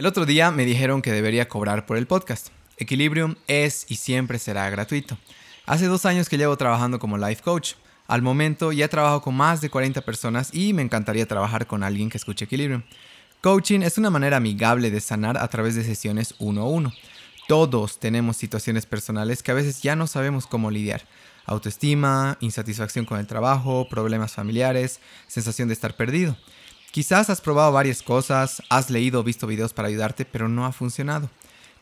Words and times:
El 0.00 0.06
otro 0.06 0.24
día 0.24 0.50
me 0.50 0.64
dijeron 0.64 1.02
que 1.02 1.12
debería 1.12 1.46
cobrar 1.46 1.84
por 1.84 1.98
el 1.98 2.06
podcast. 2.06 2.48
Equilibrium 2.78 3.34
es 3.48 3.84
y 3.90 3.96
siempre 3.96 4.38
será 4.38 4.70
gratuito. 4.70 5.18
Hace 5.66 5.88
dos 5.88 6.06
años 6.06 6.30
que 6.30 6.38
llevo 6.38 6.56
trabajando 6.56 6.98
como 6.98 7.18
life 7.18 7.42
coach. 7.42 7.74
Al 8.06 8.22
momento 8.22 8.72
ya 8.72 8.88
trabajo 8.88 9.20
con 9.20 9.34
más 9.34 9.60
de 9.60 9.68
40 9.68 10.00
personas 10.00 10.54
y 10.54 10.72
me 10.72 10.80
encantaría 10.80 11.28
trabajar 11.28 11.66
con 11.66 11.82
alguien 11.82 12.08
que 12.08 12.16
escuche 12.16 12.46
Equilibrium. 12.46 12.82
Coaching 13.42 13.80
es 13.80 13.98
una 13.98 14.08
manera 14.08 14.38
amigable 14.38 14.90
de 14.90 15.02
sanar 15.02 15.36
a 15.36 15.46
través 15.48 15.74
de 15.74 15.84
sesiones 15.84 16.34
uno 16.38 16.62
a 16.62 16.68
uno. 16.70 16.94
Todos 17.46 17.98
tenemos 17.98 18.38
situaciones 18.38 18.86
personales 18.86 19.42
que 19.42 19.50
a 19.50 19.54
veces 19.54 19.82
ya 19.82 19.96
no 19.96 20.06
sabemos 20.06 20.46
cómo 20.46 20.70
lidiar. 20.70 21.02
Autoestima, 21.44 22.38
insatisfacción 22.40 23.04
con 23.04 23.18
el 23.18 23.26
trabajo, 23.26 23.86
problemas 23.90 24.32
familiares, 24.32 24.98
sensación 25.26 25.68
de 25.68 25.74
estar 25.74 25.94
perdido. 25.94 26.38
Quizás 26.90 27.30
has 27.30 27.40
probado 27.40 27.72
varias 27.72 28.02
cosas, 28.02 28.62
has 28.68 28.90
leído 28.90 29.20
o 29.20 29.22
visto 29.22 29.46
videos 29.46 29.72
para 29.72 29.88
ayudarte, 29.88 30.24
pero 30.24 30.48
no 30.48 30.66
ha 30.66 30.72
funcionado. 30.72 31.30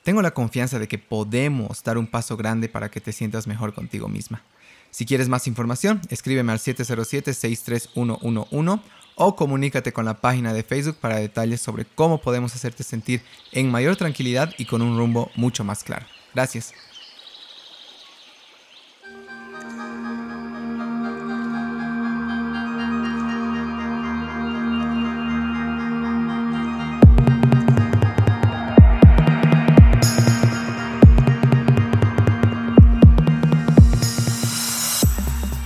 Tengo 0.02 0.20
la 0.20 0.32
confianza 0.32 0.78
de 0.78 0.86
que 0.86 0.98
podemos 0.98 1.82
dar 1.82 1.96
un 1.96 2.06
paso 2.06 2.36
grande 2.36 2.68
para 2.68 2.90
que 2.90 3.00
te 3.00 3.12
sientas 3.12 3.46
mejor 3.46 3.72
contigo 3.72 4.08
misma. 4.08 4.42
Si 4.90 5.06
quieres 5.06 5.28
más 5.28 5.46
información, 5.46 6.00
escríbeme 6.10 6.52
al 6.52 6.58
707-63111 6.58 8.80
o 9.16 9.34
comunícate 9.34 9.92
con 9.92 10.04
la 10.04 10.20
página 10.20 10.52
de 10.52 10.62
Facebook 10.62 10.98
para 11.00 11.16
detalles 11.16 11.60
sobre 11.60 11.84
cómo 11.84 12.20
podemos 12.20 12.54
hacerte 12.54 12.84
sentir 12.84 13.22
en 13.52 13.70
mayor 13.70 13.96
tranquilidad 13.96 14.54
y 14.58 14.66
con 14.66 14.82
un 14.82 14.96
rumbo 14.96 15.30
mucho 15.34 15.64
más 15.64 15.82
claro. 15.84 16.06
Gracias. 16.34 16.72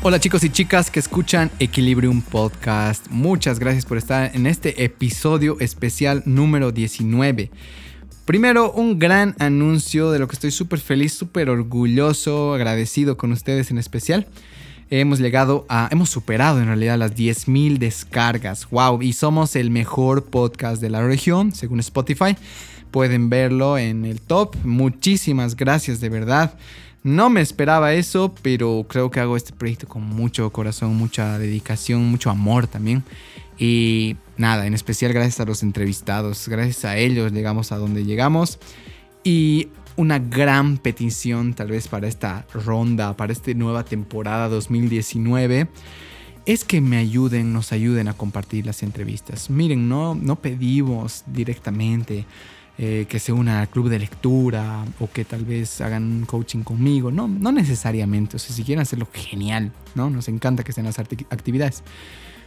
Hola 0.05 0.19
chicos 0.19 0.43
y 0.43 0.51
chicas 0.51 0.91
que 0.91 0.99
escuchan 0.99 1.49
Equilibrium 1.61 2.23
Podcast. 2.23 3.07
Muchas 3.09 3.61
gracias 3.61 3.87
por 3.87 3.99
estar 3.99 4.35
en 4.35 4.49
este 4.49 4.83
episodio 4.83 5.57
especial 5.61 6.25
número 6.27 6.73
19. 6.73 7.53
Primero, 8.25 8.73
un 8.73 8.99
gran 8.99 9.37
anuncio 9.39 10.11
de 10.11 10.19
lo 10.19 10.27
que 10.27 10.35
estoy 10.35 10.51
súper 10.51 10.81
feliz, 10.81 11.13
súper 11.13 11.49
orgulloso, 11.49 12.53
agradecido 12.53 13.17
con 13.17 13.31
ustedes 13.31 13.71
en 13.71 13.79
especial. 13.79 14.27
Hemos 14.91 15.21
llegado 15.21 15.67
a, 15.69 15.89
hemos 15.93 16.11
superado 16.11 16.59
en 16.59 16.67
realidad 16.67 16.99
las 16.99 17.15
10.000 17.15 17.79
descargas. 17.79 18.69
¡Wow! 18.71 19.03
Y 19.03 19.13
somos 19.13 19.55
el 19.55 19.71
mejor 19.71 20.25
podcast 20.25 20.83
de 20.83 20.91
la 20.91 21.07
región, 21.07 21.53
según 21.53 21.79
Spotify. 21.79 22.37
Pueden 22.91 23.31
verlo 23.31 23.79
en 23.79 24.05
el 24.05 24.21
top. 24.21 24.57
Muchísimas 24.65 25.55
gracias 25.55 26.01
de 26.01 26.09
verdad. 26.09 26.55
No 27.03 27.31
me 27.31 27.41
esperaba 27.41 27.95
eso, 27.95 28.33
pero 28.43 28.87
creo 28.89 29.11
que 29.11 29.21
hago 29.21 29.37
este 29.37 29.53
proyecto 29.53 29.89
con 29.89 30.03
mucho 30.05 30.51
corazón, 30.51 30.95
mucha 30.97 31.39
dedicación, 31.39 32.05
mucho 32.05 32.31
amor 32.31 32.69
también. 32.69 33.03
Y 33.59 34.17
nada, 34.37 34.67
en 34.67 34.75
especial 34.75 35.13
gracias 35.13 35.41
a 35.41 35.45
los 35.45 35.63
entrevistados, 35.63 36.49
gracias 36.49 36.85
a 36.85 36.97
ellos 36.97 37.33
llegamos 37.33 37.73
a 37.73 37.79
donde 37.79 38.05
llegamos. 38.05 38.61
Y 39.25 39.69
una 39.97 40.19
gran 40.19 40.79
petición 40.79 41.55
tal 41.55 41.69
vez 41.69 41.89
para 41.89 42.07
esta 42.07 42.47
ronda, 42.55 43.17
para 43.17 43.33
esta 43.33 43.53
nueva 43.55 43.85
temporada 43.85 44.49
2019 44.49 45.69
es 46.47 46.65
que 46.65 46.81
me 46.81 46.97
ayuden, 46.97 47.53
nos 47.53 47.73
ayuden 47.73 48.09
a 48.09 48.15
compartir 48.15 48.67
las 48.67 48.83
entrevistas. 48.83 49.51
Miren, 49.51 49.89
no, 49.89 50.15
no 50.15 50.37
pedimos 50.37 51.25
directamente 51.27 52.27
eh, 52.79 53.07
que 53.09 53.19
se 53.19 53.33
una 53.33 53.61
al 53.61 53.69
club 53.69 53.91
de 53.91 53.99
lectura 53.99 54.85
o 54.99 55.11
que 55.11 55.25
tal 55.25 55.45
vez 55.45 55.81
hagan 55.83 56.25
coaching 56.27 56.63
conmigo. 56.63 57.11
No, 57.11 57.29
no 57.29 57.53
necesariamente. 57.53 58.37
O 58.37 58.39
si 58.39 58.65
quieren 58.65 58.81
hacerlo, 58.81 59.07
genial, 59.13 59.73
¿no? 59.95 60.09
Nos 60.09 60.29
encanta 60.29 60.65
que 60.65 60.71
estén 60.71 60.87
las 60.87 60.99
actividades. 60.99 61.83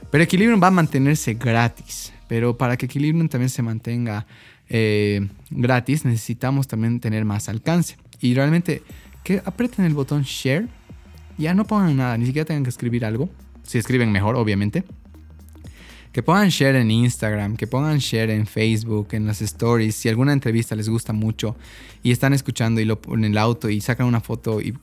Pero 0.09 0.23
Equilibrium 0.23 0.61
va 0.61 0.67
a 0.67 0.71
mantenerse 0.71 1.35
gratis. 1.35 2.11
Pero 2.27 2.57
para 2.57 2.75
que 2.75 2.87
Equilibrium 2.87 3.29
también 3.29 3.49
se 3.49 3.61
mantenga 3.61 4.25
eh, 4.67 5.27
gratis, 5.51 6.05
necesitamos 6.05 6.67
también 6.67 6.99
tener 6.99 7.23
más 7.23 7.47
alcance. 7.47 7.97
Y 8.19 8.33
realmente, 8.33 8.81
que 9.23 9.41
aprieten 9.45 9.85
el 9.85 9.93
botón 9.93 10.23
share. 10.23 10.67
Ya 11.37 11.53
no 11.53 11.65
pongan 11.65 11.97
nada, 11.97 12.17
ni 12.17 12.25
siquiera 12.25 12.45
tengan 12.45 12.63
que 12.63 12.69
escribir 12.69 13.05
algo. 13.05 13.29
Si 13.63 13.77
escriben 13.77 14.11
mejor, 14.11 14.35
obviamente 14.35 14.83
que 16.15 16.23
pongan 16.23 16.47
share 16.47 16.77
en 16.77 16.91
Instagram, 16.91 17.57
que 17.57 17.67
pongan 17.67 17.97
share 17.97 18.29
en 18.29 18.47
Facebook, 18.47 19.09
en 19.11 19.27
las 19.27 19.41
stories. 19.41 19.95
Si 19.95 20.07
alguna 20.07 20.31
entrevista 20.31 20.73
les 20.73 20.87
gusta 20.87 21.11
mucho 21.11 21.57
y 22.03 22.11
están 22.13 22.31
escuchando 22.31 22.79
y 22.79 22.85
lo 22.85 23.01
ponen 23.01 23.25
en 23.25 23.31
el 23.33 23.37
auto 23.37 23.69
y 23.69 23.81
sacan 23.81 24.07
una 24.07 24.21
foto 24.21 24.61
y, 24.61 24.73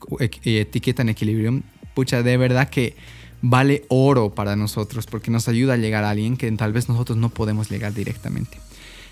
etiquetan 0.45 1.09
Equilibrium, 1.09 1.63
pucha, 1.95 2.21
de 2.21 2.37
verdad 2.37 2.69
que 2.69 2.95
vale 3.41 3.83
oro 3.87 4.35
para 4.35 4.55
nosotros 4.55 5.07
porque 5.07 5.31
nos 5.31 5.47
ayuda 5.47 5.73
a 5.73 5.77
llegar 5.77 6.03
a 6.03 6.11
alguien 6.11 6.37
que 6.37 6.51
tal 6.51 6.71
vez 6.71 6.87
nosotros 6.87 7.17
no 7.17 7.29
podemos 7.29 7.67
llegar 7.71 7.95
directamente. 7.95 8.59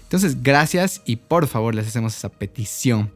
Entonces, 0.03 0.43
gracias 0.43 1.01
y 1.05 1.15
por 1.15 1.47
favor 1.47 1.73
les 1.73 1.87
hacemos 1.87 2.15
esa 2.15 2.29
petición. 2.29 3.09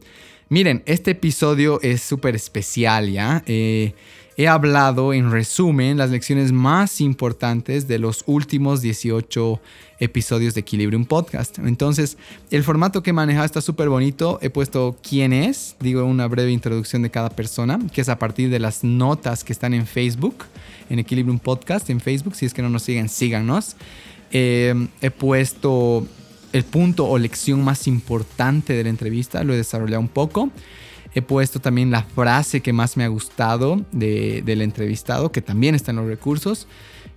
Miren, 0.48 0.82
este 0.84 1.12
episodio 1.12 1.80
es 1.80 2.02
súper 2.02 2.34
especial, 2.34 3.12
¿ya? 3.12 3.44
Eh, 3.46 3.94
he 4.36 4.48
hablado 4.48 5.14
en 5.14 5.30
resumen 5.30 5.96
las 5.96 6.10
lecciones 6.10 6.52
más 6.52 7.00
importantes 7.00 7.88
de 7.88 7.98
los 7.98 8.22
últimos 8.26 8.82
18 8.82 9.60
episodios 9.98 10.52
de 10.54 10.60
Equilibrium 10.60 11.06
Podcast. 11.06 11.58
Entonces, 11.58 12.18
el 12.50 12.62
formato 12.62 13.02
que 13.02 13.10
he 13.10 13.12
manejado 13.14 13.46
está 13.46 13.62
súper 13.62 13.88
bonito. 13.88 14.38
He 14.42 14.50
puesto 14.50 14.96
quién 15.02 15.32
es, 15.32 15.76
digo 15.80 16.04
una 16.04 16.26
breve 16.28 16.52
introducción 16.52 17.00
de 17.00 17.10
cada 17.10 17.30
persona, 17.30 17.78
que 17.92 18.02
es 18.02 18.10
a 18.10 18.18
partir 18.18 18.50
de 18.50 18.58
las 18.58 18.84
notas 18.84 19.42
que 19.42 19.54
están 19.54 19.72
en 19.72 19.86
Facebook, 19.86 20.44
en 20.90 20.98
Equilibrium 20.98 21.38
Podcast, 21.38 21.88
en 21.88 22.00
Facebook. 22.00 22.34
Si 22.34 22.44
es 22.44 22.52
que 22.52 22.60
no 22.60 22.68
nos 22.68 22.82
siguen, 22.82 23.08
síganos. 23.08 23.76
Eh, 24.32 24.88
he 25.00 25.10
puesto 25.10 26.06
el 26.52 26.64
punto 26.64 27.06
o 27.06 27.16
lección 27.16 27.64
más 27.64 27.86
importante 27.86 28.74
de 28.74 28.84
la 28.84 28.90
entrevista, 28.90 29.42
lo 29.44 29.54
he 29.54 29.56
desarrollado 29.56 30.00
un 30.00 30.08
poco. 30.08 30.50
He 31.16 31.22
puesto 31.22 31.60
también 31.60 31.90
la 31.90 32.02
frase 32.02 32.60
que 32.60 32.74
más 32.74 32.98
me 32.98 33.04
ha 33.04 33.08
gustado 33.08 33.80
del 33.90 34.60
entrevistado, 34.60 35.32
que 35.32 35.40
también 35.40 35.74
está 35.74 35.90
en 35.90 35.96
los 35.96 36.06
recursos. 36.06 36.68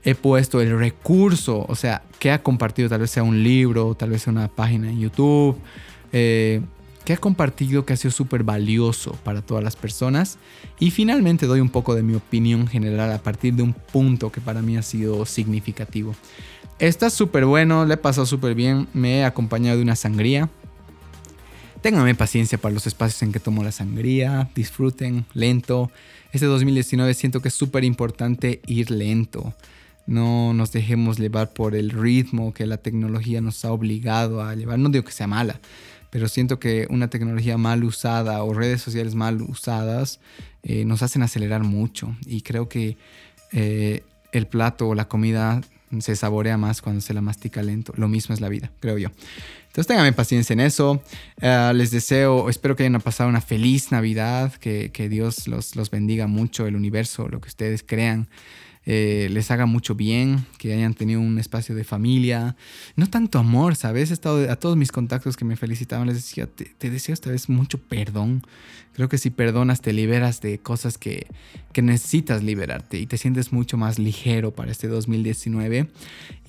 He 0.06 0.16
puesto 0.16 0.62
el 0.62 0.80
recurso, 0.80 1.66
o 1.68 1.76
sea, 1.76 2.04
que 2.18 2.32
ha 2.32 2.42
compartido, 2.42 2.88
tal 2.88 3.02
vez 3.02 3.12
sea 3.12 3.24
un 3.24 3.44
libro, 3.44 3.96
tal 3.96 4.12
vez 4.12 4.22
sea 4.22 4.32
una 4.32 4.48
página 4.48 4.90
en 4.90 5.02
YouTube, 5.02 5.58
eh, 6.14 6.62
que 7.04 7.12
ha 7.12 7.18
compartido 7.18 7.86
que 7.86 7.92
ha 7.92 7.98
sido 7.98 8.12
súper 8.12 8.44
valioso 8.44 9.18
para 9.26 9.42
todas 9.42 9.66
las 9.66 9.76
personas. 9.76 10.38
Y 10.80 10.92
finalmente 10.92 11.46
doy 11.46 11.60
un 11.60 11.70
poco 11.70 11.94
de 11.94 12.02
mi 12.02 12.16
opinión 12.16 12.68
general 12.68 13.12
a 13.12 13.22
partir 13.22 13.56
de 13.56 13.64
un 13.64 13.74
punto 13.74 14.32
que 14.32 14.40
para 14.40 14.62
mí 14.62 14.78
ha 14.78 14.82
sido 14.82 15.26
significativo. 15.26 16.16
Está 16.80 17.10
súper 17.10 17.44
bueno, 17.44 17.86
le 17.86 17.96
he 17.96 17.98
pasado 17.98 18.26
súper 18.26 18.56
bien, 18.56 18.88
me 18.94 19.18
he 19.18 19.26
acompañado 19.26 19.76
de 19.76 19.84
una 19.84 19.98
sangría 19.98 20.50
Ténganme 21.82 22.14
paciencia 22.14 22.58
para 22.58 22.74
los 22.74 22.88
espacios 22.88 23.22
en 23.24 23.32
que 23.32 23.40
tomo 23.40 23.64
la 23.64 23.72
sangría, 23.72 24.50
disfruten 24.54 25.26
lento. 25.34 25.90
Este 26.34 26.46
2019 26.46 27.14
siento 27.14 27.42
que 27.42 27.48
es 27.48 27.54
súper 27.54 27.86
importante 27.86 28.60
ir 28.68 28.92
lento. 28.92 29.54
No 30.06 30.54
nos 30.54 30.74
dejemos 30.74 31.20
llevar 31.20 31.54
por 31.54 31.76
el 31.76 31.92
ritmo 31.92 32.54
que 32.54 32.66
la 32.66 32.78
tecnología 32.78 33.40
nos 33.40 33.64
ha 33.64 33.72
obligado 33.72 34.44
a 34.44 34.56
llevar. 34.56 34.78
No 34.78 34.90
digo 34.90 35.06
que 35.06 35.14
sea 35.14 35.28
mala, 35.28 35.62
pero 36.10 36.28
siento 36.28 36.60
que 36.60 36.86
una 36.90 37.10
tecnología 37.10 37.58
mal 37.58 37.86
usada 37.86 38.44
o 38.44 38.54
redes 38.54 38.82
sociales 38.82 39.16
mal 39.16 39.42
usadas 39.42 40.20
eh, 40.64 40.84
nos 40.84 41.02
hacen 41.02 41.24
acelerar 41.24 41.64
mucho. 41.64 42.14
Y 42.26 42.42
creo 42.42 42.68
que 42.68 42.98
eh, 43.54 44.04
el 44.34 44.48
plato 44.48 44.90
o 44.90 44.96
la 44.96 45.08
comida 45.08 45.62
se 46.00 46.16
saborea 46.16 46.58
más 46.58 46.82
cuando 46.82 47.02
se 47.02 47.14
la 47.14 47.22
mastica 47.22 47.64
lento. 47.64 47.94
Lo 47.96 48.10
mismo 48.10 48.34
es 48.34 48.42
la 48.42 48.50
vida, 48.50 48.70
creo 48.80 48.98
yo. 48.98 49.10
Entonces 49.80 49.96
tengan 49.96 50.14
paciencia 50.14 50.52
en 50.52 50.60
eso. 50.60 51.02
Eh, 51.40 51.72
les 51.74 51.90
deseo, 51.90 52.50
espero 52.50 52.76
que 52.76 52.84
hayan 52.84 53.00
pasado 53.00 53.30
una 53.30 53.40
feliz 53.40 53.94
Navidad, 53.94 54.52
que, 54.56 55.08
Dios 55.10 55.48
los, 55.48 55.78
los, 55.78 55.90
bendiga 55.90 56.28
mucho, 56.28 56.68
el 56.68 56.76
universo, 56.76 57.30
lo 57.30 57.40
que 57.40 57.48
ustedes 57.48 57.82
crean. 57.82 58.28
Eh, 58.86 59.30
les 59.32 59.52
haga 59.52 59.66
mucho 59.66 59.96
bien, 59.96 60.46
que 60.58 60.74
hayan 60.74 60.96
tenido 60.96 61.22
un 61.22 61.40
espacio 61.40 61.76
de 61.76 61.86
familia, 61.86 62.58
no 62.98 63.10
tanto 63.10 63.40
amor, 63.40 63.78
¿sabes? 63.78 64.12
He 64.12 64.14
estado 64.14 64.52
a 64.52 64.58
todos 64.58 64.76
mis 64.76 64.92
contactos 64.92 65.38
que 65.38 65.46
me 65.46 65.56
felicitaban, 65.56 66.08
les 66.08 66.18
decía, 66.18 66.46
te, 66.46 66.66
te 66.66 66.90
deseo 66.90 67.14
esta 67.14 67.32
vez 67.32 67.48
mucho 67.48 67.78
perdón. 67.78 68.46
Creo 68.96 69.08
que 69.08 69.18
si 69.18 69.30
perdonas 69.30 69.80
te 69.80 69.94
liberas 69.94 70.42
de 70.42 70.58
cosas 70.58 70.98
que, 70.98 71.26
que 71.72 71.82
necesitas 71.82 72.44
liberarte 72.44 73.00
y 73.00 73.06
te 73.06 73.18
sientes 73.18 73.54
mucho 73.54 73.78
más 73.78 73.98
ligero 73.98 74.52
para 74.52 74.74
este 74.74 74.90
2019. 74.90 75.88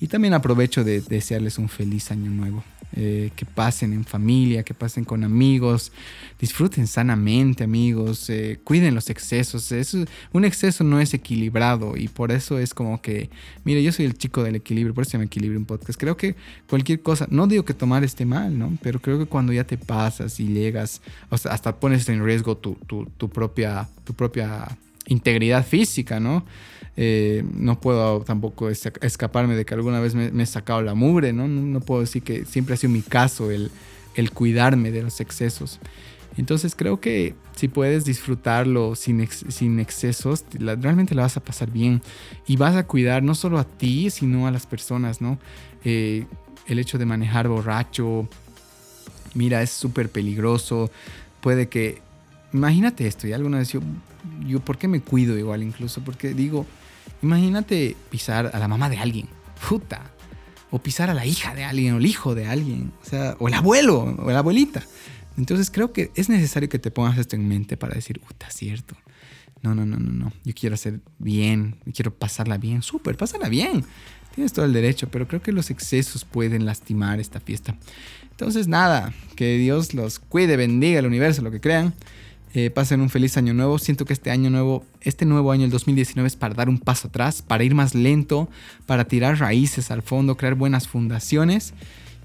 Y 0.01 0.07
también 0.07 0.33
aprovecho 0.33 0.83
de 0.83 0.99
desearles 0.99 1.57
un 1.59 1.69
feliz 1.69 2.11
año 2.11 2.29
nuevo. 2.29 2.61
Eh, 2.93 3.31
que 3.35 3.45
pasen 3.45 3.93
en 3.93 4.03
familia, 4.03 4.63
que 4.63 4.73
pasen 4.73 5.05
con 5.05 5.23
amigos, 5.23 5.91
disfruten 6.39 6.87
sanamente 6.87 7.63
amigos, 7.63 8.29
eh, 8.29 8.59
cuiden 8.63 8.95
los 8.95 9.09
excesos. 9.09 9.71
un 10.33 10.45
exceso 10.45 10.83
no 10.83 10.99
es 10.99 11.13
equilibrado 11.13 11.95
y 11.95 12.07
por 12.07 12.31
eso 12.31 12.59
es 12.59 12.73
como 12.73 13.01
que, 13.01 13.29
mire, 13.63 13.81
yo 13.81 13.91
soy 13.91 14.05
el 14.05 14.17
chico 14.17 14.43
del 14.43 14.55
equilibrio, 14.55 14.93
por 14.93 15.05
eso 15.05 15.17
me 15.17 15.25
equilibrio 15.25 15.59
un 15.59 15.65
podcast. 15.65 15.99
Creo 15.99 16.17
que 16.17 16.35
cualquier 16.69 17.01
cosa, 17.01 17.27
no 17.29 17.47
digo 17.47 17.63
que 17.63 17.73
tomar 17.73 18.03
esté 18.03 18.25
mal, 18.25 18.57
¿no? 18.57 18.77
Pero 18.81 18.99
creo 18.99 19.17
que 19.17 19.25
cuando 19.25 19.53
ya 19.53 19.63
te 19.63 19.77
pasas 19.77 20.39
y 20.39 20.47
llegas, 20.47 21.01
hasta 21.29 21.79
pones 21.79 22.07
en 22.09 22.23
riesgo 22.23 22.57
tu 22.57 23.29
propia, 23.29 23.87
tu 24.03 24.13
propia 24.13 24.67
integridad 25.07 25.65
física, 25.65 26.19
¿no? 26.19 26.45
Eh, 26.97 27.43
no 27.53 27.79
puedo 27.79 28.21
tampoco 28.21 28.69
escaparme 28.69 29.55
de 29.55 29.65
que 29.65 29.73
alguna 29.73 29.99
vez 29.99 30.13
me, 30.13 30.43
he 30.43 30.45
sacado 30.45 30.81
la 30.81 30.93
mugre, 30.93 31.31
¿no? 31.33 31.47
¿no? 31.47 31.79
puedo 31.79 32.01
decir 32.01 32.21
que 32.21 32.45
siempre 32.45 32.73
ha 32.73 32.77
sido 32.77 32.91
mi 32.91 33.01
caso 33.01 33.49
el, 33.49 33.71
el 34.15 34.31
cuidarme 34.31 34.91
de 34.91 35.03
los 35.03 35.19
excesos. 35.21 35.79
Entonces 36.37 36.75
creo 36.75 36.99
que 36.99 37.35
si 37.55 37.67
puedes 37.67 38.05
disfrutarlo 38.05 38.95
sin, 38.95 39.27
sin 39.27 39.79
excesos, 39.79 40.45
realmente 40.51 41.13
la 41.13 41.23
vas 41.23 41.37
a 41.37 41.43
pasar 41.43 41.71
bien 41.71 42.01
y 42.47 42.55
vas 42.55 42.75
a 42.75 42.87
cuidar 42.87 43.21
no 43.21 43.35
solo 43.35 43.59
a 43.59 43.65
ti, 43.65 44.09
sino 44.09 44.47
a 44.47 44.51
las 44.51 44.65
personas, 44.65 45.21
¿no? 45.21 45.39
Eh, 45.83 46.25
el 46.67 46.79
hecho 46.79 46.97
de 46.97 47.05
manejar 47.05 47.47
borracho, 47.47 48.29
mira, 49.33 49.61
es 49.61 49.71
súper 49.71 50.09
peligroso. 50.09 50.89
Puede 51.41 51.67
que, 51.67 52.01
imagínate 52.53 53.07
esto, 53.07 53.27
y 53.27 53.33
alguna 53.33 53.57
vez 53.57 53.73
yo, 53.73 53.81
yo, 54.45 54.59
¿por 54.59 54.77
qué 54.77 54.87
me 54.87 55.01
cuido 55.01 55.37
igual 55.37 55.63
incluso? 55.63 56.03
Porque 56.03 56.33
digo, 56.33 56.65
Imagínate 57.21 57.95
pisar 58.09 58.51
a 58.53 58.59
la 58.59 58.67
mamá 58.67 58.89
de 58.89 58.97
alguien, 58.97 59.27
puta. 59.67 60.11
O 60.71 60.79
pisar 60.79 61.09
a 61.09 61.13
la 61.13 61.25
hija 61.25 61.53
de 61.53 61.65
alguien, 61.65 61.95
o 61.95 61.97
el 61.97 62.05
hijo 62.05 62.33
de 62.33 62.47
alguien, 62.47 62.93
o 63.01 63.05
sea, 63.05 63.35
o 63.39 63.49
el 63.49 63.53
abuelo, 63.53 64.15
o 64.17 64.31
la 64.31 64.39
abuelita. 64.39 64.81
Entonces 65.37 65.69
creo 65.69 65.91
que 65.91 66.11
es 66.15 66.29
necesario 66.29 66.69
que 66.69 66.79
te 66.79 66.91
pongas 66.91 67.17
esto 67.17 67.35
en 67.35 67.47
mente 67.47 67.75
para 67.75 67.93
decir, 67.93 68.19
puta, 68.21 68.49
cierto. 68.49 68.95
No, 69.61 69.75
no, 69.75 69.85
no, 69.85 69.97
no, 69.97 70.11
no. 70.11 70.33
Yo 70.45 70.53
quiero 70.55 70.75
hacer 70.75 71.01
bien, 71.19 71.75
quiero 71.93 72.13
pasarla 72.13 72.57
bien. 72.57 72.81
Súper, 72.81 73.17
pásala 73.17 73.49
bien. 73.49 73.83
Tienes 74.33 74.53
todo 74.53 74.63
el 74.63 74.71
derecho, 74.71 75.09
pero 75.11 75.27
creo 75.27 75.41
que 75.41 75.51
los 75.51 75.69
excesos 75.69 76.23
pueden 76.23 76.65
lastimar 76.65 77.19
esta 77.19 77.41
fiesta. 77.41 77.75
Entonces, 78.31 78.69
nada, 78.69 79.13
que 79.35 79.57
Dios 79.57 79.93
los 79.93 80.19
cuide, 80.19 80.55
bendiga 80.55 80.99
el 80.99 81.05
universo, 81.05 81.41
lo 81.41 81.51
que 81.51 81.59
crean. 81.59 81.93
Eh, 82.53 82.69
pasen 82.69 83.01
un 83.01 83.09
feliz 83.09 83.37
año 83.37 83.53
nuevo. 83.53 83.79
Siento 83.79 84.05
que 84.05 84.13
este 84.13 84.29
año 84.29 84.49
nuevo, 84.49 84.83
este 85.01 85.25
nuevo 85.25 85.51
año, 85.51 85.65
el 85.65 85.71
2019, 85.71 86.27
es 86.27 86.35
para 86.35 86.53
dar 86.53 86.69
un 86.69 86.79
paso 86.79 87.07
atrás, 87.07 87.41
para 87.41 87.63
ir 87.63 87.75
más 87.75 87.95
lento, 87.95 88.49
para 88.85 89.05
tirar 89.05 89.39
raíces 89.39 89.91
al 89.91 90.01
fondo, 90.01 90.35
crear 90.35 90.55
buenas 90.55 90.87
fundaciones 90.87 91.73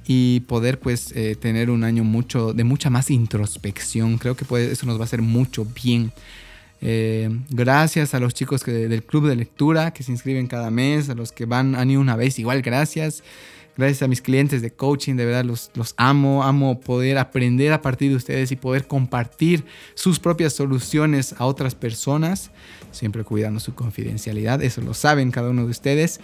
y 0.07 0.41
poder 0.41 0.79
pues 0.79 1.13
eh, 1.17 1.37
tener 1.37 1.71
un 1.71 1.85
año 1.85 2.05
mucho, 2.05 2.53
de 2.53 2.65
mucha 2.65 2.91
más 2.91 3.11
introspección. 3.11 4.19
Creo 4.19 4.37
que 4.37 4.45
eso 4.71 4.87
nos 4.87 4.99
va 4.99 5.03
a 5.03 5.05
hacer 5.05 5.23
mucho 5.23 5.65
bien. 5.65 6.13
Eh, 6.83 7.31
gracias 7.49 8.15
a 8.15 8.21
los 8.21 8.35
chicos 8.35 8.63
del 8.65 9.03
club 9.03 9.29
de 9.29 9.37
lectura 9.37 9.93
que 9.93 10.03
se 10.03 10.13
inscriben 10.13 10.47
cada 10.47 10.71
mes, 10.71 11.09
a 11.09 11.15
los 11.15 11.33
que 11.33 11.47
van, 11.47 11.75
han 11.75 11.91
ido 11.91 12.01
una 12.01 12.17
vez, 12.17 12.39
igual 12.39 12.63
gracias. 12.63 13.23
Gracias 13.77 14.03
a 14.03 14.09
mis 14.09 14.23
clientes 14.23 14.63
de 14.63 14.71
coaching, 14.71 15.17
de 15.17 15.27
verdad 15.27 15.45
los, 15.45 15.71
amo, 15.99 16.43
amo 16.45 16.81
poder 16.81 17.19
aprender 17.19 17.75
a 17.75 17.83
partir 17.83 18.11
de 18.11 18.17
ustedes 18.17 18.51
y 18.51 18.57
poder 18.57 18.87
compartir 18.87 19.65
sus 19.95 20.19
propias 20.19 20.55
soluciones 20.55 21.35
a 21.37 21.45
otras 21.45 21.75
personas, 21.75 22.51
siempre 22.91 23.23
cuidando 23.23 23.61
su 23.61 23.75
confidencialidad, 23.75 24.63
eso 24.63 24.81
lo 24.81 24.95
saben 24.95 25.31
cada 25.31 25.51
uno 25.51 25.65
de 25.65 25.71
ustedes. 25.71 26.21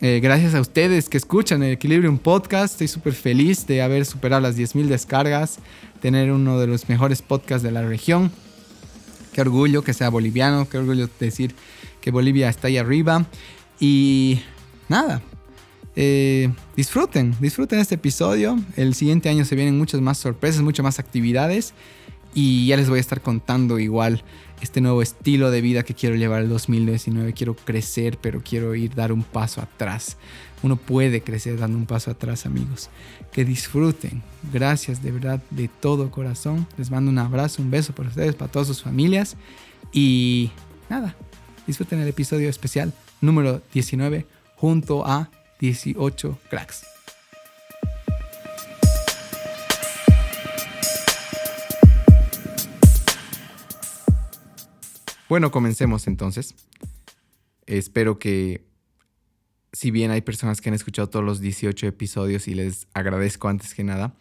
Eh, 0.00 0.20
gracias 0.22 0.54
a 0.54 0.60
ustedes 0.60 1.08
que 1.08 1.16
escuchan 1.16 1.62
el 1.64 1.72
Equilibrium 1.72 2.18
Podcast, 2.18 2.74
estoy 2.74 2.88
súper 2.88 3.14
feliz 3.14 3.66
de 3.66 3.82
haber 3.82 4.04
superado 4.04 4.42
las 4.42 4.56
10.000 4.56 4.86
descargas, 4.86 5.58
tener 6.00 6.30
uno 6.30 6.60
de 6.60 6.68
los 6.68 6.88
mejores 6.88 7.20
podcasts 7.20 7.64
de 7.64 7.72
la 7.72 7.82
región. 7.82 8.30
Qué 9.32 9.40
orgullo 9.40 9.82
que 9.82 9.92
sea 9.92 10.08
boliviano, 10.08 10.68
qué 10.68 10.78
orgullo 10.78 11.08
decir 11.18 11.54
que 12.00 12.10
Bolivia 12.10 12.48
está 12.48 12.68
ahí 12.68 12.78
arriba. 12.78 13.26
Y 13.80 14.42
nada, 14.88 15.22
eh, 15.94 16.50
disfruten, 16.76 17.36
disfruten 17.40 17.78
este 17.78 17.96
episodio. 17.96 18.58
El 18.76 18.94
siguiente 18.94 19.28
año 19.28 19.44
se 19.44 19.54
vienen 19.54 19.78
muchas 19.78 20.00
más 20.00 20.18
sorpresas, 20.18 20.62
muchas 20.62 20.84
más 20.84 20.98
actividades. 20.98 21.74
Y 22.34 22.66
ya 22.66 22.76
les 22.76 22.88
voy 22.88 22.98
a 22.98 23.00
estar 23.00 23.20
contando 23.20 23.78
igual 23.78 24.22
este 24.62 24.80
nuevo 24.80 25.02
estilo 25.02 25.50
de 25.50 25.60
vida 25.60 25.82
que 25.82 25.94
quiero 25.94 26.16
llevar 26.16 26.42
el 26.42 26.48
2019. 26.48 27.34
Quiero 27.34 27.54
crecer, 27.54 28.18
pero 28.22 28.42
quiero 28.42 28.74
ir 28.74 28.94
dar 28.94 29.12
un 29.12 29.22
paso 29.22 29.60
atrás. 29.60 30.16
Uno 30.62 30.76
puede 30.76 31.22
crecer 31.22 31.58
dando 31.58 31.76
un 31.76 31.86
paso 31.86 32.10
atrás, 32.10 32.46
amigos. 32.46 32.88
Que 33.32 33.44
disfruten. 33.44 34.22
Gracias 34.52 35.02
de 35.02 35.10
verdad, 35.10 35.42
de 35.50 35.68
todo 35.68 36.10
corazón. 36.10 36.66
Les 36.78 36.90
mando 36.90 37.10
un 37.10 37.18
abrazo, 37.18 37.60
un 37.60 37.70
beso 37.70 37.92
para 37.94 38.08
ustedes, 38.08 38.34
para 38.34 38.50
todas 38.50 38.68
sus 38.68 38.82
familias. 38.82 39.36
Y 39.92 40.52
nada, 40.88 41.16
disfruten 41.66 42.00
el 42.00 42.08
episodio 42.08 42.48
especial 42.48 42.94
número 43.20 43.60
19 43.74 44.26
junto 44.56 45.04
a 45.04 45.28
18 45.62 46.40
cracks. 46.50 46.84
Bueno, 55.28 55.52
comencemos 55.52 56.08
entonces. 56.08 56.56
Espero 57.66 58.18
que, 58.18 58.66
si 59.72 59.92
bien 59.92 60.10
hay 60.10 60.20
personas 60.20 60.60
que 60.60 60.68
han 60.68 60.74
escuchado 60.74 61.08
todos 61.08 61.24
los 61.24 61.40
18 61.40 61.86
episodios 61.86 62.48
y 62.48 62.54
les 62.54 62.88
agradezco 62.92 63.46
antes 63.46 63.72
que 63.72 63.84
nada, 63.84 64.16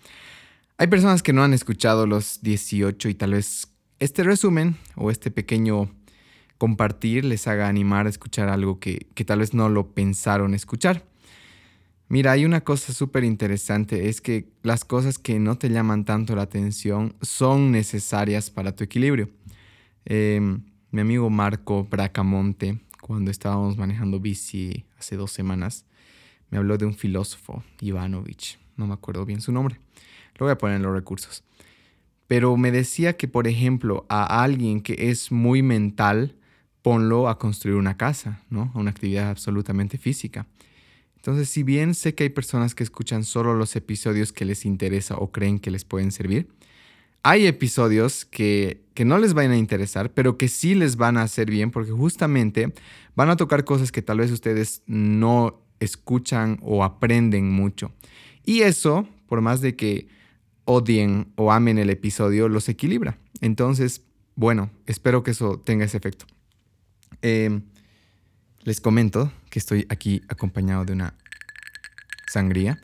hay 0.77 0.87
personas 0.87 1.23
que 1.23 1.33
no 1.33 1.43
han 1.43 1.55
escuchado 1.55 2.05
los 2.05 2.43
18 2.43 3.09
y 3.09 3.15
tal 3.15 3.31
vez 3.31 3.67
este 3.97 4.21
resumen 4.21 4.77
o 4.95 5.09
este 5.09 5.31
pequeño 5.31 5.89
compartir 6.59 7.25
les 7.25 7.47
haga 7.47 7.67
animar 7.67 8.05
a 8.05 8.09
escuchar 8.09 8.47
algo 8.47 8.79
que, 8.79 9.07
que 9.15 9.25
tal 9.25 9.39
vez 9.39 9.55
no 9.55 9.69
lo 9.69 9.95
pensaron 9.95 10.53
escuchar. 10.53 11.09
Mira, 12.11 12.33
hay 12.33 12.43
una 12.43 12.59
cosa 12.59 12.91
súper 12.91 13.23
interesante, 13.23 14.09
es 14.09 14.19
que 14.19 14.49
las 14.63 14.83
cosas 14.83 15.17
que 15.17 15.39
no 15.39 15.57
te 15.57 15.69
llaman 15.69 16.03
tanto 16.03 16.35
la 16.35 16.41
atención 16.41 17.15
son 17.21 17.71
necesarias 17.71 18.49
para 18.49 18.75
tu 18.75 18.83
equilibrio. 18.83 19.29
Em, 20.03 20.61
mi 20.91 20.99
amigo 20.99 21.29
Marco 21.29 21.85
Bracamonte, 21.85 22.81
cuando 22.99 23.31
estábamos 23.31 23.77
manejando 23.77 24.19
bici 24.19 24.83
hace 24.99 25.15
dos 25.15 25.31
semanas, 25.31 25.85
me 26.49 26.57
habló 26.57 26.77
de 26.77 26.85
un 26.85 26.95
filósofo, 26.95 27.63
Ivanovich, 27.79 28.59
no 28.75 28.87
me 28.87 28.93
acuerdo 28.93 29.25
bien 29.25 29.39
su 29.39 29.53
nombre, 29.53 29.79
lo 30.37 30.47
voy 30.47 30.51
a 30.51 30.57
poner 30.57 30.75
en 30.75 30.83
los 30.83 30.93
recursos. 30.93 31.45
Pero 32.27 32.57
me 32.57 32.71
decía 32.71 33.15
que, 33.15 33.29
por 33.29 33.47
ejemplo, 33.47 34.05
a 34.09 34.43
alguien 34.43 34.81
que 34.81 35.11
es 35.11 35.31
muy 35.31 35.61
mental, 35.61 36.35
ponlo 36.81 37.29
a 37.29 37.39
construir 37.39 37.77
una 37.77 37.95
casa, 37.95 38.41
¿no? 38.49 38.69
A 38.75 38.79
una 38.79 38.91
actividad 38.91 39.29
absolutamente 39.29 39.97
física. 39.97 40.45
Entonces, 41.21 41.49
si 41.49 41.61
bien 41.61 41.93
sé 41.93 42.15
que 42.15 42.23
hay 42.23 42.29
personas 42.29 42.73
que 42.73 42.81
escuchan 42.81 43.23
solo 43.23 43.53
los 43.53 43.75
episodios 43.75 44.33
que 44.33 44.43
les 44.43 44.65
interesa 44.65 45.17
o 45.17 45.31
creen 45.31 45.59
que 45.59 45.69
les 45.69 45.85
pueden 45.85 46.11
servir, 46.11 46.47
hay 47.21 47.45
episodios 47.45 48.25
que, 48.25 48.81
que, 48.95 49.05
no 49.05 49.19
les 49.19 49.35
van 49.35 49.51
a 49.51 49.57
interesar, 49.57 50.11
pero 50.15 50.39
que 50.39 50.47
sí 50.47 50.73
les 50.73 50.95
van 50.95 51.17
a 51.17 51.21
hacer 51.21 51.51
bien 51.51 51.69
porque 51.69 51.91
justamente 51.91 52.73
van 53.15 53.29
a 53.29 53.35
tocar 53.35 53.65
cosas 53.65 53.91
que 53.91 54.01
tal 54.01 54.17
vez 54.17 54.31
ustedes 54.31 54.81
no 54.87 55.61
escuchan 55.79 56.57
o 56.63 56.83
aprenden 56.83 57.51
mucho. 57.51 57.91
Y 58.43 58.61
eso, 58.61 59.07
por 59.27 59.41
más 59.41 59.61
de 59.61 59.75
que 59.75 60.07
odien 60.65 61.33
o 61.35 61.51
amen 61.51 61.77
el 61.77 61.91
episodio, 61.91 62.49
los 62.49 62.67
equilibra. 62.67 63.19
Entonces, 63.41 64.01
bueno, 64.33 64.71
espero 64.87 65.21
que 65.21 65.29
eso 65.29 65.59
tenga 65.59 65.85
ese 65.85 65.97
efecto. 65.97 66.25
Eh, 67.21 67.61
les 68.63 68.79
comento 68.79 69.31
que 69.49 69.59
estoy 69.59 69.85
aquí 69.89 70.21
acompañado 70.27 70.85
de 70.85 70.93
una 70.93 71.15
sangría. 72.31 72.81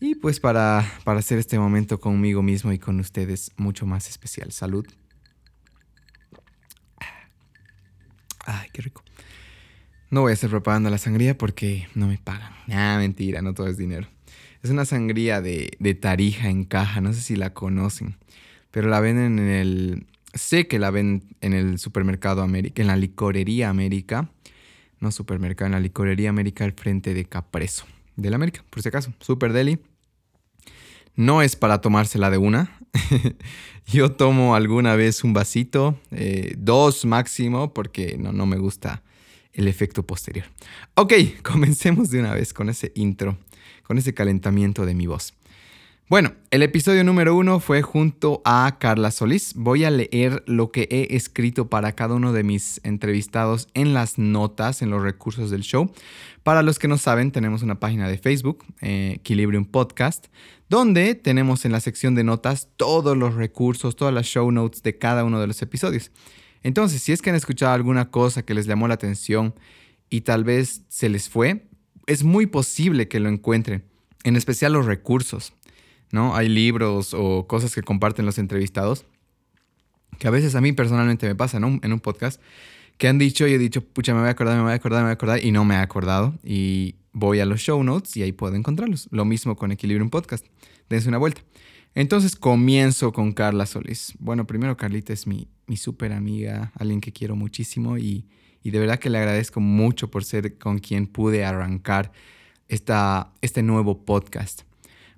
Y 0.00 0.14
pues 0.14 0.40
para, 0.40 0.84
para 1.04 1.18
hacer 1.18 1.38
este 1.38 1.58
momento 1.58 2.00
conmigo 2.00 2.42
mismo 2.42 2.72
y 2.72 2.78
con 2.78 3.00
ustedes 3.00 3.50
mucho 3.56 3.86
más 3.86 4.08
especial. 4.08 4.52
Salud. 4.52 4.86
Ay, 8.46 8.68
qué 8.72 8.82
rico. 8.82 9.02
No 10.10 10.22
voy 10.22 10.30
a 10.30 10.34
hacer 10.34 10.48
propaganda 10.48 10.88
la 10.88 10.98
sangría 10.98 11.36
porque 11.36 11.88
no 11.94 12.06
me 12.06 12.16
pagan. 12.18 12.52
Ah, 12.70 12.96
mentira, 12.98 13.42
no 13.42 13.52
todo 13.52 13.66
es 13.66 13.76
dinero. 13.76 14.08
Es 14.62 14.70
una 14.70 14.84
sangría 14.84 15.40
de, 15.40 15.76
de 15.78 15.94
Tarija 15.94 16.48
en 16.48 16.64
caja, 16.64 17.00
no 17.00 17.12
sé 17.12 17.20
si 17.20 17.36
la 17.36 17.52
conocen, 17.52 18.16
pero 18.70 18.88
la 18.88 19.00
venden 19.00 19.38
en 19.38 19.48
el... 19.48 20.06
Sé 20.34 20.66
que 20.66 20.78
la 20.78 20.90
ven 20.90 21.24
en 21.40 21.52
el 21.52 21.78
supermercado 21.78 22.42
América, 22.42 22.82
en 22.82 22.88
la 22.88 22.96
licorería 22.96 23.70
América 23.70 24.30
no 25.00 25.12
supermercado, 25.12 25.66
en 25.66 25.72
la 25.72 25.80
licorería 25.80 26.30
América 26.30 26.64
al 26.64 26.72
frente 26.72 27.14
de 27.14 27.24
Capreso, 27.24 27.86
del 28.18 28.34
América, 28.34 28.64
por 28.68 28.82
si 28.82 28.88
acaso, 28.88 29.14
Super 29.20 29.52
Deli. 29.52 29.78
No 31.14 31.42
es 31.42 31.56
para 31.56 31.80
tomársela 31.80 32.30
de 32.30 32.38
una. 32.38 32.78
Yo 33.86 34.12
tomo 34.12 34.54
alguna 34.54 34.94
vez 34.94 35.24
un 35.24 35.32
vasito, 35.32 35.98
eh, 36.10 36.54
dos 36.58 37.04
máximo, 37.04 37.72
porque 37.72 38.16
no, 38.18 38.32
no 38.32 38.46
me 38.46 38.58
gusta 38.58 39.02
el 39.52 39.66
efecto 39.66 40.04
posterior. 40.04 40.46
Ok, 40.94 41.14
comencemos 41.42 42.10
de 42.10 42.20
una 42.20 42.34
vez 42.34 42.52
con 42.52 42.68
ese 42.68 42.92
intro, 42.94 43.38
con 43.82 43.98
ese 43.98 44.14
calentamiento 44.14 44.84
de 44.84 44.94
mi 44.94 45.06
voz. 45.06 45.34
Bueno, 46.10 46.32
el 46.50 46.62
episodio 46.62 47.04
número 47.04 47.36
uno 47.36 47.60
fue 47.60 47.82
junto 47.82 48.40
a 48.46 48.78
Carla 48.80 49.10
Solís. 49.10 49.52
Voy 49.54 49.84
a 49.84 49.90
leer 49.90 50.42
lo 50.46 50.72
que 50.72 50.88
he 50.90 51.14
escrito 51.14 51.68
para 51.68 51.92
cada 51.92 52.14
uno 52.14 52.32
de 52.32 52.44
mis 52.44 52.80
entrevistados 52.82 53.68
en 53.74 53.92
las 53.92 54.16
notas, 54.16 54.80
en 54.80 54.88
los 54.88 55.02
recursos 55.02 55.50
del 55.50 55.60
show. 55.60 55.92
Para 56.44 56.62
los 56.62 56.78
que 56.78 56.88
no 56.88 56.96
saben, 56.96 57.30
tenemos 57.30 57.62
una 57.62 57.78
página 57.78 58.08
de 58.08 58.16
Facebook, 58.16 58.64
eh, 58.80 59.16
Equilibrium 59.16 59.66
Podcast, 59.66 60.28
donde 60.70 61.14
tenemos 61.14 61.66
en 61.66 61.72
la 61.72 61.80
sección 61.80 62.14
de 62.14 62.24
notas 62.24 62.70
todos 62.78 63.14
los 63.14 63.34
recursos, 63.34 63.94
todas 63.94 64.14
las 64.14 64.24
show 64.24 64.50
notes 64.50 64.82
de 64.82 64.96
cada 64.96 65.24
uno 65.24 65.38
de 65.42 65.46
los 65.46 65.60
episodios. 65.60 66.10
Entonces, 66.62 67.02
si 67.02 67.12
es 67.12 67.20
que 67.20 67.28
han 67.28 67.36
escuchado 67.36 67.74
alguna 67.74 68.10
cosa 68.10 68.46
que 68.46 68.54
les 68.54 68.64
llamó 68.64 68.88
la 68.88 68.94
atención 68.94 69.54
y 70.08 70.22
tal 70.22 70.44
vez 70.44 70.84
se 70.88 71.10
les 71.10 71.28
fue, 71.28 71.66
es 72.06 72.24
muy 72.24 72.46
posible 72.46 73.08
que 73.08 73.20
lo 73.20 73.28
encuentren, 73.28 73.84
en 74.24 74.36
especial 74.36 74.72
los 74.72 74.86
recursos. 74.86 75.52
¿No? 76.12 76.36
Hay 76.36 76.48
libros 76.48 77.14
o 77.14 77.46
cosas 77.46 77.74
que 77.74 77.82
comparten 77.82 78.26
los 78.26 78.38
entrevistados, 78.38 79.04
que 80.18 80.28
a 80.28 80.30
veces 80.30 80.54
a 80.54 80.60
mí 80.60 80.72
personalmente 80.72 81.26
me 81.26 81.34
pasa, 81.34 81.58
En 81.58 81.92
un 81.92 82.00
podcast, 82.00 82.40
que 82.96 83.08
han 83.08 83.18
dicho 83.18 83.46
y 83.46 83.52
he 83.52 83.58
dicho, 83.58 83.82
pucha, 83.82 84.12
me 84.12 84.20
voy 84.20 84.28
a 84.28 84.32
acordar, 84.32 84.56
me 84.56 84.62
voy 84.62 84.72
a 84.72 84.74
acordar, 84.74 85.00
me 85.00 85.04
voy 85.04 85.10
a 85.10 85.14
acordar, 85.14 85.44
y 85.44 85.52
no 85.52 85.64
me 85.64 85.76
he 85.76 85.78
acordado. 85.78 86.34
Y 86.42 86.96
voy 87.12 87.40
a 87.40 87.46
los 87.46 87.60
show 87.60 87.82
notes 87.82 88.16
y 88.16 88.22
ahí 88.22 88.32
puedo 88.32 88.54
encontrarlos. 88.56 89.08
Lo 89.10 89.24
mismo 89.24 89.56
con 89.56 89.72
Equilibrium 89.72 90.10
Podcast. 90.10 90.44
Dense 90.88 91.08
una 91.08 91.18
vuelta. 91.18 91.42
Entonces 91.94 92.36
comienzo 92.36 93.12
con 93.12 93.32
Carla 93.32 93.66
Solís. 93.66 94.14
Bueno, 94.18 94.46
primero 94.46 94.76
Carlita 94.76 95.12
es 95.12 95.26
mi, 95.26 95.48
mi 95.66 95.76
súper 95.76 96.12
amiga, 96.12 96.72
alguien 96.74 97.00
que 97.00 97.12
quiero 97.12 97.34
muchísimo 97.34 97.98
y, 97.98 98.26
y, 98.62 98.70
de 98.70 98.78
verdad 98.78 98.98
que 98.98 99.10
le 99.10 99.18
agradezco 99.18 99.60
mucho 99.60 100.10
por 100.10 100.24
ser 100.24 100.58
con 100.58 100.78
quien 100.78 101.06
pude 101.06 101.44
arrancar 101.44 102.12
esta, 102.68 103.32
este 103.40 103.62
nuevo 103.62 104.04
podcast. 104.04 104.62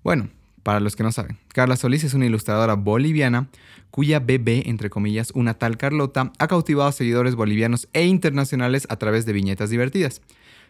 Bueno, 0.02 0.30
para 0.62 0.80
los 0.80 0.96
que 0.96 1.02
no 1.02 1.12
saben, 1.12 1.38
Carla 1.48 1.76
Solís 1.76 2.04
es 2.04 2.14
una 2.14 2.26
ilustradora 2.26 2.74
boliviana 2.74 3.48
cuya 3.90 4.20
bebé, 4.20 4.62
entre 4.66 4.90
comillas, 4.90 5.32
una 5.34 5.54
tal 5.54 5.76
Carlota, 5.76 6.32
ha 6.38 6.48
cautivado 6.48 6.88
a 6.88 6.92
seguidores 6.92 7.34
bolivianos 7.34 7.88
e 7.92 8.04
internacionales 8.06 8.86
a 8.88 8.96
través 8.96 9.26
de 9.26 9.32
viñetas 9.32 9.70
divertidas. 9.70 10.22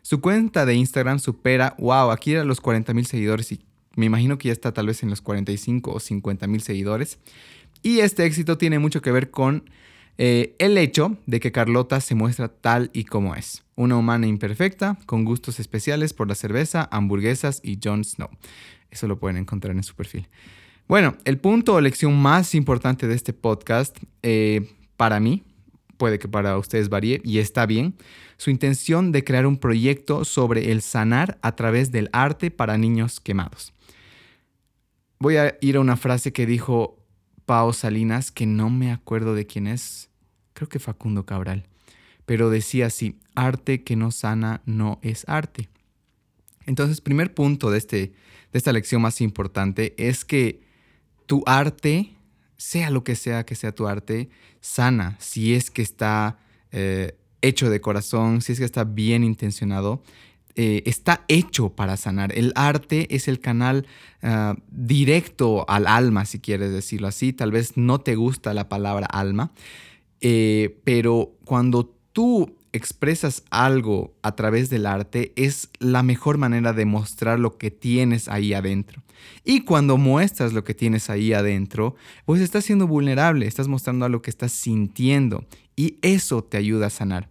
Su 0.02 0.20
cuenta 0.20 0.64
de 0.64 0.74
Instagram 0.74 1.18
supera, 1.18 1.74
wow, 1.78 2.10
aquí 2.10 2.32
era 2.32 2.44
los 2.44 2.60
40 2.60 2.94
mil 2.94 3.06
seguidores 3.06 3.52
y 3.52 3.60
me 3.96 4.06
imagino 4.06 4.38
que 4.38 4.48
ya 4.48 4.52
está 4.52 4.72
tal 4.72 4.86
vez 4.86 5.02
en 5.02 5.10
los 5.10 5.20
45 5.20 5.92
o 5.92 6.00
50 6.00 6.46
mil 6.46 6.62
seguidores. 6.62 7.18
Y 7.82 8.00
este 8.00 8.24
éxito 8.24 8.56
tiene 8.56 8.78
mucho 8.78 9.02
que 9.02 9.12
ver 9.12 9.30
con 9.30 9.64
eh, 10.16 10.54
el 10.58 10.78
hecho 10.78 11.16
de 11.26 11.40
que 11.40 11.52
Carlota 11.52 12.00
se 12.00 12.14
muestra 12.14 12.48
tal 12.48 12.90
y 12.92 13.04
como 13.04 13.34
es. 13.34 13.62
Una 13.74 13.96
humana 13.96 14.26
imperfecta, 14.26 14.98
con 15.06 15.24
gustos 15.24 15.60
especiales 15.60 16.12
por 16.12 16.28
la 16.28 16.34
cerveza, 16.34 16.88
hamburguesas 16.92 17.60
y 17.62 17.78
Jon 17.82 18.04
Snow. 18.04 18.28
Eso 18.90 19.06
lo 19.06 19.18
pueden 19.18 19.36
encontrar 19.36 19.76
en 19.76 19.82
su 19.82 19.94
perfil. 19.94 20.28
Bueno, 20.88 21.16
el 21.24 21.38
punto 21.38 21.74
o 21.74 21.80
lección 21.80 22.20
más 22.20 22.54
importante 22.54 23.06
de 23.06 23.14
este 23.14 23.32
podcast, 23.32 23.96
eh, 24.22 24.68
para 24.96 25.20
mí, 25.20 25.44
puede 25.96 26.18
que 26.18 26.28
para 26.28 26.58
ustedes 26.58 26.88
varíe 26.88 27.20
y 27.22 27.38
está 27.38 27.66
bien, 27.66 27.94
su 28.38 28.50
intención 28.50 29.12
de 29.12 29.22
crear 29.22 29.46
un 29.46 29.58
proyecto 29.58 30.24
sobre 30.24 30.72
el 30.72 30.80
sanar 30.80 31.38
a 31.42 31.54
través 31.54 31.92
del 31.92 32.08
arte 32.12 32.50
para 32.50 32.78
niños 32.78 33.20
quemados. 33.20 33.72
Voy 35.18 35.36
a 35.36 35.58
ir 35.60 35.76
a 35.76 35.80
una 35.80 35.98
frase 35.98 36.32
que 36.32 36.46
dijo 36.46 36.98
Pao 37.44 37.74
Salinas, 37.74 38.32
que 38.32 38.46
no 38.46 38.70
me 38.70 38.90
acuerdo 38.90 39.34
de 39.34 39.46
quién 39.46 39.66
es, 39.66 40.08
creo 40.54 40.70
que 40.70 40.78
Facundo 40.78 41.26
Cabral, 41.26 41.66
pero 42.24 42.48
decía 42.48 42.86
así, 42.86 43.18
arte 43.34 43.84
que 43.84 43.94
no 43.94 44.10
sana 44.10 44.62
no 44.64 44.98
es 45.02 45.28
arte. 45.28 45.68
Entonces, 46.64 47.00
primer 47.00 47.34
punto 47.34 47.70
de 47.70 47.76
este 47.76 48.12
de 48.52 48.58
esta 48.58 48.72
lección 48.72 49.02
más 49.02 49.20
importante 49.20 49.94
es 49.96 50.24
que 50.24 50.62
tu 51.26 51.42
arte, 51.46 52.14
sea 52.56 52.90
lo 52.90 53.04
que 53.04 53.16
sea 53.16 53.44
que 53.44 53.54
sea 53.54 53.72
tu 53.72 53.86
arte, 53.86 54.28
sana, 54.60 55.16
si 55.20 55.54
es 55.54 55.70
que 55.70 55.82
está 55.82 56.38
eh, 56.72 57.16
hecho 57.42 57.70
de 57.70 57.80
corazón, 57.80 58.42
si 58.42 58.52
es 58.52 58.58
que 58.58 58.64
está 58.64 58.84
bien 58.84 59.24
intencionado, 59.24 60.02
eh, 60.56 60.82
está 60.84 61.24
hecho 61.28 61.70
para 61.70 61.96
sanar. 61.96 62.36
El 62.36 62.52
arte 62.56 63.14
es 63.14 63.28
el 63.28 63.40
canal 63.40 63.86
ah, 64.22 64.56
directo 64.70 65.64
al 65.68 65.86
alma, 65.86 66.26
si 66.26 66.40
quieres 66.40 66.72
decirlo 66.72 67.06
así. 67.06 67.32
Tal 67.32 67.52
vez 67.52 67.76
no 67.76 68.00
te 68.00 68.16
gusta 68.16 68.52
la 68.52 68.68
palabra 68.68 69.06
alma, 69.06 69.52
eh, 70.20 70.80
pero 70.84 71.32
cuando 71.44 71.94
tú 72.12 72.56
expresas 72.72 73.42
algo 73.50 74.14
a 74.22 74.36
través 74.36 74.70
del 74.70 74.86
arte 74.86 75.32
es 75.36 75.68
la 75.78 76.02
mejor 76.02 76.38
manera 76.38 76.72
de 76.72 76.84
mostrar 76.84 77.38
lo 77.38 77.58
que 77.58 77.70
tienes 77.70 78.28
ahí 78.28 78.52
adentro. 78.54 79.02
Y 79.44 79.62
cuando 79.62 79.96
muestras 79.96 80.52
lo 80.52 80.64
que 80.64 80.74
tienes 80.74 81.10
ahí 81.10 81.32
adentro, 81.32 81.96
pues 82.24 82.40
estás 82.40 82.64
siendo 82.64 82.86
vulnerable, 82.86 83.46
estás 83.46 83.68
mostrando 83.68 84.04
a 84.06 84.08
lo 84.08 84.22
que 84.22 84.30
estás 84.30 84.52
sintiendo 84.52 85.44
y 85.76 85.96
eso 86.02 86.42
te 86.44 86.56
ayuda 86.56 86.86
a 86.86 86.90
sanar. 86.90 87.28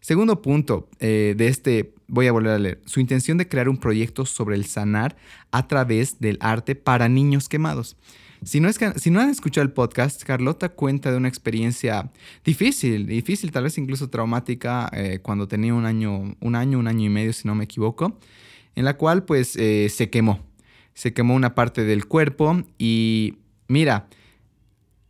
Segundo 0.00 0.42
punto 0.42 0.88
eh, 0.98 1.34
de 1.36 1.46
este, 1.48 1.94
voy 2.08 2.26
a 2.26 2.32
volver 2.32 2.52
a 2.52 2.58
leer, 2.58 2.80
su 2.86 3.00
intención 3.00 3.38
de 3.38 3.48
crear 3.48 3.68
un 3.68 3.76
proyecto 3.76 4.26
sobre 4.26 4.56
el 4.56 4.66
sanar 4.66 5.16
a 5.52 5.68
través 5.68 6.18
del 6.18 6.38
arte 6.40 6.74
para 6.74 7.08
niños 7.08 7.48
quemados. 7.48 7.96
Si 8.44 8.58
no, 8.58 8.68
es 8.68 8.82
han 8.82 9.30
escuchado 9.30 9.64
el 9.64 9.72
podcast, 9.72 10.24
Carlota 10.24 10.70
cuenta 10.70 11.12
de 11.12 11.16
una 11.16 11.28
experiencia 11.28 12.10
difícil, 12.44 13.06
difícil, 13.06 13.52
tal 13.52 13.64
vez 13.64 13.78
incluso 13.78 14.10
traumática, 14.10 14.90
eh, 14.92 15.20
cuando 15.22 15.46
tenía 15.46 15.74
un 15.74 15.86
año, 15.86 16.34
un 16.40 16.54
año, 16.56 16.78
un 16.80 16.88
año 16.88 17.06
y 17.06 17.08
medio, 17.08 17.32
si 17.32 17.46
no 17.46 17.54
me 17.54 17.64
equivoco, 17.64 18.18
en 18.74 18.84
la 18.84 18.96
cual 18.96 19.24
pues 19.24 19.54
eh, 19.56 19.88
se 19.90 20.10
quemó. 20.10 20.40
Se 20.94 21.12
quemó 21.12 21.34
una 21.34 21.54
parte 21.54 21.84
del 21.84 22.06
cuerpo 22.06 22.62
y 22.78 23.36
mira, 23.68 24.08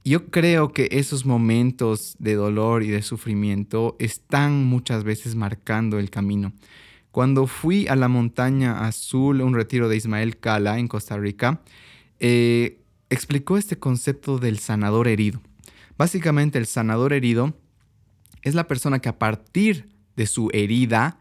yo 0.05 0.27
creo 0.27 0.73
que 0.73 0.89
esos 0.93 1.25
momentos 1.25 2.17
de 2.19 2.35
dolor 2.35 2.83
y 2.83 2.89
de 2.89 3.03
sufrimiento 3.03 3.97
están 3.99 4.65
muchas 4.65 5.05
veces 5.05 5.37
marcando 5.37 5.99
el 5.99 6.11
camino. 6.11 6.53
Cuando 7.13 7.47
fui 7.47 7.87
a 7.89 7.97
la 7.97 8.09
montaña 8.09 8.87
azul, 8.87 9.41
un 9.41 9.55
retiro 9.55 9.89
de 9.89 9.97
Ismael 9.97 10.39
Cala 10.39 10.79
en 10.79 10.89
Costa 10.89 11.17
Rica, 11.17 11.63
eh, 12.21 12.82
explicó 13.13 13.59
este 13.59 13.79
concepto 13.79 14.39
del 14.39 14.59
sanador 14.59 15.07
herido. 15.07 15.43
Básicamente 15.99 16.59
el 16.59 16.67
sanador 16.67 17.13
herido 17.13 17.55
es 18.43 18.55
la 18.55 18.67
persona 18.67 19.01
que 19.01 19.09
a 19.09 19.19
partir 19.19 19.91
de 20.17 20.27
su 20.27 20.51
herida, 20.53 21.19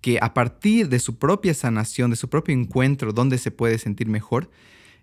que 0.00 0.18
a 0.22 0.34
partir 0.34 0.88
de 0.88 1.00
su 1.00 1.18
propia 1.18 1.52
sanación, 1.52 2.10
de 2.10 2.16
su 2.16 2.28
propio 2.28 2.54
encuentro 2.54 3.12
donde 3.12 3.38
se 3.38 3.50
puede 3.50 3.78
sentir 3.78 4.08
mejor, 4.08 4.50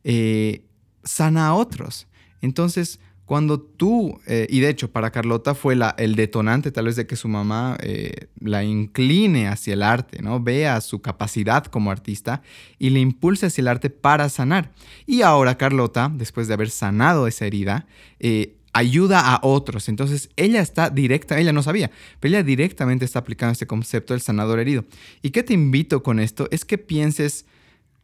eh, 0.03 0.63
sana 1.03 1.47
a 1.47 1.53
otros. 1.53 2.07
Entonces, 2.41 2.99
cuando 3.29 3.59
tú, 3.59 4.19
eh, 4.25 4.47
y 4.49 4.59
de 4.59 4.69
hecho 4.69 4.91
para 4.91 5.11
Carlota 5.11 5.53
fue 5.53 5.77
el 5.97 6.15
detonante 6.15 6.71
tal 6.71 6.85
vez 6.85 6.95
de 6.95 7.05
que 7.05 7.15
su 7.15 7.27
mamá 7.27 7.77
eh, 7.79 8.25
la 8.39 8.63
incline 8.63 9.47
hacia 9.47 9.75
el 9.75 9.83
arte, 9.83 10.23
¿no? 10.23 10.41
Vea 10.41 10.81
su 10.81 10.99
capacidad 11.03 11.63
como 11.65 11.91
artista 11.91 12.41
y 12.79 12.89
le 12.89 13.01
impulse 13.01 13.45
hacia 13.45 13.61
el 13.61 13.67
arte 13.67 13.91
para 13.91 14.29
sanar. 14.29 14.71
Y 15.05 15.21
ahora 15.21 15.59
Carlota, 15.59 16.11
después 16.11 16.47
de 16.47 16.55
haber 16.55 16.71
sanado 16.71 17.27
esa 17.27 17.45
herida, 17.45 17.85
eh, 18.19 18.55
ayuda 18.73 19.19
a 19.19 19.41
otros. 19.43 19.89
Entonces 19.89 20.31
ella 20.35 20.61
está 20.61 20.89
directa, 20.89 21.39
ella 21.39 21.53
no 21.53 21.61
sabía, 21.61 21.91
pero 22.19 22.33
ella 22.33 22.41
directamente 22.41 23.05
está 23.05 23.19
aplicando 23.19 23.51
este 23.51 23.67
concepto 23.67 24.15
del 24.15 24.21
sanador 24.21 24.57
herido. 24.57 24.85
¿Y 25.21 25.29
qué 25.29 25.43
te 25.43 25.53
invito 25.53 26.01
con 26.01 26.19
esto? 26.19 26.47
Es 26.49 26.65
que 26.65 26.79
pienses, 26.79 27.45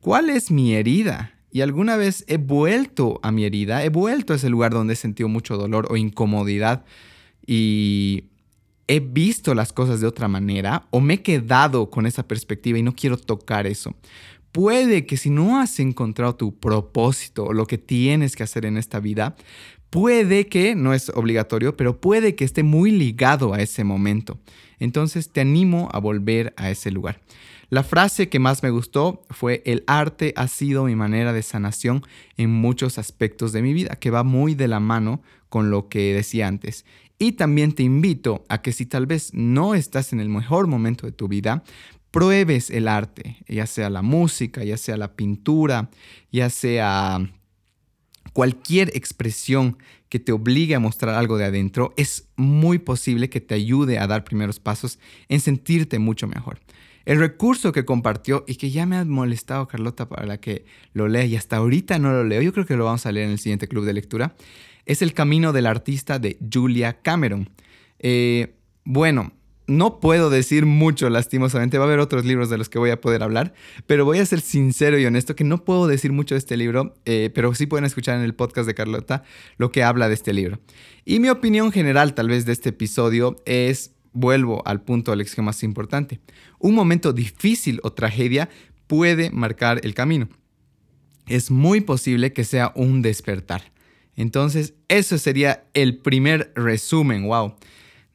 ¿cuál 0.01 0.29
es 0.29 0.51
mi 0.51 0.75
herida? 0.75 1.34
Y 1.55 1.61
alguna 1.61 1.95
vez 1.95 2.25
he 2.27 2.35
vuelto 2.35 3.21
a 3.23 3.31
mi 3.31 3.45
herida, 3.45 3.85
he 3.85 3.87
vuelto 3.87 4.33
a 4.33 4.35
ese 4.35 4.49
lugar 4.49 4.73
donde 4.73 4.91
he 4.91 4.97
sentido 4.97 5.29
mucho 5.29 5.55
dolor 5.55 5.87
o 5.89 5.95
incomodidad 5.95 6.83
y 7.47 8.25
he 8.89 8.99
visto 8.99 9.55
las 9.55 9.71
cosas 9.71 10.01
de 10.01 10.07
otra 10.07 10.27
manera 10.27 10.85
o 10.89 10.99
me 10.99 11.13
he 11.13 11.21
quedado 11.21 11.89
con 11.89 12.07
esa 12.07 12.27
perspectiva 12.27 12.77
y 12.77 12.83
no 12.83 12.93
quiero 12.93 13.15
tocar 13.15 13.67
eso. 13.67 13.95
Puede 14.51 15.05
que 15.05 15.15
si 15.15 15.29
no 15.29 15.57
has 15.57 15.79
encontrado 15.79 16.35
tu 16.35 16.53
propósito 16.59 17.45
o 17.45 17.53
lo 17.53 17.65
que 17.67 17.77
tienes 17.77 18.35
que 18.35 18.43
hacer 18.43 18.65
en 18.65 18.75
esta 18.75 18.99
vida, 18.99 19.37
puede 19.89 20.47
que, 20.47 20.75
no 20.75 20.93
es 20.93 21.07
obligatorio, 21.07 21.77
pero 21.77 22.01
puede 22.01 22.35
que 22.35 22.43
esté 22.43 22.63
muy 22.63 22.91
ligado 22.91 23.53
a 23.53 23.61
ese 23.61 23.85
momento. 23.85 24.39
Entonces 24.77 25.29
te 25.29 25.39
animo 25.39 25.87
a 25.93 25.99
volver 25.99 26.53
a 26.57 26.69
ese 26.69 26.91
lugar. 26.91 27.21
La 27.69 27.83
frase 27.83 28.29
que 28.29 28.39
más 28.39 28.63
me 28.63 28.69
gustó 28.69 29.23
fue, 29.29 29.63
el 29.65 29.83
arte 29.87 30.33
ha 30.35 30.47
sido 30.47 30.85
mi 30.85 30.95
manera 30.95 31.33
de 31.33 31.43
sanación 31.43 32.03
en 32.37 32.51
muchos 32.51 32.97
aspectos 32.97 33.51
de 33.51 33.61
mi 33.61 33.73
vida, 33.73 33.95
que 33.95 34.11
va 34.11 34.23
muy 34.23 34.55
de 34.55 34.67
la 34.67 34.79
mano 34.79 35.21
con 35.49 35.71
lo 35.71 35.89
que 35.89 36.13
decía 36.13 36.47
antes. 36.47 36.85
Y 37.17 37.33
también 37.33 37.71
te 37.71 37.83
invito 37.83 38.43
a 38.49 38.61
que 38.61 38.73
si 38.73 38.85
tal 38.85 39.05
vez 39.05 39.33
no 39.33 39.73
estás 39.73 40.13
en 40.13 40.19
el 40.19 40.29
mejor 40.29 40.67
momento 40.67 41.05
de 41.05 41.13
tu 41.13 41.27
vida, 41.27 41.63
pruebes 42.11 42.69
el 42.69 42.87
arte, 42.87 43.37
ya 43.47 43.65
sea 43.67 43.89
la 43.89 44.01
música, 44.01 44.63
ya 44.63 44.77
sea 44.77 44.97
la 44.97 45.15
pintura, 45.15 45.89
ya 46.31 46.49
sea 46.49 47.19
cualquier 48.33 48.91
expresión 48.95 49.77
que 50.09 50.19
te 50.19 50.31
obligue 50.31 50.75
a 50.75 50.79
mostrar 50.79 51.15
algo 51.15 51.37
de 51.37 51.45
adentro, 51.45 51.93
es 51.97 52.27
muy 52.35 52.79
posible 52.79 53.29
que 53.29 53.41
te 53.41 53.55
ayude 53.55 53.97
a 53.97 54.07
dar 54.07 54.23
primeros 54.23 54.59
pasos 54.59 54.99
en 55.29 55.39
sentirte 55.39 55.99
mucho 55.99 56.27
mejor. 56.27 56.59
El 57.05 57.19
recurso 57.19 57.71
que 57.71 57.85
compartió 57.85 58.43
y 58.47 58.55
que 58.55 58.71
ya 58.71 58.85
me 58.85 58.97
ha 58.97 59.05
molestado 59.05 59.67
Carlota 59.67 60.09
para 60.09 60.39
que 60.39 60.65
lo 60.93 61.07
lea 61.07 61.25
y 61.25 61.35
hasta 61.35 61.57
ahorita 61.57 61.99
no 61.99 62.11
lo 62.11 62.23
leo, 62.23 62.41
yo 62.41 62.51
creo 62.51 62.65
que 62.65 62.75
lo 62.75 62.85
vamos 62.85 63.05
a 63.05 63.11
leer 63.11 63.27
en 63.27 63.33
el 63.33 63.39
siguiente 63.39 63.67
club 63.67 63.85
de 63.85 63.93
lectura, 63.93 64.35
es 64.85 65.01
El 65.01 65.13
Camino 65.13 65.53
del 65.53 65.65
Artista 65.65 66.19
de 66.19 66.37
Julia 66.51 67.01
Cameron. 67.01 67.49
Eh, 67.99 68.55
bueno, 68.83 69.31
no 69.67 69.99
puedo 69.99 70.29
decir 70.29 70.65
mucho, 70.65 71.09
lastimosamente. 71.09 71.77
Va 71.77 71.85
a 71.85 71.87
haber 71.87 71.99
otros 71.99 72.25
libros 72.25 72.49
de 72.49 72.57
los 72.57 72.69
que 72.69 72.77
voy 72.77 72.91
a 72.91 73.01
poder 73.01 73.23
hablar, 73.23 73.53
pero 73.87 74.05
voy 74.05 74.19
a 74.19 74.25
ser 74.25 74.41
sincero 74.41 74.99
y 74.99 75.05
honesto 75.05 75.35
que 75.35 75.43
no 75.43 75.63
puedo 75.63 75.87
decir 75.87 76.11
mucho 76.11 76.35
de 76.35 76.39
este 76.39 76.57
libro, 76.57 76.93
eh, 77.05 77.31
pero 77.33 77.53
sí 77.55 77.65
pueden 77.65 77.85
escuchar 77.85 78.17
en 78.17 78.23
el 78.23 78.35
podcast 78.35 78.67
de 78.67 78.75
Carlota 78.75 79.23
lo 79.57 79.71
que 79.71 79.83
habla 79.83 80.07
de 80.07 80.13
este 80.13 80.33
libro. 80.33 80.59
Y 81.03 81.19
mi 81.19 81.29
opinión 81.29 81.71
general, 81.71 82.13
tal 82.13 82.27
vez, 82.27 82.45
de 82.45 82.53
este 82.53 82.69
episodio 82.69 83.37
es, 83.45 83.94
vuelvo 84.15 84.63
al 84.65 84.81
punto 84.81 85.11
de 85.11 85.17
lección 85.17 85.45
más 85.45 85.61
importante. 85.61 86.19
Un 86.57 86.73
momento 86.73 87.13
difícil 87.13 87.79
o 87.83 87.93
tragedia 87.93 88.49
puede 88.87 89.29
marcar 89.29 89.81
el 89.83 89.93
camino. 89.93 90.27
Es 91.27 91.51
muy 91.51 91.81
posible 91.81 92.33
que 92.33 92.43
sea 92.43 92.71
un 92.75 93.01
despertar. 93.01 93.71
Entonces, 94.15 94.73
eso 94.87 95.17
sería 95.17 95.65
el 95.73 95.97
primer 95.97 96.51
resumen. 96.55 97.27
¡Wow! 97.27 97.55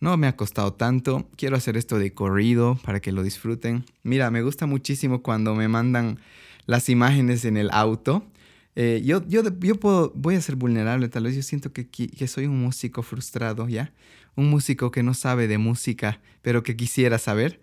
No 0.00 0.16
me 0.16 0.26
ha 0.26 0.37
costado 0.37 0.73
tanto. 0.73 1.28
Quiero 1.37 1.57
hacer 1.57 1.76
esto 1.76 1.99
de 1.99 2.14
corrido 2.14 2.78
para 2.85 3.00
que 3.00 3.12
lo 3.12 3.23
disfruten. 3.23 3.85
Mira, 4.02 4.30
me 4.30 4.42
gusta 4.42 4.66
muchísimo 4.66 5.23
cuando 5.23 5.54
me 5.54 5.69
mandan 5.69 6.19
las 6.66 6.88
imágenes 6.88 7.45
en 7.45 7.59
el 7.59 7.69
auto. 7.73 8.25
Eh, 8.76 9.02
yo, 9.04 9.26
yo, 9.28 9.42
yo 9.61 9.75
puedo, 9.75 10.12
voy 10.14 10.37
a 10.37 10.40
ser 10.40 10.57
vulnerable, 10.57 11.09
tal 11.09 11.25
vez 11.25 11.35
yo 11.35 11.42
siento 11.42 11.73
que, 11.73 11.88
que 11.88 12.28
soy 12.28 12.47
un 12.47 12.62
músico 12.62 13.02
frustrado, 13.02 13.69
¿ya? 13.69 13.92
Un 14.37 14.50
músico 14.50 14.90
que 14.90 15.02
no 15.02 15.14
sabe 15.14 15.49
de 15.49 15.58
música, 15.58 16.20
pero 16.42 16.62
que 16.62 16.76
quisiera 16.76 17.18
saber. 17.18 17.60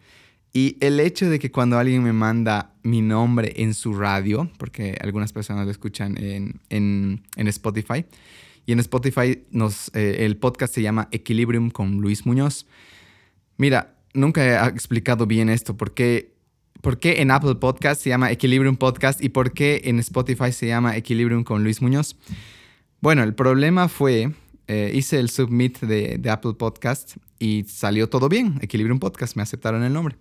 Y 0.53 0.77
el 0.79 0.99
hecho 0.99 1.29
de 1.29 1.39
que 1.39 1.51
cuando 1.51 1.77
alguien 1.77 2.03
me 2.03 2.13
manda 2.13 2.73
mi 2.83 3.01
nombre 3.01 3.53
en 3.57 3.73
su 3.73 3.93
radio, 3.93 4.49
porque 4.57 4.97
algunas 5.01 5.33
personas 5.33 5.65
lo 5.65 5.71
escuchan 5.71 6.17
en, 6.17 6.61
en, 6.69 7.23
en 7.35 7.47
Spotify, 7.47 8.05
y 8.67 8.73
en 8.73 8.79
Spotify 8.79 9.43
nos, 9.49 9.89
eh, 9.95 10.25
el 10.25 10.35
podcast 10.37 10.75
se 10.75 10.81
llama 10.81 11.07
Equilibrium 11.11 11.71
con 11.71 12.01
Luis 12.01 12.25
Muñoz. 12.25 12.67
Mira, 13.55 13.95
nunca 14.13 14.43
he 14.43 14.69
explicado 14.69 15.25
bien 15.25 15.49
esto. 15.49 15.77
¿Por 15.77 15.93
qué, 15.93 16.33
¿Por 16.81 16.99
qué 16.99 17.21
en 17.21 17.31
Apple 17.31 17.55
Podcast 17.55 18.01
se 18.01 18.09
llama 18.09 18.29
Equilibrium 18.29 18.75
Podcast 18.75 19.23
y 19.23 19.29
por 19.29 19.53
qué 19.53 19.81
en 19.85 19.99
Spotify 19.99 20.51
se 20.51 20.67
llama 20.67 20.97
Equilibrium 20.97 21.45
con 21.45 21.63
Luis 21.63 21.81
Muñoz? 21.81 22.17
Bueno, 22.99 23.23
el 23.23 23.33
problema 23.33 23.87
fue, 23.87 24.33
eh, 24.67 24.91
hice 24.93 25.19
el 25.19 25.29
submit 25.29 25.79
de, 25.79 26.29
Apple 26.29 26.53
Podcast 26.53 27.17
y 27.39 27.63
salió 27.67 28.09
todo 28.09 28.29
bien. 28.29 28.59
Equilibrium 28.61 28.99
Podcast, 28.99 29.35
me 29.35 29.43
aceptaron 29.43 29.83
el 29.83 29.93
nombre. 29.93 30.15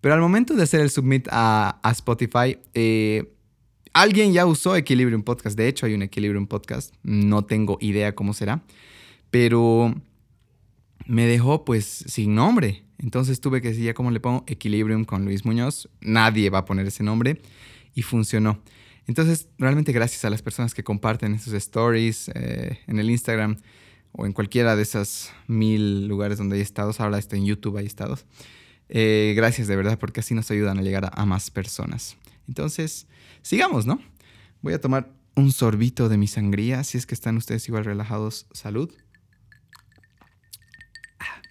Pero 0.00 0.14
al 0.14 0.20
momento 0.20 0.54
de 0.54 0.62
hacer 0.62 0.80
el 0.80 0.90
submit 0.90 1.28
a, 1.30 1.80
Spotify, 1.92 2.58
eh, 2.74 3.34
Alguien 3.94 4.32
ya 4.32 4.44
usó 4.44 4.74
Equilibrium 4.74 5.22
Podcast. 5.22 5.56
De 5.56 5.68
hecho, 5.68 5.86
hay 5.86 5.94
un 5.94 6.02
Equilibrium 6.02 6.48
Podcast. 6.48 6.92
No 7.04 7.44
tengo 7.44 7.78
idea 7.80 8.12
cómo 8.16 8.34
será. 8.34 8.64
Pero 9.30 9.94
me 11.06 11.26
dejó 11.26 11.64
pues 11.64 11.84
sin 11.84 12.34
nombre. 12.34 12.82
Entonces 12.98 13.40
tuve 13.40 13.62
que 13.62 13.68
decir, 13.68 13.84
ya 13.84 13.94
cómo 13.94 14.10
le 14.10 14.18
pongo 14.18 14.42
Equilibrium 14.48 15.04
con 15.04 15.24
Luis 15.24 15.44
Muñoz. 15.44 15.88
Nadie 16.00 16.50
va 16.50 16.58
a 16.58 16.64
poner 16.64 16.88
ese 16.88 17.04
nombre. 17.04 17.40
Y 17.94 18.02
funcionó. 18.02 18.58
Entonces, 19.06 19.48
realmente 19.58 19.92
gracias 19.92 20.24
a 20.24 20.30
las 20.30 20.42
personas 20.42 20.74
que 20.74 20.82
comparten 20.82 21.34
esos 21.34 21.52
stories 21.52 22.30
eh, 22.34 22.78
en 22.86 22.98
el 22.98 23.10
Instagram 23.10 23.58
o 24.12 24.26
en 24.26 24.32
cualquiera 24.32 24.76
de 24.76 24.82
esos 24.82 25.30
mil 25.46 26.06
lugares 26.08 26.38
donde 26.38 26.56
hay 26.56 26.62
estados. 26.62 27.00
Ahora 27.00 27.18
está 27.18 27.36
en 27.36 27.44
YouTube, 27.44 27.76
hay 27.76 27.86
estados. 27.86 28.24
Eh, 28.88 29.34
gracias 29.36 29.66
de 29.66 29.76
verdad 29.76 29.98
porque 29.98 30.20
así 30.20 30.34
nos 30.34 30.50
ayudan 30.50 30.78
a 30.78 30.82
llegar 30.82 31.10
a 31.12 31.26
más 31.26 31.50
personas. 31.50 32.16
Entonces, 32.48 33.06
sigamos, 33.42 33.86
¿no? 33.86 34.00
Voy 34.62 34.72
a 34.72 34.80
tomar 34.80 35.10
un 35.34 35.52
sorbito 35.52 36.08
de 36.08 36.16
mi 36.16 36.26
sangría, 36.26 36.84
si 36.84 36.96
es 36.96 37.06
que 37.06 37.14
están 37.14 37.36
ustedes 37.36 37.66
igual 37.68 37.84
relajados. 37.84 38.46
Salud. 38.52 38.90
Ah, 41.18 41.42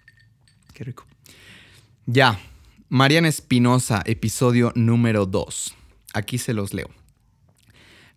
qué 0.72 0.84
rico. 0.84 1.06
Ya, 2.06 2.40
Mariana 2.88 3.28
Espinosa, 3.28 4.02
episodio 4.06 4.72
número 4.74 5.26
2. 5.26 5.74
Aquí 6.14 6.38
se 6.38 6.54
los 6.54 6.72
leo. 6.74 7.03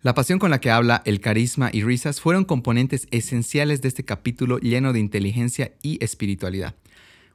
La 0.00 0.14
pasión 0.14 0.38
con 0.38 0.52
la 0.52 0.60
que 0.60 0.70
habla, 0.70 1.02
el 1.06 1.20
carisma 1.20 1.70
y 1.72 1.82
risas 1.82 2.20
fueron 2.20 2.44
componentes 2.44 3.08
esenciales 3.10 3.82
de 3.82 3.88
este 3.88 4.04
capítulo 4.04 4.58
lleno 4.58 4.92
de 4.92 5.00
inteligencia 5.00 5.72
y 5.82 6.02
espiritualidad. 6.04 6.76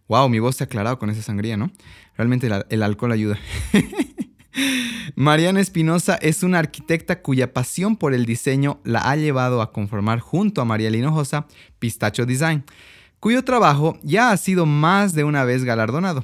Wow, 0.08 0.30
mi 0.30 0.40
voz 0.40 0.56
se 0.56 0.64
ha 0.64 0.66
aclarado 0.66 0.98
con 0.98 1.10
esa 1.10 1.22
sangría, 1.22 1.58
¿no? 1.58 1.72
Realmente 2.16 2.50
el, 2.70 2.84
alcohol 2.84 3.12
ayuda. 3.12 3.38
Mariana 5.16 5.60
Espinosa 5.60 6.16
es 6.16 6.42
una 6.42 6.60
arquitecta 6.60 7.22
cuya 7.22 7.52
pasión 7.52 7.98
por 7.98 8.14
el 8.14 8.26
diseño 8.26 8.80
la 8.86 9.10
ha 9.10 9.18
llevado 9.18 9.62
a 9.62 9.74
conformar 9.74 10.20
junto 10.22 10.62
a 10.62 10.66
María 10.66 10.90
Linojosa 10.90 11.48
Pistacho 11.80 12.26
Design, 12.26 12.64
cuyo 13.20 13.44
trabajo 13.44 14.00
ya 14.04 14.32
ha 14.32 14.38
sido 14.38 14.66
más 14.66 15.14
de 15.14 15.26
una 15.26 15.44
vez 15.44 15.66
galardonado. 15.66 16.24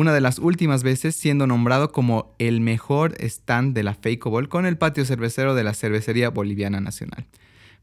Una 0.00 0.14
de 0.14 0.22
las 0.22 0.38
últimas 0.38 0.82
veces 0.82 1.14
siendo 1.14 1.46
nombrado 1.46 1.92
como 1.92 2.34
el 2.38 2.62
mejor 2.62 3.14
stand 3.20 3.74
de 3.74 3.82
la 3.82 3.92
Fakeable 3.92 4.48
con 4.48 4.64
el 4.64 4.78
patio 4.78 5.04
cervecero 5.04 5.54
de 5.54 5.62
la 5.62 5.74
Cervecería 5.74 6.30
Boliviana 6.30 6.80
Nacional. 6.80 7.26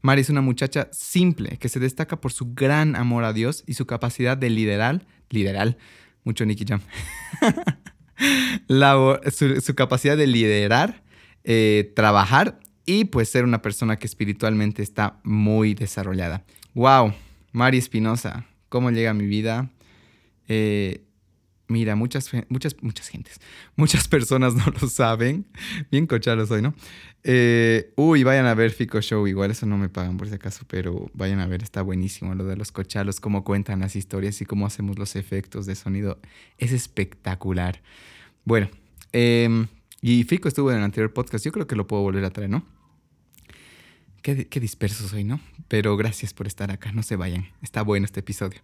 Mari 0.02 0.22
es 0.22 0.28
una 0.28 0.40
muchacha 0.40 0.88
simple 0.90 1.58
que 1.58 1.68
se 1.68 1.78
destaca 1.78 2.20
por 2.20 2.32
su 2.32 2.54
gran 2.54 2.96
amor 2.96 3.22
a 3.22 3.32
Dios 3.32 3.62
y 3.68 3.74
su 3.74 3.86
capacidad 3.86 4.36
de 4.36 4.50
liderar, 4.50 5.06
liderar, 5.30 5.78
mucho 6.24 6.44
Nicky 6.44 6.64
Jam, 6.66 6.80
su, 9.30 9.74
capacidad 9.76 10.16
de 10.16 10.26
liderar, 10.26 11.04
eh, 11.44 11.92
trabajar 11.94 12.58
y 12.84 13.04
pues 13.04 13.28
ser 13.28 13.44
una 13.44 13.62
persona 13.62 13.96
que 13.96 14.08
espiritualmente 14.08 14.82
está 14.82 15.20
muy 15.22 15.74
desarrollada. 15.74 16.44
¡Wow! 16.74 17.14
Mari 17.52 17.78
Espinosa, 17.78 18.44
¿cómo 18.68 18.90
llega 18.90 19.10
a 19.10 19.14
mi 19.14 19.28
vida? 19.28 19.70
Eh, 20.48 21.04
mira, 21.68 21.94
muchas, 21.94 22.30
muchas, 22.48 22.76
muchas 22.82 23.08
gentes, 23.08 23.40
muchas 23.76 24.08
personas 24.08 24.54
no 24.54 24.64
lo 24.80 24.88
saben. 24.88 25.46
Bien 25.90 26.06
cochalos 26.06 26.50
hoy, 26.50 26.62
¿no? 26.62 26.74
Eh, 27.22 27.92
uy, 27.96 28.24
vayan 28.24 28.46
a 28.46 28.54
ver 28.54 28.70
Fico 28.70 29.00
Show, 29.00 29.26
igual 29.26 29.50
eso 29.50 29.66
no 29.66 29.76
me 29.76 29.88
pagan 29.88 30.16
por 30.16 30.28
si 30.28 30.34
acaso, 30.34 30.64
pero 30.66 31.10
vayan 31.14 31.40
a 31.40 31.46
ver, 31.46 31.62
está 31.62 31.82
buenísimo 31.82 32.34
lo 32.34 32.44
de 32.44 32.56
los 32.56 32.72
cochalos, 32.72 33.20
cómo 33.20 33.44
cuentan 33.44 33.80
las 33.80 33.96
historias 33.96 34.40
y 34.40 34.46
cómo 34.46 34.66
hacemos 34.66 34.98
los 34.98 35.14
efectos 35.14 35.66
de 35.66 35.74
sonido. 35.74 36.18
Es 36.56 36.72
espectacular. 36.72 37.82
Bueno, 38.44 38.68
em, 39.12 39.66
y 40.00 40.24
Fico 40.24 40.48
estuvo 40.48 40.70
en 40.70 40.78
el 40.78 40.84
anterior 40.84 41.12
podcast, 41.12 41.44
yo 41.44 41.52
creo 41.52 41.66
que 41.66 41.76
lo 41.76 41.86
puedo 41.86 42.02
volver 42.02 42.24
a 42.24 42.30
traer, 42.30 42.50
¿no? 42.50 42.64
Qué, 44.22 44.48
qué 44.48 44.60
disperso 44.60 45.06
soy, 45.06 45.24
¿no? 45.24 45.40
Pero 45.68 45.96
gracias 45.96 46.32
por 46.32 46.46
estar 46.46 46.70
acá, 46.70 46.92
no 46.92 47.02
se 47.02 47.16
vayan, 47.16 47.48
está 47.62 47.82
bueno 47.82 48.06
este 48.06 48.20
episodio. 48.20 48.60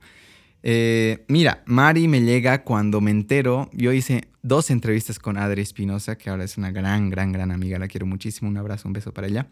Eh, 0.66 1.26
mira, 1.28 1.62
Mari 1.66 2.08
me 2.08 2.22
llega 2.22 2.64
cuando 2.64 3.02
me 3.02 3.10
entero. 3.10 3.68
Yo 3.74 3.92
hice 3.92 4.28
dos 4.42 4.70
entrevistas 4.70 5.18
con 5.18 5.36
Adri 5.36 5.60
Espinosa, 5.60 6.16
que 6.16 6.30
ahora 6.30 6.44
es 6.44 6.56
una 6.56 6.72
gran, 6.72 7.10
gran, 7.10 7.32
gran 7.32 7.50
amiga. 7.50 7.78
La 7.78 7.86
quiero 7.86 8.06
muchísimo. 8.06 8.48
Un 8.48 8.56
abrazo, 8.56 8.88
un 8.88 8.94
beso 8.94 9.12
para 9.12 9.26
ella. 9.26 9.46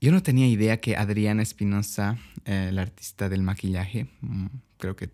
Yo 0.00 0.12
no 0.12 0.22
tenía 0.22 0.46
idea 0.46 0.78
que 0.78 0.96
Adriana 0.96 1.42
Espinosa, 1.42 2.16
eh, 2.44 2.70
la 2.72 2.82
artista 2.82 3.28
del 3.28 3.42
maquillaje, 3.42 4.06
mm, 4.20 4.46
creo 4.78 4.94
que 4.94 5.10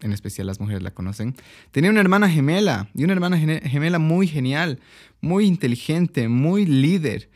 en 0.00 0.12
especial 0.12 0.46
las 0.46 0.58
mujeres 0.58 0.82
la 0.82 0.92
conocen, 0.92 1.36
tenía 1.70 1.90
una 1.90 2.00
hermana 2.00 2.30
gemela. 2.30 2.88
Y 2.94 3.04
una 3.04 3.12
hermana 3.12 3.36
gemela 3.36 3.98
muy 3.98 4.26
genial, 4.26 4.80
muy 5.20 5.44
inteligente, 5.44 6.28
muy 6.28 6.64
líder. 6.64 7.28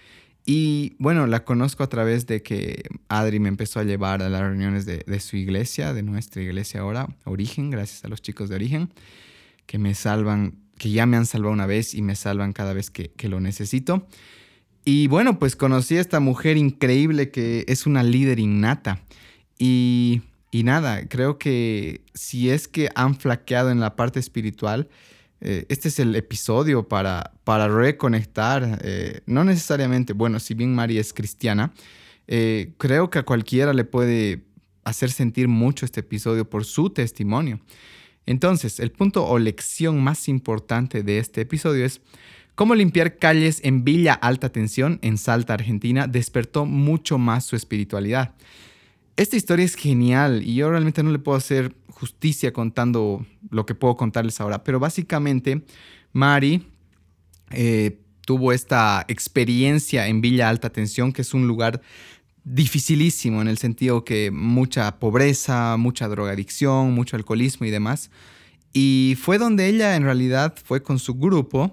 Y 0.50 0.96
bueno, 0.98 1.26
la 1.26 1.44
conozco 1.44 1.82
a 1.82 1.90
través 1.90 2.26
de 2.26 2.42
que 2.42 2.82
Adri 3.08 3.38
me 3.38 3.50
empezó 3.50 3.80
a 3.80 3.84
llevar 3.84 4.22
a 4.22 4.30
las 4.30 4.40
reuniones 4.40 4.86
de, 4.86 5.20
su 5.20 5.36
iglesia, 5.36 5.92
de 5.92 6.02
nuestra 6.02 6.40
iglesia 6.40 6.80
ahora, 6.80 7.06
Origen, 7.24 7.68
gracias 7.68 8.02
a 8.06 8.08
los 8.08 8.22
chicos 8.22 8.48
de 8.48 8.54
Origen, 8.54 8.90
que 9.66 9.76
me 9.76 9.94
salvan, 9.94 10.54
que 10.78 10.90
ya 10.90 11.04
me 11.04 11.18
han 11.18 11.26
salvado 11.26 11.52
una 11.52 11.66
vez 11.66 11.92
y 11.92 12.00
me 12.00 12.16
salvan 12.16 12.54
cada 12.54 12.72
vez 12.72 12.88
que, 12.88 13.12
lo 13.28 13.40
necesito. 13.40 14.06
Y 14.86 15.06
bueno, 15.08 15.38
pues 15.38 15.54
conocí 15.54 15.98
a 15.98 16.00
esta 16.00 16.18
mujer 16.18 16.56
increíble 16.56 17.30
que 17.30 17.66
es 17.68 17.84
una 17.84 18.02
líder 18.02 18.38
innata. 18.38 19.02
Y, 19.58 20.22
y 20.50 20.62
nada, 20.62 21.08
creo 21.08 21.36
que 21.36 22.00
si 22.14 22.48
es 22.48 22.68
que 22.68 22.88
han 22.94 23.16
flaqueado 23.16 23.70
en 23.70 23.80
la 23.80 23.96
parte 23.96 24.18
espiritual, 24.18 24.88
eh, 25.40 25.66
este 25.68 25.88
es 25.88 25.98
el 26.00 26.16
episodio 26.16 26.88
para, 26.88 27.32
para 27.44 27.68
reconectar, 27.68 28.80
eh, 28.82 29.20
no 29.26 29.44
necesariamente, 29.44 30.12
bueno, 30.12 30.40
si 30.40 30.54
bien 30.54 30.74
Mari 30.74 30.98
es 30.98 31.12
cristiana, 31.12 31.72
eh, 32.26 32.74
creo 32.76 33.08
que 33.08 33.20
a 33.20 33.22
cualquiera 33.22 33.72
le 33.72 33.84
puede 33.84 34.44
hacer 34.84 35.10
sentir 35.10 35.48
mucho 35.48 35.84
este 35.84 36.00
episodio 36.00 36.48
por 36.48 36.64
su 36.64 36.90
testimonio. 36.90 37.60
Entonces, 38.26 38.80
el 38.80 38.90
punto 38.90 39.26
o 39.26 39.38
lección 39.38 40.02
más 40.02 40.28
importante 40.28 41.02
de 41.02 41.18
este 41.18 41.42
episodio 41.42 41.86
es 41.86 42.00
cómo 42.54 42.74
limpiar 42.74 43.16
calles 43.16 43.60
en 43.62 43.84
Villa 43.84 44.14
Alta 44.14 44.50
Tensión, 44.50 44.98
en 45.02 45.18
Salta, 45.18 45.54
Argentina, 45.54 46.06
despertó 46.06 46.66
mucho 46.66 47.16
más 47.16 47.44
su 47.44 47.56
espiritualidad. 47.56 48.34
Esta 49.18 49.34
historia 49.34 49.64
es 49.64 49.74
genial 49.74 50.44
y 50.44 50.54
yo 50.54 50.70
realmente 50.70 51.02
no 51.02 51.10
le 51.10 51.18
puedo 51.18 51.36
hacer 51.36 51.74
justicia 51.88 52.52
contando 52.52 53.26
lo 53.50 53.66
que 53.66 53.74
puedo 53.74 53.96
contarles 53.96 54.40
ahora, 54.40 54.62
pero 54.62 54.78
básicamente 54.78 55.64
Mari 56.12 56.64
eh, 57.50 58.00
tuvo 58.24 58.52
esta 58.52 59.04
experiencia 59.08 60.06
en 60.06 60.20
Villa 60.20 60.48
Alta 60.48 60.70
Tensión, 60.70 61.12
que 61.12 61.22
es 61.22 61.34
un 61.34 61.48
lugar 61.48 61.80
dificilísimo 62.44 63.42
en 63.42 63.48
el 63.48 63.58
sentido 63.58 64.04
que 64.04 64.30
mucha 64.30 65.00
pobreza, 65.00 65.76
mucha 65.76 66.06
drogadicción, 66.06 66.92
mucho 66.92 67.16
alcoholismo 67.16 67.66
y 67.66 67.70
demás. 67.70 68.12
Y 68.72 69.18
fue 69.20 69.38
donde 69.38 69.66
ella 69.66 69.96
en 69.96 70.04
realidad 70.04 70.54
fue 70.64 70.80
con 70.80 71.00
su 71.00 71.14
grupo 71.14 71.72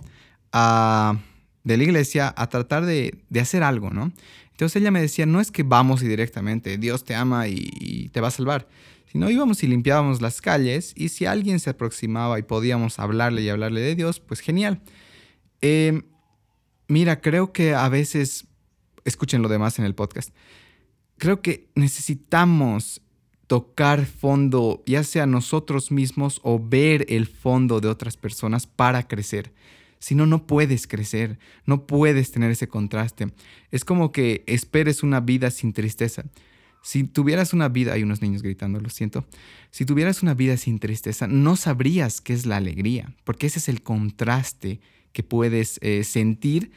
de 0.51 1.77
la 1.77 1.83
iglesia 1.83 2.33
a 2.37 2.47
tratar 2.47 2.87
de, 2.87 3.19
hacer 3.39 3.61
algo, 3.61 3.91
¿no? 3.91 4.11
Entonces 4.55 4.81
ella 4.81 4.89
me 4.89 5.01
decía, 5.01 5.25
no 5.25 5.41
es 5.41 5.51
que 5.51 5.63
vamos 5.63 6.01
y 6.01 6.07
directamente, 6.07 6.77
Dios 6.77 7.03
te 7.03 7.13
ama 7.13 7.49
y, 7.49 8.09
te 8.13 8.21
va 8.21 8.29
a 8.29 8.31
salvar, 8.31 8.69
sino 9.11 9.29
íbamos 9.29 9.61
y 9.63 9.67
limpiábamos 9.67 10.21
las 10.21 10.39
calles 10.39 10.93
y 10.95 11.09
si 11.09 11.25
alguien 11.25 11.59
se 11.59 11.71
aproximaba 11.71 12.39
y 12.39 12.43
podíamos 12.43 12.97
hablarle 12.97 13.41
y 13.41 13.49
hablarle 13.49 13.81
de 13.81 13.95
Dios, 13.95 14.21
pues 14.21 14.39
genial. 14.39 14.81
Em, 15.59 16.03
mira, 16.87 17.19
creo 17.19 17.51
que 17.51 17.73
a 17.75 17.89
veces, 17.89 18.47
escuchen 19.03 19.41
lo 19.41 19.49
demás 19.49 19.77
en 19.77 19.83
el 19.83 19.93
podcast, 19.93 20.29
creo 21.17 21.41
que 21.41 21.67
necesitamos 21.75 23.01
tocar 23.47 24.05
fondo, 24.05 24.83
ya 24.85 25.03
sea 25.03 25.25
nosotros 25.25 25.91
mismos 25.91 26.39
o 26.43 26.65
ver 26.65 27.05
el 27.09 27.27
fondo 27.27 27.81
de 27.81 27.89
otras 27.89 28.15
personas 28.15 28.67
para 28.67 29.05
crecer. 29.05 29.51
Si 30.05 30.13
no, 30.13 30.27
no 30.27 30.45
puedes 30.45 30.85
crecer, 30.85 31.39
no 31.65 31.87
puedes 31.87 32.29
tener 32.29 32.51
ese 32.51 32.67
contraste. 32.67 33.33
Es 33.71 33.83
como 33.83 34.11
que 34.11 34.43
esperes 34.45 35.01
una 35.01 35.19
vida 35.19 35.49
sin 35.49 35.73
tristeza. 35.73 36.25
Si 36.83 37.05
tuvieras 37.05 37.53
una 37.53 37.69
vida, 37.69 37.93
hay 37.93 38.03
unos 38.03 38.21
niños 38.21 38.43
gritando, 38.43 38.79
lo 38.79 38.91
siento. 38.91 39.25
Si 39.71 39.83
tuvieras 39.83 40.21
una 40.21 40.35
vida 40.35 40.57
sin 40.57 40.77
tristeza, 40.77 41.25
no 41.25 41.55
sabrías 41.55 42.21
qué 42.21 42.33
es 42.33 42.45
la 42.45 42.57
alegría, 42.57 43.15
porque 43.23 43.47
ese 43.47 43.57
es 43.57 43.67
el 43.67 43.81
contraste 43.81 44.79
que 45.11 45.23
puedes 45.23 45.79
eh, 45.81 46.03
sentir 46.03 46.69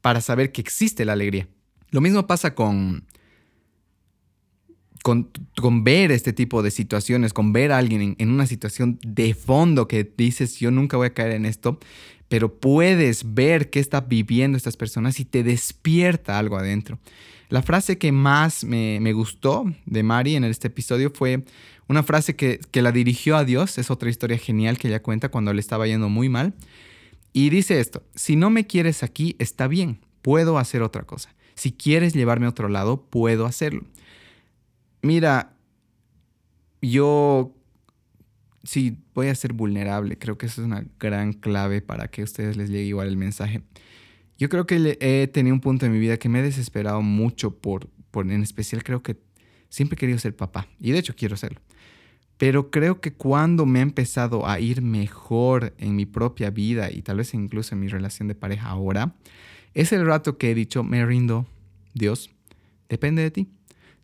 para 0.00 0.20
saber 0.20 0.52
que 0.52 0.60
existe 0.60 1.04
la 1.04 1.14
alegría. 1.14 1.48
Lo 1.90 2.00
mismo 2.00 2.28
pasa 2.28 2.54
con, 2.54 3.08
con, 5.02 5.30
ver 5.84 6.10
este 6.12 6.32
tipo 6.32 6.62
de 6.62 6.70
situaciones, 6.70 7.32
con 7.32 7.52
ver 7.52 7.72
a 7.72 7.78
alguien 7.78 8.16
en, 8.18 8.30
una 8.30 8.46
situación 8.46 8.98
de 9.06 9.34
fondo 9.34 9.88
que 9.88 10.10
dices, 10.16 10.58
yo 10.58 10.70
nunca 10.70 10.96
voy 10.96 11.06
a 11.08 11.14
caer 11.14 11.32
en 11.32 11.46
esto, 11.46 11.78
pero 12.28 12.54
puedes 12.54 13.34
ver 13.34 13.70
qué 13.70 13.80
están 13.80 14.06
viviendo 14.08 14.56
estas 14.56 14.76
personas 14.76 15.18
y 15.20 15.24
te 15.24 15.42
despierta 15.42 16.38
algo 16.38 16.56
adentro. 16.56 16.98
La 17.48 17.62
frase 17.62 17.96
que 17.96 18.12
más 18.12 18.64
me, 18.64 19.12
gustó 19.12 19.64
de 19.86 20.02
Mari 20.02 20.36
en 20.36 20.44
este 20.44 20.68
episodio 20.68 21.10
fue 21.14 21.44
una 21.86 22.02
frase 22.02 22.36
que, 22.36 22.60
que 22.70 22.82
la 22.82 22.92
dirigió 22.92 23.36
a 23.36 23.44
Dios, 23.44 23.78
es 23.78 23.90
otra 23.90 24.10
historia 24.10 24.36
genial 24.36 24.76
que 24.76 24.88
ella 24.88 25.02
cuenta 25.02 25.30
cuando 25.30 25.54
le 25.54 25.60
estaba 25.60 25.86
yendo 25.86 26.10
muy 26.10 26.28
mal. 26.28 26.54
Y 27.32 27.48
dice 27.48 27.80
esto, 27.80 28.02
si 28.14 28.36
no 28.36 28.50
me 28.50 28.66
quieres 28.66 29.02
aquí, 29.02 29.36
está 29.38 29.68
bien, 29.68 30.00
puedo 30.20 30.58
hacer 30.58 30.82
otra 30.82 31.04
cosa. 31.04 31.34
Si 31.54 31.72
quieres 31.72 32.12
llevarme 32.12 32.46
a 32.46 32.50
otro 32.50 32.68
lado, 32.68 33.02
puedo 33.08 33.46
hacerlo. 33.46 33.84
Mira, 35.02 35.56
yo 36.82 37.54
sí 38.64 38.98
voy 39.14 39.28
a 39.28 39.34
ser 39.34 39.52
vulnerable. 39.52 40.18
Creo 40.18 40.38
que 40.38 40.46
eso 40.46 40.60
es 40.60 40.66
una 40.66 40.84
gran 40.98 41.32
clave 41.32 41.80
para 41.80 42.08
que 42.08 42.22
a 42.22 42.24
ustedes 42.24 42.56
les 42.56 42.70
llegue 42.70 42.84
igual 42.84 43.08
el 43.08 43.16
mensaje. 43.16 43.62
Yo 44.38 44.48
creo 44.48 44.66
que 44.66 44.98
he 45.00 45.26
tenido 45.26 45.54
un 45.54 45.60
punto 45.60 45.86
en 45.86 45.92
mi 45.92 45.98
vida 45.98 46.16
que 46.16 46.28
me 46.28 46.40
he 46.40 46.42
desesperado 46.42 47.02
mucho 47.02 47.58
por, 47.58 47.88
en 48.14 48.42
especial 48.42 48.84
creo 48.84 49.02
que 49.02 49.16
siempre 49.68 49.96
he 49.96 49.98
querido 49.98 50.18
ser 50.18 50.36
papá 50.36 50.68
y 50.78 50.92
de 50.92 50.98
hecho 50.98 51.14
quiero 51.16 51.36
serlo. 51.36 51.60
Pero 52.36 52.70
creo 52.70 53.00
que 53.00 53.12
cuando 53.12 53.66
me 53.66 53.80
ha 53.80 53.82
empezado 53.82 54.46
a 54.46 54.60
ir 54.60 54.80
mejor 54.80 55.74
en 55.78 55.96
mi 55.96 56.06
propia 56.06 56.50
vida 56.50 56.88
y 56.90 57.02
tal 57.02 57.16
vez 57.16 57.34
incluso 57.34 57.74
en 57.74 57.80
mi 57.80 57.88
relación 57.88 58.28
de 58.28 58.36
pareja 58.36 58.68
ahora, 58.68 59.16
es 59.74 59.92
el 59.92 60.06
rato 60.06 60.38
que 60.38 60.52
he 60.52 60.54
dicho, 60.54 60.84
me 60.84 61.04
rindo, 61.04 61.46
Dios, 61.94 62.30
depende 62.88 63.22
de 63.22 63.32
ti. 63.32 63.48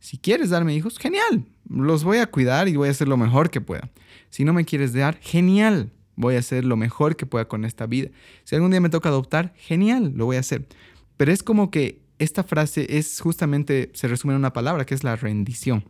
Si 0.04 0.18
quieres 0.18 0.50
darme 0.50 0.74
hijos, 0.74 0.98
genial, 0.98 1.46
los 1.66 2.04
voy 2.04 2.18
a 2.18 2.26
cuidar 2.26 2.68
y 2.68 2.76
voy 2.76 2.88
a 2.88 2.90
hacer 2.90 3.08
lo 3.08 3.16
mejor 3.16 3.48
que 3.48 3.62
pueda. 3.62 3.90
Si 4.28 4.44
no 4.44 4.52
me 4.52 4.66
quieres 4.66 4.92
dar, 4.92 5.18
genial, 5.18 5.92
voy 6.14 6.36
a 6.36 6.40
hacer 6.40 6.66
lo 6.66 6.76
mejor 6.76 7.16
que 7.16 7.24
pueda 7.24 7.48
con 7.48 7.64
esta 7.64 7.86
vida. 7.86 8.10
Si 8.44 8.54
algún 8.54 8.70
día 8.70 8.82
me 8.82 8.90
toca 8.90 9.08
adoptar, 9.08 9.54
genial, 9.56 10.12
lo 10.14 10.26
voy 10.26 10.36
a 10.36 10.40
hacer. 10.40 10.68
Pero 11.16 11.32
es 11.32 11.42
como 11.42 11.70
que 11.70 12.02
esta 12.18 12.44
frase 12.44 12.98
es 12.98 13.18
justamente, 13.18 13.92
se 13.94 14.06
resume 14.06 14.34
en 14.34 14.40
una 14.40 14.52
palabra, 14.52 14.84
que 14.84 14.94
es 14.94 15.04
la 15.04 15.16
rendición. 15.16 15.86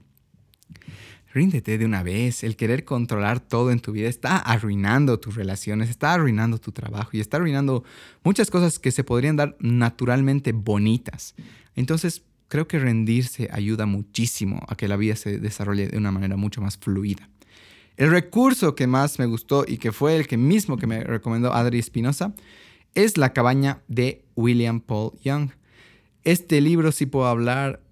Ríndete 1.32 1.76
de 1.76 1.84
una 1.84 2.04
vez. 2.04 2.44
El 2.44 2.54
querer 2.54 2.84
controlar 2.84 3.40
todo 3.40 3.72
en 3.72 3.80
tu 3.80 3.90
vida 3.90 4.08
está 4.08 4.36
arruinando 4.36 5.18
tus 5.18 5.34
relaciones, 5.34 5.90
está 5.90 6.14
arruinando 6.14 6.58
tu 6.58 6.70
trabajo 6.70 7.10
y 7.14 7.20
está 7.20 7.38
arruinando 7.38 7.82
muchas 8.22 8.48
cosas 8.48 8.78
que 8.78 8.92
se 8.92 9.02
podrían 9.02 9.34
dar 9.34 9.56
naturalmente 9.58 10.52
bonitas. 10.52 11.34
Entonces, 11.74 12.22
creo 12.54 12.68
que 12.68 12.78
rendirse 12.78 13.48
ayuda 13.50 13.84
muchísimo 13.84 14.60
a 14.68 14.76
que 14.76 14.86
la 14.86 14.96
vida 14.96 15.16
se 15.16 15.40
desarrolle 15.40 15.88
de 15.88 15.98
una 15.98 16.12
manera 16.12 16.36
mucho 16.36 16.60
más 16.60 16.78
fluida. 16.78 17.28
El 17.96 18.12
recurso 18.12 18.76
que 18.76 18.86
más 18.86 19.18
me 19.18 19.26
gustó 19.26 19.64
y 19.66 19.78
que 19.78 19.90
fue 19.90 20.14
el 20.14 20.28
que 20.28 20.36
mismo 20.36 20.76
que 20.76 20.86
me 20.86 21.02
recomendó 21.02 21.52
Adri 21.52 21.80
Espinosa 21.80 22.32
es 22.94 23.18
La 23.18 23.32
cabaña 23.32 23.82
de 23.88 24.24
William 24.36 24.78
Paul 24.78 25.18
Young. 25.24 25.50
Este 26.22 26.60
libro, 26.60 26.92
si 26.92 27.06
puedo 27.06 27.26
hablar 27.26 27.82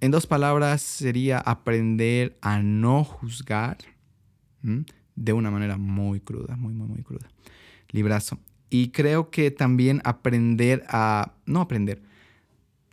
en 0.00 0.12
dos 0.12 0.26
palabras, 0.26 0.80
sería 0.80 1.36
aprender 1.38 2.38
a 2.40 2.62
no 2.62 3.04
juzgar 3.04 3.76
de 4.62 5.32
una 5.34 5.50
manera 5.50 5.76
muy 5.76 6.20
cruda, 6.20 6.56
muy, 6.56 6.72
muy, 6.72 6.88
muy 6.88 7.02
cruda. 7.02 7.28
Librazo. 7.90 8.38
Y 8.70 8.92
creo 8.92 9.28
que 9.28 9.50
también 9.50 10.00
aprender 10.04 10.84
a, 10.88 11.34
no 11.44 11.60
aprender, 11.60 12.00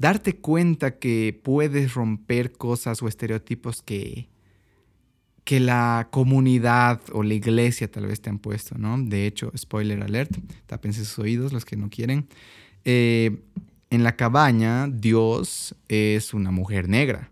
darte 0.04 0.36
cuenta 0.36 1.00
que 1.00 1.40
puedes 1.44 1.94
romper 1.94 2.52
cosas 2.52 3.02
o 3.02 3.08
estereotipos 3.08 3.82
que, 3.82 4.28
que 5.46 5.62
la 5.62 6.10
comunidad 6.12 7.00
o 7.14 7.24
la 7.24 7.36
iglesia 7.36 7.90
tal 7.90 8.08
vez 8.08 8.20
te 8.20 8.30
han 8.30 8.38
puesto, 8.38 8.78
¿no? 8.78 8.98
De 9.02 9.26
hecho, 9.26 9.50
spoiler 9.56 10.04
alert, 10.04 10.32
tápense 10.66 11.06
sus 11.06 11.20
oídos 11.20 11.54
los 11.54 11.64
que 11.64 11.78
no 11.78 11.90
quieren. 11.90 12.28
Eh, 12.84 13.44
en 13.92 14.04
la 14.04 14.18
cabaña, 14.18 14.90
Dios 14.90 15.74
es 15.88 16.34
una 16.34 16.52
mujer 16.52 16.90
negra. 16.90 17.30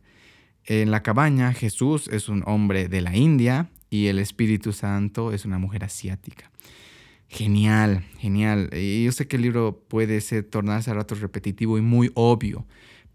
En 0.64 0.92
la 0.92 1.04
cabaña, 1.04 1.52
Jesús 1.52 2.08
es 2.08 2.30
un 2.30 2.42
hombre 2.46 2.88
de 2.88 3.02
la 3.02 3.18
India 3.18 3.70
y 3.90 4.08
el 4.08 4.18
Espíritu 4.18 4.72
Santo 4.72 5.34
es 5.34 5.44
una 5.44 5.58
mujer 5.58 5.84
asiática. 5.84 6.50
Genial, 7.32 8.04
genial. 8.20 8.70
yo 8.72 9.12
sé 9.14 9.26
que 9.26 9.38
el 9.38 9.44
libro 9.44 9.86
puede 9.88 10.20
ser, 10.20 10.44
tornarse 10.44 10.92
a 10.92 10.96
ratos 10.96 11.22
repetitivo 11.22 11.78
y 11.78 11.82
muy 11.82 12.12
obvio, 12.14 12.68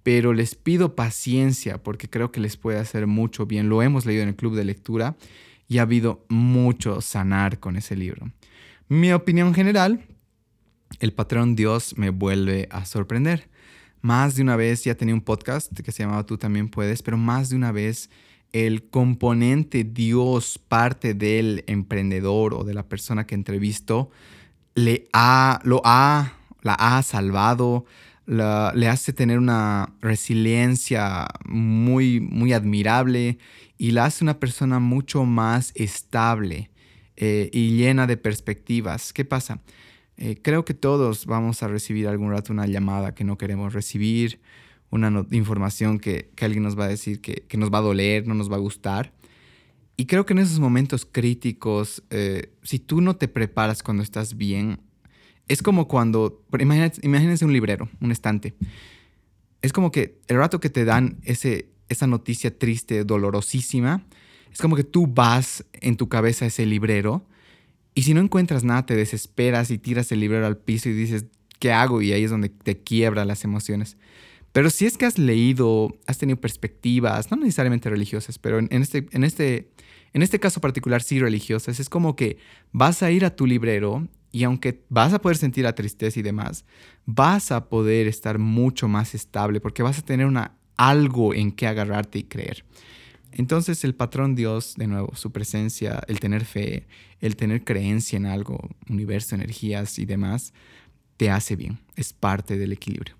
pero 0.02 0.32
les 0.32 0.54
pido 0.54 0.94
paciencia 0.94 1.82
porque 1.82 2.08
creo 2.08 2.32
que 2.32 2.40
les 2.40 2.56
puede 2.56 2.78
hacer 2.78 3.06
mucho 3.06 3.44
bien. 3.44 3.68
Lo 3.68 3.82
hemos 3.82 4.06
leído 4.06 4.22
en 4.22 4.30
el 4.30 4.36
club 4.36 4.56
de 4.56 4.64
lectura 4.64 5.16
y 5.68 5.78
ha 5.78 5.82
habido 5.82 6.24
mucho 6.30 7.02
sanar 7.02 7.60
con 7.60 7.76
ese 7.76 7.94
libro. 7.94 8.32
Mi 8.88 9.12
opinión 9.12 9.52
general 9.52 10.00
el 11.00 11.12
patrón 11.12 11.54
Dios 11.54 11.98
me 11.98 12.08
vuelve 12.08 12.68
a 12.70 12.86
sorprender. 12.86 13.48
Más 14.00 14.36
de 14.36 14.42
una 14.42 14.56
vez 14.56 14.82
ya 14.84 14.94
tenía 14.94 15.14
un 15.14 15.20
podcast 15.20 15.78
que 15.78 15.92
se 15.92 16.04
llamaba 16.04 16.24
Tú 16.24 16.38
también 16.38 16.70
puedes, 16.70 17.02
pero 17.02 17.18
más 17.18 17.50
de 17.50 17.56
una 17.56 17.70
vez 17.70 18.08
el 18.52 18.88
componente 18.88 19.84
Dios, 19.84 20.58
parte 20.58 21.14
del 21.14 21.64
emprendedor 21.66 22.54
o 22.54 22.64
de 22.64 22.74
la 22.74 22.88
persona 22.88 23.26
que 23.26 23.34
entrevisto, 23.34 24.10
le 24.74 25.08
ha, 25.12 25.60
lo 25.64 25.82
ha, 25.84 26.34
la 26.62 26.74
ha 26.74 27.02
salvado, 27.02 27.84
le 28.26 28.88
hace 28.88 29.12
tener 29.12 29.38
una 29.38 29.94
resiliencia 30.00 31.28
muy, 31.44 32.20
muy 32.20 32.52
admirable 32.52 33.38
y 33.78 33.92
la 33.92 34.06
hace 34.06 34.24
una 34.24 34.40
persona 34.40 34.78
mucho 34.80 35.24
más 35.24 35.72
estable 35.74 36.70
eh, 37.16 37.50
y 37.52 37.76
llena 37.76 38.06
de 38.06 38.16
perspectivas. 38.16 39.12
¿Qué 39.12 39.24
pasa? 39.24 39.60
Eh, 40.16 40.38
creo 40.42 40.64
que 40.64 40.74
todos 40.74 41.26
vamos 41.26 41.62
a 41.62 41.68
recibir 41.68 42.08
algún 42.08 42.30
rato 42.30 42.52
una 42.52 42.66
llamada 42.66 43.14
que 43.14 43.24
no 43.24 43.36
queremos 43.38 43.74
recibir, 43.74 44.40
una 44.90 45.26
información 45.30 45.98
que, 45.98 46.30
alguien 46.40 46.62
nos 46.62 46.78
va 46.78 46.84
a 46.84 46.88
decir 46.88 47.20
que, 47.20 47.44
nos 47.56 47.72
va 47.72 47.78
a 47.78 47.82
doler, 47.82 48.26
no 48.26 48.34
nos 48.34 48.50
va 48.50 48.56
a 48.56 48.60
gustar. 48.60 49.12
Y 49.96 50.06
creo 50.06 50.26
que 50.26 50.34
en 50.34 50.40
esos 50.40 50.60
momentos 50.60 51.06
críticos, 51.10 52.02
eh, 52.10 52.52
si 52.62 52.78
tú 52.78 53.00
no 53.00 53.16
te 53.16 53.28
preparas 53.28 53.82
cuando 53.82 54.02
estás 54.02 54.36
bien, 54.36 54.80
es 55.48 55.62
como 55.62 55.88
cuando, 55.88 56.44
imagínense, 56.58 57.44
un 57.44 57.52
librero, 57.52 57.88
un 58.00 58.12
estante. 58.12 58.54
Es 59.62 59.72
como 59.72 59.90
que 59.90 60.18
el 60.28 60.36
rato 60.36 60.60
que 60.60 60.70
te 60.70 60.84
dan 60.84 61.18
ese, 61.22 61.70
esa 61.88 62.06
noticia 62.06 62.56
triste, 62.58 63.04
dolorosísima, 63.04 64.04
es 64.52 64.60
como 64.60 64.76
que 64.76 64.84
tú 64.84 65.06
vas 65.06 65.64
en 65.72 65.96
tu 65.96 66.08
cabeza 66.08 66.44
a 66.44 66.48
ese 66.48 66.66
librero 66.66 67.26
y 67.96 68.02
si 68.02 68.12
no 68.12 68.20
encuentras 68.20 68.62
nada, 68.62 68.84
te 68.84 68.94
desesperas 68.94 69.70
y 69.70 69.78
tiras 69.78 70.12
el 70.12 70.20
librero 70.20 70.46
al 70.46 70.58
piso 70.58 70.90
y 70.90 70.92
dices, 70.92 71.24
¿qué 71.58 71.72
hago? 71.72 72.02
Y 72.02 72.12
ahí 72.12 72.24
es 72.24 72.30
donde 72.30 72.50
te 72.50 72.82
quiebra 72.82 73.24
las 73.24 73.42
emociones. 73.42 73.96
Pero 74.56 74.70
si 74.70 74.86
es 74.86 74.96
que 74.96 75.04
has 75.04 75.18
leído, 75.18 75.98
has 76.06 76.16
tenido 76.16 76.40
perspectivas, 76.40 77.30
no 77.30 77.36
necesariamente 77.36 77.90
religiosas, 77.90 78.38
pero 78.38 78.58
en, 78.58 78.68
este, 78.70 79.06
en, 79.12 79.22
este, 79.22 79.70
en 80.14 80.22
este 80.22 80.40
caso 80.40 80.62
particular 80.62 81.02
sí 81.02 81.20
religiosas, 81.20 81.78
es 81.78 81.90
como 81.90 82.16
que 82.16 82.38
vas 82.72 83.02
a 83.02 83.10
ir 83.10 83.26
a 83.26 83.36
tu 83.36 83.46
librero 83.46 84.08
Y 84.32 84.44
aunque 84.44 84.82
vas 84.88 85.12
a 85.12 85.20
poder 85.20 85.36
sentir 85.36 85.64
la 85.64 85.74
tristeza 85.74 86.18
y 86.18 86.22
demás, 86.22 86.64
vas 87.04 87.52
a 87.52 87.68
poder 87.68 88.06
estar 88.06 88.38
mucho 88.38 88.88
más 88.88 89.14
estable 89.14 89.60
porque 89.60 89.82
vas 89.82 89.98
a 89.98 90.02
tener 90.02 90.24
una, 90.24 90.56
algo 90.78 91.34
en 91.34 91.52
que 91.52 91.66
agarrarte 91.66 92.20
y 92.20 92.22
creer. 92.22 92.64
Entonces 93.32 93.84
el 93.84 93.94
patrón 93.94 94.36
Dios, 94.36 94.72
de 94.78 94.86
nuevo, 94.86 95.14
su 95.16 95.32
presencia, 95.32 96.00
el 96.08 96.18
tener 96.18 96.46
fe, 96.46 96.86
el 97.20 97.36
tener 97.36 97.62
creencia 97.62 98.16
en 98.16 98.24
algo, 98.24 98.70
universo, 98.88 99.34
energías 99.34 99.98
y 99.98 100.06
demás, 100.06 100.54
te 101.18 101.28
hace 101.28 101.56
bien, 101.56 101.78
es 101.94 102.14
parte 102.14 102.56
del 102.56 102.72
equilibrio. 102.72 103.15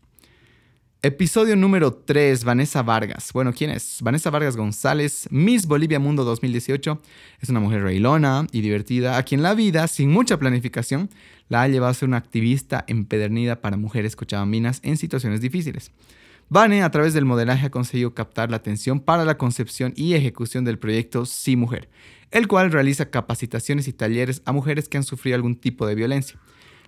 Episodio 1.03 1.57
número 1.57 1.93
3, 1.93 2.43
Vanessa 2.43 2.83
Vargas. 2.83 3.31
Bueno, 3.35 3.53
¿quién 3.53 3.71
es? 3.71 3.99
Vanessa 4.01 4.31
Vargas 4.31 4.57
González, 4.57 5.29
Miss 5.31 5.67
Bolivia 5.67 6.01
Mundo 6.01 6.25
2018. 6.25 7.01
Es 7.41 7.51
una 7.51 7.61
mujer 7.61 7.83
reilona 7.83 8.47
y 8.51 8.63
divertida, 8.63 9.19
a 9.19 9.23
quien 9.23 9.43
la 9.43 9.55
vida, 9.55 9.87
sin 9.89 10.11
mucha 10.11 10.39
planificación, 10.39 11.11
la 11.49 11.63
ha 11.63 11.69
llevado 11.69 11.91
a 11.91 11.95
ser 11.95 12.09
una 12.09 12.17
activista 12.17 12.85
empedernida 12.89 13.61
para 13.61 13.77
mujeres 13.77 14.17
cochabambinas 14.17 14.81
en 14.83 14.97
situaciones 14.97 15.43
difíciles. 15.43 15.93
Vane, 16.49 16.83
a 16.83 16.91
través 16.91 17.13
del 17.13 17.27
modelaje, 17.27 17.67
ha 17.67 17.71
conseguido 17.71 18.15
captar 18.15 18.51
la 18.51 18.57
atención 18.57 18.99
para 18.99 19.27
la 19.27 19.37
concepción 19.37 19.93
y 19.97 20.15
ejecución 20.15 20.65
del 20.65 20.79
proyecto 20.79 21.27
Sí 21.27 21.57
Mujer, 21.57 21.91
el 22.31 22.49
cual 22.49 22.73
realiza 22.73 23.11
capacitaciones 23.11 23.87
y 23.87 23.93
talleres 23.93 24.41
a 24.47 24.53
mujeres 24.53 24.89
que 24.89 24.97
han 24.97 25.05
sufrido 25.05 25.35
algún 25.35 25.57
tipo 25.57 25.87
de 25.87 25.95
violencia. 25.95 26.39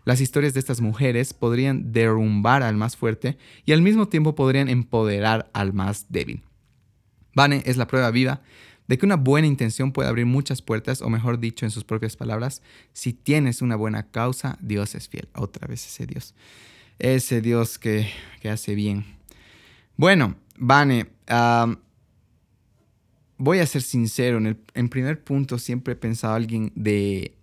Las 0.09 0.23
historias 0.23 0.55
de 0.55 0.61
estas 0.61 0.81
mujeres 0.81 1.35
podrían 1.35 1.93
derrumbar 1.93 2.63
al 2.63 2.79
más 2.79 2.97
fuerte 2.97 3.37
y 3.67 3.73
al 3.73 3.83
mismo 3.83 4.09
tiempo 4.09 4.35
podrían 4.35 4.71
empoderar 4.71 5.51
al 5.53 5.75
más 5.75 6.07
débil. 6.09 6.43
Vane 7.35 7.63
es 7.67 7.77
la 7.77 7.87
prueba 7.87 8.11
viva 8.11 8.41
de 8.87 8.97
que 8.97 9.05
una 9.05 9.17
buena 9.17 9.47
intención 9.47 9.93
puede 9.93 10.09
abrir 10.09 10.25
muchas 10.25 10.63
puertas, 10.63 11.03
o 11.03 11.11
mejor 11.11 11.39
dicho, 11.39 11.67
en 11.67 11.71
sus 11.71 11.85
propias 11.85 12.17
palabras, 12.17 12.63
si 12.95 13.13
tienes 13.13 13.61
una 13.61 13.77
buena 13.77 14.11
causa, 14.11 14.57
Dios 14.63 14.95
es 14.95 15.11
fiel. 15.11 15.29
Otra 15.35 15.69
vez 15.69 15.85
ese 15.85 16.07
Dios. 16.07 16.35
Ese 16.99 17.43
Dios 17.43 17.79
que, 17.79 18.09
hace 18.51 18.75
bien. 18.75 19.05
Bueno, 19.99 20.37
Vane, 20.57 21.11
voy 23.37 23.59
a 23.59 23.67
ser 23.67 23.83
sincero, 23.83 24.39
en 24.39 24.47
el 24.47 24.57
en 24.73 24.89
primer 24.89 25.23
punto 25.23 25.59
siempre 25.59 25.93
he 25.93 25.97
pensado 25.97 26.33
alguien 26.33 26.73
de 26.75 27.35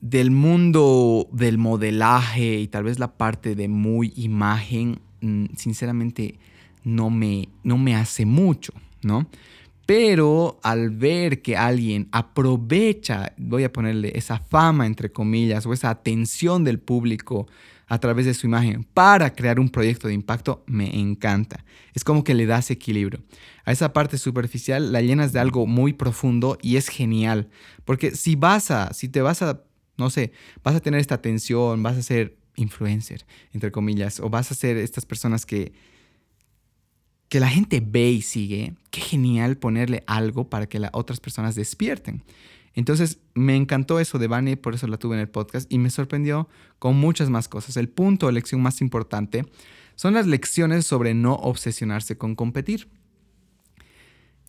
del 0.00 0.30
mundo 0.30 1.28
del 1.32 1.58
modelaje 1.58 2.58
y 2.58 2.68
tal 2.68 2.84
vez 2.84 2.98
la 2.98 3.16
parte 3.16 3.54
de 3.54 3.68
muy 3.68 4.12
imagen, 4.16 5.00
mm, 5.20 5.46
sinceramente 5.56 6.38
no 6.84 7.10
me, 7.10 7.48
no 7.62 7.76
me 7.76 7.94
hace 7.94 8.24
mucho, 8.24 8.72
¿no? 9.02 9.28
Pero 9.84 10.60
al 10.62 10.90
ver 10.90 11.42
que 11.42 11.56
alguien 11.56 12.08
aprovecha, 12.12 13.32
voy 13.36 13.64
a 13.64 13.72
ponerle 13.72 14.12
esa 14.14 14.38
fama 14.38 14.86
entre 14.86 15.10
comillas, 15.10 15.66
o 15.66 15.72
esa 15.72 15.90
atención 15.90 16.64
del 16.64 16.78
público 16.78 17.48
a 17.88 17.98
través 17.98 18.24
de 18.24 18.34
su 18.34 18.46
imagen 18.46 18.84
para 18.94 19.34
crear 19.34 19.58
un 19.58 19.68
proyecto 19.68 20.06
de 20.06 20.14
impacto, 20.14 20.62
me 20.66 20.96
encanta. 20.96 21.64
Es 21.92 22.04
como 22.04 22.22
que 22.22 22.34
le 22.34 22.46
das 22.46 22.70
equilibrio. 22.70 23.20
A 23.64 23.72
esa 23.72 23.92
parte 23.92 24.16
superficial 24.16 24.92
la 24.92 25.02
llenas 25.02 25.32
de 25.32 25.40
algo 25.40 25.66
muy 25.66 25.92
profundo 25.92 26.56
y 26.62 26.76
es 26.76 26.88
genial. 26.88 27.48
Porque 27.84 28.12
si 28.12 28.36
vas 28.36 28.70
a, 28.70 28.94
si 28.94 29.08
te 29.08 29.22
vas 29.22 29.42
a 29.42 29.64
no 30.00 30.10
sé, 30.10 30.32
vas 30.64 30.74
a 30.74 30.80
tener 30.80 31.00
esta 31.00 31.14
atención, 31.14 31.82
vas 31.82 31.96
a 31.96 32.02
ser 32.02 32.36
influencer, 32.56 33.24
entre 33.52 33.70
comillas, 33.70 34.18
o 34.18 34.28
vas 34.28 34.50
a 34.50 34.54
ser 34.54 34.76
estas 34.76 35.06
personas 35.06 35.46
que, 35.46 35.72
que 37.28 37.38
la 37.38 37.48
gente 37.48 37.80
ve 37.84 38.10
y 38.10 38.22
sigue. 38.22 38.74
Qué 38.90 39.00
genial 39.00 39.56
ponerle 39.56 40.02
algo 40.06 40.48
para 40.48 40.66
que 40.66 40.80
las 40.80 40.90
otras 40.92 41.20
personas 41.20 41.54
despierten. 41.54 42.24
Entonces 42.74 43.18
me 43.34 43.56
encantó 43.56 44.00
eso 44.00 44.18
de 44.18 44.28
Vani, 44.28 44.56
por 44.56 44.74
eso 44.74 44.86
la 44.86 44.96
tuve 44.96 45.16
en 45.16 45.20
el 45.20 45.28
podcast 45.28 45.70
y 45.72 45.78
me 45.78 45.90
sorprendió 45.90 46.48
con 46.78 46.96
muchas 46.96 47.28
más 47.30 47.48
cosas. 47.48 47.76
El 47.76 47.88
punto 47.88 48.26
de 48.26 48.32
lección 48.32 48.62
más 48.62 48.80
importante 48.80 49.44
son 49.96 50.14
las 50.14 50.26
lecciones 50.26 50.86
sobre 50.86 51.14
no 51.14 51.34
obsesionarse 51.34 52.16
con 52.16 52.34
competir. 52.34 52.88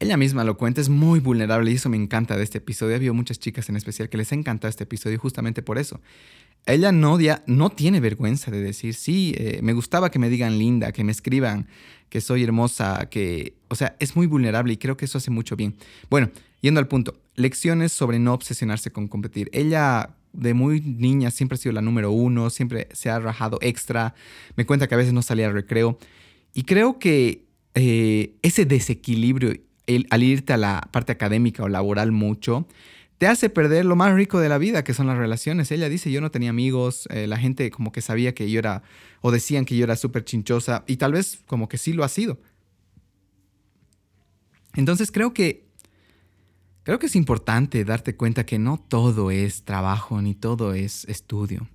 Ella 0.02 0.18
misma 0.18 0.44
lo 0.44 0.58
cuenta, 0.58 0.82
es 0.82 0.90
muy 0.90 1.20
vulnerable 1.20 1.70
y 1.70 1.76
eso 1.76 1.88
me 1.88 1.96
encanta 1.96 2.36
de 2.36 2.42
este 2.42 2.58
episodio. 2.58 2.94
Ha 2.94 2.98
habido 2.98 3.14
muchas 3.14 3.38
chicas 3.38 3.70
en 3.70 3.76
especial 3.76 4.10
que 4.10 4.18
les 4.18 4.32
ha 4.32 4.36
encantado 4.36 4.68
este 4.68 4.86
episodio 4.86 5.20
justamente 5.20 5.62
por 5.62 5.78
eso. 5.78 6.02
Ella 6.66 6.92
no, 6.92 7.20
no 7.46 7.70
tiene 7.70 8.00
vergüenza 8.00 8.50
de 8.50 8.64
decir, 8.64 8.96
sí, 8.96 9.36
eh, 9.38 9.60
me 9.62 9.74
gustaba 9.74 10.10
que 10.10 10.18
me 10.18 10.30
digan 10.30 10.58
linda, 10.58 10.92
que 10.92 11.04
me 11.04 11.12
escriban 11.12 11.68
que 12.10 12.20
soy 12.20 12.44
hermosa, 12.44 13.10
que, 13.12 13.54
o 13.68 13.76
sea, 13.76 13.96
es 14.00 14.16
muy 14.16 14.26
vulnerable 14.26 14.74
y 14.74 14.78
creo 14.78 14.98
que 14.98 15.06
eso 15.06 15.20
hace 15.20 15.30
mucho 15.30 15.56
bien. 15.56 15.76
Bueno, 16.10 16.32
yendo 16.62 16.80
al 16.80 16.88
punto, 16.88 17.22
lecciones 17.36 17.92
sobre 17.92 18.18
no 18.18 18.34
obsesionarse 18.34 18.90
con 18.90 19.08
competir. 19.08 19.52
Ella 19.54 20.16
de 20.34 20.56
muy 20.56 20.82
niña 20.82 21.30
siempre 21.30 21.58
ha 21.58 21.60
sido 21.60 21.74
la 21.74 21.82
número 21.84 22.10
uno, 22.10 22.50
siempre 22.50 22.88
se 22.94 23.12
ha 23.12 23.20
rajado 23.20 23.60
extra, 23.62 24.16
me 24.56 24.66
cuenta 24.66 24.88
que 24.88 24.96
a 24.96 24.98
veces 24.98 25.14
no 25.14 25.22
salía 25.22 25.46
al 25.46 25.54
recreo 25.54 26.00
y 26.56 26.64
creo 26.64 26.98
que 26.98 27.46
eh, 27.76 28.34
ese 28.42 28.66
desequilibrio 28.66 29.54
al 30.10 30.24
irte 30.24 30.54
a 30.54 30.58
la 30.58 30.88
parte 30.92 31.12
académica 31.12 31.64
o 31.64 31.68
laboral 31.68 32.12
mucho, 32.12 32.68
te 33.22 33.28
hace 33.28 33.52
perder 33.52 33.86
lo 33.86 33.96
más 33.96 34.16
rico 34.16 34.40
de 34.40 34.50
la 34.50 34.58
vida, 34.58 34.84
que 34.84 34.96
son 34.96 35.06
las 35.06 35.16
relaciones. 35.16 35.72
Ella 35.72 35.90
dice, 35.90 36.12
yo 36.12 36.22
no 36.22 36.32
tenía 36.32 36.50
amigos, 36.50 37.08
eh, 37.12 37.28
la 37.28 37.38
gente 37.38 37.70
como 37.70 37.92
que 37.92 38.02
sabía 38.02 38.34
que 38.34 38.50
yo 38.50 38.58
era, 38.58 38.82
o 39.22 39.30
decían 39.30 39.64
que 39.64 39.78
yo 39.78 39.84
era 39.84 39.96
súper 39.96 40.26
chinchosa, 40.26 40.84
y 40.88 40.98
tal 40.98 41.12
vez 41.14 41.44
como 41.46 41.70
que 41.70 41.78
sí 41.78 41.94
lo 41.94 42.04
ha 42.04 42.10
sido. 42.10 42.40
Entonces 44.74 45.12
creo 45.12 45.36
que, 45.36 45.68
creo 46.82 46.98
que 46.98 47.06
es 47.06 47.16
importante 47.16 47.86
darte 47.86 48.16
cuenta 48.16 48.44
que 48.46 48.58
no 48.58 48.80
todo 48.80 49.30
es 49.30 49.66
trabajo, 49.66 50.20
ni 50.22 50.34
todo 50.34 50.74
es 50.74 51.06
estudio. 51.06 51.70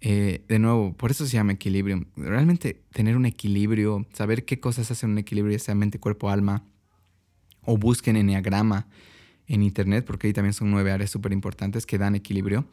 Eh, 0.00 0.44
de 0.46 0.58
nuevo, 0.60 0.92
por 0.92 1.10
eso 1.10 1.26
se 1.26 1.32
llama 1.32 1.54
equilibrio. 1.54 2.04
Realmente 2.14 2.82
tener 2.92 3.16
un 3.16 3.26
equilibrio, 3.26 4.06
saber 4.12 4.44
qué 4.44 4.60
cosas 4.60 4.92
hacen 4.92 5.10
un 5.10 5.18
equilibrio, 5.18 5.58
sea 5.58 5.74
mente, 5.74 5.98
cuerpo, 5.98 6.30
alma, 6.30 6.62
o 7.64 7.76
busquen 7.76 8.16
Enneagrama 8.16 8.86
en 9.46 9.62
internet, 9.62 10.04
porque 10.04 10.26
ahí 10.26 10.32
también 10.32 10.54
son 10.54 10.70
nueve 10.70 10.90
áreas 10.92 11.10
súper 11.10 11.32
importantes 11.32 11.86
que 11.86 11.98
dan 11.98 12.14
equilibrio, 12.14 12.66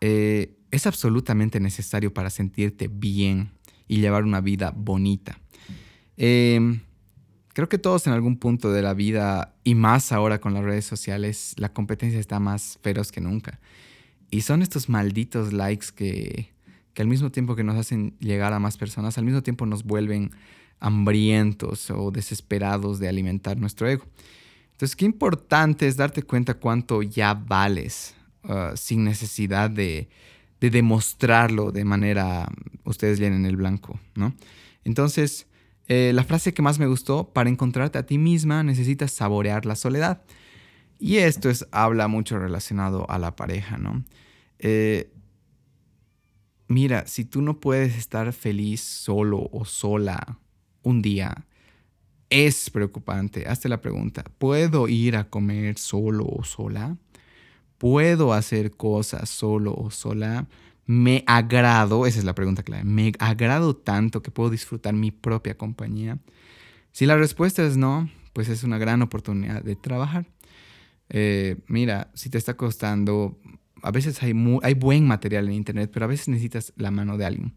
eh, 0.00 0.54
es 0.70 0.86
absolutamente 0.86 1.60
necesario 1.60 2.12
para 2.12 2.30
sentirte 2.30 2.88
bien 2.88 3.50
y 3.88 3.98
llevar 4.00 4.24
una 4.24 4.40
vida 4.40 4.72
bonita. 4.76 5.38
Em, 6.16 6.80
creo 7.52 7.68
que 7.68 7.78
todos 7.78 8.06
en 8.06 8.12
algún 8.12 8.36
punto 8.36 8.72
de 8.72 8.82
la 8.82 8.94
vida, 8.94 9.54
y 9.64 9.74
más 9.74 10.12
ahora 10.12 10.40
con 10.40 10.54
las 10.54 10.64
redes 10.64 10.84
sociales, 10.84 11.54
la 11.56 11.72
competencia 11.72 12.18
está 12.18 12.40
más 12.40 12.78
feroz 12.82 13.12
que 13.12 13.20
nunca. 13.20 13.60
Y 14.30 14.42
son 14.42 14.62
estos 14.62 14.88
malditos 14.88 15.52
likes 15.52 15.86
que, 15.94 16.50
que 16.92 17.02
al 17.02 17.08
mismo 17.08 17.30
tiempo 17.30 17.56
que 17.56 17.64
nos 17.64 17.76
hacen 17.76 18.16
llegar 18.18 18.52
a 18.52 18.58
más 18.58 18.76
personas, 18.76 19.18
al 19.18 19.24
mismo 19.24 19.42
tiempo 19.42 19.66
nos 19.66 19.84
vuelven 19.84 20.32
hambrientos 20.84 21.90
o 21.90 22.10
desesperados 22.10 22.98
de 22.98 23.08
alimentar 23.08 23.56
nuestro 23.56 23.88
ego. 23.88 24.04
Entonces, 24.72 24.94
qué 24.94 25.06
importante 25.06 25.86
es 25.86 25.96
darte 25.96 26.22
cuenta 26.22 26.52
cuánto 26.52 27.00
ya 27.00 27.32
vales 27.32 28.14
uh, 28.42 28.76
sin 28.76 29.02
necesidad 29.02 29.70
de, 29.70 30.10
demostrarlo 30.60 31.72
de 31.72 31.84
manera, 31.84 32.48
ustedes 32.84 33.18
llenen 33.18 33.44
el 33.44 33.56
blanco, 33.56 33.98
¿no? 34.14 34.34
Entonces, 34.82 35.46
eh, 35.88 36.12
la 36.14 36.24
frase 36.24 36.54
que 36.54 36.62
más 36.62 36.78
me 36.78 36.86
gustó, 36.86 37.32
para 37.32 37.50
encontrarte 37.50 37.98
a 37.98 38.06
ti 38.06 38.16
misma 38.16 38.62
necesitas 38.62 39.10
saborear 39.10 39.66
la 39.66 39.76
soledad. 39.76 40.22
Y 40.98 41.16
esto 41.16 41.50
es, 41.50 41.66
habla 41.70 42.08
mucho 42.08 42.38
relacionado 42.38 43.10
a 43.10 43.18
la 43.18 43.36
pareja, 43.36 43.76
¿no? 43.76 44.04
Eh, 44.58 45.10
mira, 46.68 47.06
si 47.06 47.24
tú 47.24 47.42
no 47.42 47.60
puedes 47.60 47.96
estar 47.96 48.32
feliz 48.32 48.80
solo 48.80 49.50
o 49.52 49.66
sola 49.66 50.38
un 50.84 51.02
día 51.02 51.46
es 52.30 52.70
preocupante. 52.70 53.46
Hazte 53.46 53.68
la 53.68 53.80
pregunta, 53.80 54.24
¿puedo 54.38 54.88
ir 54.88 55.16
a 55.16 55.28
comer 55.28 55.78
solo 55.78 56.26
o 56.26 56.44
sola? 56.44 56.96
¿Puedo 57.78 58.32
hacer 58.32 58.72
cosas 58.72 59.28
solo 59.28 59.74
o 59.74 59.90
sola? 59.90 60.46
¿Me 60.86 61.24
agrado? 61.26 62.06
Esa 62.06 62.18
es 62.18 62.24
la 62.24 62.34
pregunta 62.34 62.62
clave. 62.62 62.84
¿Me 62.84 63.12
agrado 63.18 63.74
tanto 63.76 64.22
que 64.22 64.30
puedo 64.30 64.50
disfrutar 64.50 64.94
mi 64.94 65.10
propia 65.10 65.56
compañía? 65.56 66.18
Si 66.92 67.06
la 67.06 67.16
respuesta 67.16 67.64
es 67.64 67.76
no, 67.76 68.08
pues 68.32 68.48
es 68.48 68.64
una 68.64 68.78
gran 68.78 69.02
oportunidad 69.02 69.62
de 69.62 69.76
trabajar. 69.76 70.26
Eh, 71.08 71.56
mira, 71.68 72.10
si 72.14 72.30
te 72.30 72.38
está 72.38 72.56
costando, 72.56 73.38
a 73.82 73.90
veces 73.90 74.22
hay, 74.22 74.32
hay 74.62 74.74
buen 74.74 75.06
material 75.06 75.46
en 75.46 75.54
Internet, 75.54 75.90
pero 75.92 76.04
a 76.04 76.08
veces 76.08 76.28
necesitas 76.28 76.72
la 76.76 76.90
mano 76.90 77.16
de 77.16 77.26
alguien 77.26 77.54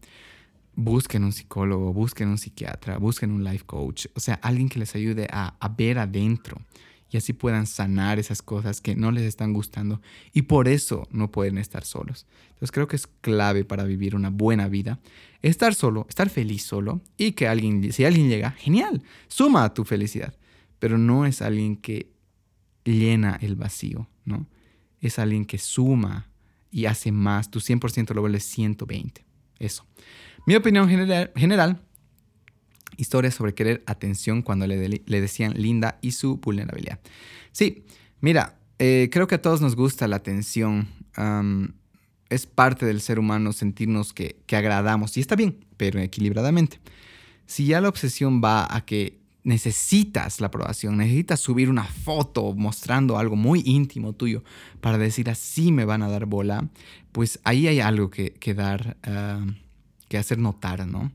busquen 0.80 1.24
un 1.24 1.32
psicólogo, 1.32 1.92
busquen 1.92 2.28
un 2.28 2.38
psiquiatra, 2.38 2.98
busquen 2.98 3.32
un 3.32 3.42
life 3.42 3.64
coach, 3.66 4.06
o 4.14 4.20
sea, 4.20 4.34
alguien 4.34 4.68
que 4.68 4.78
les 4.78 4.94
ayude 4.94 5.26
a, 5.28 5.56
ver 5.76 5.98
adentro 5.98 6.62
y 7.10 7.16
así 7.16 7.32
puedan 7.32 7.66
sanar 7.66 8.20
esas 8.20 8.42
cosas 8.42 8.80
que 8.80 8.94
no 8.94 9.10
les 9.10 9.24
están 9.24 9.52
gustando 9.52 10.00
y 10.32 10.42
por 10.42 10.68
eso 10.68 11.08
no 11.10 11.32
pueden 11.32 11.58
estar 11.58 11.84
solos. 11.84 12.26
Entonces 12.50 12.70
creo 12.70 12.86
que 12.86 12.94
es 12.94 13.08
clave 13.08 13.64
para 13.64 13.82
vivir 13.82 14.14
una 14.14 14.30
buena 14.30 14.68
vida 14.68 15.00
estar 15.42 15.74
solo, 15.74 16.06
estar 16.08 16.30
feliz 16.30 16.62
solo 16.62 17.00
y 17.16 17.32
que 17.32 17.48
alguien, 17.48 17.92
si 17.92 18.04
alguien 18.04 18.28
llega, 18.28 18.52
genial, 18.52 19.02
suma 19.26 19.64
a 19.64 19.74
tu 19.74 19.84
felicidad, 19.84 20.36
pero 20.78 20.96
no 20.96 21.26
es 21.26 21.42
alguien 21.42 21.76
que 21.76 22.12
llena 22.84 23.36
el 23.42 23.56
vacío, 23.56 24.08
¿no? 24.24 24.46
Es 25.00 25.18
alguien 25.18 25.44
que 25.44 25.58
suma 25.58 26.30
y 26.70 26.86
hace 26.86 27.10
más. 27.10 27.50
Tu 27.50 27.58
100% 27.58 28.14
lo 28.14 28.20
vuelve 28.20 28.38
120. 28.38 29.24
Eso. 29.58 29.84
Mi 30.48 30.56
opinión 30.56 30.88
general, 30.88 31.30
general 31.36 31.78
historia 32.96 33.30
sobre 33.30 33.52
querer 33.52 33.82
atención 33.84 34.40
cuando 34.40 34.66
le, 34.66 34.78
decían 35.06 35.52
linda 35.60 35.98
y 36.00 36.12
su 36.12 36.38
vulnerabilidad. 36.38 37.00
Sí, 37.52 37.84
mira, 38.22 38.58
eh, 38.78 39.10
creo 39.12 39.26
que 39.26 39.34
a 39.34 39.42
todos 39.42 39.60
nos 39.60 39.76
gusta 39.76 40.08
la 40.08 40.16
atención. 40.16 40.88
es 42.30 42.46
parte 42.46 42.86
del 42.86 43.02
ser 43.02 43.18
humano 43.18 43.52
sentirnos 43.52 44.14
que, 44.14 44.40
que 44.46 44.56
agradamos 44.56 45.18
y 45.18 45.20
está 45.20 45.36
bien, 45.36 45.66
pero 45.76 46.00
equilibradamente. 46.00 46.80
Si 47.44 47.66
ya 47.66 47.82
la 47.82 47.90
obsesión 47.90 48.40
va 48.42 48.74
a 48.74 48.86
que 48.86 49.18
necesitas 49.44 50.40
la 50.40 50.46
aprobación, 50.46 50.96
necesitas 50.96 51.40
subir 51.40 51.68
una 51.68 51.84
foto 51.84 52.54
mostrando 52.54 53.18
algo 53.18 53.36
muy 53.36 53.62
íntimo 53.66 54.14
tuyo 54.14 54.42
para 54.80 54.96
decir 54.96 55.28
así 55.28 55.72
me 55.72 55.84
van 55.84 56.02
a 56.02 56.08
dar 56.08 56.24
bola, 56.24 56.66
pues 57.12 57.38
ahí 57.44 57.68
hay 57.68 57.80
algo 57.80 58.08
que, 58.08 58.54
dar, 58.54 58.96
que 60.08 60.18
hacer 60.18 60.38
notar, 60.38 60.86
¿no? 60.86 61.12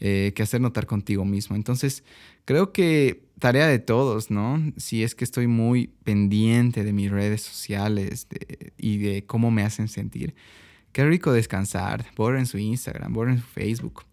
Eh, 0.00 0.32
que 0.34 0.42
hacer 0.42 0.60
notar 0.60 0.86
contigo 0.86 1.24
mismo. 1.24 1.56
Entonces, 1.56 2.04
creo 2.44 2.72
que 2.72 3.24
tarea 3.38 3.66
de 3.66 3.78
todos, 3.78 4.30
¿no? 4.30 4.62
Si 4.76 5.02
es 5.02 5.14
que 5.14 5.24
estoy 5.24 5.46
muy 5.46 5.88
pendiente 6.04 6.84
de 6.84 6.92
mis 6.92 7.10
redes 7.10 7.42
sociales 7.42 8.26
y 8.76 8.98
de 8.98 9.24
cómo 9.24 9.50
me 9.50 9.62
hacen 9.62 9.88
sentir. 9.88 10.34
Qué 10.92 11.04
rico 11.04 11.32
descansar, 11.32 12.06
borren 12.16 12.46
su 12.46 12.58
Instagram, 12.58 13.12
borren 13.12 13.38
su 13.38 13.46
Facebook. 13.46 14.04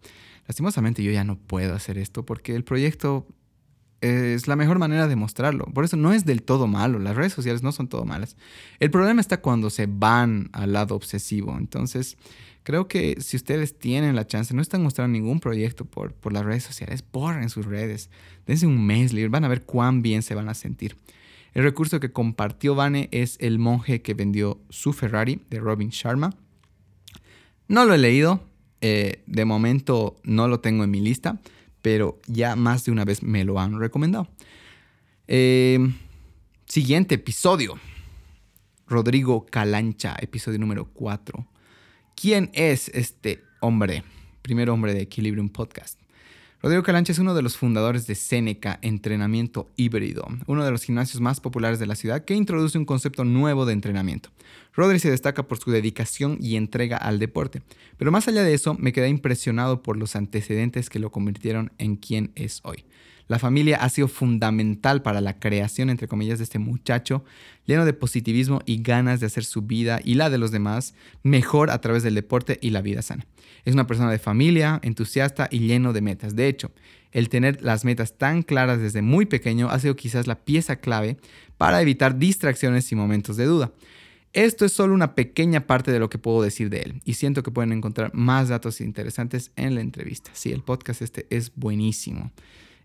Lastimosamente 0.48 1.04
yo 1.04 1.12
ya 1.12 1.24
no 1.24 1.38
puedo 1.38 1.74
hacer 1.76 1.98
esto 1.98 2.26
porque 2.26 2.56
el 2.56 2.64
proyecto 2.64 3.26
es 4.02 4.48
la 4.48 4.58
mejor 4.58 4.80
manera 4.80 5.08
de 5.08 5.16
mostrarlo. 5.16 5.66
Por 5.66 5.86
eso 5.86 5.96
no 5.96 6.12
es 6.12 6.26
del 6.26 6.44
todo 6.44 6.68
malo. 6.68 7.00
Las 7.00 7.16
redes 7.16 7.32
sociales 7.32 7.64
no 7.64 7.72
son 7.72 7.88
todo 7.88 8.04
malas. 8.04 8.36
El 8.80 8.92
problema 8.92 9.22
está 9.22 9.40
cuando 9.40 9.70
se 9.70 9.86
van 9.86 10.50
al 10.52 10.74
lado 10.74 10.96
obsesivo. 10.96 11.56
Entonces, 11.58 12.18
creo 12.64 12.88
que 12.88 13.22
si 13.22 13.38
ustedes 13.38 13.78
tienen 13.78 14.16
la 14.16 14.26
chance, 14.26 14.54
no 14.54 14.62
están 14.62 14.84
mostrando 14.84 15.14
ningún 15.14 15.40
proyecto 15.40 15.86
por, 15.86 16.14
por 16.14 16.34
las 16.34 16.46
redes 16.46 16.64
sociales, 16.64 17.04
borren 17.12 17.50
sus 17.50 17.66
redes. 17.66 18.10
Dense 18.46 18.66
un 18.66 18.86
mes, 18.86 19.14
van 19.30 19.46
a 19.46 19.48
ver 19.48 19.64
cuán 19.64 20.02
bien 20.02 20.24
se 20.24 20.36
van 20.36 20.50
a 20.50 20.54
sentir. 20.54 20.98
El 21.54 21.64
recurso 21.64 22.00
que 22.00 22.12
compartió 22.12 22.74
Vane 22.74 23.10
es 23.12 23.38
El 23.40 23.60
monje 23.60 24.02
que 24.02 24.16
vendió 24.16 24.60
su 24.70 24.92
Ferrari 24.92 25.42
de 25.50 25.60
Robin 25.60 25.90
Sharma. 25.90 26.32
No 27.68 27.86
lo 27.86 27.94
he 27.94 27.98
leído. 27.98 28.44
Eh, 28.82 29.24
de 29.28 29.46
momento 29.46 30.18
no 30.24 30.50
lo 30.50 30.60
tengo 30.60 30.84
en 30.84 30.92
mi 30.92 31.00
lista 31.00 31.40
pero 31.84 32.22
ya 32.28 32.56
más 32.56 32.86
de 32.86 32.92
una 32.92 33.04
vez 33.04 33.22
me 33.22 33.44
lo 33.44 33.60
han 33.60 33.78
recomendado. 33.78 34.28
Eh, 35.28 35.78
siguiente 36.66 37.16
episodio. 37.16 37.78
Rodrigo 38.88 39.46
Calancha, 39.46 40.16
episodio 40.20 40.60
número 40.60 40.86
4. 40.94 41.46
¿Quién 42.16 42.52
es 42.54 42.90
este 42.90 43.44
hombre? 43.60 44.04
Primer 44.42 44.70
hombre 44.70 44.94
de 44.94 45.02
Equilibrium 45.02 45.50
Podcast. 45.50 46.00
Rodrigo 46.62 46.84
Calancha 46.84 47.12
es 47.12 47.20
uno 47.20 47.34
de 47.34 47.42
los 47.42 47.58
fundadores 47.58 48.08
de 48.08 48.16
Seneca 48.16 48.80
Entrenamiento 48.82 49.70
Híbrido, 49.76 50.26
uno 50.48 50.64
de 50.64 50.72
los 50.72 50.84
gimnasios 50.84 51.20
más 51.20 51.42
populares 51.42 51.80
de 51.80 51.88
la 51.88 51.96
ciudad 51.96 52.24
que 52.24 52.36
introduce 52.36 52.78
un 52.78 52.86
concepto 52.86 53.26
nuevo 53.26 53.66
de 53.66 53.74
entrenamiento. 53.74 54.30
Rodri 54.74 55.00
se 55.00 55.12
destaca 55.12 55.44
por 55.44 55.58
su 55.58 55.72
dedicación 55.72 56.38
y 56.40 56.56
entrega 56.56 56.96
al 56.96 57.20
deporte, 57.20 57.62
pero 57.98 58.12
más 58.12 58.30
allá 58.30 58.44
de 58.44 58.54
eso 58.54 58.76
me 58.76 58.94
quedé 58.94 59.10
impresionado 59.10 59.84
por 59.84 59.98
los 59.98 60.16
antecedentes 60.16 60.90
que 60.90 61.00
lo 61.00 61.12
convirtieron 61.12 61.74
en 61.80 61.98
quien 61.98 62.32
es 62.36 62.62
hoy. 62.64 62.86
La 63.28 63.40
familia 63.40 63.78
ha 63.78 63.90
sido 63.90 64.08
fundamental 64.08 65.02
para 65.02 65.22
la 65.22 65.40
creación, 65.40 65.90
entre 65.90 66.08
comillas, 66.08 66.40
de 66.40 66.44
este 66.44 66.60
muchacho, 66.60 67.24
lleno 67.66 67.86
de 67.86 67.94
positivismo 67.94 68.62
y 68.66 68.82
ganas 68.82 69.20
de 69.20 69.28
hacer 69.28 69.46
su 69.46 69.62
vida 69.62 70.00
y 70.04 70.16
la 70.16 70.30
de 70.30 70.38
los 70.38 70.52
demás 70.52 70.94
mejor 71.24 71.70
a 71.70 71.80
través 71.80 72.04
del 72.04 72.16
deporte 72.16 72.60
y 72.62 72.72
la 72.72 72.82
vida 72.82 73.02
sana. 73.02 73.26
Es 73.66 73.74
una 73.74 73.88
persona 73.88 74.12
de 74.12 74.20
familia, 74.20 74.80
entusiasta 74.84 75.48
y 75.50 75.60
lleno 75.60 75.94
de 75.94 76.02
metas. 76.02 76.36
De 76.36 76.48
hecho, 76.48 76.72
el 77.12 77.30
tener 77.30 77.62
las 77.62 77.86
metas 77.86 78.18
tan 78.18 78.44
claras 78.44 78.80
desde 78.80 79.02
muy 79.02 79.26
pequeño 79.26 79.70
ha 79.70 79.80
sido 79.80 79.96
quizás 79.96 80.28
la 80.28 80.44
pieza 80.44 80.78
clave 80.78 81.18
para 81.58 81.82
evitar 81.82 82.18
distracciones 82.18 82.92
y 82.92 82.96
momentos 82.96 83.38
de 83.38 83.46
duda. 83.46 83.72
Esto 84.34 84.66
es 84.66 84.74
solo 84.74 84.96
una 84.96 85.14
pequeña 85.14 85.68
parte 85.68 85.92
de 85.92 86.00
lo 86.00 86.10
que 86.10 86.18
puedo 86.18 86.42
decir 86.42 86.72
de 86.72 86.82
él 86.82 87.02
y 87.06 87.14
siento 87.14 87.44
que 87.44 87.52
pueden 87.52 87.72
encontrar 87.72 88.12
más 88.16 88.50
datos 88.50 88.82
interesantes 88.82 89.52
en 89.56 89.76
la 89.76 89.82
entrevista. 89.82 90.32
Sí, 90.34 90.52
el 90.52 90.64
podcast 90.64 91.04
este 91.04 91.28
es 91.30 91.52
buenísimo. 91.56 92.32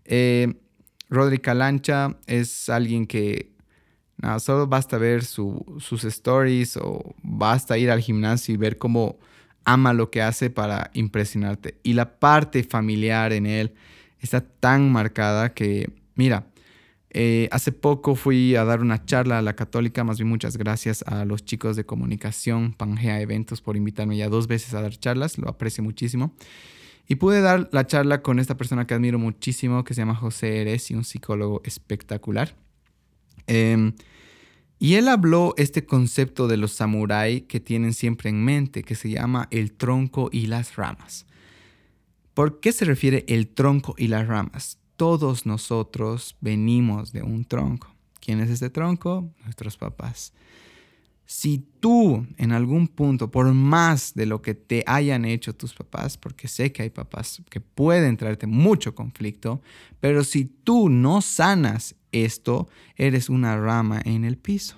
Eh, 0.09 0.55
Rodri 1.07 1.37
Calancha 1.37 2.17
es 2.27 2.67
alguien 2.67 3.07
que 3.07 3.51
solo 4.39 4.67
basta 4.67 4.97
ver 4.97 5.23
sus 5.23 6.03
stories 6.03 6.77
o 6.77 7.15
basta 7.23 7.77
ir 7.77 7.89
al 7.89 8.01
gimnasio 8.01 8.53
y 8.53 8.57
ver 8.57 8.77
cómo 8.77 9.17
ama 9.63 9.93
lo 9.93 10.09
que 10.09 10.21
hace 10.21 10.49
para 10.49 10.89
impresionarte. 10.93 11.79
Y 11.83 11.93
la 11.93 12.19
parte 12.19 12.63
familiar 12.63 13.33
en 13.33 13.45
él 13.45 13.73
está 14.19 14.41
tan 14.41 14.91
marcada 14.91 15.53
que, 15.53 15.91
mira, 16.15 16.47
eh, 17.11 17.47
hace 17.51 17.71
poco 17.71 18.15
fui 18.15 18.55
a 18.55 18.65
dar 18.65 18.81
una 18.81 19.05
charla 19.05 19.39
a 19.39 19.41
la 19.41 19.55
católica, 19.55 20.03
más 20.03 20.17
bien 20.17 20.27
muchas 20.27 20.57
gracias 20.57 21.03
a 21.07 21.25
los 21.25 21.43
chicos 21.45 21.75
de 21.75 21.85
comunicación 21.85 22.73
Pangea 22.73 23.21
Eventos 23.21 23.61
por 23.61 23.77
invitarme 23.77 24.17
ya 24.17 24.29
dos 24.29 24.47
veces 24.47 24.73
a 24.73 24.81
dar 24.81 24.95
charlas, 24.97 25.37
lo 25.37 25.49
aprecio 25.49 25.83
muchísimo. 25.83 26.33
Y 27.09 27.15
pude 27.15 27.41
dar 27.41 27.67
la 27.71 27.87
charla 27.87 28.21
con 28.21 28.37
esta 28.37 28.55
persona 28.55 28.85
que 28.85 28.93
admiro 28.93 29.17
muchísimo, 29.17 29.83
que 29.83 29.95
se 29.95 30.01
llama 30.01 30.13
José 30.13 30.61
Eres, 30.61 30.91
y 30.91 30.93
un 30.93 31.03
psicólogo 31.03 31.59
espectacular. 31.65 32.55
Em, 33.47 33.93
y 34.77 34.93
él 34.93 35.07
habló 35.07 35.55
este 35.57 35.87
concepto 35.87 36.47
de 36.47 36.57
los 36.57 36.71
samuráis 36.71 37.43
que 37.47 37.59
tienen 37.59 37.95
siempre 37.95 38.29
en 38.29 38.45
mente, 38.45 38.83
que 38.83 38.93
se 38.93 39.09
llama 39.09 39.47
el 39.49 39.73
tronco 39.73 40.29
y 40.31 40.45
las 40.45 40.75
ramas. 40.75 41.25
¿Por 42.35 42.59
qué 42.59 42.71
se 42.71 42.85
refiere 42.85 43.25
el 43.27 43.47
tronco 43.47 43.95
y 43.97 44.07
las 44.07 44.27
ramas? 44.27 44.77
Todos 44.95 45.47
nosotros 45.47 46.37
venimos 46.41 47.11
de 47.11 47.23
un 47.23 47.43
tronco. 47.43 47.91
¿Quién 48.21 48.39
es 48.39 48.51
este 48.51 48.69
tronco? 48.69 49.33
Nuestros 49.43 49.77
papás. 49.77 50.31
Si 51.31 51.63
tú 51.79 52.25
en 52.37 52.51
algún 52.53 52.87
punto, 52.87 53.29
por 53.29 53.53
más 53.53 54.15
de 54.15 54.25
lo 54.25 54.41
que 54.41 54.55
te 54.55 54.83
hayan 54.87 55.25
hecho 55.25 55.53
tus 55.53 55.75
papás, 55.75 56.17
porque 56.17 56.47
sé 56.47 56.71
que 56.71 56.81
hay 56.81 56.89
papás 56.89 57.43
que 57.51 57.61
pueden 57.61 58.17
traerte 58.17 58.47
mucho 58.47 58.95
conflicto, 58.95 59.61
pero 59.99 60.23
si 60.23 60.45
tú 60.45 60.89
no 60.89 61.21
sanas 61.21 61.93
esto, 62.11 62.67
eres 62.95 63.29
una 63.29 63.55
rama 63.59 64.01
en 64.05 64.25
el 64.25 64.39
piso. 64.39 64.77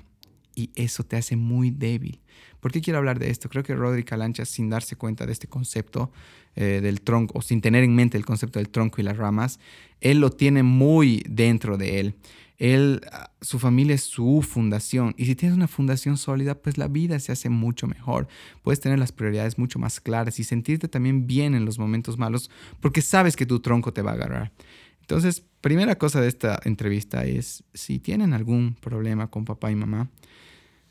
Y 0.53 0.71
eso 0.75 1.05
te 1.05 1.15
hace 1.15 1.37
muy 1.37 1.71
débil. 1.71 2.19
¿Por 2.59 2.73
qué 2.73 2.81
quiero 2.81 2.99
hablar 2.99 3.17
de 3.17 3.29
esto? 3.29 3.47
Creo 3.47 3.63
que 3.63 3.73
Rodri 3.73 4.03
Calancha, 4.03 4.43
sin 4.43 4.69
darse 4.69 4.97
cuenta 4.97 5.25
de 5.25 5.31
este 5.31 5.47
concepto 5.47 6.11
eh, 6.57 6.81
del 6.83 6.99
tronco, 6.99 7.39
o 7.39 7.41
sin 7.41 7.61
tener 7.61 7.85
en 7.85 7.95
mente 7.95 8.17
el 8.17 8.25
concepto 8.25 8.59
del 8.59 8.67
tronco 8.67 8.99
y 8.99 9.05
las 9.05 9.15
ramas, 9.15 9.57
él 10.01 10.19
lo 10.19 10.31
tiene 10.31 10.63
muy 10.63 11.23
dentro 11.29 11.77
de 11.77 12.01
él. 12.01 12.15
Él, 12.61 13.01
ah, 13.11 13.31
su 13.41 13.57
familia 13.57 13.95
es 13.95 14.03
su 14.03 14.43
fundación. 14.43 15.15
Y 15.17 15.25
si 15.25 15.35
tienes 15.35 15.57
una 15.57 15.67
fundación 15.67 16.15
sólida, 16.15 16.53
pues 16.53 16.77
la 16.77 16.87
vida 16.87 17.19
se 17.19 17.31
hace 17.31 17.49
mucho 17.49 17.87
mejor. 17.87 18.27
Puedes 18.61 18.79
tener 18.79 18.99
las 18.99 19.11
prioridades 19.11 19.57
mucho 19.57 19.79
más 19.79 19.99
claras 19.99 20.39
y 20.39 20.43
sentirte 20.43 20.87
también 20.87 21.25
bien 21.25 21.55
en 21.55 21.65
los 21.65 21.79
momentos 21.79 22.19
malos 22.19 22.51
porque 22.79 23.01
sabes 23.01 23.35
que 23.35 23.47
tu 23.47 23.61
tronco 23.61 23.93
te 23.93 24.03
va 24.03 24.11
a 24.11 24.13
agarrar. 24.13 24.51
Entonces, 24.99 25.43
primera 25.61 25.97
cosa 25.97 26.21
de 26.21 26.27
esta 26.27 26.59
entrevista 26.63 27.25
es, 27.25 27.63
si 27.73 27.97
tienen 27.97 28.31
algún 28.31 28.75
problema 28.75 29.31
con 29.31 29.43
papá 29.43 29.71
y 29.71 29.75
mamá, 29.75 30.11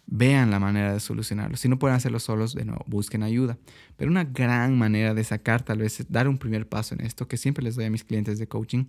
vean 0.06 0.50
la 0.50 0.58
manera 0.58 0.92
de 0.92 0.98
solucionarlo. 0.98 1.56
Si 1.56 1.68
no 1.68 1.78
pueden 1.78 1.96
hacerlo 1.96 2.18
solos, 2.18 2.52
de 2.52 2.64
nuevo, 2.64 2.84
busquen 2.88 3.22
ayuda. 3.22 3.58
Pero 3.96 4.10
una 4.10 4.24
gran 4.24 4.76
manera 4.76 5.14
de 5.14 5.22
sacar, 5.22 5.62
tal 5.62 5.78
vez, 5.78 6.04
dar 6.08 6.26
un 6.26 6.36
primer 6.36 6.68
paso 6.68 6.96
en 6.96 7.02
esto, 7.02 7.28
que 7.28 7.36
siempre 7.36 7.62
les 7.62 7.76
doy 7.76 7.84
a 7.84 7.90
mis 7.90 8.02
clientes 8.02 8.40
de 8.40 8.48
coaching, 8.48 8.86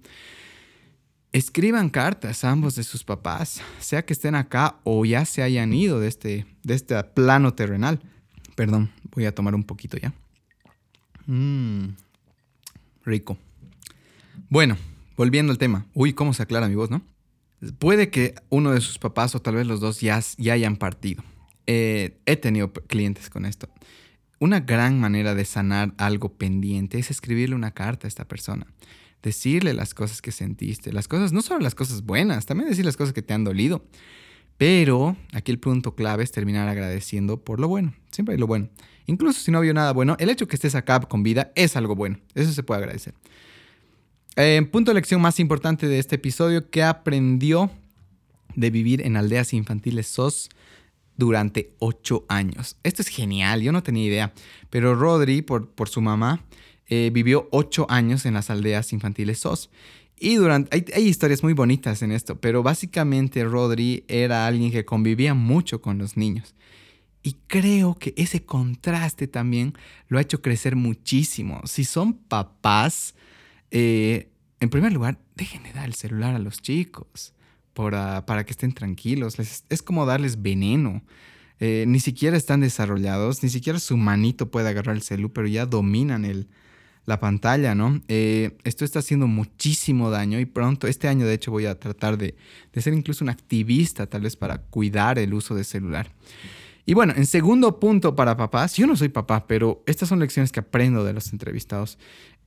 escriban 1.31 1.89
cartas 1.89 2.43
a 2.43 2.51
ambos 2.51 2.75
de 2.75 2.83
sus 2.83 3.03
papás, 3.03 3.61
sea 3.79 4.05
que 4.05 4.13
estén 4.13 4.35
acá 4.35 4.77
o 4.83 5.05
ya 5.05 5.25
se 5.25 5.41
hayan 5.41 5.73
ido 5.73 5.99
de 5.99 6.07
este, 6.07 6.45
de 6.63 6.73
este 6.73 7.01
plano 7.03 7.53
terrenal. 7.53 8.01
Perdón, 8.55 8.91
voy 9.15 9.25
a 9.25 9.33
tomar 9.33 9.55
un 9.55 9.63
poquito 9.63 9.97
ya. 9.97 10.13
Mmm, 11.25 11.89
rico. 13.05 13.37
Bueno, 14.49 14.77
volviendo 15.15 15.51
al 15.51 15.57
tema. 15.57 15.85
Uy, 15.93 16.13
cómo 16.13 16.33
se 16.33 16.43
aclara 16.43 16.67
mi 16.67 16.75
voz, 16.75 16.89
¿no? 16.89 17.01
Puede 17.79 18.09
que 18.09 18.35
uno 18.49 18.71
de 18.71 18.81
sus 18.81 18.97
papás 18.97 19.35
o 19.35 19.41
tal 19.41 19.55
vez 19.55 19.67
los 19.67 19.79
dos 19.79 20.01
ya, 20.01 20.19
ya 20.37 20.53
hayan 20.53 20.75
partido. 20.75 21.23
Eh, 21.67 22.19
he 22.25 22.35
tenido 22.35 22.73
clientes 22.73 23.29
con 23.29 23.45
esto. 23.45 23.69
Una 24.39 24.59
gran 24.59 24.99
manera 24.99 25.35
de 25.35 25.45
sanar 25.45 25.93
algo 25.97 26.33
pendiente 26.33 26.97
es 26.97 27.11
escribirle 27.11 27.55
una 27.55 27.71
carta 27.71 28.07
a 28.07 28.09
esta 28.09 28.27
persona 28.27 28.65
decirle 29.23 29.73
las 29.73 29.93
cosas 29.93 30.21
que 30.21 30.31
sentiste, 30.31 30.91
las 30.91 31.07
cosas, 31.07 31.31
no 31.31 31.41
solo 31.41 31.59
las 31.59 31.75
cosas 31.75 32.03
buenas, 32.03 32.45
también 32.45 32.69
decir 32.69 32.85
las 32.85 32.97
cosas 32.97 33.13
que 33.13 33.21
te 33.21 33.33
han 33.33 33.43
dolido. 33.43 33.85
Pero 34.57 35.15
aquí 35.33 35.51
el 35.51 35.59
punto 35.59 35.95
clave 35.95 36.23
es 36.23 36.31
terminar 36.31 36.67
agradeciendo 36.67 37.37
por 37.43 37.59
lo 37.59 37.67
bueno. 37.67 37.93
Siempre 38.11 38.33
hay 38.33 38.39
lo 38.39 38.47
bueno. 38.47 38.69
Incluso 39.07 39.39
si 39.41 39.51
no 39.51 39.57
había 39.57 39.73
nada 39.73 39.91
bueno, 39.91 40.15
el 40.19 40.29
hecho 40.29 40.47
que 40.47 40.55
estés 40.55 40.75
acá 40.75 40.99
con 40.99 41.23
vida 41.23 41.51
es 41.55 41.75
algo 41.75 41.95
bueno. 41.95 42.19
Eso 42.35 42.51
se 42.51 42.63
puede 42.63 42.79
agradecer. 42.79 43.13
Eh, 44.35 44.61
punto 44.71 44.91
de 44.91 44.95
lección 44.95 45.19
más 45.19 45.39
importante 45.39 45.87
de 45.87 45.99
este 45.99 46.15
episodio, 46.15 46.69
que 46.69 46.83
aprendió 46.83 47.71
de 48.55 48.69
vivir 48.69 49.01
en 49.01 49.17
aldeas 49.17 49.53
infantiles 49.53 50.07
SOS 50.07 50.49
durante 51.17 51.73
ocho 51.79 52.25
años. 52.29 52.77
Esto 52.83 53.01
es 53.01 53.09
genial, 53.09 53.61
yo 53.61 53.71
no 53.71 53.83
tenía 53.83 54.05
idea, 54.05 54.33
pero 54.69 54.95
Rodri, 54.95 55.41
por, 55.41 55.69
por 55.69 55.89
su 55.89 56.01
mamá, 56.01 56.43
eh, 56.93 57.09
vivió 57.13 57.47
ocho 57.51 57.85
años 57.89 58.25
en 58.25 58.33
las 58.33 58.49
aldeas 58.49 58.91
infantiles 58.91 59.39
SOS. 59.39 59.69
Y 60.19 60.35
durante, 60.35 60.83
hay, 60.93 61.07
historias 61.07 61.41
muy 61.41 61.53
bonitas 61.53 62.01
en 62.01 62.11
esto, 62.11 62.41
pero 62.41 62.63
básicamente 62.63 63.45
Rodri 63.45 64.03
era 64.09 64.45
alguien 64.45 64.73
que 64.73 64.83
convivía 64.83 65.33
mucho 65.33 65.81
con 65.81 65.97
los 65.97 66.17
niños. 66.17 66.53
Y 67.23 67.37
creo 67.47 67.95
que 67.95 68.13
ese 68.17 68.43
contraste 68.43 69.27
también 69.27 69.73
lo 70.09 70.17
ha 70.17 70.21
hecho 70.21 70.41
crecer 70.41 70.75
muchísimo. 70.75 71.61
Si 71.63 71.85
son 71.85 72.13
papás, 72.13 73.15
eh, 73.71 74.29
en 74.59 74.69
primer 74.69 74.91
lugar, 74.91 75.17
dejen 75.35 75.63
de 75.63 75.71
dar 75.71 75.85
el 75.85 75.93
celular 75.93 76.35
a 76.35 76.39
los 76.39 76.61
chicos 76.61 77.33
para, 77.73 78.25
para 78.25 78.45
que 78.45 78.51
estén 78.51 78.73
tranquilos. 78.73 79.37
es 79.39 79.81
como 79.81 80.05
darles 80.05 80.41
veneno. 80.41 81.01
Eh, 81.61 81.85
ni 81.87 82.01
siquiera 82.01 82.35
están 82.35 82.59
desarrollados, 82.59 83.43
ni 83.43 83.49
siquiera 83.49 83.79
su 83.79 83.95
manito 83.95 84.51
puede 84.51 84.67
agarrar 84.67 84.95
el 84.95 85.03
celular, 85.03 85.31
pero 85.31 85.47
ya 85.47 85.65
dominan 85.67 86.25
el, 86.25 86.49
la 87.05 87.19
pantalla, 87.19 87.75
¿no? 87.75 88.01
Eh, 88.07 88.57
esto 88.63 88.85
está 88.85 88.99
haciendo 88.99 89.27
muchísimo 89.27 90.09
daño 90.09 90.39
y 90.39 90.45
pronto, 90.45 90.87
este 90.87 91.07
año 91.07 91.25
de 91.25 91.33
hecho 91.33 91.51
voy 91.51 91.65
a 91.65 91.79
tratar 91.79 92.17
de, 92.17 92.35
de 92.73 92.81
ser 92.81 92.93
incluso 92.93 93.23
un 93.23 93.29
activista 93.29 94.07
tal 94.07 94.21
vez 94.21 94.35
para 94.35 94.59
cuidar 94.59 95.17
el 95.19 95.33
uso 95.33 95.55
del 95.55 95.65
celular. 95.65 96.11
Y 96.85 96.93
bueno, 96.93 97.13
en 97.15 97.25
segundo 97.25 97.79
punto 97.79 98.15
para 98.15 98.37
papás, 98.37 98.75
yo 98.75 98.87
no 98.87 98.95
soy 98.95 99.09
papá, 99.09 99.45
pero 99.47 99.83
estas 99.85 100.09
son 100.09 100.19
lecciones 100.19 100.51
que 100.51 100.61
aprendo 100.61 101.03
de 101.03 101.13
los 101.13 101.31
entrevistados. 101.31 101.97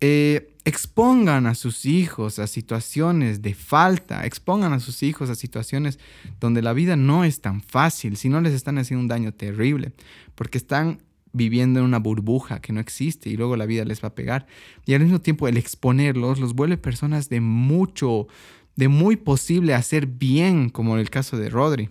Eh, 0.00 0.56
expongan 0.64 1.46
a 1.46 1.54
sus 1.54 1.86
hijos 1.86 2.38
a 2.38 2.46
situaciones 2.46 3.42
de 3.42 3.54
falta, 3.54 4.26
expongan 4.26 4.72
a 4.72 4.80
sus 4.80 5.02
hijos 5.02 5.30
a 5.30 5.34
situaciones 5.34 5.98
donde 6.40 6.62
la 6.62 6.72
vida 6.72 6.96
no 6.96 7.24
es 7.24 7.40
tan 7.40 7.62
fácil, 7.62 8.16
si 8.16 8.28
no 8.28 8.40
les 8.40 8.54
están 8.54 8.78
haciendo 8.78 9.02
un 9.02 9.08
daño 9.08 9.32
terrible, 9.32 9.92
porque 10.34 10.58
están 10.58 11.00
viviendo 11.34 11.80
en 11.80 11.84
una 11.84 11.98
burbuja 11.98 12.60
que 12.60 12.72
no 12.72 12.80
existe 12.80 13.28
y 13.28 13.36
luego 13.36 13.56
la 13.56 13.66
vida 13.66 13.84
les 13.84 14.02
va 14.02 14.08
a 14.08 14.14
pegar. 14.14 14.46
Y 14.86 14.94
al 14.94 15.02
mismo 15.02 15.20
tiempo 15.20 15.46
el 15.48 15.58
exponerlos 15.58 16.38
los 16.40 16.54
vuelve 16.54 16.78
personas 16.78 17.28
de 17.28 17.40
mucho, 17.42 18.28
de 18.76 18.88
muy 18.88 19.16
posible 19.16 19.74
hacer 19.74 20.06
bien, 20.06 20.70
como 20.70 20.94
en 20.94 21.00
el 21.00 21.10
caso 21.10 21.36
de 21.36 21.50
Rodri. 21.50 21.90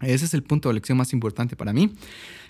Ese 0.00 0.26
es 0.26 0.34
el 0.34 0.42
punto 0.42 0.68
de 0.68 0.74
lección 0.74 0.98
más 0.98 1.14
importante 1.14 1.56
para 1.56 1.72
mí. 1.72 1.92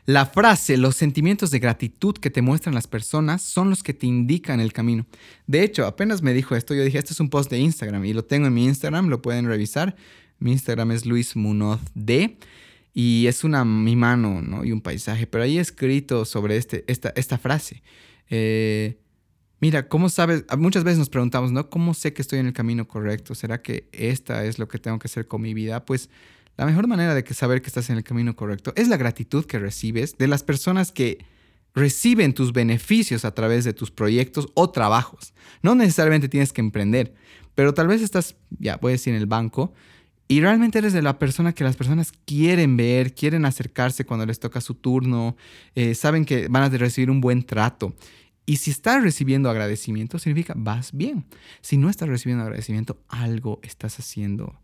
La 0.06 0.26
frase, 0.26 0.76
los 0.76 0.96
sentimientos 0.96 1.50
de 1.50 1.58
gratitud 1.58 2.14
que 2.14 2.30
te 2.30 2.42
muestran 2.42 2.74
las 2.74 2.86
personas 2.86 3.42
son 3.42 3.70
los 3.70 3.82
que 3.82 3.94
te 3.94 4.06
indican 4.06 4.58
el 4.58 4.72
camino. 4.72 5.06
De 5.46 5.62
hecho, 5.62 5.84
apenas 5.84 6.22
me 6.22 6.32
dijo 6.32 6.56
esto, 6.56 6.74
yo 6.74 6.82
dije, 6.82 6.98
este 6.98 7.12
es 7.12 7.20
un 7.20 7.28
post 7.28 7.50
de 7.50 7.58
Instagram 7.58 8.04
y 8.04 8.12
lo 8.12 8.24
tengo 8.24 8.46
en 8.46 8.54
mi 8.54 8.64
Instagram, 8.64 9.08
lo 9.08 9.20
pueden 9.20 9.46
revisar. 9.46 9.96
Mi 10.38 10.52
Instagram 10.52 10.92
es 10.92 11.06
Luis 11.06 11.36
Munoz 11.36 11.80
D 11.94 12.38
y 12.99 13.26
es 13.26 13.44
una 13.44 13.62
mi 13.66 13.94
mano 13.94 14.40
¿no? 14.40 14.64
y 14.64 14.72
un 14.72 14.80
paisaje, 14.80 15.26
pero 15.26 15.44
ahí 15.44 15.59
escrito 15.59 16.24
sobre 16.24 16.57
este, 16.57 16.82
esta, 16.88 17.12
esta 17.14 17.36
frase. 17.36 17.82
Eh, 18.30 18.99
mira, 19.61 19.86
¿cómo 19.86 20.09
sabes? 20.09 20.47
Muchas 20.57 20.82
veces 20.82 20.99
nos 20.99 21.11
preguntamos, 21.11 21.53
¿no? 21.53 21.68
¿Cómo 21.68 21.92
sé 21.92 22.14
que 22.14 22.22
estoy 22.22 22.38
en 22.38 22.47
el 22.47 22.55
camino 22.55 22.88
correcto? 22.88 23.34
¿Será 23.34 23.61
que 23.61 23.90
esta 23.92 24.47
es 24.47 24.59
lo 24.59 24.66
que 24.66 24.78
tengo 24.78 24.99
que 24.99 25.09
hacer 25.09 25.28
con 25.28 25.42
mi 25.42 25.53
vida? 25.53 25.84
Pues 25.84 26.09
la 26.57 26.64
mejor 26.64 26.86
manera 26.86 27.14
de 27.14 27.22
saber 27.34 27.61
que 27.61 27.66
estás 27.66 27.90
en 27.90 27.99
el 27.99 28.03
camino 28.03 28.34
correcto 28.34 28.72
es 28.76 28.88
la 28.88 28.97
gratitud 28.97 29.44
que 29.44 29.59
recibes 29.59 30.16
de 30.16 30.28
las 30.28 30.42
personas 30.42 30.90
que 30.90 31.18
reciben 31.74 32.32
tus 32.32 32.55
beneficios 32.55 33.26
a 33.26 33.34
través 33.34 33.66
de 33.66 33.74
tus 33.74 33.90
proyectos 33.90 34.49
o 34.55 34.70
trabajos. 34.70 35.34
No 35.61 35.74
necesariamente 35.74 36.30
tienes 36.30 36.55
que 36.55 36.62
emprender, 36.62 37.12
pero 37.55 37.74
tal 37.74 37.88
vez 37.88 38.01
estás, 38.01 38.36
ya 38.59 38.78
voy 38.78 38.92
a 38.92 38.94
decir, 38.94 39.12
en 39.12 39.20
el 39.20 39.26
banco 39.26 39.74
y 40.28 40.40
realmente 40.40 40.78
eres 40.78 40.92
de 40.92 41.02
la 41.02 41.18
persona 41.18 41.52
que 41.52 41.62
las 41.62 41.76
personas 41.76 42.12
quieren 42.24 42.76
ver, 42.76 43.14
quieren 43.14 43.44
acercarse 43.44 44.04
cuando 44.04 44.26
les 44.26 44.40
toca 44.40 44.60
su 44.60 44.74
turno, 44.74 45.36
eh, 45.74 45.94
saben 45.94 46.24
que 46.24 46.48
van 46.48 46.64
a 46.64 46.68
recibir 46.68 47.10
un 47.10 47.20
buen 47.20 47.44
trato. 47.44 47.94
Y 48.44 48.56
si 48.56 48.70
estás 48.72 49.02
recibiendo 49.02 49.50
agradecimiento, 49.50 50.18
significa 50.18 50.54
vas 50.56 50.92
bien. 50.92 51.26
Si 51.60 51.76
no 51.76 51.90
estás 51.90 52.08
recibiendo 52.08 52.44
agradecimiento, 52.44 53.00
algo 53.08 53.60
estás 53.62 53.98
haciendo 53.98 54.60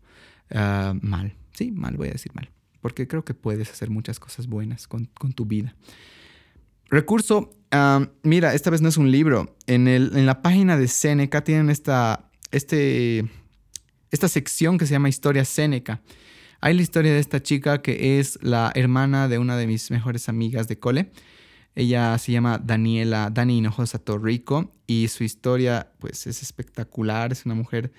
ah, 0.51 0.95
mal. 1.01 1.35
Sí, 1.53 1.71
mal, 1.71 1.95
voy 1.95 2.09
a 2.09 2.11
decir 2.11 2.33
mal. 2.33 2.49
Porque 2.81 3.07
creo 3.07 3.23
que 3.23 3.33
puedes 3.33 3.69
hacer 3.69 3.89
muchas 3.89 4.19
cosas 4.19 4.47
buenas 4.47 4.87
con, 4.87 5.07
tu 5.07 5.45
vida. 5.45 5.75
Recurso, 6.89 7.51
mira, 8.23 8.53
esta 8.53 8.69
vez 8.69 8.81
no 8.81 8.89
es 8.89 8.97
un 8.97 9.11
libro. 9.11 9.55
En, 9.67 9.87
el, 9.87 10.11
en 10.15 10.25
la 10.25 10.41
página 10.41 10.77
de 10.77 10.89
Seneca 10.89 11.43
tienen 11.43 11.69
esta, 11.69 12.29
este, 12.51 13.29
esta 14.13 14.27
sección 14.27 14.77
que 14.77 14.85
se 14.85 14.91
llama 14.91 15.09
Historia 15.09 15.43
Seneca. 15.43 15.99
Hay 16.61 16.75
la 16.75 16.83
historia 16.83 17.11
de 17.11 17.19
esta 17.19 17.41
chica 17.41 17.81
que 17.81 18.19
es 18.19 18.37
la 18.43 18.71
hermana 18.75 19.27
de 19.27 19.39
una 19.39 19.57
de 19.57 19.65
mis 19.65 19.89
mejores 19.89 20.29
amigas 20.29 20.67
de 20.67 20.77
cole. 20.77 21.11
Ella 21.73 22.15
se 22.19 22.31
llama 22.31 22.59
Daniela, 22.59 23.31
Dani 23.31 23.57
Hinojosa 23.57 23.97
Torrico 23.97 24.71
y 24.85 25.07
su 25.07 25.23
historia 25.23 25.91
pues 25.97 26.27
es 26.27 26.43
espectacular. 26.43 27.31
Es 27.31 27.47
una 27.47 27.55
mujer 27.55 27.91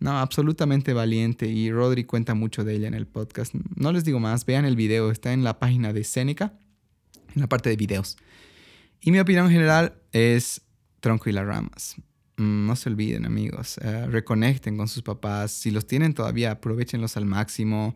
no, 0.00 0.18
absolutamente 0.18 0.92
valiente 0.92 1.46
y 1.46 1.72
Rodri 1.72 2.04
cuenta 2.04 2.34
mucho 2.34 2.62
de 2.62 2.74
ella 2.74 2.88
en 2.88 2.94
el 2.94 3.06
podcast. 3.06 3.54
No 3.74 3.90
les 3.90 4.04
digo 4.04 4.20
más, 4.20 4.44
vean 4.44 4.66
el 4.66 4.76
video, 4.76 5.10
está 5.10 5.32
en 5.32 5.44
la 5.44 5.58
página 5.58 5.94
de 5.94 6.04
Seneca, 6.04 6.52
en 7.34 7.40
la 7.40 7.48
parte 7.48 7.70
de 7.70 7.76
videos. 7.76 8.18
Y 9.00 9.12
mi 9.12 9.18
opinión 9.18 9.48
general 9.48 9.94
es 10.12 10.60
tronco 11.00 11.30
y 11.30 11.32
las 11.32 11.46
ramas. 11.46 11.96
Mm, 12.36 12.66
no 12.66 12.76
se 12.76 12.88
olviden 12.88 13.26
amigos, 13.26 13.78
eh, 13.78 14.06
reconecten 14.06 14.76
con 14.76 14.88
sus 14.88 15.02
papás, 15.02 15.52
si 15.52 15.70
los 15.70 15.86
tienen 15.86 16.14
todavía 16.14 16.52
aprovechenlos 16.52 17.16
al 17.16 17.26
máximo, 17.26 17.94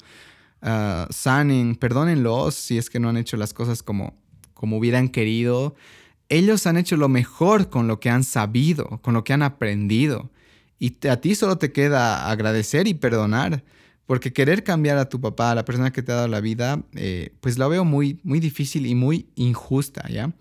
uh, 0.63 1.13
sanen, 1.13 1.75
perdónenlos 1.75 2.55
si 2.55 2.79
es 2.79 2.89
que 2.89 3.01
no 3.01 3.09
han 3.09 3.17
hecho 3.17 3.37
las 3.37 3.53
cosas 3.53 3.83
como, 3.83 4.17
como 4.55 4.79
hubieran 4.79 5.09
querido. 5.09 5.75
Ellos 6.29 6.67
han 6.67 6.77
hecho 6.77 6.97
lo 6.97 7.09
mejor 7.09 7.71
con 7.71 7.89
lo 7.89 8.01
que 8.01 8.11
han 8.11 8.23
sabido, 8.23 9.01
con 9.03 9.15
lo 9.15 9.25
que 9.25 9.33
han 9.33 9.43
aprendido. 9.43 10.31
Y 10.79 11.07
a 11.09 11.21
ti 11.21 11.35
solo 11.35 11.59
te 11.59 11.73
queda 11.73 12.31
agradecer 12.31 12.87
y 12.87 12.95
perdonar. 12.95 13.65
Porque 14.07 14.33
querer 14.33 14.65
cambiar 14.65 14.97
a 14.97 15.11
tu 15.11 15.21
papá, 15.21 15.51
a 15.51 15.55
la 15.55 15.67
persona 15.67 15.93
que 15.93 16.03
te 16.03 16.13
ha 16.13 16.15
dado 16.15 16.29
la 16.29 16.41
vida, 16.41 16.83
eh, 16.95 17.35
pues 17.43 17.59
la 17.59 17.69
veo 17.69 17.85
muy, 17.85 18.21
muy 18.23 18.41
difícil 18.41 18.87
y 18.87 18.95
muy 18.95 19.29
injusta, 19.35 20.09
¿ya? 20.09 20.33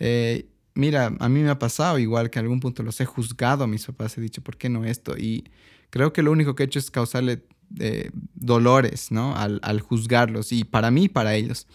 Eh, 0.00 0.48
mira, 0.74 1.14
a 1.18 1.28
mí 1.28 1.40
me 1.42 1.50
ha 1.50 1.58
pasado 1.58 1.98
igual 1.98 2.30
que 2.30 2.38
en 2.38 2.44
algún 2.44 2.60
punto 2.60 2.82
los 2.82 3.00
he 3.00 3.04
juzgado 3.04 3.64
a 3.64 3.66
mis 3.66 3.86
papás, 3.86 4.16
he 4.18 4.20
dicho, 4.20 4.42
¿por 4.42 4.56
qué 4.56 4.68
no 4.68 4.84
esto? 4.84 5.16
Y 5.16 5.44
creo 5.90 6.12
que 6.12 6.22
lo 6.22 6.32
único 6.32 6.54
que 6.54 6.62
he 6.62 6.66
hecho 6.66 6.78
es 6.78 6.90
causarle 6.90 7.42
eh, 7.78 8.10
dolores, 8.34 9.10
¿no? 9.10 9.34
Al, 9.36 9.80
juzgarlos, 9.80 10.52
y 10.52 10.64
para 10.64 10.90
mí 10.90 11.08
para 11.08 11.34
ellos. 11.34 11.66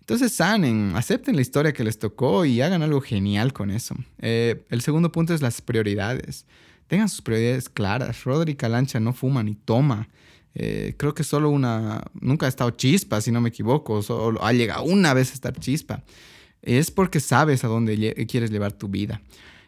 Entonces 0.00 0.32
sanen, 0.32 0.92
acepten 0.96 1.36
la 1.36 1.42
historia 1.42 1.72
que 1.72 1.84
les 1.84 1.98
tocó 1.98 2.44
y 2.44 2.60
hagan 2.60 2.82
algo 2.82 3.00
genial 3.00 3.52
con 3.52 3.70
eso. 3.70 3.94
el 4.18 4.80
segundo 4.80 5.12
punto 5.12 5.32
es 5.32 5.42
las 5.42 5.60
prioridades 5.60 6.44
tengan 6.92 7.08
sus 7.08 7.22
prioridades 7.22 7.70
claras. 7.70 8.22
Rodri 8.24 8.54
Calancha 8.54 9.00
no 9.00 9.14
fuma 9.14 9.42
ni 9.42 9.54
toma. 9.54 10.10
Eh, 10.54 10.92
creo 10.98 11.14
que 11.14 11.24
solo 11.24 11.48
una, 11.48 12.04
nunca 12.20 12.44
ha 12.44 12.50
estado 12.50 12.68
chispa, 12.72 13.22
si 13.22 13.32
no 13.32 13.40
me 13.40 13.48
equivoco, 13.48 14.02
solo 14.02 14.44
ha 14.44 14.52
llegado 14.52 14.82
una 14.82 15.14
vez 15.14 15.30
a 15.30 15.32
estar 15.32 15.58
chispa. 15.58 16.02
Es 16.62 16.90
porque 16.90 17.20
sabes 17.20 17.64
a 17.64 17.68
dónde 17.68 18.26
quieres 18.28 18.50
llevar 18.50 18.72
tu 18.72 18.88
vida. 18.88 19.20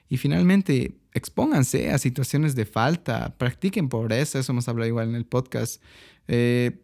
Y 0.08 0.16
finalmente, 0.16 0.94
expónganse 1.12 1.90
a 1.90 1.98
situaciones 1.98 2.54
de 2.54 2.66
falta, 2.66 3.36
practiquen 3.36 3.88
pobreza, 3.88 4.38
eso 4.38 4.52
hemos 4.52 4.68
hablado 4.68 4.88
igual 4.88 5.08
en 5.08 5.14
el 5.16 5.26
podcast. 5.26 5.82
Eh, 6.28 6.80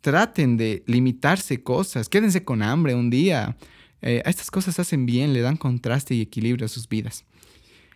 traten 0.00 0.56
de 0.56 0.84
limitarse 0.86 1.62
cosas, 1.62 2.08
quédense 2.08 2.44
con 2.44 2.62
hambre 2.62 2.94
un 2.94 3.10
día. 3.10 3.56
Eh, 4.02 4.22
estas 4.26 4.50
cosas 4.50 4.78
hacen 4.78 5.06
bien, 5.06 5.32
le 5.32 5.40
dan 5.40 5.56
contraste 5.56 6.14
y 6.14 6.20
equilibrio 6.20 6.66
a 6.66 6.68
sus 6.68 6.88
vidas. 6.88 7.24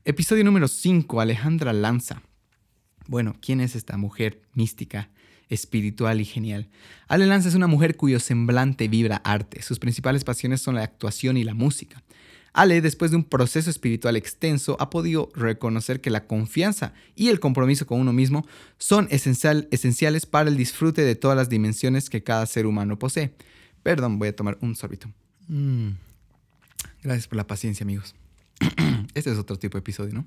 Episodio 0.04 0.44
número 0.44 0.66
5, 0.66 1.20
Alejandra 1.20 1.72
Lanza. 1.72 2.22
Bueno, 3.06 3.36
¿quién 3.40 3.60
es 3.60 3.76
esta 3.76 3.96
mujer 3.96 4.40
mística, 4.54 5.10
espiritual 5.50 6.20
y 6.20 6.24
genial? 6.24 6.68
Ale 7.08 7.26
Lanza 7.26 7.48
es 7.48 7.54
una 7.54 7.66
mujer 7.66 7.96
cuyo 7.96 8.18
semblante 8.20 8.88
vibra 8.88 9.16
arte. 9.16 9.62
Sus 9.62 9.78
principales 9.78 10.24
pasiones 10.24 10.62
son 10.62 10.76
la 10.76 10.84
actuación 10.84 11.36
y 11.36 11.44
la 11.44 11.54
música. 11.54 12.02
Ale, 12.52 12.80
después 12.80 13.10
de 13.10 13.16
un 13.16 13.24
proceso 13.24 13.70
espiritual 13.70 14.16
extenso, 14.16 14.76
ha 14.80 14.90
podido 14.90 15.30
reconocer 15.34 16.00
que 16.00 16.10
la 16.10 16.26
confianza 16.26 16.94
y 17.14 17.28
el 17.28 17.38
compromiso 17.38 17.86
con 17.86 18.00
uno 18.00 18.12
mismo 18.12 18.46
son 18.78 19.06
esencial, 19.10 19.68
esenciales 19.70 20.26
para 20.26 20.48
el 20.48 20.56
disfrute 20.56 21.02
de 21.02 21.14
todas 21.14 21.36
las 21.36 21.48
dimensiones 21.48 22.10
que 22.10 22.22
cada 22.22 22.46
ser 22.46 22.66
humano 22.66 22.98
posee. 22.98 23.32
Perdón, 23.82 24.18
voy 24.18 24.28
a 24.28 24.36
tomar 24.36 24.58
un 24.60 24.74
sorbito. 24.74 25.08
Mm. 25.46 25.90
Gracias 27.02 27.28
por 27.28 27.36
la 27.36 27.46
paciencia, 27.46 27.84
amigos. 27.84 28.14
este 29.14 29.30
es 29.30 29.38
otro 29.38 29.58
tipo 29.58 29.78
de 29.78 29.80
episodio, 29.80 30.14
¿no? 30.14 30.26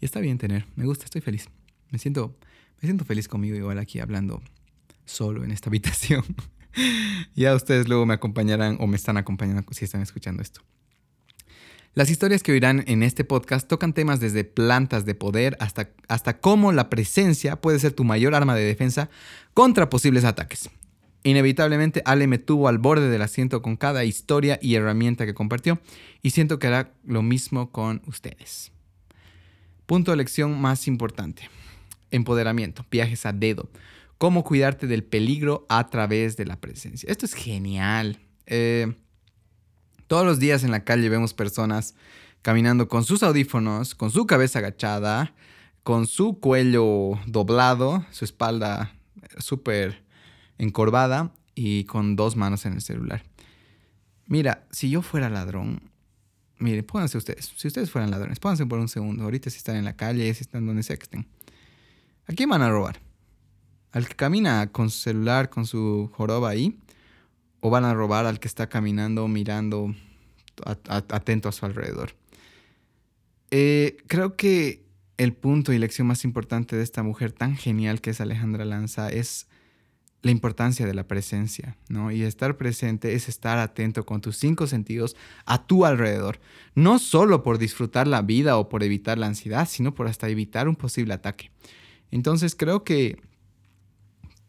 Y 0.00 0.04
está 0.04 0.20
bien 0.20 0.38
tener, 0.38 0.66
me 0.74 0.84
gusta, 0.84 1.04
estoy 1.04 1.20
feliz. 1.20 1.48
Me 1.90 1.98
siento, 1.98 2.34
me 2.80 2.86
siento 2.86 3.04
feliz 3.04 3.28
conmigo 3.28 3.56
igual 3.56 3.78
aquí 3.78 4.00
hablando 4.00 4.42
solo 5.04 5.44
en 5.44 5.50
esta 5.50 5.70
habitación. 5.70 6.24
ya 7.34 7.54
ustedes 7.54 7.88
luego 7.88 8.06
me 8.06 8.14
acompañarán 8.14 8.76
o 8.80 8.86
me 8.86 8.96
están 8.96 9.16
acompañando 9.16 9.64
si 9.72 9.84
están 9.84 10.02
escuchando 10.02 10.42
esto. 10.42 10.60
Las 11.94 12.08
historias 12.08 12.42
que 12.42 12.52
oirán 12.52 12.84
en 12.86 13.02
este 13.02 13.22
podcast 13.22 13.68
tocan 13.68 13.92
temas 13.92 14.18
desde 14.18 14.44
plantas 14.44 15.04
de 15.04 15.14
poder 15.14 15.58
hasta, 15.60 15.90
hasta 16.08 16.40
cómo 16.40 16.72
la 16.72 16.88
presencia 16.88 17.60
puede 17.60 17.78
ser 17.78 17.92
tu 17.92 18.02
mayor 18.02 18.34
arma 18.34 18.54
de 18.54 18.64
defensa 18.64 19.10
contra 19.52 19.90
posibles 19.90 20.24
ataques. 20.24 20.70
Inevitablemente, 21.22 22.02
Ale 22.06 22.26
me 22.26 22.38
tuvo 22.38 22.68
al 22.68 22.78
borde 22.78 23.10
del 23.10 23.20
asiento 23.20 23.60
con 23.60 23.76
cada 23.76 24.04
historia 24.04 24.58
y 24.62 24.74
herramienta 24.74 25.26
que 25.26 25.34
compartió 25.34 25.80
y 26.22 26.30
siento 26.30 26.58
que 26.58 26.68
hará 26.68 26.94
lo 27.04 27.22
mismo 27.22 27.70
con 27.70 28.00
ustedes. 28.06 28.72
Punto 29.84 30.12
de 30.12 30.16
lección 30.16 30.58
más 30.58 30.88
importante. 30.88 31.50
Empoderamiento, 32.12 32.86
viajes 32.90 33.26
a 33.26 33.32
dedo. 33.32 33.68
Cómo 34.18 34.44
cuidarte 34.44 34.86
del 34.86 35.02
peligro 35.02 35.66
a 35.68 35.90
través 35.90 36.36
de 36.36 36.46
la 36.46 36.60
presencia. 36.60 37.10
Esto 37.10 37.26
es 37.26 37.34
genial. 37.34 38.20
Eh, 38.46 38.94
todos 40.06 40.24
los 40.24 40.38
días 40.38 40.62
en 40.62 40.70
la 40.70 40.84
calle 40.84 41.08
vemos 41.08 41.34
personas 41.34 41.96
caminando 42.42 42.86
con 42.86 43.04
sus 43.04 43.22
audífonos, 43.22 43.94
con 43.94 44.10
su 44.10 44.26
cabeza 44.26 44.60
agachada, 44.60 45.34
con 45.82 46.06
su 46.06 46.38
cuello 46.38 47.18
doblado, 47.26 48.04
su 48.10 48.24
espalda 48.24 48.94
súper 49.38 50.04
encorvada 50.58 51.32
y 51.54 51.84
con 51.84 52.16
dos 52.16 52.36
manos 52.36 52.66
en 52.66 52.74
el 52.74 52.80
celular. 52.80 53.24
Mira, 54.26 54.66
si 54.70 54.90
yo 54.90 55.02
fuera 55.02 55.28
ladrón, 55.28 55.90
mire, 56.58 56.82
pónganse 56.82 57.18
ustedes, 57.18 57.52
si 57.56 57.68
ustedes 57.68 57.90
fueran 57.90 58.10
ladrones, 58.10 58.38
pónganse 58.38 58.66
por 58.66 58.78
un 58.78 58.88
segundo, 58.88 59.24
ahorita 59.24 59.50
si 59.50 59.58
están 59.58 59.76
en 59.76 59.84
la 59.84 59.96
calle, 59.96 60.32
si 60.34 60.42
están 60.42 60.66
donde 60.66 60.82
sea 60.82 60.96
que 60.96 61.04
estén. 61.04 61.26
¿A 62.26 62.32
quién 62.34 62.48
van 62.48 62.62
a 62.62 62.70
robar? 62.70 63.00
¿Al 63.90 64.08
que 64.08 64.14
camina 64.14 64.70
con 64.72 64.90
su 64.90 64.98
celular, 65.00 65.50
con 65.50 65.66
su 65.66 66.10
joroba 66.14 66.50
ahí? 66.50 66.78
¿O 67.60 67.70
van 67.70 67.84
a 67.84 67.94
robar 67.94 68.26
al 68.26 68.40
que 68.40 68.48
está 68.48 68.68
caminando, 68.68 69.28
mirando, 69.28 69.94
atento 70.64 71.48
a 71.48 71.52
su 71.52 71.66
alrededor? 71.66 72.14
Eh, 73.50 73.98
creo 74.06 74.36
que 74.36 74.82
el 75.18 75.34
punto 75.34 75.72
y 75.72 75.78
lección 75.78 76.06
más 76.06 76.24
importante 76.24 76.74
de 76.74 76.82
esta 76.82 77.02
mujer 77.02 77.32
tan 77.32 77.56
genial 77.56 78.00
que 78.00 78.10
es 78.10 78.20
Alejandra 78.20 78.64
Lanza 78.64 79.10
es 79.10 79.46
la 80.22 80.30
importancia 80.30 80.86
de 80.86 80.94
la 80.94 81.06
presencia, 81.06 81.76
¿no? 81.88 82.12
Y 82.12 82.22
estar 82.22 82.56
presente 82.56 83.14
es 83.14 83.28
estar 83.28 83.58
atento 83.58 84.06
con 84.06 84.20
tus 84.20 84.36
cinco 84.36 84.66
sentidos 84.66 85.16
a 85.44 85.66
tu 85.66 85.84
alrededor, 85.84 86.40
no 86.74 86.98
solo 86.98 87.42
por 87.42 87.58
disfrutar 87.58 88.06
la 88.06 88.22
vida 88.22 88.56
o 88.56 88.68
por 88.68 88.84
evitar 88.84 89.18
la 89.18 89.26
ansiedad, 89.26 89.68
sino 89.68 89.94
por 89.94 90.06
hasta 90.06 90.28
evitar 90.28 90.68
un 90.68 90.76
posible 90.76 91.12
ataque. 91.12 91.50
Entonces 92.12 92.54
creo 92.54 92.84
que 92.84 93.20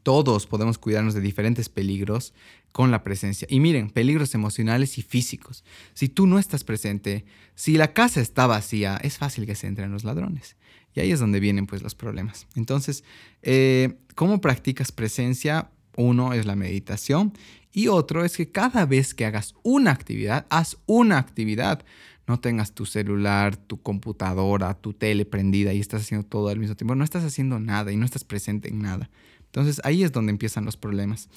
todos 0.03 0.45
podemos 0.45 0.78
cuidarnos 0.78 1.16
de 1.16 1.22
diferentes 1.22 1.70
peligros 1.70 2.34
con 2.72 2.91
la 2.91 3.03
presencia. 3.03 3.47
Y 3.49 3.59
miren, 3.59 3.89
peligros 3.89 4.36
emocionales 4.36 4.97
y 4.97 5.01
físicos. 5.01 5.64
Si 5.93 6.09
tú 6.09 6.28
no 6.28 6.38
estás 6.38 6.64
presente, 6.64 7.26
si 7.55 7.78
la 7.78 7.93
casa 7.93 8.20
está 8.22 8.45
vacía, 8.45 8.97
es 8.97 9.18
fácil 9.18 9.45
que 9.45 9.55
se 9.55 9.68
entren 9.68 9.91
los 9.91 10.03
ladrones. 10.03 10.57
Y 10.93 10.99
ahí 10.99 11.11
es 11.11 11.20
donde 11.20 11.39
vienen 11.39 11.66
pues 11.66 11.82
los 11.82 11.95
problemas. 11.95 12.47
Entonces, 12.55 13.03
eh, 13.41 13.95
¿cómo 14.14 14.41
practicas 14.41 14.91
presencia? 14.91 15.72
Uno 15.95 16.34
es 16.34 16.45
la 16.45 16.55
meditación 16.55 17.34
y 17.72 17.88
otro 17.88 18.26
es 18.26 18.38
que 18.38 18.51
cada 18.51 18.86
vez 18.86 19.14
que 19.14 19.26
hagas 19.26 19.55
una 19.64 19.91
actividad, 19.91 20.45
haz 20.49 20.78
una 20.86 21.18
actividad. 21.18 21.84
No 22.28 22.39
tengas 22.39 22.74
tu 22.74 22.86
celular, 22.86 23.57
tu 23.57 23.82
computadora, 23.82 24.74
tu 24.76 24.93
tele 24.93 25.26
prendida 25.26 25.74
y 25.74 25.80
estás 25.80 26.03
haciendo 26.03 26.26
todo 26.26 26.47
al 26.47 26.59
mismo 26.59 26.76
tiempo. 26.76 26.95
No 26.95 27.03
estás 27.03 27.24
haciendo 27.24 27.59
nada 27.59 27.91
y 27.91 27.97
no 27.97 28.05
estás 28.05 28.24
presente 28.24 28.69
en 28.69 28.82
nada. 28.82 29.09
Entonces 29.45 29.82
ahí 29.84 30.03
es 30.03 30.11
donde 30.11 30.32
empiezan 30.32 30.65
los 30.65 30.78
problemas. 30.78 31.30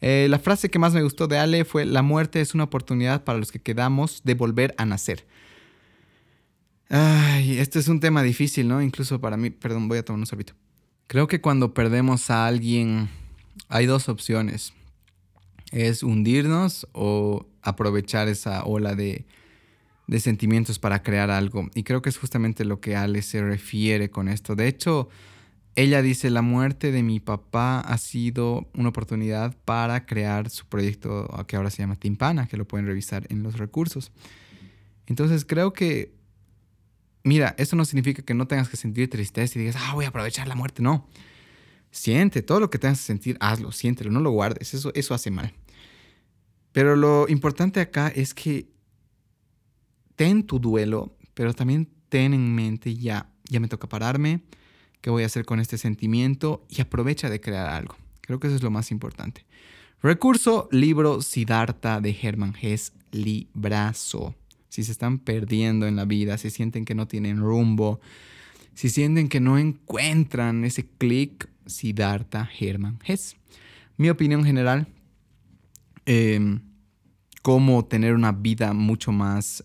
Eh, 0.00 0.26
la 0.28 0.38
frase 0.38 0.70
que 0.70 0.78
más 0.78 0.92
me 0.92 1.02
gustó 1.02 1.26
de 1.26 1.38
Ale 1.38 1.64
fue, 1.64 1.86
la 1.86 2.02
muerte 2.02 2.40
es 2.40 2.54
una 2.54 2.64
oportunidad 2.64 3.24
para 3.24 3.38
los 3.38 3.50
que 3.50 3.58
quedamos 3.58 4.22
de 4.22 4.34
volver 4.34 4.74
a 4.78 4.84
nacer. 4.84 5.26
Ay, 6.88 7.58
este 7.58 7.78
es 7.78 7.88
un 7.88 7.98
tema 7.98 8.22
difícil, 8.22 8.68
¿no? 8.68 8.82
Incluso 8.82 9.20
para 9.20 9.36
mí, 9.36 9.50
perdón, 9.50 9.88
voy 9.88 9.98
a 9.98 10.04
tomar 10.04 10.20
un 10.20 10.26
sorbito. 10.26 10.52
Creo 11.06 11.26
que 11.26 11.40
cuando 11.40 11.74
perdemos 11.74 12.30
a 12.30 12.46
alguien 12.46 13.08
hay 13.68 13.86
dos 13.86 14.08
opciones. 14.08 14.72
Es 15.72 16.02
hundirnos 16.02 16.86
o 16.92 17.46
aprovechar 17.62 18.28
esa 18.28 18.64
ola 18.64 18.94
de, 18.94 19.26
de 20.06 20.20
sentimientos 20.20 20.78
para 20.78 21.02
crear 21.02 21.30
algo. 21.30 21.70
Y 21.74 21.82
creo 21.82 22.02
que 22.02 22.10
es 22.10 22.18
justamente 22.18 22.64
lo 22.64 22.80
que 22.80 22.96
Ale 22.96 23.22
se 23.22 23.42
refiere 23.42 24.10
con 24.10 24.28
esto. 24.28 24.54
De 24.54 24.68
hecho, 24.68 25.08
ella 25.76 26.02
dice, 26.02 26.30
la 26.30 26.42
muerte 26.42 26.92
de 26.92 27.02
mi 27.02 27.20
papá 27.20 27.80
ha 27.80 27.98
sido 27.98 28.68
una 28.74 28.90
oportunidad 28.90 29.56
para 29.64 30.06
crear 30.06 30.50
su 30.50 30.66
proyecto 30.66 31.28
que 31.48 31.56
ahora 31.56 31.70
se 31.70 31.82
llama 31.82 31.96
Timpana, 31.96 32.46
que 32.46 32.56
lo 32.56 32.66
pueden 32.66 32.86
revisar 32.86 33.26
en 33.28 33.42
los 33.42 33.58
recursos. 33.58 34.12
Entonces 35.06 35.44
creo 35.44 35.72
que, 35.72 36.14
mira, 37.24 37.54
eso 37.58 37.76
no 37.76 37.84
significa 37.84 38.22
que 38.22 38.34
no 38.34 38.46
tengas 38.46 38.68
que 38.68 38.76
sentir 38.76 39.10
tristeza 39.10 39.58
y 39.58 39.62
digas, 39.62 39.76
ah, 39.78 39.94
voy 39.94 40.04
a 40.04 40.08
aprovechar 40.08 40.46
la 40.46 40.54
muerte. 40.54 40.82
No. 40.82 41.08
Siente, 41.90 42.42
todo 42.42 42.60
lo 42.60 42.70
que 42.70 42.78
tengas 42.78 42.98
que 42.98 43.06
sentir, 43.06 43.36
hazlo, 43.40 43.72
siéntelo, 43.72 44.10
no 44.10 44.20
lo 44.20 44.30
guardes, 44.30 44.74
eso, 44.74 44.92
eso 44.94 45.14
hace 45.14 45.30
mal. 45.30 45.54
Pero 46.72 46.96
lo 46.96 47.28
importante 47.28 47.80
acá 47.80 48.08
es 48.08 48.34
que 48.34 48.73
ten 50.16 50.44
tu 50.44 50.58
duelo, 50.58 51.16
pero 51.34 51.54
también 51.54 51.88
ten 52.08 52.34
en 52.34 52.54
mente 52.54 52.94
ya, 52.94 53.30
ya 53.48 53.60
me 53.60 53.68
toca 53.68 53.88
pararme, 53.88 54.40
qué 55.00 55.10
voy 55.10 55.22
a 55.22 55.26
hacer 55.26 55.44
con 55.44 55.60
este 55.60 55.78
sentimiento 55.78 56.64
y 56.68 56.80
aprovecha 56.80 57.28
de 57.28 57.40
crear 57.40 57.68
algo. 57.68 57.96
Creo 58.20 58.40
que 58.40 58.46
eso 58.46 58.56
es 58.56 58.62
lo 58.62 58.70
más 58.70 58.90
importante. 58.90 59.44
Recurso, 60.02 60.68
libro 60.70 61.22
Siddhartha 61.22 62.00
de 62.00 62.16
Hermann 62.22 62.54
Hesse, 62.60 62.92
librazo. 63.10 64.34
Si 64.68 64.82
se 64.82 64.92
están 64.92 65.18
perdiendo 65.18 65.86
en 65.86 65.96
la 65.96 66.04
vida, 66.04 66.36
si 66.36 66.50
sienten 66.50 66.84
que 66.84 66.94
no 66.94 67.06
tienen 67.06 67.38
rumbo, 67.38 68.00
si 68.74 68.90
sienten 68.90 69.28
que 69.28 69.40
no 69.40 69.56
encuentran 69.56 70.64
ese 70.64 70.86
clic, 70.86 71.48
Siddhartha 71.66 72.50
Hermann 72.58 72.98
Hesse. 73.06 73.36
Mi 73.96 74.10
opinión 74.10 74.44
general, 74.44 74.88
em, 76.06 76.60
cómo 77.44 77.84
tener 77.84 78.14
una 78.14 78.32
vida 78.32 78.72
mucho 78.72 79.12
más, 79.12 79.62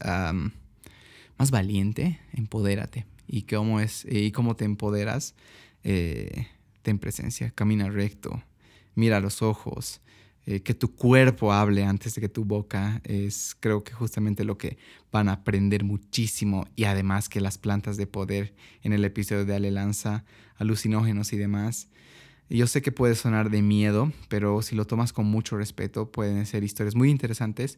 más 1.38 1.50
valiente, 1.50 2.20
empodérate 2.34 3.06
y 3.26 3.44
cómo, 3.44 3.80
es, 3.80 4.06
y 4.10 4.34
cómo 4.34 4.58
te 4.58 4.66
empoderas, 4.66 5.34
eh, 5.86 6.48
ten 6.82 7.00
presencia, 7.00 7.52
camina 7.52 7.88
recto, 7.90 8.44
mira 8.96 9.22
los 9.22 9.42
ojos, 9.42 10.02
eh, 10.46 10.60
que 10.60 10.74
tu 10.74 10.94
cuerpo 10.94 11.54
hable 11.54 11.86
antes 11.86 12.16
de 12.16 12.20
que 12.20 12.28
tu 12.28 12.44
boca 12.44 13.02
es 13.06 13.56
creo 13.58 13.82
que 13.86 13.94
justamente 13.94 14.44
lo 14.44 14.58
que 14.58 14.78
van 15.10 15.30
a 15.30 15.34
aprender 15.34 15.86
muchísimo 15.86 16.68
y 16.76 16.84
además 16.84 17.30
que 17.30 17.40
las 17.40 17.58
plantas 17.58 17.96
de 17.96 18.08
poder 18.08 18.54
en 18.82 18.92
el 18.92 19.06
episodio 19.06 19.46
de 19.46 19.56
Ale 19.56 19.72
Lanza, 19.72 20.26
alucinógenos 20.58 21.32
y 21.32 21.38
demás. 21.38 21.88
Yo 22.50 22.66
sé 22.66 22.82
que 22.82 22.92
puede 22.92 23.14
sonar 23.14 23.52
de 23.52 23.62
miedo, 23.62 24.12
pero 24.28 24.64
si 24.64 24.76
lo 24.76 24.86
tomas 24.86 25.14
con 25.14 25.28
mucho 25.28 25.56
respeto 25.56 26.12
pueden 26.12 26.46
ser 26.48 26.64
historias 26.64 26.96
muy 26.96 27.12
interesantes 27.12 27.78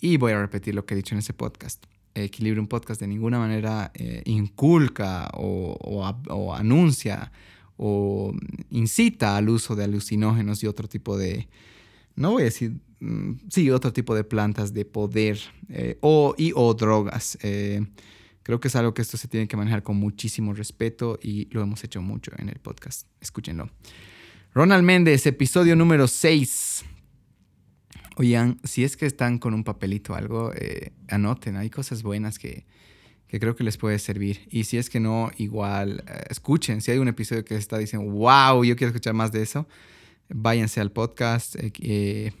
y 0.00 0.16
voy 0.16 0.32
a 0.32 0.40
repetir 0.40 0.74
lo 0.74 0.86
que 0.86 0.94
he 0.94 0.96
dicho 0.96 1.14
en 1.14 1.18
ese 1.18 1.34
podcast. 1.34 1.84
Equilibrium 2.14 2.66
Podcast 2.66 2.98
de 3.00 3.08
ninguna 3.08 3.38
manera 3.38 3.92
eh, 3.94 4.22
inculca 4.24 5.28
o, 5.34 6.54
anuncia 6.56 7.30
o 7.76 8.34
incita 8.70 9.36
al 9.36 9.50
uso 9.50 9.76
de 9.76 9.84
alucinógenos 9.84 10.62
y 10.62 10.66
otro 10.66 10.88
tipo 10.88 11.18
de, 11.18 11.48
no 12.14 12.32
voy 12.32 12.42
a 12.42 12.44
decir, 12.46 12.72
mm, 13.00 13.32
sí, 13.50 13.70
otro 13.70 13.92
tipo 13.92 14.14
de 14.14 14.24
plantas 14.24 14.72
de 14.72 14.86
poder 14.86 15.38
eh, 15.68 15.98
o, 16.00 16.34
y 16.38 16.52
o 16.54 16.72
drogas. 16.72 17.36
Eh, 17.42 17.84
creo 18.46 18.60
que 18.60 18.68
es 18.68 18.76
algo 18.76 18.94
que 18.94 19.02
esto 19.02 19.16
se 19.16 19.26
tiene 19.26 19.48
que 19.48 19.56
manejar 19.56 19.82
con 19.82 19.96
muchísimo 19.96 20.54
respeto 20.54 21.18
y 21.20 21.52
lo 21.52 21.62
hemos 21.62 21.82
hecho 21.82 22.00
mucho 22.00 22.30
en 22.38 22.48
el 22.48 22.60
podcast. 22.60 23.08
Escúchenlo. 23.20 23.68
Ronald 24.54 24.84
Méndez, 24.84 25.26
episodio 25.26 25.74
número 25.74 26.06
6. 26.06 26.84
Oigan, 28.18 28.60
si 28.62 28.84
es 28.84 28.96
que 28.96 29.04
están 29.06 29.40
con 29.40 29.52
un 29.52 29.64
papelito 29.64 30.12
o 30.12 30.16
algo, 30.16 30.52
eh, 30.54 30.92
anoten, 31.08 31.56
hay 31.56 31.70
cosas 31.70 32.04
buenas 32.04 32.38
que, 32.38 32.66
creo 33.26 33.56
que 33.56 33.64
les 33.64 33.78
puede 33.78 33.98
servir. 33.98 34.46
Y 34.48 34.62
si 34.62 34.78
es 34.78 34.90
que 34.90 35.00
no, 35.00 35.32
igual, 35.38 36.04
eh, 36.06 36.26
escuchen, 36.30 36.80
si 36.82 36.92
hay 36.92 36.98
un 36.98 37.08
episodio 37.08 37.44
que 37.44 37.56
está 37.56 37.78
diciendo, 37.78 38.08
wow, 38.08 38.62
yo 38.62 38.76
quiero 38.76 38.90
escuchar 38.90 39.14
más 39.14 39.32
de 39.32 39.42
eso, 39.42 39.66
váyanse 40.28 40.80
al 40.80 40.92
podcast. 40.92 41.56
Eh, 41.58 42.32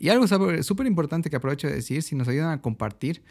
y 0.00 0.08
algo 0.08 0.26
súper 0.64 0.88
importante 0.88 1.30
que 1.30 1.36
aprovecho 1.36 1.68
de 1.68 1.74
decir, 1.74 2.02
si 2.02 2.16
nos 2.16 2.26
ayudan 2.26 2.50
a 2.50 2.60
compartir, 2.60 3.22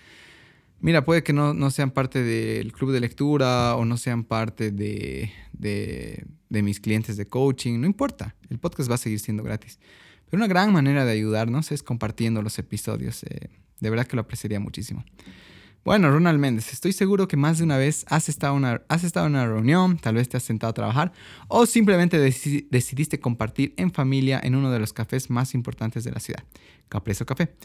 mira, 0.79 1.05
puede 1.05 1.23
que 1.23 1.33
no, 1.33 1.53
no 1.53 1.71
sean 1.71 1.91
parte 1.91 2.23
del 2.23 2.71
club 2.71 2.91
de 2.91 2.99
lectura 2.99 3.75
o 3.75 3.85
no 3.85 3.97
sean 3.97 4.23
parte 4.23 4.71
de, 4.71 5.31
de, 5.53 6.25
de 6.49 6.63
mis 6.63 6.79
clientes 6.79 7.17
de 7.17 7.27
coaching, 7.27 7.79
no 7.79 7.87
importa, 7.87 8.35
el 8.49 8.59
podcast 8.59 8.89
va 8.89 8.95
a 8.95 8.99
seguir 8.99 9.19
siendo 9.19 9.43
gratis. 9.43 9.79
Pero 10.29 10.37
una 10.37 10.47
gran 10.47 10.73
manera 10.73 11.05
de 11.05 11.11
ayudarnos 11.11 11.71
es 11.71 11.83
compartiendo 11.83 12.41
los 12.41 12.57
episodios. 12.59 13.23
Eh, 13.23 13.49
de 13.79 13.89
verdad 13.89 14.07
que 14.07 14.15
lo 14.15 14.21
apreciaría 14.21 14.59
muchísimo. 14.59 15.03
Bueno, 15.83 16.09
Ronald 16.09 16.39
Méndez, 16.39 16.73
estoy 16.73 16.93
seguro 16.93 17.27
que 17.27 17.37
más 17.37 17.59
de 17.59 17.63
una 17.63 17.77
vez 17.77 18.05
has 18.09 18.27
estado, 18.27 18.55
una, 18.55 18.81
has 18.87 19.03
estado 19.03 19.27
en 19.27 19.33
una 19.33 19.45
reunión, 19.45 19.99
tal 19.99 20.15
vez 20.15 20.27
te 20.27 20.35
has 20.35 20.41
sentado 20.41 20.71
a 20.71 20.73
trabajar 20.73 21.13
o 21.47 21.67
simplemente 21.67 22.17
decidiste 22.17 23.19
compartir 23.19 23.75
en 23.77 23.91
familia 23.91 24.41
en 24.43 24.55
uno 24.55 24.71
de 24.71 24.79
los 24.79 24.93
cafés 24.93 25.29
más 25.29 25.53
importantes 25.53 26.03
de 26.03 26.11
la 26.11 26.19
ciudad, 26.19 26.43
Capreso 26.89 27.25
Café. 27.25 27.55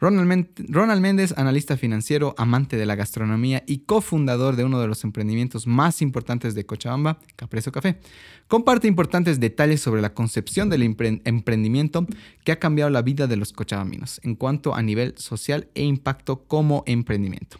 Ronald 0.00 1.00
Méndez, 1.00 1.34
analista 1.36 1.76
financiero, 1.76 2.34
amante 2.36 2.76
de 2.76 2.84
la 2.84 2.96
gastronomía 2.96 3.62
y 3.66 3.78
cofundador 3.78 4.56
de 4.56 4.64
uno 4.64 4.80
de 4.80 4.88
los 4.88 5.04
emprendimientos 5.04 5.66
más 5.66 6.02
importantes 6.02 6.54
de 6.54 6.66
Cochabamba, 6.66 7.20
Capreso 7.36 7.70
Café, 7.70 8.00
comparte 8.48 8.88
importantes 8.88 9.38
detalles 9.38 9.80
sobre 9.80 10.02
la 10.02 10.12
concepción 10.12 10.68
del 10.68 10.82
emprendimiento 10.82 12.06
que 12.44 12.52
ha 12.52 12.58
cambiado 12.58 12.90
la 12.90 13.02
vida 13.02 13.26
de 13.26 13.36
los 13.36 13.52
cochabambinos 13.52 14.20
en 14.24 14.34
cuanto 14.34 14.74
a 14.74 14.82
nivel 14.82 15.14
social 15.16 15.68
e 15.74 15.84
impacto 15.84 16.44
como 16.44 16.82
emprendimiento. 16.86 17.58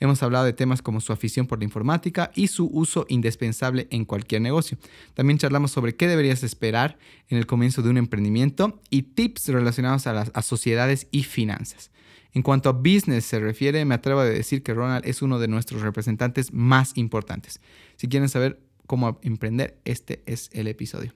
Hemos 0.00 0.22
hablado 0.22 0.44
de 0.44 0.52
temas 0.52 0.82
como 0.82 1.00
su 1.00 1.12
afición 1.12 1.46
por 1.46 1.58
la 1.58 1.64
informática 1.64 2.30
y 2.34 2.48
su 2.48 2.66
uso 2.66 3.06
indispensable 3.08 3.88
en 3.90 4.04
cualquier 4.04 4.42
negocio. 4.42 4.78
También 5.14 5.38
charlamos 5.38 5.70
sobre 5.70 5.96
qué 5.96 6.08
deberías 6.08 6.42
esperar 6.42 6.98
en 7.28 7.38
el 7.38 7.46
comienzo 7.46 7.82
de 7.82 7.90
un 7.90 7.98
emprendimiento 7.98 8.80
y 8.90 9.02
tips 9.02 9.48
relacionados 9.48 10.06
a 10.06 10.12
las 10.12 10.46
sociedades 10.46 11.08
y 11.10 11.24
finanzas. 11.24 11.90
En 12.36 12.42
cuanto 12.42 12.68
a 12.68 12.72
business 12.72 13.24
se 13.24 13.40
refiere, 13.40 13.82
me 13.86 13.94
atrevo 13.94 14.20
a 14.20 14.24
decir 14.26 14.62
que 14.62 14.74
Ronald 14.74 15.06
es 15.06 15.22
uno 15.22 15.38
de 15.38 15.48
nuestros 15.48 15.80
representantes 15.80 16.52
más 16.52 16.92
importantes. 16.96 17.60
Si 17.96 18.08
quieren 18.08 18.28
saber 18.28 18.60
cómo 18.86 19.18
emprender, 19.22 19.78
este 19.86 20.22
es 20.26 20.50
el 20.52 20.66
episodio. 20.66 21.14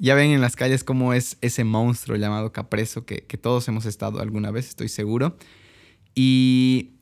Ya 0.00 0.16
ven 0.16 0.30
en 0.32 0.40
las 0.40 0.56
calles 0.56 0.82
cómo 0.82 1.14
es 1.14 1.36
ese 1.42 1.62
monstruo 1.62 2.16
llamado 2.16 2.52
Capreso 2.52 3.04
que, 3.04 3.18
que 3.26 3.38
todos 3.38 3.68
hemos 3.68 3.86
estado 3.86 4.20
alguna 4.20 4.50
vez, 4.50 4.70
estoy 4.70 4.88
seguro. 4.88 5.36
Y 6.14 6.94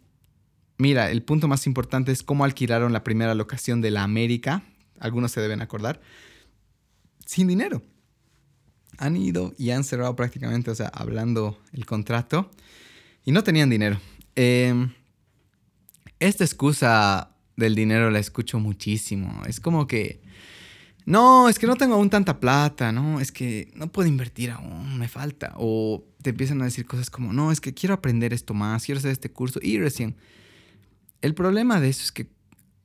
Mira, 0.78 1.10
el 1.10 1.22
punto 1.22 1.48
más 1.48 1.66
importante 1.66 2.12
es 2.12 2.22
cómo 2.22 2.44
alquilaron 2.44 2.92
la 2.92 3.02
primera 3.02 3.34
locación 3.34 3.80
de 3.80 3.90
la 3.90 4.04
América. 4.04 4.62
Algunos 5.00 5.32
se 5.32 5.40
deben 5.40 5.60
acordar. 5.60 6.00
Sin 7.26 7.48
dinero. 7.48 7.82
Han 8.96 9.16
ido 9.16 9.52
y 9.58 9.70
han 9.70 9.82
cerrado 9.82 10.14
prácticamente, 10.14 10.70
o 10.70 10.74
sea, 10.76 10.86
hablando 10.86 11.60
el 11.72 11.84
contrato. 11.84 12.50
Y 13.24 13.32
no 13.32 13.42
tenían 13.42 13.70
dinero. 13.70 14.00
Em, 14.36 14.92
esta 16.20 16.44
excusa 16.44 17.34
del 17.56 17.74
dinero 17.74 18.08
la 18.10 18.20
escucho 18.20 18.60
muchísimo. 18.60 19.42
Es 19.46 19.58
como 19.58 19.88
que, 19.88 20.22
no, 21.06 21.48
es 21.48 21.58
que 21.58 21.66
no 21.66 21.74
tengo 21.74 21.96
aún 21.96 22.08
tanta 22.08 22.38
plata, 22.38 22.92
no, 22.92 23.18
es 23.18 23.32
que 23.32 23.72
no 23.74 23.90
puedo 23.90 24.08
invertir 24.08 24.52
aún, 24.52 24.96
me 24.96 25.08
falta. 25.08 25.54
O 25.56 26.04
te 26.22 26.30
empiezan 26.30 26.62
a 26.62 26.66
decir 26.66 26.86
cosas 26.86 27.10
como, 27.10 27.32
no, 27.32 27.50
es 27.50 27.60
que 27.60 27.74
quiero 27.74 27.94
aprender 27.94 28.32
esto 28.32 28.54
más, 28.54 28.84
quiero 28.84 29.00
hacer 29.00 29.10
este 29.10 29.32
curso 29.32 29.58
y 29.60 29.78
recién 29.80 30.16
el 31.22 31.34
problema 31.34 31.80
de 31.80 31.88
eso 31.88 32.02
es 32.02 32.12
que 32.12 32.28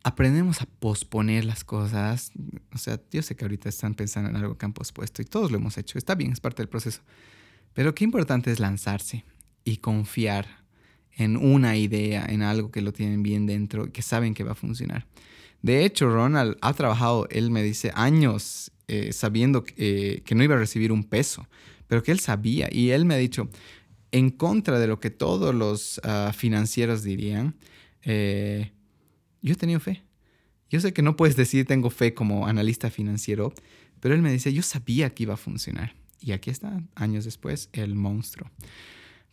aprendemos 0.03 0.61
a 0.61 0.65
posponer 0.65 1.45
las 1.45 1.63
cosas. 1.63 2.31
O 2.73 2.77
sea, 2.77 2.99
yo 3.11 3.21
sé 3.21 3.35
que 3.35 3.45
ahorita 3.45 3.69
están 3.69 3.95
pensando 3.95 4.29
en 4.29 4.35
algo 4.35 4.57
que 4.57 4.65
han 4.65 4.73
pospuesto 4.73 5.21
y 5.21 5.25
todos 5.25 5.51
lo 5.51 5.57
hemos 5.57 5.77
hecho. 5.77 5.97
Está 5.97 6.15
bien, 6.15 6.33
es 6.33 6.39
parte 6.39 6.61
del 6.61 6.69
proceso. 6.69 7.01
Pero 7.73 7.95
qué 7.95 8.03
importante 8.03 8.51
es 8.51 8.59
lanzarse 8.59 9.25
y 9.63 9.77
confiar 9.77 10.63
en 11.15 11.37
una 11.37 11.77
idea, 11.77 12.25
en 12.25 12.41
algo 12.41 12.71
que 12.71 12.81
lo 12.81 12.91
tienen 12.91 13.23
bien 13.23 13.45
dentro 13.45 13.87
y 13.87 13.91
que 13.91 14.01
saben 14.01 14.33
que 14.33 14.43
va 14.43 14.51
a 14.51 14.55
funcionar. 14.55 15.07
De 15.61 15.85
hecho, 15.85 16.09
Ronald 16.09 16.57
ha 16.61 16.73
trabajado, 16.73 17.27
él 17.29 17.49
me 17.49 17.63
dice, 17.63 17.91
años 17.95 18.71
eh, 18.87 19.13
sabiendo 19.13 19.63
eh, 19.77 20.21
que 20.25 20.35
no 20.35 20.43
iba 20.43 20.55
a 20.55 20.59
recibir 20.59 20.91
un 20.91 21.05
peso, 21.05 21.47
pero 21.87 22.03
que 22.03 22.11
él 22.11 22.19
sabía. 22.19 22.67
Y 22.71 22.89
él 22.89 23.05
me 23.05 23.13
ha 23.13 23.17
dicho, 23.17 23.49
en 24.11 24.29
contra 24.29 24.79
de 24.79 24.87
lo 24.87 24.99
que 24.99 25.09
todos 25.09 25.55
los 25.55 26.01
ah, 26.03 26.33
financieros 26.35 27.03
dirían, 27.03 27.55
eh, 28.03 28.71
yo 29.41 29.53
he 29.53 29.55
tenido 29.55 29.79
fe. 29.79 30.03
Yo 30.69 30.79
sé 30.79 30.93
que 30.93 31.01
no 31.01 31.15
puedes 31.15 31.35
decir 31.35 31.65
tengo 31.65 31.89
fe 31.89 32.13
como 32.13 32.47
analista 32.47 32.89
financiero, 32.89 33.53
pero 33.99 34.15
él 34.15 34.21
me 34.21 34.31
dice, 34.31 34.53
yo 34.53 34.63
sabía 34.63 35.13
que 35.13 35.23
iba 35.23 35.35
a 35.35 35.37
funcionar. 35.37 35.95
Y 36.19 36.31
aquí 36.31 36.49
está, 36.49 36.81
años 36.95 37.25
después, 37.25 37.69
el 37.73 37.95
monstruo. 37.95 38.49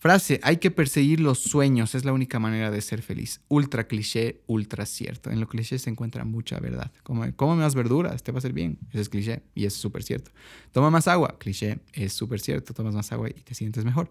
Frase, 0.01 0.41
hay 0.43 0.57
que 0.57 0.71
perseguir 0.71 1.21
los 1.21 1.41
sueños, 1.41 1.95
es 1.95 2.07
la 2.07 2.15
única 2.15 2.39
manera 2.39 2.71
de 2.71 2.81
ser 2.81 3.03
feliz. 3.03 3.43
Ultra 3.49 3.87
cliché, 3.87 4.41
ultra 4.47 4.87
cierto. 4.87 5.31
En 5.31 5.41
lo 5.41 5.47
cliché 5.47 5.79
se 5.79 5.91
encuentra 5.91 6.25
mucha 6.25 6.59
verdad. 6.59 6.91
Como, 7.03 7.31
come 7.37 7.57
más 7.57 7.75
verduras, 7.75 8.23
te 8.23 8.33
va 8.33 8.37
a 8.37 8.39
hacer 8.39 8.55
bien. 8.55 8.79
Eso 8.89 9.01
es 9.03 9.09
cliché 9.11 9.43
y 9.55 9.67
es 9.67 9.75
súper 9.75 10.03
cierto. 10.03 10.31
Toma 10.73 10.91
más 10.91 11.07
agua, 11.07 11.37
cliché, 11.39 11.81
es 11.93 12.15
súper 12.15 12.41
cierto. 12.41 12.73
Tomas 12.73 12.95
más 12.95 13.13
agua 13.13 13.29
y 13.29 13.35
te 13.35 13.55
sientes 13.55 13.85
mejor. 13.85 14.11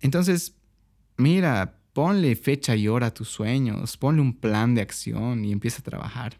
Entonces, 0.00 0.56
mira, 1.16 1.78
Ponle 1.98 2.36
fecha 2.36 2.76
y 2.76 2.86
hora 2.86 3.08
a 3.08 3.10
tus 3.10 3.28
sueños, 3.28 3.96
ponle 3.96 4.22
un 4.22 4.32
plan 4.32 4.72
de 4.72 4.80
acción 4.80 5.44
y 5.44 5.50
empieza 5.50 5.80
a 5.80 5.82
trabajar. 5.82 6.38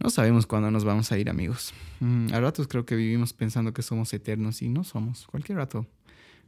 No 0.00 0.10
sabemos 0.10 0.48
cuándo 0.48 0.68
nos 0.68 0.82
vamos 0.82 1.12
a 1.12 1.16
ir, 1.16 1.30
amigos. 1.30 1.72
Mm, 2.00 2.26
a 2.34 2.40
ratos 2.40 2.66
creo 2.66 2.84
que 2.84 2.96
vivimos 2.96 3.32
pensando 3.32 3.72
que 3.72 3.82
somos 3.82 4.12
eternos 4.12 4.60
y 4.60 4.68
no 4.68 4.82
somos. 4.82 5.28
Cualquier 5.28 5.58
rato. 5.58 5.86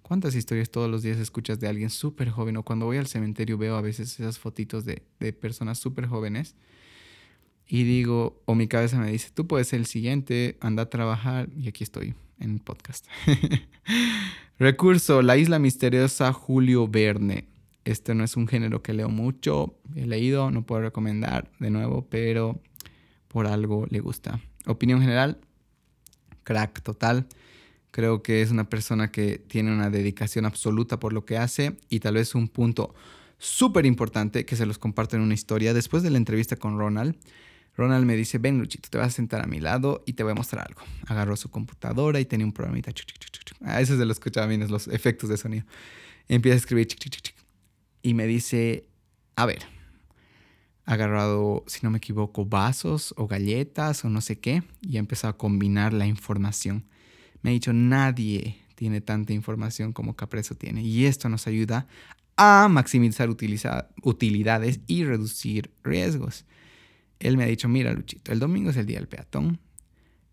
¿Cuántas 0.03 0.35
historias 0.35 0.71
todos 0.71 0.91
los 0.91 1.05
días 1.05 1.19
escuchas 1.19 1.61
de 1.61 1.69
alguien 1.69 1.89
súper 1.89 2.31
joven? 2.31 2.57
O 2.57 2.65
cuando 2.65 2.85
voy 2.85 2.97
al 2.97 3.07
cementerio 3.07 3.59
veo 3.59 3.77
a 3.77 3.81
veces 3.81 4.19
esas 4.19 4.41
fotitos 4.41 4.85
de, 4.85 5.05
personas 5.33 5.79
súper 5.79 6.09
jóvenes. 6.09 6.57
Y 7.69 7.85
digo, 7.85 8.43
o 8.45 8.57
mi 8.57 8.67
cabeza 8.67 8.99
me 8.99 9.09
dice, 9.13 9.31
tú 9.33 9.47
puedes 9.47 9.69
ser 9.69 9.79
el 9.79 9.87
siguiente, 9.87 10.59
anda 10.61 10.83
a 10.83 10.91
trabajar. 10.91 11.49
Y 11.57 11.69
aquí 11.69 11.85
estoy, 11.85 12.17
en 12.41 12.55
el 12.55 12.61
podcast. 12.61 13.07
Recurso, 14.59 15.23
La 15.23 15.37
Isla 15.37 15.61
Misteriosa, 15.61 16.33
Julio 16.33 16.89
Verne. 16.89 17.54
Este 17.85 18.15
no 18.15 18.25
es 18.25 18.37
un 18.37 18.49
género 18.49 18.83
que 18.83 18.95
leo 18.95 19.09
mucho, 19.09 19.79
he 19.95 20.07
leído, 20.07 20.51
no 20.51 20.65
puedo 20.65 20.83
recomendar 20.83 21.51
de 21.59 21.71
nuevo, 21.71 22.07
pero 22.09 22.61
por 23.29 23.47
algo 23.47 23.87
le 23.91 24.01
gusta. 24.01 24.41
Opinión 24.67 25.01
general, 25.01 25.39
crack 26.45 26.83
total. 26.83 27.27
Creo 27.91 28.23
que 28.23 28.43
es 28.43 28.51
una 28.51 28.69
persona 28.69 29.13
que 29.13 29.39
tiene 29.39 29.73
una 29.73 29.91
dedicación 29.91 30.47
absoluta 30.47 30.99
por 30.99 31.13
lo 31.13 31.25
que 31.25 31.37
hace 31.37 31.77
y 31.89 32.01
tal 32.01 32.15
vez 32.15 32.35
un 32.35 32.49
punto 32.49 32.95
súper 33.39 33.87
importante 33.87 34.45
que 34.47 34.57
se 34.57 34.67
los 34.67 34.79
comparto 34.79 35.17
en 35.17 35.23
una 35.23 35.35
historia. 35.35 35.75
Después 35.75 36.03
de 36.03 36.11
la 36.11 36.17
entrevista 36.17 36.57
con 36.57 36.79
Ronald, 36.79 37.17
Ronald 37.77 38.07
me 38.07 38.17
dice, 38.17 38.39
ven 38.39 38.59
Luchito, 38.59 38.89
te 38.89 38.99
vas 38.99 39.09
a 39.09 39.11
sentar 39.11 39.43
a 39.43 39.47
mi 39.47 39.61
lado 39.61 40.03
y 40.07 40.15
te 40.15 40.23
voy 40.23 40.33
a 40.33 40.35
mostrar 40.35 40.67
algo. 40.67 40.83
Agarró 41.07 41.37
su 41.37 41.51
computadora 41.51 42.21
y 42.21 42.25
tenía 42.25 42.47
un 42.47 42.53
programita. 42.53 42.93
Ah, 43.63 43.81
eso 43.81 43.97
se 43.97 44.05
lo 44.05 44.13
escuchaba 44.13 44.47
bien, 44.47 44.67
los 44.71 44.89
efectos 44.89 45.29
de 45.29 45.37
sonido. 45.37 45.65
Empieza 46.29 46.55
a 46.55 46.59
escribir 46.59 46.87
y 48.05 48.13
me 48.13 48.27
dice, 48.27 48.87
a 49.35 49.47
ver, 49.47 49.63
ha 50.85 50.93
agarrado, 50.93 51.65
si 51.67 51.81
no 51.83 51.91
me 51.91 51.97
equivoco, 51.97 52.45
vasos 52.45 53.15
o 53.17 53.27
galletas 53.27 54.05
o 54.05 54.11
no 54.11 54.21
sé 54.21 54.39
qué, 54.39 54.63
y 54.83 54.99
ha 54.99 55.01
empezado 55.01 55.31
a 55.33 55.39
combinar 55.39 55.95
la 55.95 56.07
información. 56.07 56.85
Me 57.41 57.49
ha 57.49 57.53
dicho, 57.55 57.73
nadie 57.73 58.61
tiene 58.75 59.01
tanta 59.01 59.33
información 59.33 59.95
como 59.95 60.17
Capreso 60.17 60.55
tiene, 60.55 60.83
y 60.83 61.07
esto 61.07 61.31
nos 61.31 61.47
ayuda 61.47 61.87
a 62.37 62.69
maximizar 62.69 63.31
utilidades 63.31 64.81
y 64.87 65.05
reducir 65.05 65.73
riesgos. 65.83 66.45
Él 67.21 67.39
me 67.39 67.45
ha 67.45 67.47
dicho, 67.47 67.71
mira 67.71 67.95
Luchito, 67.95 68.33
el 68.33 68.39
domingo 68.39 68.69
es 68.69 68.77
el 68.77 68.85
día 68.85 68.99
del 68.99 69.09
peatón, 69.09 69.61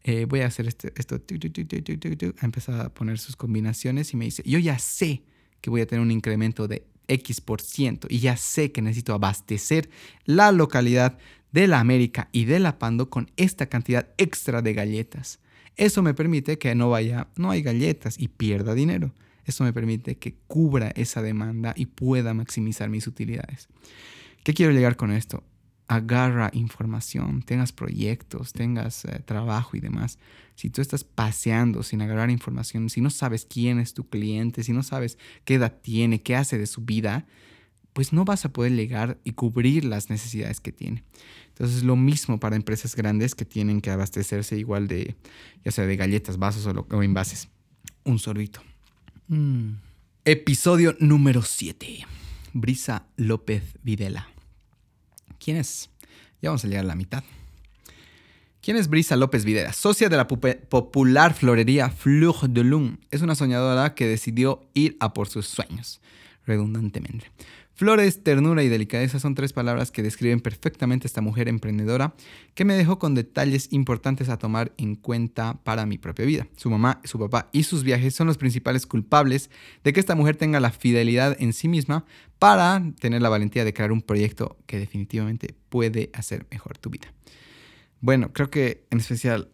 eh, 0.04 0.26
voy 0.26 0.42
a 0.42 0.48
hacer 0.48 0.68
este, 0.68 0.92
esto, 0.98 1.16
ha 1.16 2.46
empezado 2.46 2.82
a 2.82 2.94
poner 2.94 3.18
sus 3.18 3.38
combinaciones 3.38 4.12
y 4.14 4.18
me 4.18 4.26
dice, 4.26 4.44
yo 4.46 4.60
ya 4.60 4.78
sé 4.78 5.24
que 5.62 5.70
voy 5.70 5.80
a 5.80 5.88
tener 5.88 6.02
un 6.02 6.12
incremento 6.12 6.68
de 6.68 6.92
X 7.12 7.42
por 7.42 7.62
ciento 7.62 8.08
y 8.10 8.20
ya 8.20 8.38
sé 8.38 8.72
que 8.72 8.82
necesito 8.82 9.14
abastecer 9.14 9.90
la 10.26 10.52
localidad 10.52 11.18
de 11.52 11.68
la 11.68 11.80
América 11.80 12.30
y 12.32 12.46
de 12.46 12.60
la 12.60 12.80
Pando 12.80 13.10
con 13.10 13.30
esta 13.38 13.68
cantidad 13.68 14.08
extra 14.18 14.62
de 14.62 14.74
galletas. 14.74 15.40
Eso 15.76 16.02
me 16.02 16.14
permite 16.14 16.58
que 16.58 16.74
no 16.76 16.90
vaya, 16.90 17.28
no 17.36 17.52
hay 17.52 17.62
galletas 17.62 18.20
y 18.20 18.28
pierda 18.28 18.74
dinero. 18.74 19.14
Eso 19.46 19.64
me 19.64 19.74
permite 19.74 20.18
que 20.18 20.36
cubra 20.48 20.92
esa 20.96 21.22
demanda 21.22 21.74
y 21.76 21.88
pueda 21.88 22.34
maximizar 22.34 22.90
mis 22.90 23.08
utilidades. 23.08 23.68
¿Qué 24.44 24.54
quiero 24.54 24.72
llegar 24.72 24.96
con 24.96 25.12
esto? 25.12 25.44
Agarra 25.92 26.50
información, 26.54 27.42
tengas 27.42 27.74
proyectos, 27.74 28.54
tengas 28.54 29.04
eh, 29.04 29.22
trabajo 29.26 29.76
y 29.76 29.82
demás. 29.82 30.20
Si 30.56 30.70
tú 30.70 30.82
estás 30.82 31.04
paseando 31.04 31.84
sin 31.84 32.02
agarrar 32.02 32.30
información, 32.30 32.90
si 32.90 33.02
no 33.02 33.10
sabes 33.10 33.46
quién 33.46 33.78
es 33.78 33.94
tu 33.94 34.08
cliente, 34.08 34.64
si 34.64 34.72
no 34.72 34.84
sabes 34.84 35.18
qué 35.44 35.56
edad 35.56 35.74
tiene, 35.82 36.22
qué 36.22 36.38
hace 36.38 36.58
de 36.58 36.66
su 36.66 36.80
vida, 36.84 37.26
pues 37.92 38.14
no 38.14 38.24
vas 38.24 38.46
a 38.46 38.54
poder 38.54 38.72
llegar 38.72 39.20
y 39.26 39.34
cubrir 39.34 39.84
las 39.84 40.10
necesidades 40.10 40.62
que 40.62 40.72
tiene. 40.72 41.04
Entonces, 41.50 41.84
lo 41.84 41.98
mismo 41.98 42.40
para 42.40 42.56
empresas 42.56 42.96
grandes 42.96 43.36
que 43.36 43.44
tienen 43.44 43.82
que 43.82 43.92
abastecerse 43.92 44.58
igual 44.58 44.88
de, 44.88 45.18
ya 45.66 45.72
sea 45.72 45.86
de 45.86 45.98
galletas, 45.98 46.38
vasos 46.38 46.66
o, 46.68 47.04
envases. 47.04 47.50
Un 48.06 48.18
sorbito. 48.18 48.62
Mm. 49.28 49.74
Episodio 50.24 50.96
número 51.02 51.42
7. 51.42 52.06
Brisa 52.54 53.08
López 53.18 53.64
Videla. 53.84 54.31
¿Quién 55.44 55.58
es? 55.58 55.90
Ya 56.42 56.50
vamos 56.50 56.64
a 56.64 56.68
llegar 56.68 56.86
a 56.86 56.88
la 56.88 56.96
mitad. 56.96 57.24
¿Quién 58.62 58.78
es 58.78 58.88
Brisa 58.88 59.16
López 59.16 59.44
Videra? 59.44 59.74
Socia 59.74 60.08
de 60.08 60.18
la 60.18 60.28
popular 60.28 61.34
florería 61.34 61.90
Fleur 61.90 62.48
de 62.48 62.64
Lune. 62.64 63.00
Es 63.10 63.24
una 63.24 63.34
soñadora 63.34 63.96
que 63.96 64.06
decidió 64.06 64.62
ir 64.76 64.98
a 65.00 65.14
por 65.14 65.28
sus 65.28 65.48
sueños, 65.48 66.00
redundantemente. 66.46 67.32
Flores, 67.82 68.22
ternura 68.24 68.62
y 68.62 68.70
delicadeza 68.70 69.20
son 69.20 69.34
tres 69.34 69.54
palabras 69.54 69.90
que 69.90 70.04
describen 70.04 70.40
perfectamente 70.40 71.06
a 71.06 71.10
esta 71.10 71.22
mujer 71.22 71.48
emprendedora 71.48 72.14
que 72.54 72.64
me 72.64 72.76
dejó 72.76 73.00
con 73.00 73.16
detalles 73.16 73.70
importantes 73.72 74.30
a 74.30 74.38
tomar 74.38 74.72
en 74.78 74.94
cuenta 74.94 75.56
para 75.64 75.88
mi 75.88 75.98
propia 75.98 76.28
vida. 76.28 76.48
Su 76.58 76.70
mamá, 76.70 77.02
su 77.06 77.18
papá 77.18 77.50
y 77.52 77.64
sus 77.64 77.84
viajes 77.84 78.14
son 78.14 78.28
los 78.28 78.38
principales 78.38 78.86
culpables 78.86 79.50
de 79.84 79.94
que 79.94 80.00
esta 80.00 80.14
mujer 80.14 80.36
tenga 80.36 80.60
la 80.60 80.70
fidelidad 80.70 81.36
en 81.40 81.54
sí 81.54 81.68
misma 81.68 82.06
para 82.38 82.84
tener 83.00 83.24
la 83.24 83.30
valentía 83.30 83.66
de 83.66 83.74
crear 83.74 83.92
un 83.92 84.04
proyecto 84.04 84.60
que 84.68 84.78
definitivamente 84.78 85.56
puede 85.70 86.12
hacer 86.14 86.46
mejor 86.52 86.78
tu 86.78 86.92
vida. 86.92 87.12
Bueno, 88.00 88.32
creo 88.32 88.52
que 88.52 88.86
en 88.92 89.00
especial 89.00 89.50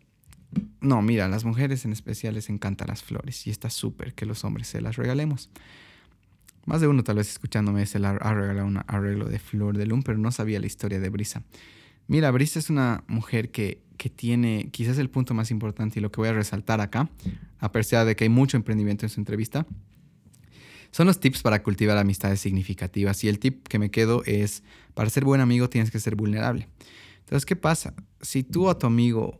no, 0.81 1.01
mira, 1.01 1.29
las 1.29 1.45
mujeres 1.45 1.85
en 1.85 1.93
especial 1.93 2.33
les 2.33 2.49
encantan 2.49 2.89
las 2.89 3.03
flores 3.03 3.47
y 3.47 3.51
está 3.51 3.69
súper 3.69 4.13
que 4.15 4.25
los 4.25 4.43
hombres 4.43 4.67
se 4.67 4.81
las 4.81 4.97
regalemos. 4.97 5.49
Más 6.67 6.81
de 6.81 6.87
uno 6.87 7.01
tal 7.01 7.15
vez 7.15 7.29
escuchándome 7.29 7.85
se 7.85 7.97
la 7.97 8.09
ha 8.09 8.29
arreglo 8.87 9.25
de 9.29 9.39
flor 9.39 9.77
de 9.77 9.85
lum, 9.85 10.03
pero 10.03 10.17
no 10.17 10.33
sabía 10.33 10.59
la 10.59 10.67
historia 10.67 10.99
de 10.99 11.07
Brisa. 11.07 11.43
Mira, 12.07 12.29
Brisa 12.29 12.59
es 12.59 12.69
una 12.69 13.05
mujer 13.07 13.51
que, 13.51 13.83
que 13.95 14.09
tiene 14.09 14.67
quizás 14.71 14.97
el 14.97 15.09
punto 15.09 15.33
más 15.33 15.49
importante 15.49 15.99
y 15.99 16.01
lo 16.01 16.11
que 16.11 16.19
voy 16.19 16.27
a 16.27 16.33
resaltar 16.33 16.81
acá, 16.81 17.09
a 17.59 17.71
pesar 17.71 18.05
de 18.05 18.17
que 18.17 18.25
hay 18.25 18.29
mucho 18.29 18.57
emprendimiento 18.57 19.05
en 19.05 19.09
su 19.09 19.21
entrevista, 19.21 19.65
son 20.91 21.07
los 21.07 21.21
tips 21.21 21.41
para 21.41 21.63
cultivar 21.63 21.97
amistades 21.97 22.41
significativas. 22.41 23.23
Y 23.23 23.29
el 23.29 23.39
tip 23.39 23.65
que 23.69 23.79
me 23.79 23.89
quedo 23.89 24.23
es, 24.25 24.61
para 24.93 25.09
ser 25.09 25.23
buen 25.23 25.39
amigo 25.39 25.69
tienes 25.69 25.89
que 25.89 26.01
ser 26.01 26.17
vulnerable. 26.17 26.67
Entonces, 27.19 27.45
¿qué 27.45 27.55
pasa? 27.55 27.93
Si 28.19 28.43
tú 28.43 28.69
a 28.69 28.77
tu 28.77 28.87
amigo 28.87 29.39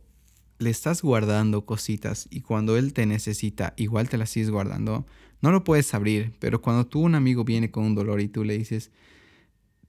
le 0.59 0.69
estás 0.69 1.01
guardando 1.01 1.65
cositas 1.65 2.27
y 2.31 2.39
cuando 2.39 2.77
él 2.77 2.93
te 2.93 3.05
necesita, 3.05 3.73
igual 3.75 4.07
te 4.07 4.17
las 4.17 4.29
sigues 4.29 4.49
guardando, 4.49 5.05
no 5.41 5.51
lo 5.51 5.63
puedes 5.63 5.93
abrir, 5.93 6.33
pero 6.39 6.61
cuando 6.61 6.85
tú 6.85 7.01
un 7.01 7.15
amigo 7.15 7.43
viene 7.43 7.71
con 7.71 7.85
un 7.85 7.95
dolor 7.95 8.21
y 8.21 8.27
tú 8.27 8.43
le 8.43 8.57
dices, 8.57 8.91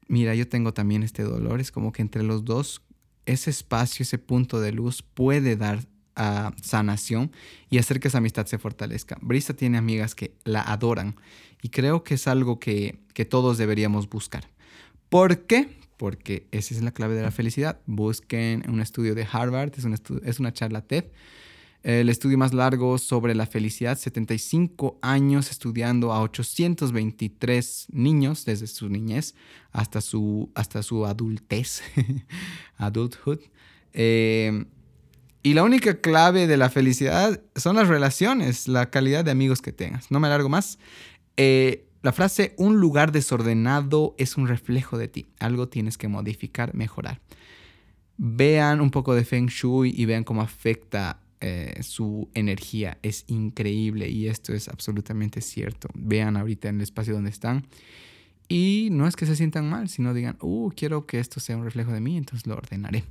mira, 0.06 0.34
yo 0.34 0.48
tengo 0.48 0.72
también 0.72 1.02
este 1.02 1.22
dolor, 1.22 1.60
es 1.60 1.72
como 1.72 1.92
que 1.92 2.02
entre 2.02 2.22
los 2.22 2.44
dos, 2.44 2.82
ese 3.26 3.50
espacio, 3.50 4.02
ese 4.02 4.18
punto 4.18 4.60
de 4.60 4.72
luz 4.72 5.02
puede 5.02 5.56
dar 5.56 5.80
ah, 6.16 6.52
sanación 6.62 7.32
y 7.70 7.78
hacer 7.78 8.00
que 8.00 8.08
esa 8.08 8.18
amistad 8.18 8.46
se 8.46 8.58
fortalezca. 8.58 9.18
Brisa 9.20 9.54
tiene 9.54 9.78
amigas 9.78 10.14
que 10.14 10.34
la 10.44 10.62
adoran 10.62 11.16
y 11.62 11.68
creo 11.68 12.04
que 12.04 12.14
es 12.14 12.26
algo 12.26 12.58
que, 12.58 12.98
que 13.14 13.24
todos 13.24 13.58
deberíamos 13.58 14.08
buscar. 14.08 14.48
¿Por 15.08 15.46
qué? 15.46 15.78
porque 15.98 16.46
esa 16.52 16.74
es 16.74 16.80
la 16.80 16.92
clave 16.92 17.14
de 17.16 17.22
la 17.22 17.30
felicidad. 17.30 17.80
Busquen 17.84 18.64
un 18.70 18.80
estudio 18.80 19.14
de 19.14 19.26
Harvard, 19.30 19.72
es, 19.76 19.84
es 20.24 20.40
una 20.40 20.52
charla 20.52 20.80
TED. 20.80 21.06
El 21.82 22.08
estudio 22.08 22.36
más 22.36 22.52
largo 22.52 22.98
sobre 22.98 23.34
la 23.34 23.46
felicidad, 23.46 23.96
75 23.96 24.98
años 25.00 25.50
estudiando 25.50 26.12
a 26.12 26.20
823 26.22 27.86
niños 27.92 28.44
desde 28.44 28.66
su 28.66 28.88
niñez 28.88 29.34
hasta 29.70 30.00
su, 30.00 30.50
hasta 30.54 30.82
su 30.82 31.06
adultez, 31.06 31.82
adulthood. 32.76 33.38
Eh, 33.92 34.64
y 35.42 35.54
la 35.54 35.62
única 35.62 36.00
clave 36.00 36.46
de 36.46 36.56
la 36.56 36.68
felicidad 36.68 37.40
son 37.54 37.76
las 37.76 37.88
relaciones, 37.88 38.66
la 38.66 38.90
calidad 38.90 39.24
de 39.24 39.30
amigos 39.30 39.62
que 39.62 39.72
tengas. 39.72 40.10
No 40.10 40.18
me 40.18 40.26
alargo 40.26 40.48
más. 40.48 40.78
Eh, 41.36 41.86
la 42.02 42.12
frase 42.12 42.54
un 42.58 42.80
lugar 42.80 43.12
desordenado 43.12 44.14
es 44.18 44.36
un 44.36 44.48
reflejo 44.48 44.98
de 44.98 45.08
ti. 45.08 45.26
Algo 45.38 45.68
tienes 45.68 45.96
que 45.96 46.08
modificar, 46.08 46.74
mejorar. 46.74 47.20
Vean 48.16 48.80
un 48.80 48.90
poco 48.90 49.14
de 49.14 49.24
Feng 49.24 49.46
Shui 49.46 49.94
y 49.96 50.04
vean 50.04 50.24
cómo 50.24 50.42
afecta 50.42 51.20
eh, 51.40 51.80
su 51.82 52.28
energía. 52.34 52.98
Es 53.02 53.24
increíble 53.28 54.08
y 54.08 54.28
esto 54.28 54.52
es 54.52 54.68
absolutamente 54.68 55.40
cierto. 55.40 55.88
Vean 55.94 56.36
ahorita 56.36 56.68
en 56.68 56.76
el 56.76 56.82
espacio 56.82 57.14
donde 57.14 57.30
están. 57.30 57.66
Y 58.48 58.88
no 58.92 59.06
es 59.06 59.14
que 59.14 59.26
se 59.26 59.36
sientan 59.36 59.68
mal, 59.68 59.88
sino 59.88 60.14
digan, 60.14 60.38
uh, 60.40 60.70
quiero 60.70 61.06
que 61.06 61.20
esto 61.20 61.38
sea 61.38 61.56
un 61.56 61.64
reflejo 61.64 61.92
de 61.92 62.00
mí, 62.00 62.16
entonces 62.16 62.46
lo 62.46 62.54
ordenaré. 62.54 63.04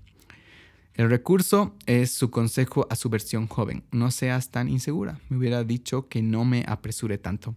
El 0.96 1.12
recurso 1.12 1.76
es 1.86 2.10
su 2.10 2.32
consejo 2.32 2.88
a 2.90 2.96
su 2.96 3.10
versión 3.10 3.48
joven. 3.48 3.84
No 3.92 4.10
seas 4.10 4.50
tan 4.50 4.68
insegura. 4.68 5.20
Me 5.30 5.38
hubiera 5.38 5.64
dicho 5.64 6.08
que 6.08 6.24
no 6.24 6.44
me 6.44 6.66
apresure 6.68 7.20
tanto. 7.20 7.56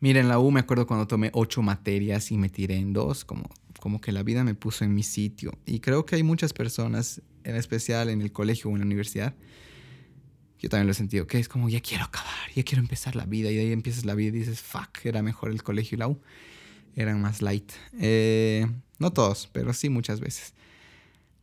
Mira, 0.00 0.20
en 0.20 0.28
la 0.28 0.40
U 0.40 0.50
me 0.50 0.60
acuerdo 0.60 0.88
cuando 0.88 1.06
tomé 1.06 1.30
ocho 1.32 1.62
materias 1.62 2.32
y 2.32 2.36
me 2.36 2.48
tiré 2.48 2.76
en 2.76 2.92
dos, 2.92 3.24
como, 3.24 3.48
como 3.78 4.00
que 4.00 4.10
la 4.10 4.24
vida 4.24 4.42
me 4.42 4.56
puso 4.56 4.84
en 4.84 4.92
mi 4.92 5.04
sitio. 5.04 5.52
Y 5.66 5.78
creo 5.78 6.04
que 6.04 6.16
hay 6.16 6.24
muchas 6.24 6.52
personas, 6.52 7.22
en 7.48 7.56
especial 7.56 8.10
en 8.10 8.20
el 8.20 8.30
colegio 8.30 8.70
o 8.70 8.74
en 8.74 8.80
la 8.80 8.86
universidad, 8.86 9.34
yo 10.58 10.68
también 10.68 10.86
lo 10.86 10.92
he 10.92 10.94
sentido, 10.94 11.26
que 11.26 11.38
es 11.38 11.48
como, 11.48 11.68
ya 11.68 11.80
quiero 11.80 12.04
acabar, 12.04 12.34
ya 12.54 12.62
quiero 12.64 12.82
empezar 12.82 13.14
la 13.14 13.26
vida. 13.26 13.50
Y 13.50 13.54
de 13.54 13.60
ahí 13.62 13.72
empiezas 13.72 14.04
la 14.04 14.14
vida 14.14 14.36
y 14.36 14.40
dices, 14.40 14.60
fuck, 14.60 15.04
era 15.04 15.22
mejor 15.22 15.50
el 15.50 15.62
colegio 15.62 15.96
y 15.96 15.98
la 15.98 16.08
U. 16.08 16.20
Eran 16.96 17.22
más 17.22 17.42
light. 17.42 17.72
Eh, 17.98 18.66
no 18.98 19.12
todos, 19.12 19.48
pero 19.52 19.72
sí 19.72 19.88
muchas 19.88 20.20
veces. 20.20 20.54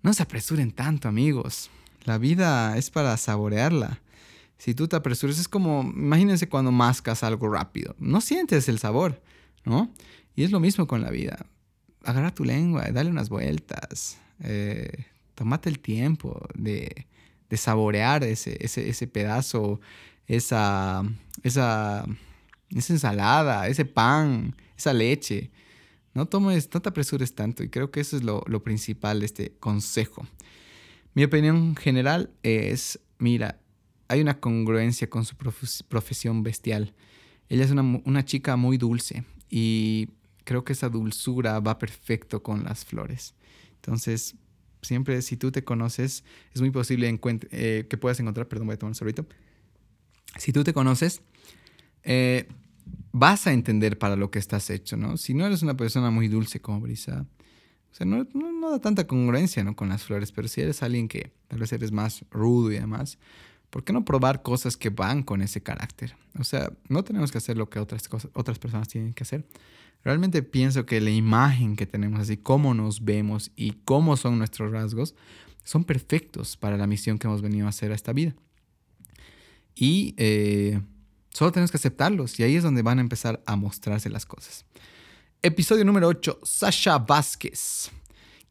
No 0.01 0.13
se 0.13 0.23
apresuren 0.23 0.71
tanto, 0.71 1.07
amigos. 1.07 1.69
La 2.03 2.17
vida 2.17 2.77
es 2.77 2.91
para 2.91 3.15
saborearla. 3.15 4.01
Si 4.57 4.75
tú 4.75 4.87
te 4.87 4.97
apresuras, 4.97 5.39
es 5.39 5.47
como, 5.47 5.81
imagínense 5.81 6.49
cuando 6.49 6.71
mascas 6.71 7.23
algo 7.23 7.49
rápido. 7.49 7.95
No 7.99 8.19
sientes 8.19 8.67
el 8.67 8.79
sabor, 8.79 9.21
¿no? 9.63 9.93
Y 10.35 10.43
es 10.43 10.51
lo 10.51 10.59
mismo 10.59 10.87
con 10.87 11.01
la 11.01 11.09
vida. 11.09 11.45
Agarra 12.03 12.33
tu 12.33 12.43
lengua, 12.43 12.83
dale 12.91 13.09
unas 13.09 13.29
vueltas. 13.29 14.19
Eh, 14.41 15.05
tómate 15.35 15.69
el 15.69 15.79
tiempo 15.79 16.47
de, 16.55 17.07
saborear 17.51 18.23
ese, 18.25 18.57
ese, 18.59 19.07
pedazo, 19.07 19.79
esa, 20.27 21.03
esa, 21.41 22.05
esa 22.69 22.93
ensalada, 22.93 23.69
ese 23.69 23.85
pan, 23.85 24.55
esa 24.77 24.91
leche. 24.91 25.51
No, 26.13 26.25
tomes, 26.25 26.69
no 26.73 26.81
te 26.81 26.89
apresures 26.89 27.33
tanto 27.33 27.63
y 27.63 27.69
creo 27.69 27.91
que 27.91 28.01
eso 28.01 28.17
es 28.17 28.23
lo, 28.23 28.43
lo 28.47 28.61
principal 28.61 29.21
de 29.21 29.25
este 29.25 29.53
consejo. 29.59 30.27
Mi 31.13 31.23
opinión 31.23 31.77
general 31.77 32.31
es, 32.43 32.99
mira, 33.19 33.61
hay 34.07 34.21
una 34.21 34.39
congruencia 34.39 35.09
con 35.09 35.25
su 35.25 35.35
profesión 35.35 36.43
bestial. 36.43 36.93
Ella 37.49 37.63
es 37.63 37.71
una, 37.71 38.25
chica 38.25 38.55
muy 38.55 38.77
dulce 38.77 39.23
y 39.49 40.09
creo 40.43 40.63
que 40.63 40.73
esa 40.73 40.89
dulzura 40.89 41.59
va 41.59 41.79
perfecto 41.79 42.43
con 42.43 42.63
las 42.63 42.85
flores. 42.85 43.35
Entonces, 43.75 44.35
siempre 44.85 45.21
si 45.21 45.37
tú 45.37 45.51
te 45.51 45.63
conoces, 45.63 46.23
es 46.53 46.61
muy 46.61 46.71
posible 46.71 47.19
eh, 47.51 47.85
que 47.89 47.97
puedas 47.97 48.19
encontrar, 48.19 48.47
perdón, 48.47 48.67
voy 48.67 48.75
a 48.75 48.79
tomar 48.79 48.91
un 48.91 48.95
sorbito. 48.95 49.25
Si 50.37 50.51
tú 50.51 50.63
te 50.63 50.73
conoces, 50.73 51.21
eh, 52.03 52.47
vas 53.11 53.47
a 53.47 53.53
entender 53.53 53.97
para 53.97 54.15
lo 54.15 54.31
que 54.31 54.39
estás 54.39 54.69
hecho, 54.69 54.97
¿no? 54.97 55.17
Si 55.17 55.33
no 55.33 55.45
eres 55.45 55.61
una 55.63 55.75
persona 55.75 56.11
muy 56.11 56.27
dulce 56.27 56.59
como 56.59 56.81
Brisa, 56.81 57.25
o 57.91 57.95
sea, 57.95 58.05
no, 58.05 58.27
no 58.33 58.71
da 58.71 58.79
tanta 58.79 59.07
congruencia, 59.07 59.63
¿no? 59.63 59.75
Con 59.75 59.89
las 59.89 60.03
flores, 60.03 60.31
pero 60.31 60.47
si 60.47 60.61
eres 60.61 60.83
alguien 60.83 61.07
que 61.07 61.31
tal 61.47 61.59
vez 61.59 61.71
eres 61.71 61.91
más 61.91 62.25
rudo 62.29 62.71
y 62.71 62.75
demás, 62.75 63.17
¿por 63.69 63.83
qué 63.83 63.93
no 63.93 64.03
probar 64.03 64.41
cosas 64.41 64.75
que 64.75 64.89
van 64.89 65.23
con 65.23 65.41
ese 65.41 65.61
carácter? 65.61 66.15
O 66.37 66.43
sea, 66.43 66.71
no 66.89 67.03
tenemos 67.03 67.31
que 67.31 67.37
hacer 67.37 67.57
lo 67.57 67.69
que 67.69 67.79
otras, 67.79 68.07
cosas, 68.09 68.31
otras 68.33 68.59
personas 68.59 68.89
tienen 68.89 69.13
que 69.13 69.23
hacer. 69.23 69.45
Realmente 70.05 70.43
pienso 70.43 70.85
que 70.85 71.01
la 71.01 71.09
imagen 71.09 71.75
que 71.75 71.87
tenemos, 71.87 72.19
así 72.19 72.37
cómo 72.37 72.75
nos 72.75 73.03
vemos 73.03 73.51
y 73.55 73.71
cómo 73.85 74.15
son 74.17 74.37
nuestros 74.37 74.71
rasgos, 74.71 75.15
son 75.63 75.83
perfectos 75.83 76.57
para 76.57 76.77
la 76.77 76.85
misión 76.85 77.17
que 77.17 77.25
hemos 77.25 77.41
venido 77.41 77.65
a 77.65 77.69
hacer 77.69 77.91
a 77.91 77.95
esta 77.95 78.13
vida. 78.13 78.35
Y 79.73 80.13
eh, 80.17 80.79
solo 81.31 81.51
tenemos 81.51 81.71
que 81.71 81.77
aceptarlos 81.77 82.39
y 82.39 82.43
ahí 82.43 82.55
es 82.55 82.61
donde 82.61 82.83
van 82.83 82.99
a 82.99 83.01
empezar 83.01 83.41
a 83.47 83.55
mostrarse 83.55 84.11
las 84.11 84.27
cosas. 84.27 84.63
Episodio 85.41 85.83
número 85.83 86.07
8, 86.07 86.39
Sasha 86.43 86.99
Vázquez. 86.99 87.89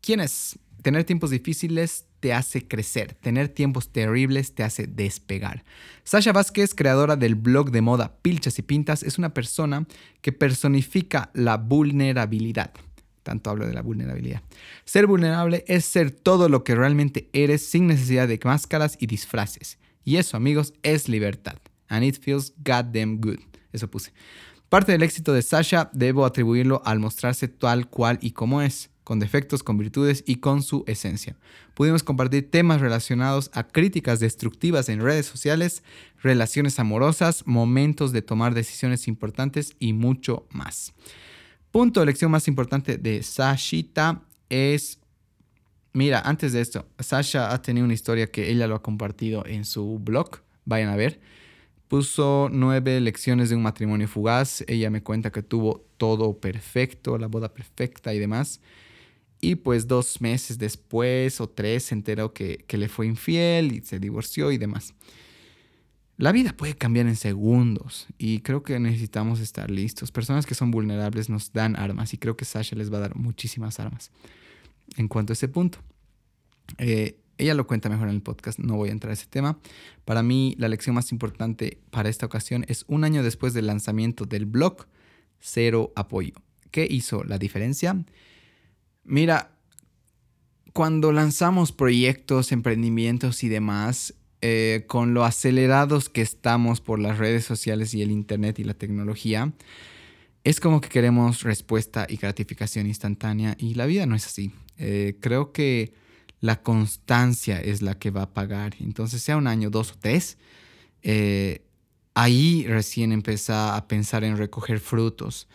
¿Quién 0.00 0.18
es? 0.18 0.59
Tener 0.82 1.05
tiempos 1.05 1.30
difíciles 1.30 2.07
te 2.25 2.33
hace 2.33 2.66
crecer, 2.66 3.12
tener 3.12 3.51
tiempos 3.51 3.93
terribles 3.93 4.55
te 4.55 4.62
hace 4.62 4.87
despegar. 4.87 5.62
Sasha 6.05 6.33
Vázquez, 6.33 6.75
creadora 6.75 7.16
del 7.16 7.35
blog 7.35 7.70
de 7.70 7.83
moda 7.83 8.16
Pilchas 8.22 8.59
y 8.59 8.62
Pintas, 8.62 9.03
es 9.03 9.18
una 9.18 9.35
persona 9.35 9.87
que 10.22 10.33
personifica 10.33 11.31
la 11.35 11.59
vulnerabilidad. 11.59 12.72
Tanto 13.25 13.51
hablo 13.51 13.66
de 13.66 13.75
la 13.75 13.83
vulnerabilidad. 13.83 14.41
Ser 14.87 15.07
vulnerable 15.07 15.66
es 15.68 15.85
ser 15.85 16.12
todo 16.12 16.49
lo 16.49 16.64
que 16.64 16.75
realmente 16.75 17.29
eres 17.35 17.66
sin 17.66 17.89
necesidad 17.89 18.27
de 18.27 18.41
máscaras 18.43 18.97
y 18.99 19.07
disfraces. 19.07 19.77
Y 20.03 20.16
eso, 20.16 20.39
amigos, 20.39 20.72
es 20.83 21.11
libertad. 21.11 21.59
And 21.89 22.07
it 22.07 22.16
feels 22.22 22.55
goddamn 22.64 23.20
good. 23.20 23.41
Eso 23.70 23.91
puse. 23.91 24.14
Parte 24.70 24.93
del 24.93 25.03
éxito 25.03 25.35
de 25.35 25.43
Sasha 25.43 25.91
debo 25.93 26.25
atribuirlo 26.25 26.81
al 26.87 27.01
mostrarse 27.01 27.49
tal 27.49 27.87
cual 27.91 28.18
y 28.22 28.31
como 28.31 28.62
es 28.62 28.89
con 29.05 29.20
defectos, 29.20 29.62
con 29.62 29.78
virtudes 29.78 30.24
y 30.26 30.36
con 30.36 30.62
su 30.62 30.82
esencia. 30.86 31.36
Pudimos 31.74 32.02
compartir 32.02 32.50
temas 32.50 32.80
relacionados 32.80 33.50
a 33.52 33.68
críticas 33.68 34.18
destructivas 34.18 34.88
en 34.88 35.00
redes 35.00 35.26
sociales, 35.26 35.84
relaciones 36.22 36.80
amorosas, 36.80 37.46
momentos 37.46 38.12
de 38.12 38.22
tomar 38.22 38.55
decisiones 38.55 39.07
importantes 39.07 39.76
y 39.78 39.92
mucho 39.92 40.46
más. 40.50 40.94
Punto 41.70 42.00
de 42.00 42.07
lección 42.07 42.30
más 42.30 42.48
importante 42.48 42.98
de 42.98 43.22
Sashita 43.22 44.22
es, 44.48 44.98
mira, 45.92 46.20
antes 46.20 46.52
de 46.52 46.61
esto, 46.61 46.86
Sasha 46.98 47.52
ha 47.52 47.61
tenido 47.62 47.84
una 47.84 47.94
historia 47.94 48.30
que 48.30 48.50
ella 48.50 48.66
lo 48.66 48.76
ha 48.76 48.82
compartido 48.82 49.44
en 49.46 49.64
su 49.64 49.98
blog, 49.98 50.40
vayan 50.64 50.88
a 50.88 50.96
ver. 50.96 51.20
Puso 51.88 52.48
nueve 52.50 52.98
lecciones 53.00 53.50
de 53.50 53.57
un 53.57 53.62
matrimonio 53.62 54.09
fugaz. 54.09 54.64
Ella 54.66 54.90
me 54.90 55.02
cuenta 55.02 55.30
que 55.30 55.42
tuvo 55.42 55.84
todo 55.96 56.38
perfecto, 56.38 57.18
la 57.18 57.26
boda 57.26 57.52
perfecta 57.52 58.14
y 58.14 58.18
demás. 58.18 58.61
Y 59.45 59.57
pues 59.57 59.86
dos 59.86 60.22
meses 60.22 60.57
después 60.57 61.38
o 61.38 61.49
tres 61.49 61.84
se 61.84 61.95
enteró 61.95 62.32
que, 62.32 62.64
que 62.66 62.78
le 62.78 62.88
fue 62.88 63.07
infiel 63.07 63.72
y 63.72 63.82
se 63.82 63.99
divorció 63.99 64.51
y 64.51 64.57
demás. 64.57 64.95
La 66.16 66.32
vida 66.32 66.55
puede 66.57 66.74
cambiar 66.74 67.09
en 67.09 67.16
segundos 67.16 68.07
y 68.16 68.38
creo 68.40 68.62
que 68.62 68.80
necesitamos 68.80 69.40
estar 69.40 69.70
listos. 69.70 70.11
Personas 70.12 70.47
que 70.47 70.55
son 70.55 70.70
vulnerables 70.70 71.28
nos 71.28 71.53
dan 71.53 71.76
armas 71.76 72.14
y 72.14 72.18
creo 72.18 72.38
que 72.38 72.47
Sasha 72.47 72.74
les 72.74 72.90
va 72.90 72.97
a 72.97 73.01
dar 73.01 73.16
muchísimas 73.16 73.80
armas 73.80 74.11
en 74.97 75.09
cuanto 75.09 75.32
a 75.32 75.34
ese 75.34 75.49
punto. 75.49 75.78
Eh, 76.78 77.18
ella 77.36 77.53
lo 77.53 77.66
cuenta 77.66 77.90
mejor 77.90 78.09
en 78.09 78.14
el 78.14 78.22
podcast, 78.22 78.59
no 78.59 78.76
voy 78.76 78.88
a 78.88 78.92
entrar 78.92 79.11
a 79.11 79.14
ese 79.14 79.26
tema. 79.26 79.59
Para 80.07 80.22
mí, 80.22 80.55
la 80.57 80.68
lección 80.68 80.95
más 80.95 81.12
importante 81.12 81.82
para 81.90 82.09
esta 82.09 82.24
ocasión 82.24 82.64
es 82.68 82.86
un 82.88 83.05
año 83.05 83.22
después 83.22 83.53
del 83.53 83.66
lanzamiento 83.66 84.24
del 84.24 84.47
blog, 84.47 84.86
cero 85.38 85.92
apoyo. 85.97 86.32
¿Qué 86.70 86.86
hizo 86.88 87.24
la 87.24 87.36
diferencia? 87.36 88.05
Mira, 89.05 89.50
cuando 90.72 91.12
lanzamos 91.12 91.72
proyectos, 91.72 92.52
emprendimientos 92.52 93.44
y 93.44 93.48
demás, 93.48 94.14
eh, 94.40 94.84
con 94.88 95.14
lo 95.14 95.24
acelerados 95.24 96.09
que 96.09 96.20
estamos 96.20 96.80
por 96.80 96.98
las 96.98 97.18
redes 97.18 97.44
sociales 97.44 97.94
y 97.94 98.02
el 98.02 98.11
Internet 98.11 98.59
y 98.59 98.64
la 98.64 98.74
tecnología, 98.74 99.52
es 100.42 100.61
como 100.61 100.80
que 100.80 100.88
queremos 100.88 101.42
respuesta 101.42 102.07
y 102.09 102.16
gratificación 102.16 102.86
instantánea 102.86 103.57
y 103.59 103.74
la 103.74 103.86
vida 103.86 104.05
no 104.05 104.14
es 104.14 104.26
así. 104.26 104.52
Eh, 104.76 105.16
creo 105.20 105.52
que 105.52 105.94
la 106.40 106.62
constancia 106.62 107.61
es 107.61 107.80
la 107.80 107.98
que 107.98 108.11
va 108.11 108.22
a 108.22 108.34
pagar. 108.34 108.74
Entonces, 108.80 109.22
sea 109.22 109.38
un 109.38 109.46
año, 109.46 109.70
dos 109.70 109.92
o 109.92 109.94
tres, 109.98 110.36
eh, 111.02 111.62
ahí 112.14 112.66
recién 112.68 113.12
empieza 113.12 113.76
a 113.76 113.88
pensar 113.88 114.24
en 114.24 114.36
recoger 114.36 114.80
frutos. 114.80 115.48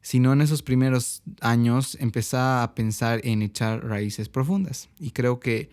Si 0.00 0.20
no 0.20 0.32
en 0.32 0.40
esos 0.40 0.62
primeros 0.62 1.22
años, 1.40 1.96
empieza 2.00 2.62
a 2.62 2.74
pensar 2.74 3.20
en 3.24 3.42
echar 3.42 3.84
raíces 3.84 4.28
profundas. 4.28 4.88
Y 4.98 5.10
creo 5.10 5.40
que 5.40 5.70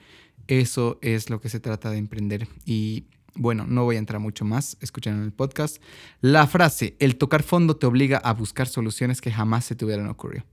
eso 0.47 0.99
es 1.01 1.29
lo 1.29 1.39
que 1.39 1.49
se 1.49 1.59
trata 1.59 1.91
de 1.91 1.97
emprender. 1.97 2.47
Y 2.65 3.05
bueno, 3.35 3.65
no 3.67 3.83
voy 3.83 3.97
a 3.97 3.99
entrar 3.99 4.19
mucho 4.19 4.45
más, 4.45 4.77
escuchen 4.81 5.15
en 5.15 5.23
el 5.23 5.31
podcast. 5.31 5.81
La 6.21 6.47
frase, 6.47 6.95
el 6.99 7.17
tocar 7.17 7.43
fondo 7.43 7.75
te 7.75 7.85
obliga 7.85 8.17
a 8.17 8.33
buscar 8.33 8.67
soluciones 8.67 9.21
que 9.21 9.31
jamás 9.31 9.65
se 9.65 9.75
te 9.75 9.85
hubieran 9.85 10.07
ocurrido. 10.07 10.45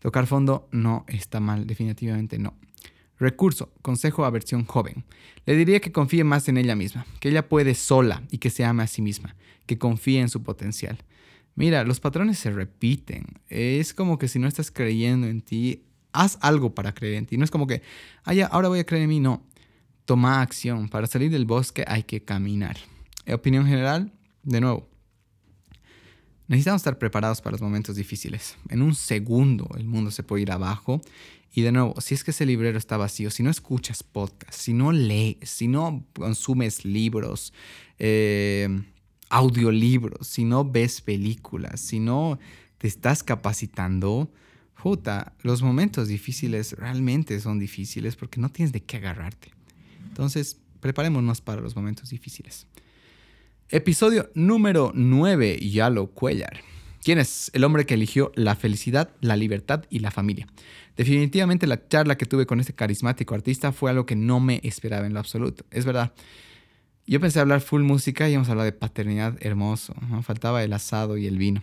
Tocar 0.00 0.26
fondo 0.26 0.68
no 0.70 1.04
está 1.08 1.40
mal, 1.40 1.66
definitivamente 1.66 2.38
no. 2.38 2.54
Recurso, 3.18 3.72
consejo 3.80 4.24
a 4.24 4.30
versión 4.30 4.64
joven. 4.64 5.04
Le 5.46 5.54
diría 5.54 5.80
que 5.80 5.92
confíe 5.92 6.24
más 6.24 6.48
en 6.48 6.58
ella 6.58 6.74
misma, 6.74 7.06
que 7.20 7.28
ella 7.28 7.48
puede 7.48 7.74
sola 7.74 8.22
y 8.30 8.38
que 8.38 8.50
se 8.50 8.64
ame 8.64 8.82
a 8.82 8.88
sí 8.88 9.00
misma, 9.00 9.36
que 9.66 9.78
confíe 9.78 10.20
en 10.20 10.28
su 10.28 10.42
potencial. 10.42 10.98
Mira, 11.56 11.84
los 11.84 12.00
patrones 12.00 12.38
se 12.38 12.50
repiten. 12.50 13.26
Es 13.48 13.94
como 13.94 14.18
que 14.18 14.28
si 14.28 14.38
no 14.38 14.48
estás 14.48 14.70
creyendo 14.70 15.26
en 15.26 15.40
ti, 15.40 15.84
haz 16.12 16.38
algo 16.40 16.74
para 16.74 16.94
creer 16.94 17.14
en 17.14 17.26
ti. 17.26 17.36
No 17.36 17.44
es 17.44 17.50
como 17.50 17.66
que, 17.66 17.82
ah, 18.24 18.32
ahora 18.50 18.68
voy 18.68 18.80
a 18.80 18.84
creer 18.86 19.04
en 19.04 19.08
mí. 19.08 19.20
No, 19.20 19.46
toma 20.04 20.42
acción. 20.42 20.88
Para 20.88 21.06
salir 21.06 21.30
del 21.30 21.44
bosque 21.44 21.84
hay 21.86 22.02
que 22.02 22.24
caminar. 22.24 22.76
Opinión 23.32 23.66
general, 23.66 24.12
de 24.42 24.60
nuevo. 24.60 24.88
Necesitamos 26.46 26.80
estar 26.80 26.98
preparados 26.98 27.40
para 27.40 27.52
los 27.52 27.62
momentos 27.62 27.96
difíciles. 27.96 28.56
En 28.68 28.82
un 28.82 28.94
segundo 28.94 29.68
el 29.76 29.84
mundo 29.84 30.10
se 30.10 30.22
puede 30.22 30.42
ir 30.42 30.52
abajo. 30.52 31.00
Y 31.54 31.62
de 31.62 31.72
nuevo, 31.72 31.94
si 32.00 32.14
es 32.14 32.24
que 32.24 32.32
ese 32.32 32.44
librero 32.46 32.76
está 32.76 32.96
vacío, 32.96 33.30
si 33.30 33.44
no 33.44 33.50
escuchas 33.50 34.02
podcasts, 34.02 34.60
si 34.60 34.72
no 34.72 34.90
lees, 34.90 35.48
si 35.48 35.68
no 35.68 36.04
consumes 36.12 36.84
libros, 36.84 37.52
eh, 37.98 38.68
audiolibros, 39.30 40.26
si 40.26 40.44
no 40.44 40.64
ves 40.64 41.00
películas, 41.00 41.80
si 41.80 42.00
no 42.00 42.38
te 42.78 42.88
estás 42.88 43.22
capacitando, 43.22 44.30
puta, 44.82 45.32
los 45.42 45.62
momentos 45.62 46.08
difíciles 46.08 46.72
realmente 46.72 47.40
son 47.40 47.58
difíciles 47.58 48.16
porque 48.16 48.40
no 48.40 48.50
tienes 48.50 48.72
de 48.72 48.82
qué 48.82 48.98
agarrarte. 48.98 49.50
Entonces, 50.08 50.58
preparémonos 50.80 51.40
para 51.40 51.60
los 51.60 51.74
momentos 51.74 52.10
difíciles. 52.10 52.66
Episodio 53.70 54.30
número 54.34 54.92
9, 54.94 55.58
Yalo 55.58 56.08
Cuellar. 56.08 56.60
¿Quién 57.02 57.18
es? 57.18 57.50
El 57.54 57.64
hombre 57.64 57.86
que 57.86 57.94
eligió 57.94 58.32
la 58.34 58.56
felicidad, 58.56 59.10
la 59.20 59.36
libertad 59.36 59.84
y 59.90 59.98
la 59.98 60.10
familia. 60.10 60.46
Definitivamente 60.96 61.66
la 61.66 61.88
charla 61.88 62.16
que 62.16 62.26
tuve 62.26 62.46
con 62.46 62.60
este 62.60 62.72
carismático 62.72 63.34
artista 63.34 63.72
fue 63.72 63.90
algo 63.90 64.06
que 64.06 64.16
no 64.16 64.40
me 64.40 64.60
esperaba 64.62 65.06
en 65.06 65.14
lo 65.14 65.20
absoluto. 65.20 65.64
Es 65.70 65.84
verdad. 65.84 66.12
Yo 67.06 67.20
pensé 67.20 67.38
hablar 67.38 67.60
full 67.60 67.82
música 67.82 68.28
y 68.28 68.32
íbamos 68.32 68.48
a 68.48 68.52
hablar 68.52 68.64
de 68.64 68.72
paternidad 68.72 69.36
hermoso. 69.40 69.94
Faltaba 70.22 70.64
el 70.64 70.72
asado 70.72 71.18
y 71.18 71.26
el 71.26 71.36
vino. 71.36 71.62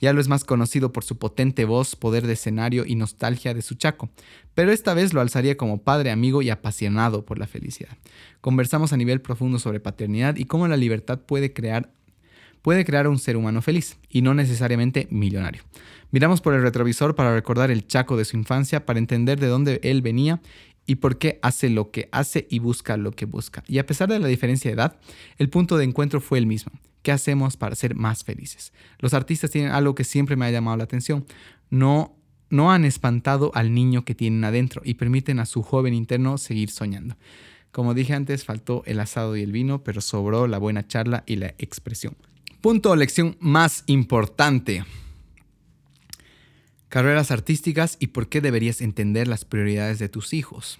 Ya 0.00 0.14
lo 0.14 0.20
es 0.22 0.28
más 0.28 0.44
conocido 0.44 0.92
por 0.92 1.04
su 1.04 1.18
potente 1.18 1.66
voz, 1.66 1.94
poder 1.94 2.26
de 2.26 2.32
escenario 2.32 2.86
y 2.86 2.94
nostalgia 2.94 3.52
de 3.52 3.60
su 3.60 3.74
chaco, 3.74 4.08
pero 4.54 4.72
esta 4.72 4.94
vez 4.94 5.12
lo 5.12 5.20
alzaría 5.20 5.58
como 5.58 5.82
padre, 5.82 6.10
amigo 6.10 6.40
y 6.40 6.48
apasionado 6.48 7.26
por 7.26 7.38
la 7.38 7.46
felicidad. 7.46 7.98
Conversamos 8.40 8.94
a 8.94 8.96
nivel 8.96 9.20
profundo 9.20 9.58
sobre 9.58 9.78
paternidad 9.78 10.36
y 10.36 10.46
cómo 10.46 10.66
la 10.68 10.78
libertad 10.78 11.18
puede 11.18 11.52
crear 11.52 11.90
puede 12.62 12.84
crear 12.84 13.08
un 13.08 13.18
ser 13.18 13.36
humano 13.36 13.62
feliz 13.62 13.98
y 14.08 14.22
no 14.22 14.34
necesariamente 14.34 15.08
millonario. 15.10 15.62
Miramos 16.10 16.40
por 16.40 16.54
el 16.54 16.62
retrovisor 16.62 17.14
para 17.14 17.34
recordar 17.34 17.70
el 17.70 17.86
Chaco 17.86 18.16
de 18.16 18.24
su 18.24 18.36
infancia, 18.36 18.84
para 18.84 18.98
entender 18.98 19.38
de 19.38 19.46
dónde 19.46 19.80
él 19.82 20.02
venía 20.02 20.40
y 20.86 20.96
por 20.96 21.18
qué 21.18 21.38
hace 21.42 21.70
lo 21.70 21.90
que 21.90 22.08
hace 22.12 22.46
y 22.50 22.58
busca 22.58 22.96
lo 22.96 23.12
que 23.12 23.26
busca. 23.26 23.62
Y 23.68 23.78
a 23.78 23.86
pesar 23.86 24.08
de 24.08 24.18
la 24.18 24.28
diferencia 24.28 24.70
de 24.70 24.74
edad, 24.74 24.98
el 25.38 25.48
punto 25.48 25.76
de 25.76 25.84
encuentro 25.84 26.20
fue 26.20 26.38
el 26.38 26.46
mismo. 26.46 26.72
¿Qué 27.02 27.12
hacemos 27.12 27.56
para 27.56 27.74
ser 27.76 27.94
más 27.94 28.24
felices? 28.24 28.72
Los 28.98 29.14
artistas 29.14 29.50
tienen 29.50 29.72
algo 29.72 29.94
que 29.94 30.04
siempre 30.04 30.36
me 30.36 30.46
ha 30.46 30.50
llamado 30.50 30.76
la 30.76 30.84
atención. 30.84 31.24
No, 31.70 32.16
no 32.50 32.72
han 32.72 32.84
espantado 32.84 33.52
al 33.54 33.72
niño 33.72 34.04
que 34.04 34.14
tienen 34.14 34.44
adentro 34.44 34.82
y 34.84 34.94
permiten 34.94 35.38
a 35.38 35.46
su 35.46 35.62
joven 35.62 35.94
interno 35.94 36.36
seguir 36.36 36.70
soñando. 36.70 37.16
Como 37.72 37.94
dije 37.94 38.14
antes, 38.14 38.44
faltó 38.44 38.82
el 38.86 39.00
asado 39.00 39.36
y 39.36 39.42
el 39.42 39.52
vino, 39.52 39.84
pero 39.84 40.00
sobró 40.00 40.46
la 40.46 40.58
buena 40.58 40.86
charla 40.86 41.22
y 41.26 41.36
la 41.36 41.54
expresión. 41.58 42.16
Punto 42.60 42.90
o 42.90 42.96
lección 42.96 43.36
más 43.40 43.84
importante. 43.86 44.84
Carreras 46.90 47.30
artísticas 47.30 47.96
y 47.98 48.08
por 48.08 48.28
qué 48.28 48.42
deberías 48.42 48.82
entender 48.82 49.26
las 49.26 49.46
prioridades 49.46 49.98
de 49.98 50.10
tus 50.10 50.34
hijos. 50.34 50.78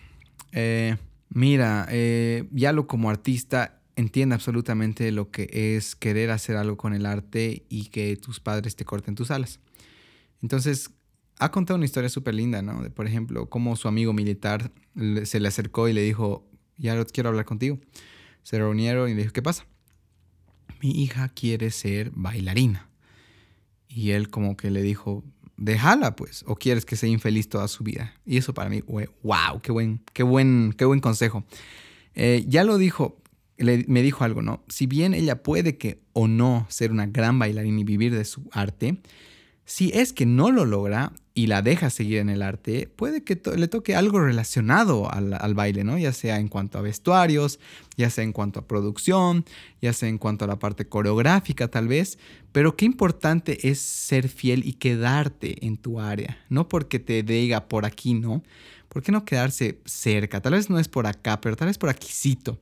Eh, 0.53 0.99
mira, 1.31 1.87
eh, 1.89 2.47
ya 2.53 2.73
lo 2.73 2.87
como 2.87 3.09
artista 3.09 3.81
entiende 3.97 4.35
absolutamente 4.35 5.11
lo 5.13 5.31
que 5.31 5.49
es 5.77 5.97
querer 5.97 6.31
hacer 6.31 6.57
algo 6.57 6.77
con 6.77 6.93
el 6.93 7.07
arte 7.07 7.65
y 7.71 7.87
que 7.87 8.15
tus 8.19 8.41
padres 8.41 8.77
te 8.77 8.85
corten 8.85 9.15
tus 9.15 9.31
alas. 9.31 9.61
Entonces, 10.43 10.91
ha 11.39 11.51
contado 11.51 11.77
una 11.77 11.87
historia 11.87 12.11
súper 12.11 12.35
linda, 12.35 12.61
¿no? 12.61 12.83
De, 12.83 12.91
por 12.91 13.07
ejemplo, 13.07 13.49
cómo 13.49 13.77
su 13.77 13.89
amigo 13.89 14.13
militar 14.13 14.71
se 15.25 15.41
le 15.41 15.49
acercó 15.49 15.89
y 15.89 15.95
le 15.95 16.03
dijo, 16.03 16.47
ya 16.77 17.03
quiero 17.07 17.31
hablar 17.31 17.47
contigo. 17.47 17.79
Se 18.43 18.59
reunieron 18.59 19.09
y 19.09 19.15
le 19.15 19.23
dijo, 19.23 19.33
¿qué 19.33 19.41
pasa? 19.41 19.65
mi 20.81 20.91
hija 20.91 21.29
quiere 21.29 21.71
ser 21.71 22.11
bailarina. 22.15 22.89
Y 23.89 24.11
él 24.13 24.31
como 24.31 24.57
que 24.57 24.71
le 24.71 24.83
dijo, 24.83 25.25
déjala 25.61 26.17
pues, 26.17 26.43
o 26.49 26.57
quieres 26.57 26.85
que 26.85 26.97
sea 26.97 27.09
infeliz 27.09 27.49
toda 27.49 27.69
su 27.69 27.85
vida. 27.85 28.15
Y 28.27 28.39
eso 28.39 28.53
para 28.53 28.69
mí, 28.69 28.83
wow, 29.23 29.61
qué 29.63 29.71
buen, 29.71 30.01
qué 30.13 30.25
buen, 30.25 30.75
qué 30.77 30.85
buen 30.85 31.01
consejo. 31.01 31.45
Eh, 32.15 32.45
ya 32.49 32.65
lo 32.65 32.79
dijo, 32.79 33.21
me 33.59 34.03
dijo 34.03 34.25
algo, 34.25 34.43
¿no? 34.43 34.65
Si 34.69 34.87
bien 34.87 35.15
ella 35.15 35.43
puede 35.43 35.77
que 35.77 36.01
o 36.13 36.27
no 36.27 36.67
ser 36.71 36.91
una 36.91 37.07
gran 37.07 37.39
bailarina 37.39 37.81
y 37.81 37.85
vivir 37.85 38.15
de 38.15 38.25
su 38.25 38.49
arte, 38.53 39.01
si 39.71 39.93
es 39.95 40.13
que 40.13 40.27
no 40.27 40.51
lo 40.51 40.65
logra 40.65 41.13
y 41.33 41.47
la 41.47 41.63
deja 41.63 41.91
seguir 41.91 42.19
en 42.19 42.29
el 42.29 42.43
arte, 42.43 42.89
puede 42.97 43.23
que 43.23 43.41
le 43.57 43.69
toque 43.69 43.95
algo 43.95 44.19
relacionado 44.19 45.09
al, 45.09 45.55
baile, 45.55 45.85
¿no? 45.85 45.97
Ya 45.97 46.13
sea 46.13 46.41
en 46.41 46.49
cuanto 46.49 46.77
a 46.77 46.83
vestuarios, 46.83 47.61
ya 47.97 48.11
sea 48.11 48.25
en 48.25 48.33
cuanto 48.33 48.59
a 48.59 48.67
producción, 48.67 49.45
ya 49.81 49.93
sea 49.93 50.09
en 50.09 50.19
cuanto 50.19 50.45
a 50.45 50.49
la 50.49 50.59
parte 50.59 50.89
coreográfica 50.89 51.69
tal 51.69 51.87
vez, 51.87 52.19
pero 52.51 52.75
qué 52.77 52.85
importante 52.85 53.69
es 53.69 53.79
ser 53.79 54.29
fiel 54.29 54.67
y 54.67 54.73
quedarte 54.73 55.65
en 55.65 55.77
tu 55.77 56.01
área, 56.01 56.37
no 56.49 56.69
porque 56.69 56.99
te 56.99 57.23
diga 57.23 57.69
por 57.69 57.87
aquí, 57.87 58.15
¿no? 58.15 58.43
¿Por 58.89 59.05
qué 59.05 59.13
no 59.13 59.25
quedarse 59.25 59.79
cerca? 59.85 60.43
Tal 60.43 60.55
vez 60.55 60.69
no 60.69 60.81
es 60.81 60.89
por 60.89 61.07
acá, 61.07 61.41
pero 61.41 61.55
tal 61.55 61.69
vez 61.69 61.79
por 61.79 61.91
aquícito. 61.91 62.59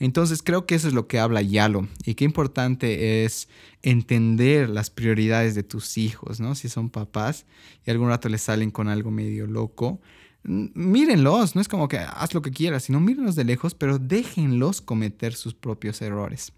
Entonces 0.00 0.42
creo 0.42 0.64
que 0.64 0.76
eso 0.76 0.88
es 0.88 0.94
lo 0.94 1.08
que 1.08 1.18
habla 1.18 1.42
Yalo 1.42 1.88
y 2.04 2.14
qué 2.14 2.24
importante 2.24 3.24
es 3.24 3.48
entender 3.82 4.68
las 4.68 4.90
prioridades 4.90 5.54
de 5.54 5.64
tus 5.64 5.98
hijos, 5.98 6.38
¿no? 6.38 6.54
Si 6.54 6.68
son 6.68 6.88
papás 6.88 7.46
y 7.84 7.90
algún 7.90 8.08
rato 8.08 8.28
les 8.28 8.42
salen 8.42 8.70
con 8.70 8.88
algo 8.88 9.10
medio 9.10 9.46
loco, 9.46 10.00
mírenlos, 10.44 11.54
no 11.54 11.60
es 11.60 11.68
como 11.68 11.88
que 11.88 11.98
haz 11.98 12.32
lo 12.32 12.42
que 12.42 12.52
quieras, 12.52 12.84
sino 12.84 13.00
mírenlos 13.00 13.34
de 13.34 13.44
lejos, 13.44 13.74
pero 13.74 13.98
déjenlos 13.98 14.80
cometer 14.80 15.34
sus 15.34 15.54
propios 15.54 16.00
errores. 16.00 16.52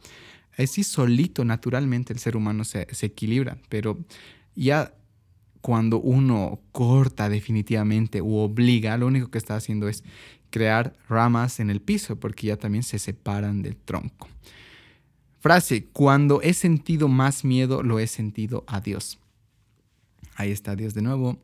Así 0.58 0.84
solito, 0.84 1.44
naturalmente, 1.44 2.12
el 2.12 2.18
ser 2.18 2.36
humano 2.36 2.64
se, 2.64 2.86
se 2.92 3.06
equilibra, 3.06 3.56
pero 3.70 3.98
ya 4.54 4.92
cuando 5.60 6.00
uno 6.00 6.60
corta 6.72 7.28
definitivamente 7.28 8.20
o 8.20 8.42
obliga, 8.42 8.96
lo 8.96 9.06
único 9.06 9.30
que 9.30 9.38
está 9.38 9.56
haciendo 9.56 9.88
es 9.88 10.04
crear 10.50 10.94
ramas 11.08 11.60
en 11.60 11.70
el 11.70 11.80
piso 11.80 12.18
porque 12.18 12.48
ya 12.48 12.56
también 12.56 12.82
se 12.82 12.98
separan 12.98 13.62
del 13.62 13.76
tronco. 13.76 14.28
Frase, 15.40 15.86
cuando 15.86 16.42
he 16.42 16.52
sentido 16.52 17.08
más 17.08 17.44
miedo, 17.44 17.82
lo 17.82 17.98
he 17.98 18.06
sentido 18.06 18.64
a 18.66 18.80
Dios. 18.80 19.18
Ahí 20.36 20.50
está 20.50 20.76
Dios 20.76 20.92
de 20.92 21.02
nuevo. 21.02 21.38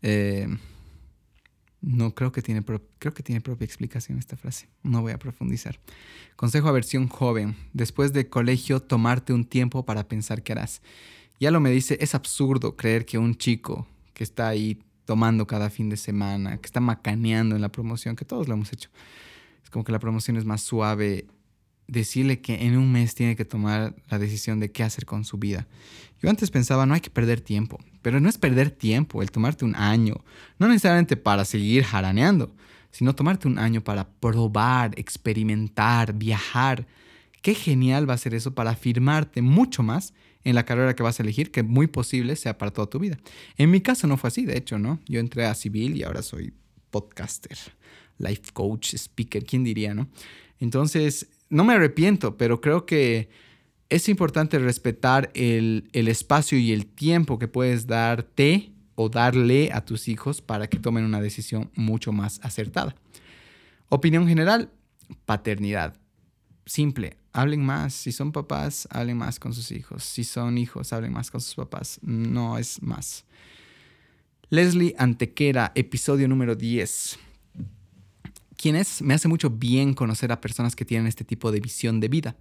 Eh, 0.00 0.48
no 1.82 2.14
creo 2.14 2.32
que, 2.32 2.42
tiene 2.42 2.64
creo 2.64 3.12
que 3.12 3.22
tiene 3.22 3.40
propia 3.40 3.64
explicación 3.64 4.18
esta 4.18 4.36
frase. 4.36 4.68
No 4.82 5.02
voy 5.02 5.12
a 5.12 5.18
profundizar. 5.18 5.78
Consejo 6.36 6.68
a 6.68 6.72
versión 6.72 7.08
joven. 7.08 7.56
Después 7.72 8.12
de 8.12 8.28
colegio, 8.28 8.80
tomarte 8.80 9.32
un 9.32 9.44
tiempo 9.44 9.84
para 9.84 10.08
pensar 10.08 10.42
qué 10.42 10.52
harás. 10.52 10.80
Ya 11.40 11.50
lo 11.50 11.60
me 11.60 11.70
dice, 11.70 11.98
es 12.00 12.14
absurdo 12.14 12.76
creer 12.76 13.04
que 13.04 13.18
un 13.18 13.34
chico 13.34 13.86
que 14.14 14.24
está 14.24 14.48
ahí 14.48 14.80
tomando 15.12 15.46
cada 15.46 15.68
fin 15.68 15.90
de 15.90 15.98
semana, 15.98 16.56
que 16.56 16.64
está 16.64 16.80
macaneando 16.80 17.54
en 17.54 17.60
la 17.60 17.68
promoción, 17.68 18.16
que 18.16 18.24
todos 18.24 18.48
lo 18.48 18.54
hemos 18.54 18.72
hecho, 18.72 18.88
es 19.62 19.68
como 19.68 19.84
que 19.84 19.92
la 19.92 19.98
promoción 19.98 20.38
es 20.38 20.46
más 20.46 20.62
suave, 20.62 21.26
decirle 21.86 22.40
que 22.40 22.64
en 22.64 22.78
un 22.78 22.90
mes 22.90 23.14
tiene 23.14 23.36
que 23.36 23.44
tomar 23.44 23.94
la 24.08 24.18
decisión 24.18 24.58
de 24.58 24.72
qué 24.72 24.82
hacer 24.82 25.04
con 25.04 25.26
su 25.26 25.36
vida. 25.36 25.66
Yo 26.22 26.30
antes 26.30 26.50
pensaba, 26.50 26.86
no 26.86 26.94
hay 26.94 27.02
que 27.02 27.10
perder 27.10 27.42
tiempo, 27.42 27.78
pero 28.00 28.20
no 28.20 28.28
es 28.30 28.38
perder 28.38 28.70
tiempo 28.70 29.20
el 29.20 29.30
tomarte 29.30 29.66
un 29.66 29.76
año, 29.76 30.14
no 30.58 30.66
necesariamente 30.66 31.18
para 31.18 31.44
seguir 31.44 31.84
jaraneando, 31.84 32.54
sino 32.90 33.14
tomarte 33.14 33.48
un 33.48 33.58
año 33.58 33.84
para 33.84 34.08
probar, 34.08 34.98
experimentar, 34.98 36.14
viajar. 36.14 36.86
Qué 37.42 37.54
genial 37.54 38.08
va 38.08 38.14
a 38.14 38.16
ser 38.18 38.32
eso 38.32 38.54
para 38.54 38.70
afirmarte 38.70 39.42
mucho 39.42 39.82
más 39.82 40.14
en 40.44 40.54
la 40.54 40.64
carrera 40.64 40.94
que 40.94 41.02
vas 41.02 41.20
a 41.20 41.22
elegir, 41.22 41.50
que 41.50 41.62
muy 41.62 41.86
posible 41.86 42.36
sea 42.36 42.58
para 42.58 42.70
toda 42.70 42.88
tu 42.88 42.98
vida. 42.98 43.18
En 43.56 43.70
mi 43.70 43.80
caso 43.80 44.06
no 44.06 44.16
fue 44.16 44.28
así, 44.28 44.44
de 44.44 44.56
hecho, 44.56 44.78
¿no? 44.78 45.00
Yo 45.06 45.20
entré 45.20 45.46
a 45.46 45.54
civil 45.54 45.96
y 45.96 46.02
ahora 46.02 46.22
soy 46.22 46.52
podcaster, 46.90 47.56
life 48.18 48.52
coach, 48.52 48.94
speaker, 48.94 49.44
¿quién 49.44 49.64
diría, 49.64 49.94
no? 49.94 50.08
Entonces, 50.58 51.28
no 51.50 51.64
me 51.64 51.74
arrepiento, 51.74 52.36
pero 52.36 52.60
creo 52.60 52.86
que 52.86 53.28
es 53.88 54.08
importante 54.08 54.58
respetar 54.58 55.30
el, 55.34 55.90
espacio 55.92 56.56
y 56.56 56.72
el 56.72 56.86
tiempo 56.86 57.38
que 57.38 57.46
puedes 57.46 57.86
darte 57.86 58.72
o 58.94 59.10
darle 59.10 59.70
a 59.72 59.84
tus 59.84 60.08
hijos 60.08 60.40
para 60.40 60.66
que 60.66 60.78
tomen 60.78 61.04
una 61.04 61.20
decisión 61.20 61.70
mucho 61.74 62.10
más 62.10 62.40
acertada. 62.42 62.94
Opinión 63.90 64.26
general, 64.26 64.70
paternidad. 65.26 65.94
Simple, 66.64 67.16
hablen 67.32 67.64
más. 67.64 67.94
Si 67.94 68.12
son 68.12 68.32
papás, 68.32 68.88
hablen 68.90 69.18
más 69.18 69.38
con 69.38 69.54
sus 69.54 69.70
hijos. 69.72 70.04
Si 70.04 70.24
son 70.24 70.58
hijos, 70.58 70.92
hablen 70.92 71.12
más 71.12 71.30
con 71.30 71.40
sus 71.40 71.54
papás. 71.54 71.98
No 72.02 72.58
es 72.58 72.82
más. 72.82 73.24
Leslie 74.50 74.94
Antequera, 74.98 75.72
episodio 75.74 76.28
número 76.28 76.54
10. 76.54 77.18
¿Quién 78.56 78.76
es? 78.76 79.02
Me 79.02 79.14
hace 79.14 79.28
mucho 79.28 79.50
bien 79.50 79.94
conocer 79.94 80.30
a 80.30 80.40
personas 80.40 80.76
que 80.76 80.84
tienen 80.84 81.06
este 81.06 81.24
tipo 81.24 81.50
de 81.50 81.60
visión 81.60 82.00
de 82.00 82.08
vida 82.08 82.36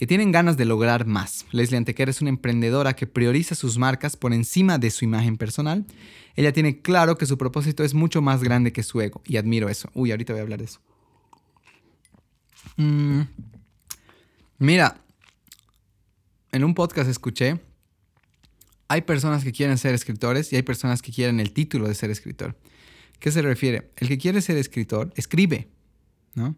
que 0.00 0.06
tienen 0.06 0.32
ganas 0.32 0.56
de 0.56 0.64
lograr 0.64 1.04
más. 1.04 1.44
Leslie 1.52 1.76
Antequera 1.76 2.10
es 2.10 2.22
una 2.22 2.30
emprendedora 2.30 2.96
que 2.96 3.06
prioriza 3.06 3.54
sus 3.54 3.76
marcas 3.76 4.16
por 4.16 4.32
encima 4.32 4.78
de 4.78 4.90
su 4.90 5.04
imagen 5.04 5.36
personal. 5.36 5.84
Ella 6.36 6.54
tiene 6.54 6.80
claro 6.80 7.18
que 7.18 7.26
su 7.26 7.36
propósito 7.36 7.84
es 7.84 7.92
mucho 7.92 8.22
más 8.22 8.42
grande 8.42 8.72
que 8.72 8.82
su 8.82 8.98
ego 9.02 9.20
y 9.26 9.36
admiro 9.36 9.68
eso. 9.68 9.90
Uy, 9.92 10.10
ahorita 10.10 10.32
voy 10.32 10.40
a 10.40 10.42
hablar 10.42 10.60
de 10.60 10.64
eso. 10.64 10.80
Mm. 12.78 13.20
Mira, 14.60 15.02
en 16.52 16.64
un 16.64 16.74
podcast 16.74 17.08
escuché, 17.08 17.58
hay 18.88 19.00
personas 19.00 19.42
que 19.42 19.52
quieren 19.52 19.78
ser 19.78 19.94
escritores 19.94 20.52
y 20.52 20.56
hay 20.56 20.62
personas 20.62 21.00
que 21.00 21.12
quieren 21.12 21.40
el 21.40 21.52
título 21.52 21.88
de 21.88 21.94
ser 21.94 22.10
escritor. 22.10 22.58
¿Qué 23.20 23.30
se 23.30 23.40
refiere? 23.40 23.90
El 23.96 24.08
que 24.08 24.18
quiere 24.18 24.42
ser 24.42 24.58
escritor, 24.58 25.14
escribe, 25.16 25.70
¿no? 26.34 26.56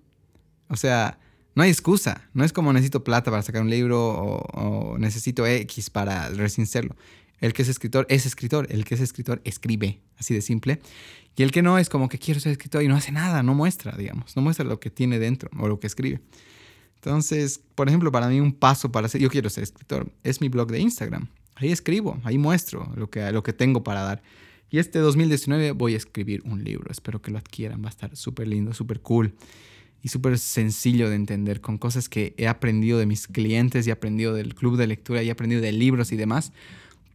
O 0.66 0.74
sea, 0.74 1.20
no 1.54 1.62
hay 1.62 1.70
excusa. 1.70 2.28
No 2.34 2.42
es 2.42 2.52
como 2.52 2.72
necesito 2.72 3.04
plata 3.04 3.30
para 3.30 3.44
sacar 3.44 3.62
un 3.62 3.70
libro 3.70 4.00
o, 4.02 4.98
necesito 4.98 5.46
X 5.46 5.88
para 5.88 6.28
recién 6.30 6.66
serlo. 6.66 6.96
El 7.40 7.52
que 7.52 7.62
es 7.62 7.68
escritor 7.68 8.04
es 8.08 8.26
escritor. 8.26 8.66
El 8.68 8.84
que 8.84 8.96
es 8.96 9.00
escritor 9.00 9.40
escribe. 9.44 10.00
Así 10.18 10.34
de 10.34 10.42
simple. 10.42 10.80
Y 11.36 11.44
el 11.44 11.52
que 11.52 11.62
no 11.62 11.78
es 11.78 11.88
como 11.88 12.08
que 12.08 12.18
quiero 12.18 12.40
ser 12.40 12.50
escritor 12.50 12.82
y 12.82 12.88
no 12.88 12.96
hace 12.96 13.12
nada. 13.12 13.44
No 13.44 13.54
muestra, 13.54 13.96
digamos. 13.96 14.34
No 14.34 14.42
muestra 14.42 14.64
lo 14.64 14.80
que 14.80 14.90
tiene 14.90 15.20
dentro 15.20 15.50
o 15.56 15.68
lo 15.68 15.78
que 15.78 15.86
escribe. 15.86 16.20
Entonces, 17.04 17.60
por 17.74 17.88
ejemplo, 17.88 18.12
para 18.12 18.28
mí 18.28 18.38
un 18.38 18.52
paso 18.52 18.92
para 18.92 19.08
ser, 19.08 19.20
yo 19.20 19.28
quiero 19.28 19.50
ser 19.50 19.64
escritor, 19.64 20.08
es 20.22 20.40
mi 20.40 20.48
blog 20.48 20.70
de 20.70 20.78
Instagram. 20.78 21.26
Ahí 21.56 21.72
escribo, 21.72 22.20
ahí 22.22 22.38
muestro 22.38 22.92
lo 22.94 23.10
que, 23.10 23.32
lo 23.32 23.42
que 23.42 23.52
tengo 23.52 23.82
para 23.82 24.02
dar. 24.02 24.22
Y 24.70 24.78
este 24.78 25.00
2019 25.00 25.72
voy 25.72 25.94
a 25.94 25.96
escribir 25.96 26.42
un 26.44 26.62
libro. 26.62 26.92
Espero 26.92 27.20
que 27.20 27.32
lo 27.32 27.38
adquieran. 27.38 27.82
Va 27.82 27.88
a 27.88 27.90
estar 27.90 28.16
súper 28.16 28.46
lindo, 28.46 28.72
súper 28.72 29.00
cool 29.00 29.34
y 30.00 30.08
súper 30.08 30.38
sencillo 30.38 31.10
de 31.10 31.16
entender, 31.16 31.60
con 31.60 31.76
cosas 31.76 32.08
que 32.08 32.34
he 32.38 32.46
aprendido 32.46 32.98
de 32.98 33.06
mis 33.06 33.26
clientes 33.26 33.86
y 33.86 33.90
he 33.90 33.92
aprendido 33.92 34.32
del 34.32 34.54
club 34.54 34.76
de 34.76 34.86
lectura 34.86 35.22
y 35.24 35.28
he 35.28 35.32
aprendido 35.32 35.60
de 35.60 35.72
libros 35.72 36.12
y 36.12 36.16
demás. 36.16 36.52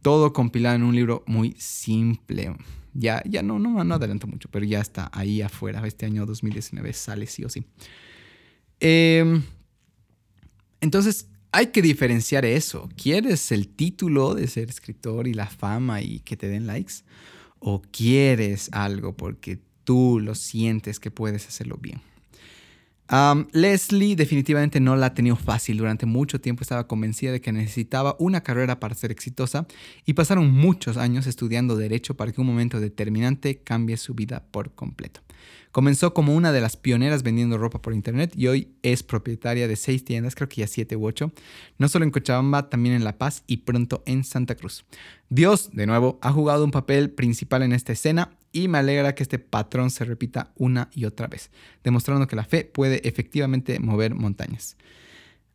Todo 0.02 0.34
compilado 0.34 0.76
en 0.76 0.82
un 0.82 0.94
libro 0.94 1.24
muy 1.26 1.56
simple. 1.58 2.54
Ya, 2.92 3.22
ya 3.24 3.42
no, 3.42 3.58
no, 3.58 3.82
no 3.82 3.94
adelanto 3.94 4.26
mucho, 4.26 4.50
pero 4.50 4.66
ya 4.66 4.80
está 4.80 5.10
ahí 5.14 5.40
afuera. 5.40 5.84
Este 5.86 6.04
año 6.04 6.26
2019 6.26 6.92
sale 6.92 7.26
sí 7.26 7.44
o 7.44 7.48
sí. 7.48 7.64
Em, 8.80 9.42
entonces, 10.80 11.28
hay 11.52 11.68
que 11.68 11.82
diferenciar 11.82 12.44
eso. 12.44 12.88
¿Quieres 12.96 13.52
el 13.52 13.68
título 13.68 14.34
de 14.34 14.46
ser 14.46 14.68
escritor 14.68 15.26
y 15.26 15.34
la 15.34 15.46
fama 15.46 16.02
y 16.02 16.20
que 16.20 16.36
te 16.36 16.48
den 16.48 16.66
likes? 16.66 16.94
¿O 17.58 17.82
quieres 17.82 18.68
algo 18.72 19.16
porque 19.16 19.58
tú 19.84 20.20
lo 20.20 20.34
sientes 20.34 21.00
que 21.00 21.10
puedes 21.10 21.46
hacerlo 21.46 21.78
bien? 21.80 22.00
Leslie 23.52 24.16
definitivamente 24.16 24.80
no 24.80 24.94
la 24.96 25.06
ha 25.06 25.14
tenido 25.14 25.36
fácil. 25.36 25.78
Durante 25.78 26.04
mucho 26.04 26.40
tiempo 26.40 26.62
estaba 26.62 26.86
convencida 26.86 27.32
de 27.32 27.40
que 27.40 27.52
necesitaba 27.52 28.16
una 28.18 28.42
carrera 28.42 28.80
para 28.80 28.94
ser 28.94 29.10
exitosa 29.10 29.66
y 30.04 30.12
pasaron 30.12 30.52
muchos 30.52 30.96
años 30.96 31.26
estudiando 31.26 31.76
derecho 31.76 32.16
para 32.16 32.32
que 32.32 32.40
un 32.40 32.46
momento 32.46 32.80
determinante 32.80 33.62
cambie 33.62 33.96
su 33.96 34.14
vida 34.14 34.44
por 34.50 34.74
completo. 34.74 35.22
Comenzó 35.70 36.14
como 36.14 36.34
una 36.34 36.50
de 36.50 36.60
las 36.60 36.76
pioneras 36.76 37.22
vendiendo 37.22 37.58
ropa 37.58 37.80
por 37.80 37.92
internet 37.92 38.32
y 38.34 38.46
hoy 38.46 38.74
es 38.82 39.02
propietaria 39.02 39.68
de 39.68 39.76
seis 39.76 40.04
tiendas, 40.04 40.34
creo 40.34 40.48
que 40.48 40.62
ya 40.62 40.66
siete 40.66 40.96
u 40.96 41.06
ocho, 41.06 41.32
no 41.78 41.88
solo 41.88 42.04
en 42.04 42.10
Cochabamba, 42.10 42.70
también 42.70 42.94
en 42.94 43.04
La 43.04 43.18
Paz 43.18 43.44
y 43.46 43.58
pronto 43.58 44.02
en 44.06 44.24
Santa 44.24 44.54
Cruz. 44.54 44.84
Dios, 45.28 45.70
de 45.72 45.86
nuevo, 45.86 46.18
ha 46.22 46.32
jugado 46.32 46.64
un 46.64 46.70
papel 46.70 47.10
principal 47.10 47.62
en 47.62 47.72
esta 47.72 47.92
escena 47.92 48.30
y 48.52 48.68
me 48.68 48.78
alegra 48.78 49.14
que 49.14 49.22
este 49.22 49.38
patrón 49.38 49.90
se 49.90 50.04
repita 50.04 50.52
una 50.56 50.88
y 50.92 51.04
otra 51.04 51.26
vez, 51.26 51.50
demostrando 51.84 52.26
que 52.26 52.36
la 52.36 52.44
fe 52.44 52.64
puede 52.64 53.06
efectivamente 53.08 53.78
mover 53.78 54.14
montañas. 54.14 54.76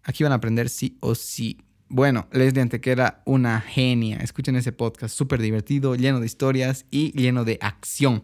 Aquí 0.03 0.23
van 0.23 0.33
a 0.33 0.35
aprender 0.35 0.69
sí 0.69 0.97
o 0.99 1.15
sí. 1.15 1.57
Bueno, 1.89 2.27
Leslie 2.31 2.61
Antequera, 2.61 3.21
una 3.25 3.61
genia. 3.61 4.17
Escuchen 4.17 4.55
ese 4.55 4.71
podcast, 4.71 5.15
súper 5.15 5.41
divertido, 5.41 5.95
lleno 5.95 6.19
de 6.19 6.25
historias 6.25 6.85
y 6.91 7.11
lleno 7.11 7.45
de 7.45 7.57
acción. 7.61 8.23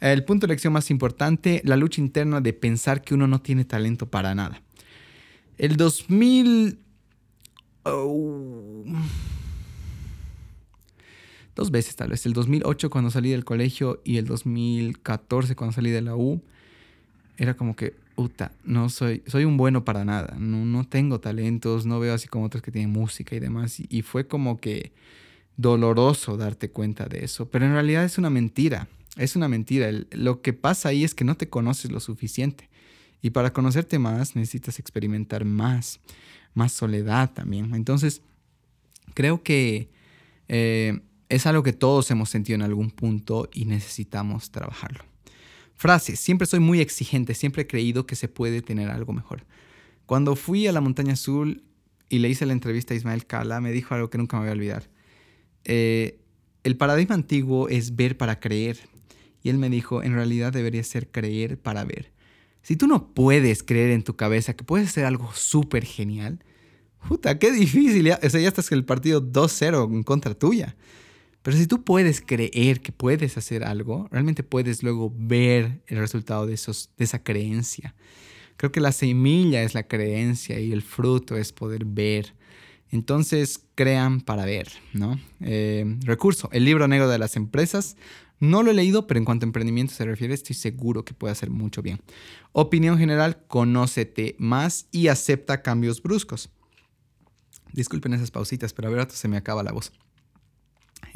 El 0.00 0.24
punto 0.24 0.46
de 0.46 0.52
lección 0.52 0.72
más 0.72 0.90
importante, 0.90 1.62
la 1.64 1.76
lucha 1.76 2.00
interna 2.00 2.40
de 2.40 2.52
pensar 2.52 3.02
que 3.02 3.14
uno 3.14 3.26
no 3.26 3.40
tiene 3.40 3.64
talento 3.64 4.10
para 4.10 4.34
nada. 4.34 4.62
El 5.58 5.76
2000 5.76 6.78
dos 11.56 11.70
veces 11.70 11.96
tal 11.96 12.10
vez, 12.10 12.24
el 12.26 12.34
2008 12.34 12.90
cuando 12.90 13.10
salí 13.10 13.30
del 13.30 13.44
colegio 13.44 14.00
y 14.04 14.18
el 14.18 14.26
2014 14.26 15.56
cuando 15.56 15.72
salí 15.72 15.90
de 15.90 16.02
la 16.02 16.14
U, 16.14 16.40
era 17.38 17.56
como 17.56 17.74
que, 17.74 17.94
puta, 18.14 18.52
no 18.62 18.88
soy, 18.90 19.22
soy 19.26 19.44
un 19.44 19.56
bueno 19.56 19.84
para 19.84 20.04
nada, 20.04 20.36
no, 20.38 20.64
no 20.66 20.86
tengo 20.86 21.18
talentos, 21.18 21.86
no 21.86 21.98
veo 21.98 22.14
así 22.14 22.28
como 22.28 22.44
otros 22.44 22.62
que 22.62 22.70
tienen 22.70 22.92
música 22.92 23.34
y 23.34 23.40
demás, 23.40 23.80
y, 23.80 24.02
fue 24.02 24.28
como 24.28 24.60
que 24.60 24.92
doloroso 25.56 26.36
darte 26.36 26.70
cuenta 26.70 27.06
de 27.06 27.24
eso, 27.24 27.48
pero 27.48 27.64
en 27.64 27.72
realidad 27.72 28.04
es 28.04 28.18
una 28.18 28.28
mentira, 28.28 28.86
es 29.16 29.34
una 29.34 29.48
mentira, 29.48 29.90
lo 30.10 30.42
que 30.42 30.52
pasa 30.52 30.90
ahí 30.90 31.04
es 31.04 31.14
que 31.14 31.24
no 31.24 31.36
te 31.38 31.48
conoces 31.48 31.90
lo 31.90 32.00
suficiente, 32.00 32.68
y 33.22 33.30
para 33.30 33.54
conocerte 33.54 33.98
más 33.98 34.36
necesitas 34.36 34.78
experimentar 34.78 35.46
más, 35.46 36.00
más 36.52 36.72
soledad 36.72 37.32
también, 37.32 37.74
entonces 37.74 38.20
creo 39.14 39.42
que... 39.42 39.88
Eh, 40.48 41.00
es 41.28 41.46
algo 41.46 41.62
que 41.62 41.72
todos 41.72 42.10
hemos 42.10 42.30
sentido 42.30 42.54
en 42.54 42.62
algún 42.62 42.90
punto 42.90 43.48
y 43.52 43.64
necesitamos 43.64 44.50
trabajarlo. 44.50 45.04
Frases. 45.74 46.20
Siempre 46.20 46.46
soy 46.46 46.60
muy 46.60 46.80
exigente, 46.80 47.34
siempre 47.34 47.62
he 47.62 47.66
creído 47.66 48.06
que 48.06 48.16
se 48.16 48.28
puede 48.28 48.62
tener 48.62 48.90
algo 48.90 49.12
mejor. 49.12 49.44
Cuando 50.06 50.36
fui 50.36 50.66
a 50.66 50.72
la 50.72 50.80
Montaña 50.80 51.14
Azul 51.14 51.64
y 52.08 52.20
le 52.20 52.28
hice 52.28 52.46
la 52.46 52.52
entrevista 52.52 52.94
a 52.94 52.96
Ismael 52.96 53.26
Cala, 53.26 53.60
me 53.60 53.72
dijo 53.72 53.94
algo 53.94 54.08
que 54.08 54.18
nunca 54.18 54.36
me 54.36 54.44
voy 54.44 54.50
a 54.50 54.52
olvidar. 54.52 54.88
Eh, 55.64 56.20
el 56.64 56.76
paradigma 56.76 57.14
antiguo 57.14 57.68
es 57.68 57.96
ver 57.96 58.16
para 58.16 58.40
creer. 58.40 58.78
Y 59.42 59.50
él 59.50 59.58
me 59.58 59.68
dijo, 59.68 60.02
en 60.02 60.14
realidad 60.14 60.52
debería 60.52 60.82
ser 60.82 61.10
creer 61.10 61.58
para 61.58 61.84
ver. 61.84 62.12
Si 62.62 62.74
tú 62.74 62.86
no 62.86 63.14
puedes 63.14 63.62
creer 63.62 63.90
en 63.90 64.02
tu 64.02 64.16
cabeza 64.16 64.54
que 64.54 64.64
puedes 64.64 64.88
hacer 64.88 65.04
algo 65.04 65.30
súper 65.34 65.84
genial, 65.84 66.42
puta, 67.06 67.38
qué 67.38 67.52
difícil. 67.52 68.06
Ya, 68.06 68.18
o 68.22 68.26
ya 68.26 68.48
estás 68.48 68.72
en 68.72 68.78
el 68.78 68.84
partido 68.84 69.22
2-0 69.22 69.92
en 69.92 70.02
contra 70.02 70.34
tuya. 70.34 70.76
Pero 71.46 71.58
si 71.58 71.68
tú 71.68 71.84
puedes 71.84 72.20
creer 72.20 72.80
que 72.80 72.90
puedes 72.90 73.38
hacer 73.38 73.62
algo, 73.62 74.08
realmente 74.10 74.42
puedes 74.42 74.82
luego 74.82 75.14
ver 75.16 75.80
el 75.86 75.98
resultado 75.98 76.44
de, 76.44 76.54
esos, 76.54 76.90
de 76.96 77.04
esa 77.04 77.22
creencia. 77.22 77.94
Creo 78.56 78.72
que 78.72 78.80
la 78.80 78.90
semilla 78.90 79.62
es 79.62 79.72
la 79.72 79.84
creencia 79.84 80.58
y 80.58 80.72
el 80.72 80.82
fruto 80.82 81.36
es 81.36 81.52
poder 81.52 81.84
ver 81.84 82.34
Entonces, 82.90 83.64
crean 83.76 84.22
para 84.22 84.44
ver, 84.44 84.66
¿no? 84.92 85.20
Eh, 85.40 85.84
recurso, 86.00 86.48
el 86.50 86.64
libro 86.64 86.88
negro 86.88 87.08
de 87.08 87.18
las 87.18 87.36
empresas. 87.36 87.96
No 88.40 88.64
lo 88.64 88.72
he 88.72 88.74
leído, 88.74 89.06
pero 89.06 89.18
en 89.18 89.24
cuanto 89.24 89.46
a 89.46 89.48
emprendimiento 89.48 89.94
se 89.94 90.04
refiere, 90.04 90.34
estoy 90.34 90.56
seguro 90.56 91.04
que 91.04 91.14
puede 91.14 91.30
hacer 91.30 91.50
mucho 91.50 91.80
bien. 91.80 92.00
Opinión 92.50 92.98
general, 92.98 93.44
conócete 93.46 94.34
más 94.40 94.88
y 94.90 95.06
acepta 95.06 95.62
cambios 95.62 96.02
bruscos. 96.02 96.50
Disculpen 97.72 98.14
esas 98.14 98.32
pausitas, 98.32 98.72
pero 98.72 98.88
a 98.88 98.90
ver, 98.90 99.08
se 99.12 99.28
me 99.28 99.36
acaba 99.36 99.62
la 99.62 99.70
voz. 99.70 99.92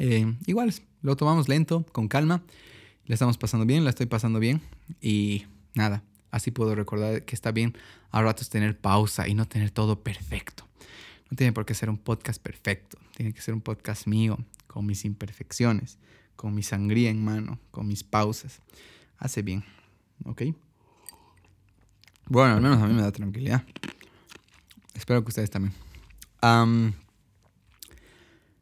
Eh, 0.03 0.35
igual, 0.47 0.73
lo 1.03 1.15
tomamos 1.15 1.47
lento, 1.47 1.85
con 1.91 2.07
calma. 2.07 2.41
Le 3.05 3.13
estamos 3.13 3.37
pasando 3.37 3.67
bien, 3.67 3.83
la 3.83 3.91
estoy 3.91 4.07
pasando 4.07 4.39
bien. 4.39 4.59
Y 4.99 5.45
nada, 5.75 6.03
así 6.31 6.49
puedo 6.49 6.73
recordar 6.73 7.23
que 7.23 7.35
está 7.35 7.51
bien 7.51 7.77
a 8.09 8.23
ratos 8.23 8.49
tener 8.49 8.75
pausa 8.75 9.27
y 9.27 9.35
no 9.35 9.47
tener 9.47 9.69
todo 9.69 10.01
perfecto. 10.01 10.67
No 11.29 11.37
tiene 11.37 11.53
por 11.53 11.67
qué 11.67 11.75
ser 11.75 11.91
un 11.91 11.99
podcast 11.99 12.41
perfecto. 12.41 12.97
Tiene 13.15 13.31
que 13.31 13.41
ser 13.41 13.53
un 13.53 13.61
podcast 13.61 14.07
mío, 14.07 14.39
con 14.65 14.87
mis 14.87 15.05
imperfecciones, 15.05 15.99
con 16.35 16.55
mi 16.55 16.63
sangría 16.63 17.11
en 17.11 17.23
mano, 17.23 17.59
con 17.69 17.87
mis 17.87 18.03
pausas. 18.03 18.59
Hace 19.19 19.43
bien. 19.43 19.63
¿Ok? 20.25 20.41
Bueno, 22.25 22.55
al 22.55 22.61
menos 22.61 22.81
a 22.81 22.87
mí 22.87 22.93
me 22.95 23.03
da 23.03 23.11
tranquilidad. 23.11 23.63
Espero 24.95 25.23
que 25.23 25.29
ustedes 25.29 25.51
también. 25.51 25.75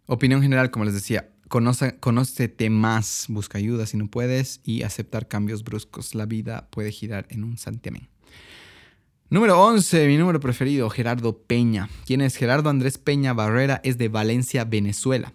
opinión 0.05 0.41
general, 0.41 0.69
como 0.69 0.83
les 0.83 0.93
decía, 0.93 1.28
conoce, 1.49 2.69
más, 2.69 3.25
busca 3.27 3.57
ayuda 3.57 3.85
si 3.85 3.97
no 3.97 4.07
puedes 4.07 4.61
y 4.63 4.83
aceptar 4.83 5.27
cambios 5.27 5.63
bruscos. 5.63 6.15
La 6.15 6.25
vida 6.25 6.69
puede 6.69 6.91
girar 6.91 7.25
en 7.29 7.43
un 7.43 7.57
santiamén. 7.57 8.07
Número 9.31 9.61
11, 9.61 10.07
mi 10.07 10.17
número 10.17 10.39
preferido, 10.39 10.89
Gerardo 10.89 11.37
Peña. 11.37 11.89
¿Quién 12.05 12.21
es 12.21 12.35
Gerardo 12.35 12.69
Andrés 12.69 12.97
Peña 12.97 13.33
Barrera? 13.33 13.81
Es 13.83 13.97
de 13.97 14.07
Valencia, 14.07 14.63
Venezuela. 14.63 15.33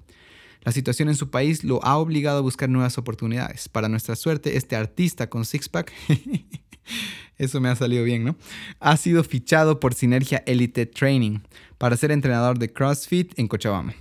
La 0.62 0.73
situación 0.73 1.09
en 1.09 1.15
su 1.15 1.31
país 1.31 1.62
lo 1.62 1.85
ha 1.85 1.99
obligado 1.99 2.39
a 2.39 2.43
buscar 2.43 2.69
nuevas 2.69 2.97
oportunidades. 2.97 3.69
Para 3.69 3.89
nuestra 3.89 4.17
suerte, 4.17 4.57
este 4.57 4.77
artista 4.77 5.29
con 5.29 5.45
six-pack, 5.45 5.93
eso 7.39 7.61
me 7.61 7.69
ha 7.69 7.77
salido 7.77 8.03
bien, 8.03 8.25
¿no? 8.25 8.37
Ha 8.81 8.97
sido 8.97 9.23
fichado 9.23 9.79
por 9.79 9.95
Sinergia 9.95 10.43
Elite 10.47 10.87
Training 10.87 11.41
para 11.77 11.97
ser 11.97 12.11
entrenador 12.12 12.59
de 12.59 12.73
CrossFit 12.73 13.39
en 13.39 13.47
Cochabamba. 13.47 13.95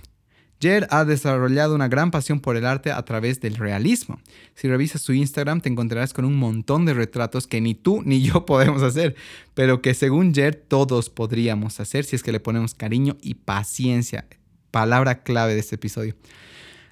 Jer 0.64 0.86
ha 0.88 1.04
desarrollado 1.04 1.74
una 1.74 1.88
gran 1.88 2.10
pasión 2.10 2.40
por 2.40 2.56
el 2.56 2.64
arte 2.64 2.90
a 2.90 3.04
través 3.04 3.38
del 3.38 3.56
realismo. 3.56 4.18
Si 4.54 4.66
revisas 4.66 5.02
su 5.02 5.12
Instagram 5.12 5.60
te 5.60 5.68
encontrarás 5.68 6.14
con 6.14 6.24
un 6.24 6.36
montón 6.36 6.86
de 6.86 6.94
retratos 6.94 7.46
que 7.46 7.60
ni 7.60 7.74
tú 7.74 8.00
ni 8.02 8.22
yo 8.22 8.46
podemos 8.46 8.82
hacer, 8.82 9.14
pero 9.52 9.82
que 9.82 9.92
según 9.92 10.32
Jer 10.32 10.54
todos 10.54 11.10
podríamos 11.10 11.80
hacer 11.80 12.06
si 12.06 12.16
es 12.16 12.22
que 12.22 12.32
le 12.32 12.40
ponemos 12.40 12.72
cariño 12.72 13.18
y 13.20 13.34
paciencia. 13.34 14.26
Palabra 14.70 15.22
clave 15.22 15.52
de 15.52 15.60
este 15.60 15.74
episodio. 15.74 16.14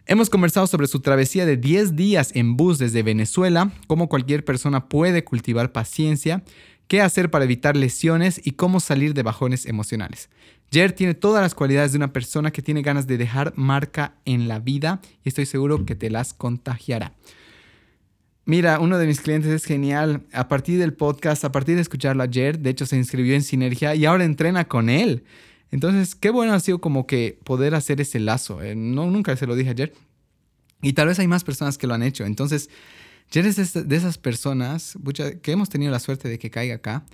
Hemos 0.05 0.29
conversado 0.29 0.67
sobre 0.67 0.87
su 0.87 1.01
travesía 1.01 1.47
de 1.47 1.57
10 1.57 1.97
días 1.97 2.33
en 2.35 2.59
bus 2.59 2.77
desde 2.77 3.03
Venezuela, 3.03 3.73
cómo 3.87 4.11
cualquier 4.11 4.45
persona 4.45 4.91
puede 4.91 5.25
cultivar 5.25 5.73
paciencia, 5.73 6.45
qué 6.89 7.01
hacer 7.01 7.31
para 7.31 7.47
evitar 7.47 7.75
lesiones 7.75 8.39
y 8.45 8.51
cómo 8.51 8.81
salir 8.81 9.15
de 9.15 9.23
bajones 9.23 9.65
emocionales. 9.65 10.29
Jer 10.73 10.93
tiene 10.93 11.13
todas 11.13 11.43
las 11.43 11.55
cualidades 11.55 11.93
de 11.93 11.99
una 11.99 12.15
persona 12.15 12.51
que 12.51 12.63
tiene 12.63 12.81
ganas 12.81 13.07
de 13.07 13.19
dejar 13.19 13.53
marca 13.57 14.15
en 14.25 14.49
la 14.49 14.59
vida 14.59 15.03
y 15.23 15.29
estoy 15.29 15.45
seguro 15.45 15.85
que 15.85 15.95
te 15.95 16.09
las 16.09 16.33
contagiará. 16.33 17.13
Mira, 18.47 18.81
uno 18.81 18.97
de 18.97 19.07
mis 19.07 19.21
clientes 19.21 19.51
es 19.51 19.67
genial. 19.67 20.23
A 20.33 20.49
partir 20.49 20.79
del 20.79 20.95
podcast, 20.95 21.45
a 21.45 21.53
partir 21.53 21.77
de 21.77 21.83
escucharlo 21.83 22.23
ayer, 22.23 22.59
de 22.59 22.71
hecho 22.71 22.87
se 22.87 22.97
inscribió 22.97 23.35
en 23.35 23.43
Sinergia 23.43 23.95
y 23.95 24.07
ahora 24.07 24.25
entrena 24.25 24.65
con 24.67 24.89
él. 24.89 25.25
Entonces, 25.71 26.15
qué 26.15 26.31
bueno 26.31 26.55
ha 26.55 26.61
sido 26.61 26.81
como 26.81 27.07
que 27.07 27.39
poder 27.45 27.75
hacer 27.75 28.01
ese 28.01 28.19
lazo. 28.19 28.63
Eh, 28.63 28.75
no, 28.75 29.11
nunca 29.11 29.37
se 29.37 29.47
lo 29.47 29.55
dije 29.55 29.71
ayer. 29.71 29.93
Y 30.81 30.95
tal 30.95 31.07
vez 31.07 31.19
hay 31.19 31.29
más 31.29 31.45
personas 31.45 31.77
que 31.77 31.87
lo 31.87 31.95
han 31.95 32.03
hecho. 32.03 32.25
Entonces, 32.25 32.71
Jer 33.31 33.47
es 33.47 33.75
de 33.75 33.97
esas 33.97 34.17
personas 34.17 34.97
que 35.43 35.53
hemos 35.53 35.69
tenido 35.69 35.93
la 35.93 36.01
suerte 36.01 36.29
de 36.29 36.39
que 36.39 36.51
caiga 36.51 36.77
acá 36.77 37.05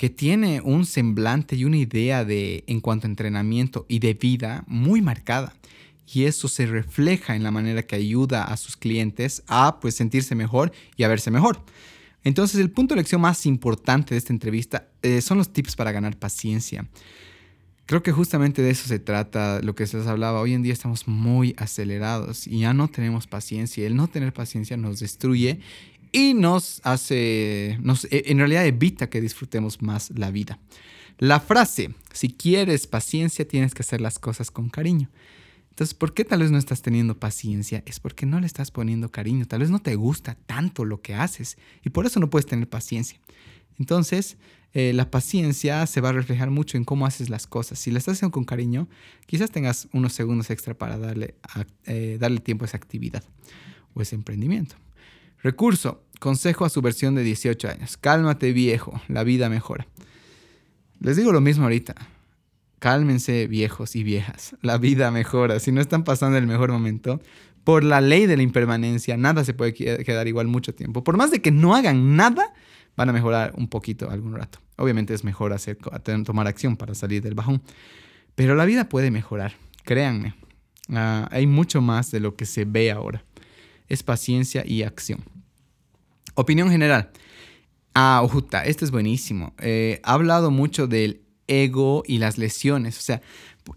que 0.00 0.08
tiene 0.08 0.62
un 0.62 0.86
semblante 0.86 1.56
y 1.56 1.66
una 1.66 1.76
idea 1.76 2.24
de 2.24 2.64
en 2.66 2.80
cuanto 2.80 3.06
a 3.06 3.10
entrenamiento 3.10 3.84
y 3.86 3.98
de 3.98 4.14
vida 4.14 4.64
muy 4.66 5.02
marcada. 5.02 5.52
Y 6.10 6.24
eso 6.24 6.48
se 6.48 6.64
refleja 6.64 7.36
en 7.36 7.42
la 7.42 7.50
manera 7.50 7.82
que 7.82 7.96
ayuda 7.96 8.44
a 8.44 8.56
sus 8.56 8.78
clientes 8.78 9.42
a 9.46 9.78
pues 9.78 9.94
sentirse 9.94 10.34
mejor 10.34 10.72
y 10.96 11.02
a 11.02 11.08
verse 11.08 11.30
mejor. 11.30 11.62
Entonces 12.24 12.58
el 12.60 12.70
punto 12.70 12.94
de 12.94 13.02
lección 13.02 13.20
más 13.20 13.44
importante 13.44 14.14
de 14.14 14.18
esta 14.18 14.32
entrevista 14.32 14.88
eh, 15.02 15.20
son 15.20 15.36
los 15.36 15.52
tips 15.52 15.76
para 15.76 15.92
ganar 15.92 16.16
paciencia. 16.16 16.88
Creo 17.84 18.02
que 18.02 18.12
justamente 18.12 18.62
de 18.62 18.70
eso 18.70 18.88
se 18.88 19.00
trata 19.00 19.60
lo 19.62 19.74
que 19.74 19.86
se 19.86 19.98
les 19.98 20.06
hablaba. 20.06 20.40
Hoy 20.40 20.54
en 20.54 20.62
día 20.62 20.72
estamos 20.72 21.08
muy 21.08 21.54
acelerados 21.58 22.46
y 22.46 22.60
ya 22.60 22.72
no 22.72 22.88
tenemos 22.88 23.26
paciencia. 23.26 23.86
El 23.86 23.96
no 23.96 24.08
tener 24.08 24.32
paciencia 24.32 24.78
nos 24.78 25.00
destruye 25.00 25.60
y 26.12 26.34
nos 26.34 26.80
hace, 26.84 27.78
nos, 27.82 28.04
e, 28.06 28.24
en 28.26 28.38
realidad 28.38 28.66
evita 28.66 29.10
que 29.10 29.20
disfrutemos 29.20 29.82
más 29.82 30.10
la 30.16 30.30
vida. 30.30 30.58
La 31.18 31.40
frase, 31.40 31.94
si 32.12 32.30
quieres 32.30 32.86
paciencia, 32.86 33.46
tienes 33.46 33.74
que 33.74 33.82
hacer 33.82 34.00
las 34.00 34.18
cosas 34.18 34.50
con 34.50 34.70
cariño. 34.70 35.10
Entonces, 35.70 35.94
¿por 35.94 36.14
qué 36.14 36.24
tal 36.24 36.40
vez 36.40 36.50
no 36.50 36.58
estás 36.58 36.82
teniendo 36.82 37.18
paciencia? 37.18 37.82
Es 37.86 38.00
porque 38.00 38.26
no 38.26 38.40
le 38.40 38.46
estás 38.46 38.70
poniendo 38.70 39.10
cariño, 39.10 39.46
tal 39.46 39.60
vez 39.60 39.70
no 39.70 39.80
te 39.80 39.94
gusta 39.94 40.34
tanto 40.46 40.84
lo 40.84 41.00
que 41.00 41.14
haces 41.14 41.56
y 41.82 41.90
por 41.90 42.06
eso 42.06 42.20
no 42.20 42.28
puedes 42.28 42.46
tener 42.46 42.68
paciencia. 42.68 43.18
Entonces, 43.78 44.36
eh, 44.72 44.92
la 44.92 45.10
paciencia 45.10 45.86
se 45.86 46.00
va 46.00 46.10
a 46.10 46.12
reflejar 46.12 46.50
mucho 46.50 46.76
en 46.76 46.84
cómo 46.84 47.06
haces 47.06 47.28
las 47.28 47.46
cosas. 47.46 47.78
Si 47.78 47.90
la 47.90 47.98
estás 47.98 48.18
haciendo 48.18 48.32
con 48.32 48.44
cariño, 48.44 48.88
quizás 49.26 49.50
tengas 49.50 49.88
unos 49.92 50.12
segundos 50.12 50.50
extra 50.50 50.74
para 50.74 50.98
darle, 50.98 51.34
eh, 51.86 52.18
darle 52.20 52.40
tiempo 52.40 52.64
a 52.64 52.68
esa 52.68 52.76
actividad 52.76 53.24
o 53.94 54.02
ese 54.02 54.14
emprendimiento. 54.14 54.76
Recurso, 55.42 56.04
consejo 56.18 56.66
a 56.66 56.68
su 56.68 56.82
versión 56.82 57.14
de 57.14 57.22
18 57.22 57.68
años. 57.68 57.96
Cálmate 57.96 58.52
viejo, 58.52 59.00
la 59.08 59.24
vida 59.24 59.48
mejora. 59.48 59.86
Les 61.00 61.16
digo 61.16 61.32
lo 61.32 61.40
mismo 61.40 61.64
ahorita. 61.64 61.94
Cálmense 62.78 63.46
viejos 63.46 63.96
y 63.96 64.02
viejas, 64.02 64.54
la 64.60 64.76
vida 64.78 65.10
mejora. 65.10 65.58
Si 65.58 65.72
no 65.72 65.80
están 65.80 66.04
pasando 66.04 66.36
el 66.36 66.46
mejor 66.46 66.70
momento, 66.72 67.20
por 67.64 67.84
la 67.84 68.00
ley 68.00 68.26
de 68.26 68.36
la 68.36 68.42
impermanencia, 68.42 69.16
nada 69.16 69.44
se 69.44 69.54
puede 69.54 69.72
quedar 69.74 70.28
igual 70.28 70.46
mucho 70.46 70.74
tiempo. 70.74 71.04
Por 71.04 71.16
más 71.16 71.30
de 71.30 71.40
que 71.40 71.50
no 71.50 71.74
hagan 71.74 72.16
nada, 72.16 72.52
van 72.96 73.08
a 73.08 73.12
mejorar 73.12 73.52
un 73.56 73.68
poquito 73.68 74.10
algún 74.10 74.34
rato. 74.34 74.58
Obviamente 74.76 75.14
es 75.14 75.24
mejor 75.24 75.52
hacer, 75.52 75.78
tomar 76.24 76.46
acción 76.46 76.76
para 76.76 76.94
salir 76.94 77.22
del 77.22 77.34
bajón. 77.34 77.62
Pero 78.34 78.54
la 78.54 78.64
vida 78.66 78.88
puede 78.88 79.10
mejorar, 79.10 79.54
créanme. 79.84 80.34
Ah, 80.90 81.28
hay 81.30 81.46
mucho 81.46 81.80
más 81.80 82.10
de 82.10 82.20
lo 82.20 82.36
que 82.36 82.46
se 82.46 82.64
ve 82.64 82.90
ahora 82.90 83.24
es 83.90 84.02
paciencia 84.02 84.64
y 84.66 84.82
acción. 84.82 85.20
Opinión 86.34 86.70
general. 86.70 87.10
Ah, 87.94 88.20
Ojuta, 88.22 88.64
este 88.64 88.86
es 88.86 88.90
buenísimo. 88.90 89.52
Eh, 89.58 90.00
ha 90.04 90.14
hablado 90.14 90.50
mucho 90.50 90.86
del 90.86 91.22
ego 91.48 92.02
y 92.06 92.18
las 92.18 92.38
lesiones. 92.38 92.96
O 92.98 93.02
sea, 93.02 93.20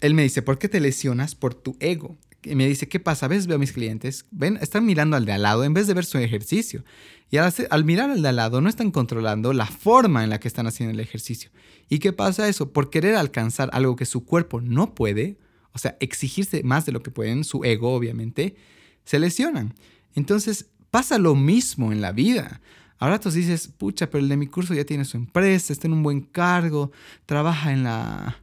él 0.00 0.14
me 0.14 0.22
dice, 0.22 0.40
¿por 0.40 0.58
qué 0.58 0.68
te 0.68 0.80
lesionas? 0.80 1.34
Por 1.34 1.54
tu 1.54 1.76
ego. 1.80 2.16
Y 2.44 2.54
me 2.54 2.66
dice, 2.68 2.88
¿qué 2.88 3.00
pasa? 3.00 3.26
A 3.26 3.28
veces 3.28 3.46
veo 3.46 3.56
a 3.56 3.58
mis 3.58 3.72
clientes, 3.72 4.26
ven, 4.30 4.58
están 4.60 4.84
mirando 4.84 5.16
al 5.16 5.24
de 5.24 5.32
al 5.32 5.42
lado 5.42 5.64
en 5.64 5.74
vez 5.74 5.86
de 5.86 5.94
ver 5.94 6.04
su 6.04 6.18
ejercicio. 6.18 6.84
Y 7.30 7.38
al, 7.38 7.52
al, 7.70 7.84
mirar 7.84 8.10
al 8.10 8.22
de 8.22 8.28
al 8.28 8.36
lado 8.36 8.60
no 8.60 8.68
están 8.68 8.90
controlando 8.90 9.52
la 9.52 9.66
forma 9.66 10.22
en 10.22 10.30
la 10.30 10.38
que 10.38 10.46
están 10.46 10.66
haciendo 10.66 10.92
el 10.92 11.00
ejercicio. 11.00 11.50
¿Y 11.88 11.98
qué 11.98 12.12
pasa 12.12 12.48
eso? 12.48 12.72
Por 12.72 12.90
querer 12.90 13.16
alcanzar 13.16 13.70
algo 13.72 13.96
que 13.96 14.04
su 14.04 14.24
cuerpo 14.24 14.60
no 14.60 14.94
puede, 14.94 15.38
o 15.72 15.78
sea, 15.78 15.96
exigirse 16.00 16.62
más 16.62 16.86
de 16.86 16.92
lo 16.92 17.02
que 17.02 17.10
pueden, 17.10 17.44
su 17.44 17.64
ego 17.64 17.94
obviamente, 17.94 18.56
se 19.04 19.18
lesionan. 19.18 19.74
Entonces 20.14 20.66
pasa 20.90 21.18
lo 21.18 21.34
mismo 21.34 21.92
en 21.92 22.00
la 22.00 22.12
vida. 22.12 22.60
Ahora 22.98 23.18
tú 23.18 23.30
dices, 23.30 23.68
pucha, 23.68 24.08
pero 24.08 24.22
el 24.22 24.28
de 24.28 24.36
mi 24.36 24.46
curso 24.46 24.72
ya 24.74 24.84
tiene 24.84 25.04
su 25.04 25.16
empresa, 25.16 25.72
está 25.72 25.88
en 25.88 25.92
un 25.92 26.02
buen 26.02 26.20
cargo, 26.20 26.92
trabaja 27.26 27.72
en 27.72 27.82
la, 27.82 28.42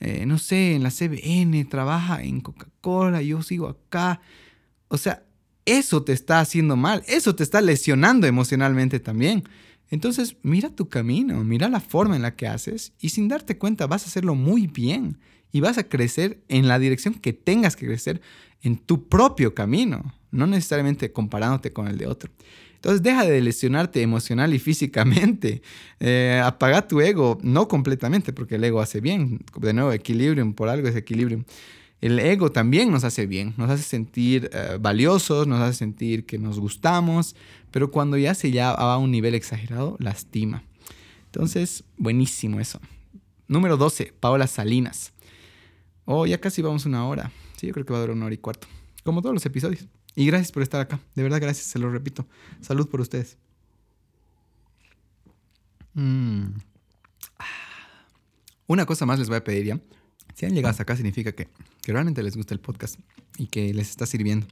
eh, 0.00 0.24
no 0.26 0.38
sé, 0.38 0.74
en 0.74 0.82
la 0.82 0.90
CBN, 0.90 1.64
trabaja 1.66 2.22
en 2.22 2.40
Coca-Cola, 2.40 3.22
yo 3.22 3.42
sigo 3.42 3.68
acá. 3.68 4.20
O 4.88 4.96
sea, 4.96 5.22
eso 5.66 6.02
te 6.02 6.12
está 6.12 6.40
haciendo 6.40 6.76
mal, 6.76 7.04
eso 7.06 7.34
te 7.34 7.42
está 7.42 7.60
lesionando 7.60 8.26
emocionalmente 8.26 8.98
también. 8.98 9.44
Entonces, 9.90 10.36
mira 10.42 10.70
tu 10.70 10.88
camino, 10.88 11.44
mira 11.44 11.68
la 11.68 11.80
forma 11.80 12.16
en 12.16 12.22
la 12.22 12.34
que 12.34 12.48
haces 12.48 12.92
y 12.98 13.10
sin 13.10 13.28
darte 13.28 13.58
cuenta 13.58 13.86
vas 13.86 14.04
a 14.04 14.06
hacerlo 14.06 14.34
muy 14.34 14.66
bien 14.66 15.18
y 15.52 15.60
vas 15.60 15.78
a 15.78 15.88
crecer 15.88 16.42
en 16.48 16.68
la 16.68 16.78
dirección 16.78 17.14
que 17.14 17.32
tengas 17.32 17.76
que 17.76 17.86
crecer 17.86 18.22
en 18.62 18.78
tu 18.78 19.08
propio 19.08 19.54
camino 19.54 20.14
no 20.30 20.46
necesariamente 20.46 21.12
comparándote 21.12 21.72
con 21.72 21.88
el 21.88 21.98
de 21.98 22.06
otro. 22.06 22.30
Entonces 22.74 23.02
deja 23.02 23.26
de 23.26 23.40
lesionarte 23.42 24.00
emocional 24.00 24.54
y 24.54 24.58
físicamente. 24.58 25.62
Eh, 26.02 26.40
apaga 26.42 26.88
tu 26.88 27.02
ego, 27.02 27.38
no 27.42 27.68
completamente, 27.68 28.32
porque 28.32 28.54
el 28.54 28.64
ego 28.64 28.80
hace 28.80 29.02
bien. 29.02 29.40
De 29.60 29.74
nuevo, 29.74 29.92
equilibrio, 29.92 30.50
por 30.54 30.70
algo 30.70 30.88
es 30.88 30.96
equilibrio. 30.96 31.44
El 32.00 32.18
ego 32.18 32.50
también 32.50 32.90
nos 32.90 33.04
hace 33.04 33.26
bien, 33.26 33.52
nos 33.58 33.68
hace 33.68 33.82
sentir 33.82 34.48
eh, 34.54 34.78
valiosos, 34.80 35.46
nos 35.46 35.60
hace 35.60 35.76
sentir 35.76 36.24
que 36.24 36.38
nos 36.38 36.58
gustamos, 36.58 37.36
pero 37.70 37.90
cuando 37.90 38.16
ya 38.16 38.34
se 38.34 38.50
ya 38.50 38.70
a 38.70 38.96
un 38.96 39.10
nivel 39.10 39.34
exagerado, 39.34 39.96
lastima. 39.98 40.64
Entonces, 41.26 41.84
buenísimo 41.98 42.60
eso. 42.60 42.80
Número 43.46 43.76
12, 43.76 44.14
Paola 44.18 44.46
Salinas. 44.46 45.12
Oh, 46.06 46.24
ya 46.24 46.40
casi 46.40 46.62
vamos 46.62 46.86
una 46.86 47.06
hora. 47.06 47.30
Sí, 47.56 47.66
yo 47.66 47.74
creo 47.74 47.84
que 47.84 47.92
va 47.92 47.98
a 47.98 48.02
durar 48.02 48.16
una 48.16 48.24
hora 48.26 48.34
y 48.34 48.38
cuarto. 48.38 48.68
Como 49.04 49.20
todos 49.20 49.34
los 49.34 49.44
episodios. 49.44 49.86
Y 50.14 50.26
gracias 50.26 50.52
por 50.52 50.62
estar 50.62 50.80
acá. 50.80 51.00
De 51.14 51.22
verdad, 51.22 51.40
gracias, 51.40 51.66
se 51.66 51.78
lo 51.78 51.90
repito. 51.90 52.26
Salud 52.60 52.88
por 52.88 53.00
ustedes. 53.00 53.38
Mm. 55.94 56.48
Una 58.66 58.86
cosa 58.86 59.06
más 59.06 59.18
les 59.18 59.28
voy 59.28 59.38
a 59.38 59.44
pedir 59.44 59.66
ya. 59.66 59.80
Si 60.34 60.46
han 60.46 60.54
llegado 60.54 60.70
hasta 60.70 60.84
acá 60.84 60.96
significa 60.96 61.32
que, 61.32 61.48
que 61.82 61.92
realmente 61.92 62.22
les 62.22 62.36
gusta 62.36 62.54
el 62.54 62.60
podcast 62.60 62.98
y 63.36 63.46
que 63.46 63.74
les 63.74 63.90
está 63.90 64.06
sirviendo. 64.06 64.46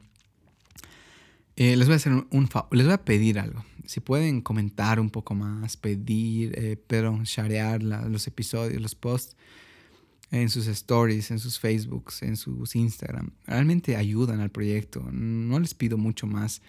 Eh, 1.56 1.76
les 1.76 1.88
voy 1.88 1.94
a 1.94 1.96
hacer 1.96 2.12
un, 2.12 2.48
les 2.70 2.84
voy 2.84 2.94
a 2.94 3.04
pedir 3.04 3.38
algo. 3.38 3.64
Si 3.84 4.00
pueden 4.00 4.42
comentar 4.42 5.00
un 5.00 5.10
poco 5.10 5.34
más, 5.34 5.76
pedir, 5.76 6.52
eh, 6.56 6.76
pero 6.86 7.24
sharear 7.24 7.82
los 7.82 8.26
episodios, 8.26 8.80
los 8.80 8.94
posts 8.94 9.36
en 10.30 10.50
sus 10.50 10.66
stories, 10.66 11.30
en 11.30 11.38
sus 11.38 11.58
Facebooks, 11.58 12.22
en 12.22 12.36
sus 12.36 12.76
Instagram. 12.76 13.30
Realmente 13.46 13.96
ayudan 13.96 14.40
al 14.40 14.50
proyecto. 14.50 15.06
No 15.10 15.58
les 15.58 15.74
pido 15.74 15.96
mucho 15.96 16.26
más. 16.26 16.60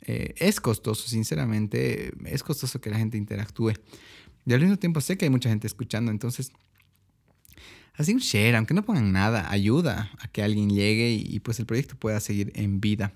Eh, 0.00 0.34
es 0.38 0.60
costoso, 0.60 1.08
sinceramente. 1.08 2.12
Es 2.26 2.42
costoso 2.42 2.80
que 2.80 2.90
la 2.90 2.98
gente 2.98 3.16
interactúe. 3.16 3.72
Y 4.46 4.52
al 4.52 4.60
mismo 4.60 4.76
tiempo 4.76 5.00
sé 5.00 5.16
que 5.16 5.26
hay 5.26 5.30
mucha 5.30 5.48
gente 5.48 5.66
escuchando. 5.66 6.10
Entonces, 6.10 6.52
así 7.94 8.12
un 8.12 8.20
share, 8.20 8.56
aunque 8.56 8.74
no 8.74 8.84
pongan 8.84 9.12
nada, 9.12 9.50
ayuda 9.50 10.10
a 10.18 10.28
que 10.28 10.42
alguien 10.42 10.70
llegue 10.70 11.12
y, 11.12 11.38
pues 11.40 11.60
el 11.60 11.66
proyecto 11.66 11.96
pueda 11.96 12.20
seguir 12.20 12.52
en 12.54 12.80
vida. 12.80 13.12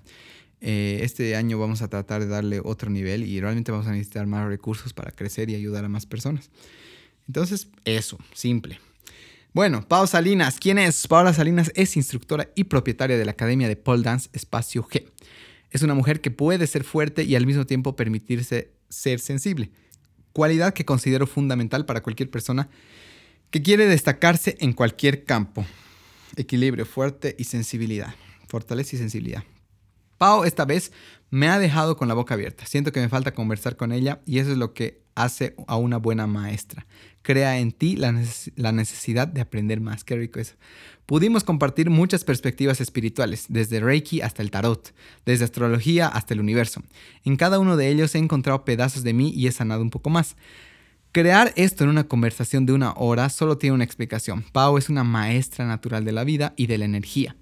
Eh, 0.61 0.99
este 1.03 1.35
año 1.35 1.57
vamos 1.59 1.81
a 1.81 1.87
tratar 1.87 2.21
de 2.21 2.27
darle 2.27 2.61
otro 2.61 2.89
nivel 2.89 3.23
y 3.23 3.39
realmente 3.39 3.71
vamos 3.71 3.87
a 3.87 3.91
necesitar 3.91 4.27
más 4.27 4.45
recursos 4.47 4.93
para 4.93 5.11
crecer 5.11 5.49
y 5.49 5.55
ayudar 5.55 5.85
a 5.85 5.89
más 5.89 6.05
personas. 6.05 6.49
Entonces, 7.27 7.67
eso, 7.85 8.17
simple. 8.33 8.79
Bueno, 9.51 9.81
Paula 9.87 10.05
Salinas, 10.05 10.59
¿quién 10.59 10.77
es? 10.77 11.07
Paula 11.07 11.33
Salinas 11.33 11.71
es 11.73 11.97
instructora 11.97 12.49
y 12.53 12.65
propietaria 12.65 13.17
de 13.17 13.25
la 13.25 13.31
Academia 13.31 13.67
de 13.67 13.75
Pole 13.75 14.03
Dance 14.03 14.29
Espacio 14.31 14.83
G. 14.83 15.09
Es 15.71 15.81
una 15.81 15.95
mujer 15.95 16.21
que 16.21 16.29
puede 16.29 16.67
ser 16.67 16.83
fuerte 16.83 17.23
y 17.23 17.35
al 17.35 17.47
mismo 17.47 17.65
tiempo 17.65 17.95
permitirse 17.95 18.71
ser 18.89 19.19
sensible, 19.19 19.71
cualidad 20.33 20.75
que 20.75 20.85
considero 20.85 21.25
fundamental 21.25 21.87
para 21.87 22.03
cualquier 22.03 22.29
persona 22.29 22.69
que 23.49 23.63
quiere 23.63 23.87
destacarse 23.87 24.55
en 24.59 24.73
cualquier 24.73 25.25
campo. 25.25 25.65
Equilibrio, 26.35 26.85
fuerte 26.85 27.35
y 27.39 27.45
sensibilidad. 27.45 28.13
Fortaleza 28.47 28.95
y 28.95 28.99
sensibilidad. 28.99 29.43
Pau 30.19 30.43
esta 30.43 30.65
vez 30.65 30.91
me 31.31 31.47
ha 31.47 31.57
dejado 31.59 31.97
con 31.97 32.07
la 32.07 32.13
boca 32.13 32.33
abierta. 32.33 32.65
Siento 32.65 32.91
que 32.91 32.99
me 32.99 33.09
falta 33.09 33.33
conversar 33.33 33.77
con 33.77 33.91
ella 33.91 34.19
y 34.25 34.39
eso 34.39 34.51
es 34.51 34.57
lo 34.57 34.73
que 34.73 35.01
hace 35.15 35.55
a 35.67 35.77
una 35.77 35.97
buena 35.97 36.27
maestra. 36.27 36.85
Crea 37.21 37.57
en 37.59 37.71
ti 37.71 37.95
la, 37.95 38.11
necesidad 38.11 39.27
de 39.27 39.41
aprender 39.41 39.79
más. 39.79 40.03
Qué 40.03 40.15
rico 40.17 40.39
eso. 40.39 40.55
Pudimos 41.05 41.43
compartir 41.43 41.89
muchas 41.89 42.23
perspectivas 42.23 42.81
espirituales, 42.81 43.45
desde 43.47 43.79
Reiki 43.79 44.21
hasta 44.21 44.41
el 44.41 44.51
tarot, 44.51 44.93
desde 45.25 45.45
astrología 45.45 46.07
hasta 46.07 46.33
el 46.33 46.41
universo. 46.41 46.83
En 47.23 47.35
cada 47.35 47.57
uno 47.59 47.77
de 47.77 47.89
ellos 47.89 48.13
he 48.13 48.19
encontrado 48.19 48.65
pedazos 48.65 49.03
de 49.03 49.13
mí 49.13 49.31
y 49.33 49.47
he 49.47 49.51
sanado 49.51 49.81
un 49.81 49.89
poco 49.89 50.09
más. 50.09 50.35
Crear 51.11 51.53
esto 51.55 51.85
en 51.85 51.89
una 51.89 52.07
conversación 52.07 52.65
de 52.65 52.73
una 52.73 52.91
hora 52.93 53.29
solo 53.29 53.57
tiene 53.57 53.73
una 53.73 53.83
explicación. 53.83 54.43
Pau 54.51 54.77
es 54.77 54.89
una 54.89 55.03
maestra 55.03 55.65
natural 55.65 56.05
de 56.05 56.11
la 56.11 56.23
vida 56.23 56.53
y 56.55 56.67
de 56.67 56.77
la 56.77 56.85
energía. 56.85 57.35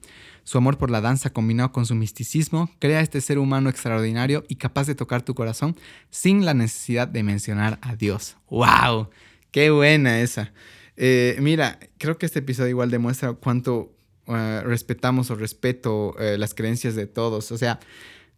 Su 0.48 0.58
amor 0.58 0.78
por 0.78 0.90
la 0.90 1.02
danza 1.02 1.30
combinado 1.30 1.74
con 1.74 1.86
su 1.86 1.94
misticismo 1.94 2.72
crea 2.80 3.02
este 3.02 3.20
ser 3.20 3.38
humano 3.38 3.70
extraordinario 3.70 4.46
y 4.48 4.56
capaz 4.56 4.88
de 4.88 4.96
tocar 4.96 5.22
tu 5.22 5.36
corazón 5.36 5.76
sin 6.10 6.46
la 6.46 6.54
necesidad 6.54 7.06
de 7.06 7.22
mencionar 7.22 7.80
a 7.82 7.98
Dios. 7.98 8.38
¡Wow! 8.50 9.10
¡Qué 9.52 9.72
buena 9.72 10.22
esa! 10.22 10.54
Eh, 10.96 11.36
mira, 11.42 11.80
creo 11.98 12.18
que 12.18 12.26
este 12.26 12.40
episodio 12.40 12.70
igual 12.70 12.90
demuestra 12.90 13.34
cuánto 13.34 13.92
eh, 14.28 14.62
respetamos 14.64 15.30
o 15.32 15.36
respeto 15.36 16.16
eh, 16.18 16.38
las 16.38 16.54
creencias 16.54 16.96
de 16.96 17.08
todos. 17.08 17.52
O 17.52 17.58
sea, 17.58 17.82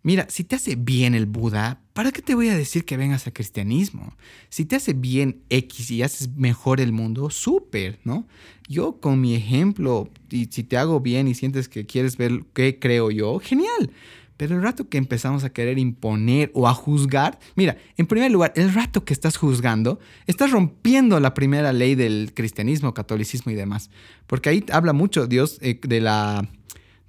Mira, 0.02 0.28
si 0.30 0.46
te 0.46 0.56
hace 0.56 0.76
bien 0.76 1.14
el 1.14 1.26
Buda, 1.26 1.82
¿para 1.94 2.12
qué 2.12 2.22
te 2.22 2.34
voy 2.34 2.48
a 2.48 2.56
decir 2.56 2.86
que 2.86 2.96
vengas 2.96 3.28
al 3.28 3.34
cristianismo? 3.34 4.16
Si 4.50 4.64
te 4.64 4.78
hace 4.78 4.94
bien 4.94 5.44
X 5.50 5.92
y 5.92 6.04
haces 6.04 6.30
mejor 6.38 6.80
el 6.80 6.94
mundo, 6.94 7.30
súper, 7.30 8.00
¿no? 8.06 8.26
Yo 8.70 9.02
con 9.02 9.20
mi 9.20 9.36
ejemplo, 9.36 10.10
y 10.30 10.46
si 10.46 10.64
te 10.64 10.78
hago 10.78 11.02
bien 11.02 11.28
y 11.28 11.36
sientes 11.36 11.68
que 11.68 11.86
quieres 11.86 12.16
ver 12.16 12.46
qué 12.54 12.80
creo 12.80 13.12
yo, 13.12 13.40
genial. 13.40 13.92
Pero 14.38 14.56
el 14.56 14.62
rato 14.62 14.88
que 14.88 14.98
empezamos 14.98 15.44
a 15.44 15.50
querer 15.50 15.78
imponer 15.78 16.50
o 16.54 16.70
a 16.70 16.74
juzgar, 16.74 17.38
mira, 17.56 17.76
en 17.98 18.08
primer 18.08 18.32
lugar, 18.32 18.54
el 18.56 18.74
rato 18.74 19.04
que 19.04 19.12
estás 19.12 19.36
juzgando, 19.36 20.00
estás 20.28 20.52
rompiendo 20.52 21.20
la 21.20 21.34
primera 21.34 21.74
ley 21.74 21.96
del 21.96 22.32
cristianismo, 22.34 22.94
catolicismo 22.94 23.52
y 23.52 23.56
demás. 23.56 23.90
Porque 24.28 24.48
ahí 24.48 24.66
habla 24.72 24.94
mucho 24.94 25.28
Dios 25.28 25.58
eh, 25.62 25.78
de 25.84 26.00
la 26.00 26.48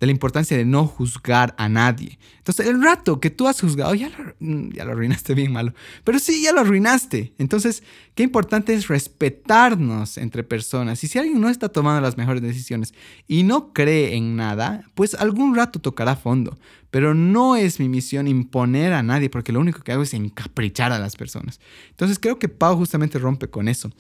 de 0.01 0.07
la 0.07 0.13
importancia 0.13 0.57
de 0.57 0.65
no 0.65 0.87
juzgar 0.87 1.55
a 1.59 1.69
nadie. 1.69 2.19
Entonces, 2.39 2.67
el 2.67 2.83
rato 2.83 3.21
que 3.21 3.29
tú 3.29 3.47
has 3.47 3.61
juzgado, 3.61 3.95
ya 3.95 4.09
lo, 4.09 4.35
mm, 4.41 4.71
ya 4.73 4.85
lo 4.85 4.93
arruinaste 4.93 5.35
bien 5.35 5.53
malo, 5.53 5.75
pero 6.05 6.19
sí, 6.19 6.43
ya 6.43 6.53
lo 6.53 6.63
arruinaste. 6.63 7.35
Entonces, 7.39 7.83
qué 8.15 8.23
importante 8.23 8.73
es 8.73 8.89
respetarnos 8.89 10.17
entre 10.17 10.43
personas. 10.43 11.05
Y 11.05 11.09
si 11.09 11.19
alguien 11.19 11.41
no 11.41 11.51
está 11.51 11.69
tomando 11.69 12.01
las 12.01 12.17
mejores 12.17 12.43
decisiones 12.43 12.95
y 13.29 13.43
no 13.43 13.73
cree 13.75 14.17
en 14.17 14.37
nada, 14.37 14.91
pues 14.95 15.15
algún 15.15 15.55
rato 15.55 15.79
tocará 15.81 16.17
fondo. 16.17 16.59
Pero 16.91 17.15
no 17.15 17.57
es 17.57 17.79
mi 17.79 17.89
misión 17.89 18.27
imponer 18.27 18.93
a 18.93 19.03
nadie, 19.03 19.31
porque 19.31 19.53
lo 19.53 19.61
único 19.61 19.83
que 19.83 19.93
hago 19.93 20.03
es 20.03 20.15
encaprichar 20.15 20.93
a 20.93 20.99
las 20.99 21.17
personas. 21.17 21.61
Entonces 21.91 22.19
creo 22.19 22.39
que 22.39 22.49
Pau 22.49 22.77
justamente 22.77 23.19
rompe 23.19 23.49
con 23.49 23.69
eso. 23.69 23.91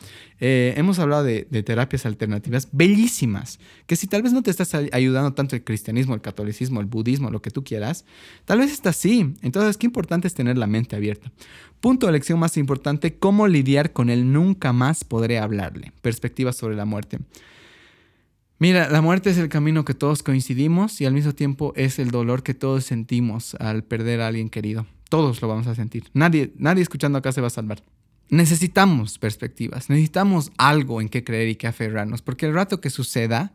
Eh, 0.40 0.74
hemos 0.76 0.98
hablado 0.98 1.22
de, 1.24 1.44
terapias 1.62 2.06
alternativas 2.06 2.68
bellísimas, 2.72 3.60
que 3.86 3.96
si 3.96 4.06
tal 4.06 4.22
vez 4.22 4.32
no 4.32 4.42
te 4.42 4.50
estás 4.50 4.74
ayudando 4.74 5.32
tanto 5.34 5.54
el 5.54 5.62
cristianismo, 5.62 6.14
el 6.14 6.20
catolicismo, 6.20 6.80
el 6.80 6.86
budismo, 6.86 7.30
lo 7.30 7.42
que 7.42 7.50
tú 7.50 7.62
quieras, 7.62 8.04
tal 8.44 8.58
vez 8.58 8.72
está 8.72 8.90
así. 8.90 9.34
Entonces, 9.42 9.76
qué 9.76 9.86
importante 9.86 10.26
es 10.26 10.34
tener 10.34 10.58
la 10.58 10.66
mente 10.66 10.96
abierta. 10.96 11.30
Punto 11.80 12.06
de 12.06 12.12
lección 12.12 12.38
más 12.38 12.56
importante, 12.56 13.14
cómo 13.14 13.46
lidiar 13.46 13.92
con 13.92 14.10
el 14.10 14.32
nunca 14.32 14.72
más 14.72 15.04
podré 15.04 15.38
hablarle. 15.38 15.92
Perspectiva 16.02 16.52
sobre 16.52 16.76
la 16.76 16.84
muerte. 16.84 17.18
Mira, 18.60 18.90
la 18.90 19.00
muerte 19.00 19.30
es 19.30 19.38
el 19.38 19.48
camino 19.48 19.86
que 19.86 19.94
todos 19.94 20.22
coincidimos 20.22 21.00
y 21.00 21.06
al 21.06 21.14
mismo 21.14 21.32
tiempo 21.32 21.72
es 21.76 21.98
el 21.98 22.10
dolor 22.10 22.42
que 22.42 22.52
todos 22.52 22.84
sentimos 22.84 23.54
al 23.54 23.84
perder 23.84 24.20
a 24.20 24.26
alguien 24.26 24.50
querido. 24.50 24.84
Todos 25.08 25.40
lo 25.40 25.48
vamos 25.48 25.66
a 25.66 25.74
sentir. 25.74 26.04
Nadie, 26.12 26.52
nadie 26.58 26.82
escuchando 26.82 27.16
acá 27.16 27.32
se 27.32 27.40
va 27.40 27.46
a 27.46 27.50
salvar. 27.50 27.82
Necesitamos 28.28 29.18
perspectivas, 29.18 29.88
necesitamos 29.88 30.52
algo 30.58 31.00
en 31.00 31.08
qué 31.08 31.24
creer 31.24 31.48
y 31.48 31.54
qué 31.54 31.68
aferrarnos, 31.68 32.20
porque 32.20 32.44
el 32.44 32.52
rato 32.52 32.82
que 32.82 32.90
suceda, 32.90 33.54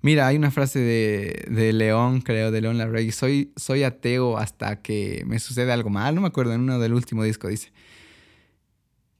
mira, 0.00 0.26
hay 0.26 0.38
una 0.38 0.50
frase 0.50 0.78
de, 0.78 1.44
de 1.50 1.74
León, 1.74 2.22
creo, 2.22 2.50
de 2.50 2.62
León 2.62 2.78
Larregui, 2.78 3.12
soy, 3.12 3.52
soy 3.54 3.82
ateo 3.82 4.38
hasta 4.38 4.80
que 4.80 5.24
me 5.26 5.38
sucede 5.40 5.72
algo 5.72 5.90
mal, 5.90 6.14
no 6.14 6.22
me 6.22 6.28
acuerdo, 6.28 6.54
en 6.54 6.62
uno 6.62 6.78
del 6.78 6.94
último 6.94 7.22
disco 7.22 7.48
dice, 7.48 7.70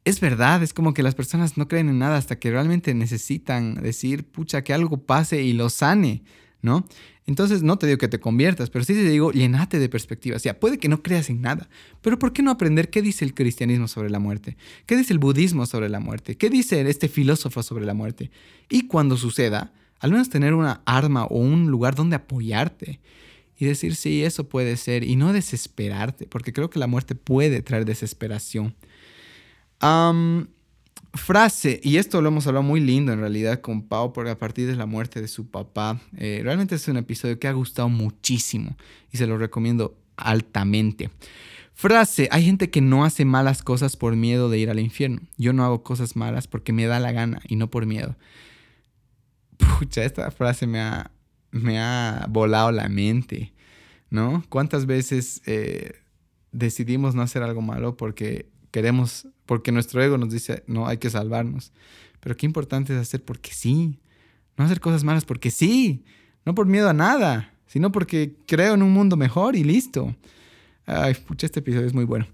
es 0.08 0.20
verdad, 0.20 0.62
es 0.62 0.72
como 0.72 0.94
que 0.94 1.02
las 1.02 1.14
personas 1.14 1.58
no 1.58 1.68
creen 1.68 1.90
en 1.90 1.98
nada 1.98 2.16
hasta 2.16 2.38
que 2.38 2.50
realmente 2.50 2.94
necesitan 2.94 3.74
decir, 3.74 4.24
pucha, 4.24 4.64
que 4.64 4.72
algo 4.72 4.96
pase 4.96 5.42
y 5.42 5.52
lo 5.52 5.68
sane, 5.68 6.22
¿no? 6.62 6.86
Entonces, 7.26 7.62
no 7.62 7.76
te 7.76 7.86
digo 7.86 7.98
que 7.98 8.08
te 8.08 8.18
conviertas, 8.18 8.70
pero 8.70 8.86
sí 8.86 8.94
te 8.94 9.04
digo, 9.04 9.32
llenate 9.32 9.78
de 9.78 9.90
perspectivas. 9.90 10.40
O 10.40 10.42
sea, 10.42 10.58
puede 10.58 10.78
que 10.78 10.88
no 10.88 11.02
creas 11.02 11.28
en 11.28 11.42
nada, 11.42 11.68
pero 12.00 12.18
¿por 12.18 12.32
qué 12.32 12.42
no 12.42 12.50
aprender 12.50 12.88
qué 12.88 13.02
dice 13.02 13.22
el 13.22 13.34
cristianismo 13.34 13.86
sobre 13.86 14.08
la 14.08 14.18
muerte? 14.18 14.56
¿Qué 14.86 14.96
dice 14.96 15.12
el 15.12 15.18
budismo 15.18 15.66
sobre 15.66 15.90
la 15.90 16.00
muerte? 16.00 16.38
¿Qué 16.38 16.48
dice 16.48 16.80
este 16.88 17.08
filósofo 17.08 17.62
sobre 17.62 17.84
la 17.84 17.92
muerte? 17.92 18.30
Y 18.70 18.86
cuando 18.86 19.18
suceda, 19.18 19.74
al 20.00 20.12
menos 20.12 20.30
tener 20.30 20.54
una 20.54 20.80
arma 20.86 21.26
o 21.26 21.38
un 21.38 21.70
lugar 21.70 21.94
donde 21.94 22.16
apoyarte 22.16 22.98
y 23.58 23.66
decir, 23.66 23.94
sí, 23.94 24.24
eso 24.24 24.48
puede 24.48 24.78
ser, 24.78 25.04
y 25.04 25.16
no 25.16 25.34
desesperarte, 25.34 26.26
porque 26.26 26.54
creo 26.54 26.70
que 26.70 26.78
la 26.78 26.86
muerte 26.86 27.14
puede 27.14 27.60
traer 27.60 27.84
desesperación 27.84 28.74
frase, 31.14 31.80
y 31.82 31.96
esto 31.96 32.20
lo 32.20 32.28
hemos 32.28 32.46
hablado 32.46 32.62
muy 32.62 32.80
lindo 32.80 33.12
en 33.12 33.20
realidad 33.20 33.60
con 33.60 33.82
Pau, 33.82 34.12
porque 34.12 34.30
a 34.30 34.38
partir 34.38 34.66
de 34.66 34.76
la 34.76 34.86
muerte 34.86 35.20
de 35.20 35.28
su 35.28 35.50
papá, 35.50 36.00
eh, 36.16 36.40
realmente 36.42 36.74
es 36.74 36.88
un 36.88 36.96
episodio 36.96 37.38
que 37.38 37.48
ha 37.48 37.52
gustado 37.52 37.88
muchísimo 37.88 38.76
y 39.10 39.18
se 39.18 39.26
lo 39.26 39.38
recomiendo 39.38 39.96
altamente. 40.16 41.10
Frase, 41.74 42.28
hay 42.32 42.44
gente 42.44 42.70
que 42.70 42.80
no 42.80 43.04
hace 43.04 43.24
malas 43.24 43.62
cosas 43.62 43.96
por 43.96 44.16
miedo 44.16 44.50
de 44.50 44.58
ir 44.58 44.68
al 44.68 44.80
infierno. 44.80 45.20
Yo 45.36 45.52
no 45.52 45.64
hago 45.64 45.84
cosas 45.84 46.16
malas 46.16 46.48
porque 46.48 46.72
me 46.72 46.86
da 46.86 46.98
la 46.98 47.12
gana 47.12 47.40
y 47.46 47.54
no 47.54 47.70
por 47.70 47.86
miedo. 47.86 48.16
Pucha, 49.58 50.04
esta 50.04 50.28
frase 50.32 50.66
me 50.66 50.80
ha, 50.80 51.12
me 51.52 51.78
ha 51.78 52.26
volado 52.28 52.72
la 52.72 52.88
mente, 52.88 53.52
¿no? 54.10 54.42
¿Cuántas 54.48 54.86
veces 54.86 55.40
eh, 55.46 55.92
decidimos 56.50 57.14
no 57.14 57.22
hacer 57.22 57.44
algo 57.44 57.62
malo 57.62 57.96
porque 57.96 58.48
queremos, 58.70 59.28
porque 59.46 59.72
nuestro 59.72 60.02
ego 60.02 60.18
nos 60.18 60.30
dice, 60.30 60.62
no, 60.66 60.86
hay 60.86 60.98
que 60.98 61.10
salvarnos. 61.10 61.72
Pero 62.20 62.36
qué 62.36 62.46
importante 62.46 62.92
es 62.92 62.98
hacer 62.98 63.24
porque 63.24 63.52
sí. 63.52 63.98
No 64.56 64.64
hacer 64.64 64.80
cosas 64.80 65.04
malas 65.04 65.24
porque 65.24 65.50
sí. 65.50 66.04
No 66.44 66.54
por 66.54 66.66
miedo 66.66 66.88
a 66.88 66.92
nada, 66.92 67.54
sino 67.66 67.92
porque 67.92 68.34
creo 68.46 68.74
en 68.74 68.82
un 68.82 68.92
mundo 68.92 69.16
mejor 69.16 69.56
y 69.56 69.64
listo. 69.64 70.14
Ay, 70.90 71.14
pucha, 71.14 71.44
este 71.44 71.60
episodio 71.60 71.86
es 71.86 71.92
muy 71.92 72.04
bueno. 72.04 72.26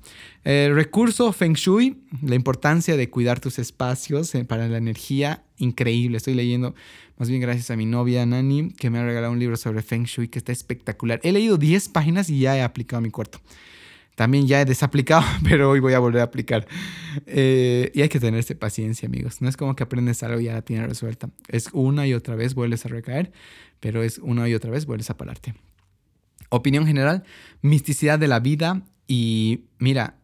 Eh, 0.44 0.70
recurso 0.72 1.32
Feng 1.32 1.54
Shui, 1.54 2.04
la 2.22 2.36
importancia 2.36 2.96
de 2.96 3.10
cuidar 3.10 3.40
tus 3.40 3.58
espacios 3.58 4.32
eh, 4.36 4.44
para 4.44 4.68
la 4.68 4.78
energía, 4.78 5.42
increíble. 5.58 6.18
Estoy 6.18 6.34
leyendo, 6.34 6.72
más 7.18 7.28
bien 7.28 7.40
gracias 7.40 7.72
a 7.72 7.76
mi 7.76 7.84
novia 7.84 8.24
Nani, 8.24 8.70
que 8.70 8.90
me 8.90 8.98
ha 8.98 9.04
regalado 9.04 9.32
un 9.32 9.40
libro 9.40 9.56
sobre 9.56 9.82
Feng 9.82 10.04
Shui 10.04 10.28
que 10.28 10.38
está 10.38 10.52
espectacular. 10.52 11.18
He 11.24 11.32
leído 11.32 11.56
10 11.56 11.88
páginas 11.88 12.30
y 12.30 12.38
ya 12.38 12.56
he 12.56 12.62
aplicado 12.62 12.98
a 12.98 13.00
mi 13.00 13.10
cuarto. 13.10 13.40
También 14.14 14.46
ya 14.46 14.60
he 14.60 14.64
desaplicado, 14.64 15.24
pero 15.44 15.70
hoy 15.70 15.80
voy 15.80 15.94
a 15.94 15.98
volver 15.98 16.20
a 16.20 16.24
aplicar. 16.24 16.66
Eh, 17.26 17.90
y 17.94 18.02
hay 18.02 18.08
que 18.08 18.20
tenerse 18.20 18.54
paciencia, 18.54 19.06
amigos. 19.06 19.42
No 19.42 19.48
es 19.48 19.56
como 19.56 19.74
que 19.74 19.82
aprendes 19.82 20.22
algo 20.22 20.40
y 20.40 20.44
ya 20.44 20.54
la 20.54 20.62
tienes 20.62 20.88
resuelta. 20.88 21.30
Es 21.48 21.68
una 21.72 22.06
y 22.06 22.14
otra 22.14 22.36
vez 22.36 22.54
vuelves 22.54 22.84
a 22.86 22.88
recaer, 22.88 23.32
pero 23.80 24.02
es 24.02 24.18
una 24.18 24.48
y 24.48 24.54
otra 24.54 24.70
vez 24.70 24.86
vuelves 24.86 25.10
a 25.10 25.16
pararte. 25.16 25.54
Opinión 26.48 26.86
general, 26.86 27.24
misticidad 27.62 28.18
de 28.18 28.28
la 28.28 28.38
vida 28.40 28.82
y 29.06 29.64
mira, 29.78 30.16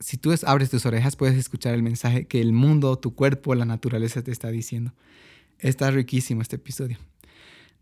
si 0.00 0.16
tú 0.16 0.34
abres 0.44 0.70
tus 0.70 0.86
orejas 0.86 1.16
puedes 1.16 1.36
escuchar 1.36 1.74
el 1.74 1.82
mensaje 1.82 2.26
que 2.26 2.40
el 2.40 2.52
mundo, 2.52 2.98
tu 2.98 3.14
cuerpo, 3.14 3.54
la 3.54 3.64
naturaleza 3.64 4.22
te 4.22 4.30
está 4.30 4.50
diciendo. 4.50 4.92
Está 5.58 5.90
riquísimo 5.90 6.42
este 6.42 6.56
episodio. 6.56 6.98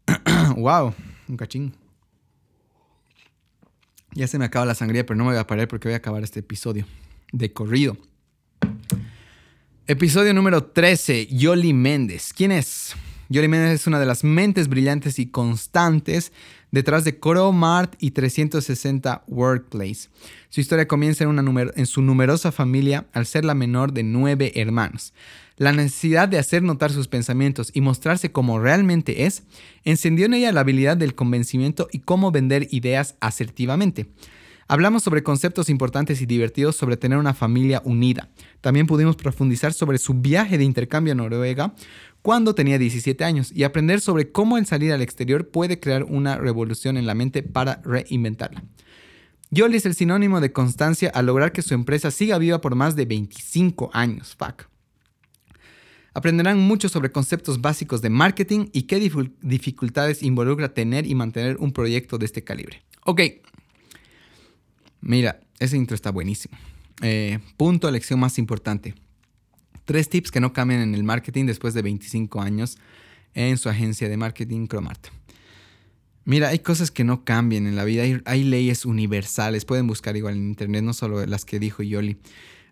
wow, 0.57 0.95
un 1.29 1.37
cachín. 1.37 1.75
Ya 4.15 4.27
se 4.27 4.39
me 4.39 4.45
acaba 4.45 4.67
la 4.67 4.75
sangría, 4.75 5.07
pero 5.07 5.17
no 5.17 5.25
me 5.25 5.31
voy 5.31 5.41
a 5.41 5.47
parar 5.47 5.69
porque 5.69 5.89
voy 5.89 5.95
a 5.95 5.99
acabar 5.99 6.23
este 6.23 6.41
episodio 6.41 6.87
de 7.33 7.53
corrido. 7.53 7.97
Episodio 9.87 10.35
número 10.35 10.65
13, 10.65 11.29
Yoli 11.29 11.73
Méndez. 11.73 12.33
¿Quién 12.35 12.53
es? 12.53 12.95
Yoli 13.31 13.49
Méndez 13.49 13.81
es 13.81 13.87
una 13.87 13.99
de 13.99 14.05
las 14.05 14.23
mentes 14.23 14.69
brillantes 14.69 15.19
y 15.19 15.27
constantes 15.27 16.33
detrás 16.71 17.05
de 17.05 17.19
Mart 17.53 17.95
y 17.99 18.11
360 18.11 19.25
Workplace. 19.29 20.09
Su 20.51 20.61
historia 20.61 20.87
comienza 20.87 21.25
en, 21.25 21.31
una 21.31 21.71
en 21.75 21.87
su 21.87 22.03
numerosa 22.03 22.53
familia 22.53 23.07
al 23.15 23.25
ser 23.25 23.47
la 23.47 23.55
menor 23.55 23.93
de 23.95 24.03
nueve 24.03 24.53
hermanos. 24.57 25.15
La 25.63 25.71
necesidad 25.71 26.29
de 26.29 26.39
hacer 26.39 26.65
notar 26.65 26.91
sus 26.91 27.07
pensamientos 27.07 27.71
y 27.73 27.83
mostrarse 27.83 28.33
como 28.33 28.59
realmente 28.59 29.27
es 29.27 29.45
encendió 29.85 30.27
en 30.27 30.35
ella 30.35 30.51
la 30.51 30.63
habilidad 30.63 30.97
del 30.97 31.15
convencimiento 31.15 31.87
y 31.93 32.01
cómo 32.01 32.33
vender 32.33 32.67
ideas 32.73 33.15
asertivamente. 33.21 34.09
Hablamos 34.67 35.05
sobre 35.05 35.23
conceptos 35.23 35.69
importantes 35.69 36.21
y 36.21 36.27
divertidos 36.27 36.75
sobre 36.75 36.97
tener 36.97 37.17
una 37.17 37.33
familia 37.33 37.81
unida. 37.85 38.29
También 38.61 38.89
pudimos 38.89 39.15
profundizar 39.15 39.73
sobre 39.73 39.99
su 39.99 40.15
viaje 40.15 40.59
de 40.59 40.65
intercambio 40.65 41.13
a 41.13 41.15
Noruega 41.15 41.75
cuando 42.23 42.57
tenía 42.57 42.77
17 42.77 43.23
años 43.23 43.53
y 43.55 43.63
aprender 43.63 44.01
sobre 44.01 44.33
cómo 44.33 44.59
el 44.59 44.67
salir 44.67 44.93
al 44.93 45.01
exterior 45.01 45.49
puede 45.49 45.79
crear 45.79 46.03
una 46.03 46.39
revolución 46.39 46.97
en 46.97 47.07
la 47.07 47.15
mente 47.15 47.45
para 47.45 47.81
reinventarla. 47.85 48.65
Yoli 49.53 49.77
es 49.77 49.87
el 49.87 49.95
sinónimo 49.95 50.41
de 50.41 50.51
constancia 50.51 51.13
al 51.15 51.27
lograr 51.27 51.53
que 51.53 51.63
su 51.63 51.75
empresa 51.75 52.11
siga 52.11 52.39
viva 52.39 52.61
por 52.61 52.75
más 52.75 52.97
de 52.97 53.05
25 53.05 53.91
años. 53.93 54.35
Fuck. 54.37 54.72
Aprenderán 56.15 56.59
mucho 56.59 56.89
sobre 56.89 57.11
conceptos 57.11 57.61
básicos 57.61 58.03
de 58.03 58.11
marketing 58.11 58.67
y 58.73 58.83
qué 58.83 59.01
dificultades 59.41 60.23
involucra 60.23 60.75
tener 60.75 61.07
y 61.07 61.15
mantener 61.15 61.57
un 61.59 61.73
proyecto 61.73 62.19
de 62.19 62.27
este 62.27 62.45
calibre. 62.45 62.83
Ok, 63.05 63.23
mira, 65.01 65.41
ese 65.59 65.77
intro 65.77 65.95
está 65.95 66.11
buenísimo. 66.11 66.57
Eh, 67.01 67.39
punto, 67.57 67.91
lección 67.91 68.21
más 68.21 68.39
importante. 68.39 68.95
Tres 69.87 70.09
tips 70.09 70.31
que 70.31 70.41
no 70.41 70.53
cambian 70.53 70.81
en 70.81 70.95
el 70.95 71.03
marketing 71.03 71.47
después 71.47 71.73
de 71.73 71.83
25 71.83 72.41
años 72.41 72.79
en 73.35 73.57
su 73.57 73.71
agencia 73.71 74.09
de 74.09 74.17
marketing 74.17 74.67
Cromart. 74.67 75.09
Mira, 76.25 76.49
hay 76.49 76.61
cosas 76.61 76.91
que 76.91 77.03
no 77.05 77.25
cambian 77.25 77.67
en 77.67 77.75
la 77.75 77.85
vida, 77.85 78.03
hay, 78.03 78.21
hay, 78.27 78.45
leyes 78.45 78.85
universales, 78.85 79.65
pueden 79.65 79.89
buscar 79.89 80.17
igual 80.17 80.35
en 80.35 80.47
internet, 80.47 80.85
no 80.85 80.93
solo 80.93 81.27
las 81.27 81.45
que 81.45 81.59
dijo 81.59 81.83
Yoli 81.83 82.19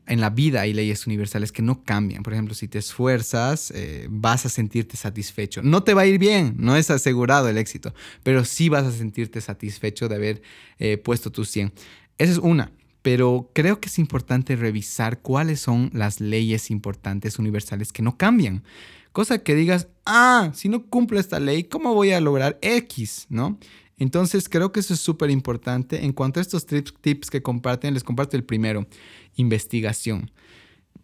en 0.07 0.21
la 0.21 0.31
vida 0.31 0.63
hay 0.63 0.73
leyes 0.73 1.07
universales 1.07 1.53
que 1.53 1.63
no 1.63 1.85
cambian. 1.85 2.23
Por 2.23 2.33
ejemplo, 2.33 2.55
si 2.55 2.69
te 2.69 2.79
esfuerzas, 2.79 3.71
eh, 3.75 4.07
vas 4.11 4.45
a 4.47 4.49
sentirte 4.49 4.97
satisfecho. 4.97 5.63
No 5.63 5.83
te 5.83 5.95
va 5.95 6.03
a 6.03 6.07
ir 6.07 6.19
bien, 6.19 6.55
no 6.59 6.77
es 6.77 6.91
asegurado 6.91 7.49
el 7.49 7.59
éxito, 7.59 7.95
pero 8.23 8.45
sí 8.45 8.69
vas 8.69 8.85
a 8.85 8.93
sentirte 8.93 9.41
satisfecho 9.41 10.09
de 10.09 10.15
haber 10.17 10.43
eh, 10.79 10.99
puesto 10.99 11.31
tus 11.31 11.51
100. 11.51 11.73
Esa 12.19 12.33
es 12.33 12.39
una, 12.39 12.73
pero 13.03 13.51
creo 13.55 13.81
que 13.81 13.89
es 13.89 13.99
importante 13.99 14.57
revisar 14.57 15.21
cuáles 15.21 15.61
son 15.61 15.91
las 15.95 16.21
leyes 16.21 16.71
importantes 16.71 17.39
universales 17.39 17.93
que 17.93 18.03
no 18.03 18.17
cambian. 18.17 18.65
Cosa 19.13 19.39
que 19.39 19.55
digas, 19.55 19.89
ah, 20.07 20.53
si 20.55 20.69
no 20.69 20.87
cumplo 20.87 21.19
esta 21.19 21.41
ley, 21.41 21.65
¿cómo 21.65 21.95
voy 21.95 22.13
a 22.13 22.21
lograr 22.21 22.59
X? 22.63 23.27
¿No? 23.29 23.59
Entonces 24.01 24.49
creo 24.49 24.73
que 24.73 24.81
eso 24.81 24.95
es 24.95 25.01
súper 25.01 25.31
importante. 25.31 26.05
En 26.05 26.13
cuanto 26.13 26.41
a 26.41 26.43
estos 26.43 26.67
tips 26.67 27.31
que 27.31 27.43
comparten, 27.43 27.95
les 27.95 28.03
comparto 28.03 28.37
el 28.37 28.43
primero, 28.43 28.89
investigación. 29.37 30.33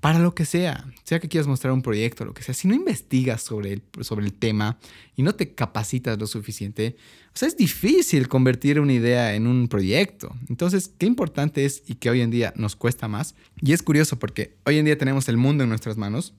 Para 0.01 0.19
lo 0.19 0.35
que 0.35 0.47
sea, 0.47 0.91
sea 1.05 1.21
que 1.21 1.29
quieras 1.29 1.47
mostrar 1.47 1.73
un 1.73 1.83
proyecto, 1.83 2.25
lo 2.25 2.33
que 2.33 2.43
sea, 2.43 2.55
si 2.55 2.69
no 2.69 2.75
investigas 2.75 3.43
sobre 3.43 3.75
el, 3.75 3.83
sobre 4.01 4.25
el 4.25 4.33
tema 4.33 4.79
y 5.15 5.23
no 5.23 5.35
te 5.35 5.55
capacitas 5.55 6.19
lo 6.19 6.27
suficiente, 6.27 6.97
o 7.35 7.39
sea, 7.39 7.49
es 7.49 7.57
difícil 7.57 8.29
convertir 8.29 8.81
una 8.81 8.95
idea 8.95 9.35
en 9.35 9.47
un 9.47 9.69
proyecto. 9.69 10.35
Entonces, 10.49 10.91
qué 10.99 11.05
importante 11.05 11.67
es 11.67 11.83
y 11.87 11.97
que 11.97 12.09
hoy 12.09 12.23
en 12.23 12.31
día 12.31 12.55
nos 12.57 12.77
cuesta 12.77 13.09
más. 13.09 13.35
Y 13.61 13.73
es 13.73 13.83
curioso 13.83 14.19
porque 14.19 14.57
hoy 14.65 14.79
en 14.79 14.87
día 14.87 14.97
tenemos 14.97 15.29
el 15.29 15.37
mundo 15.37 15.65
en 15.65 15.69
nuestras 15.69 15.99
manos 15.99 16.35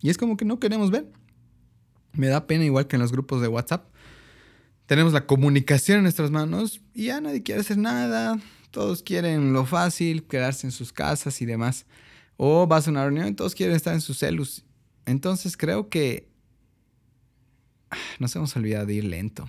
y 0.00 0.10
es 0.10 0.18
como 0.18 0.36
que 0.36 0.44
no 0.44 0.58
queremos 0.58 0.90
ver. 0.90 1.06
Me 2.12 2.26
da 2.26 2.48
pena 2.48 2.64
igual 2.64 2.88
que 2.88 2.96
en 2.96 3.02
los 3.02 3.12
grupos 3.12 3.40
de 3.40 3.48
WhatsApp 3.48 3.93
tenemos 4.86 5.12
la 5.12 5.26
comunicación 5.26 5.98
en 5.98 6.02
nuestras 6.04 6.30
manos 6.30 6.80
y 6.94 7.06
ya 7.06 7.20
nadie 7.20 7.42
quiere 7.42 7.62
hacer 7.62 7.78
nada. 7.78 8.38
Todos 8.70 9.02
quieren 9.02 9.52
lo 9.52 9.64
fácil, 9.66 10.24
quedarse 10.24 10.66
en 10.66 10.72
sus 10.72 10.92
casas 10.92 11.40
y 11.40 11.46
demás. 11.46 11.86
O 12.36 12.66
vas 12.66 12.86
a 12.86 12.90
una 12.90 13.04
reunión 13.04 13.28
y 13.28 13.34
todos 13.34 13.54
quieren 13.54 13.76
estar 13.76 13.94
en 13.94 14.00
sus 14.00 14.18
celus. 14.18 14.64
Entonces 15.06 15.56
creo 15.56 15.88
que 15.88 16.28
ah, 17.90 17.96
nos 18.18 18.34
hemos 18.36 18.54
olvidado 18.56 18.86
de 18.86 18.94
ir 18.94 19.04
lento. 19.04 19.48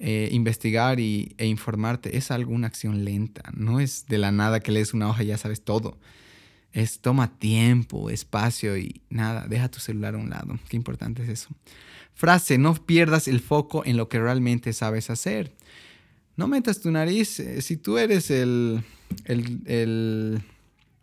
Eh, 0.00 0.28
investigar 0.32 0.98
y, 0.98 1.34
e 1.38 1.46
informarte 1.46 2.16
es 2.16 2.30
alguna 2.30 2.66
acción 2.66 3.04
lenta. 3.04 3.42
No 3.54 3.80
es 3.80 4.06
de 4.06 4.18
la 4.18 4.32
nada 4.32 4.60
que 4.60 4.72
lees 4.72 4.92
una 4.92 5.08
hoja 5.08 5.22
y 5.22 5.26
ya 5.26 5.38
sabes 5.38 5.62
todo. 5.62 5.98
Es 6.72 7.00
toma 7.00 7.38
tiempo, 7.38 8.10
espacio 8.10 8.76
y 8.76 9.00
nada, 9.08 9.46
deja 9.46 9.70
tu 9.70 9.78
celular 9.78 10.16
a 10.16 10.18
un 10.18 10.30
lado. 10.30 10.58
Qué 10.68 10.76
importante 10.76 11.22
es 11.22 11.28
eso. 11.28 11.48
Frase, 12.14 12.58
no 12.58 12.74
pierdas 12.74 13.28
el 13.28 13.40
foco 13.40 13.82
en 13.84 13.96
lo 13.96 14.08
que 14.08 14.20
realmente 14.20 14.72
sabes 14.72 15.10
hacer. 15.10 15.52
No 16.36 16.48
metas 16.48 16.80
tu 16.80 16.90
nariz, 16.90 17.40
eh, 17.40 17.60
si 17.62 17.76
tú 17.76 17.98
eres 17.98 18.30
el, 18.30 18.82
el, 19.24 20.42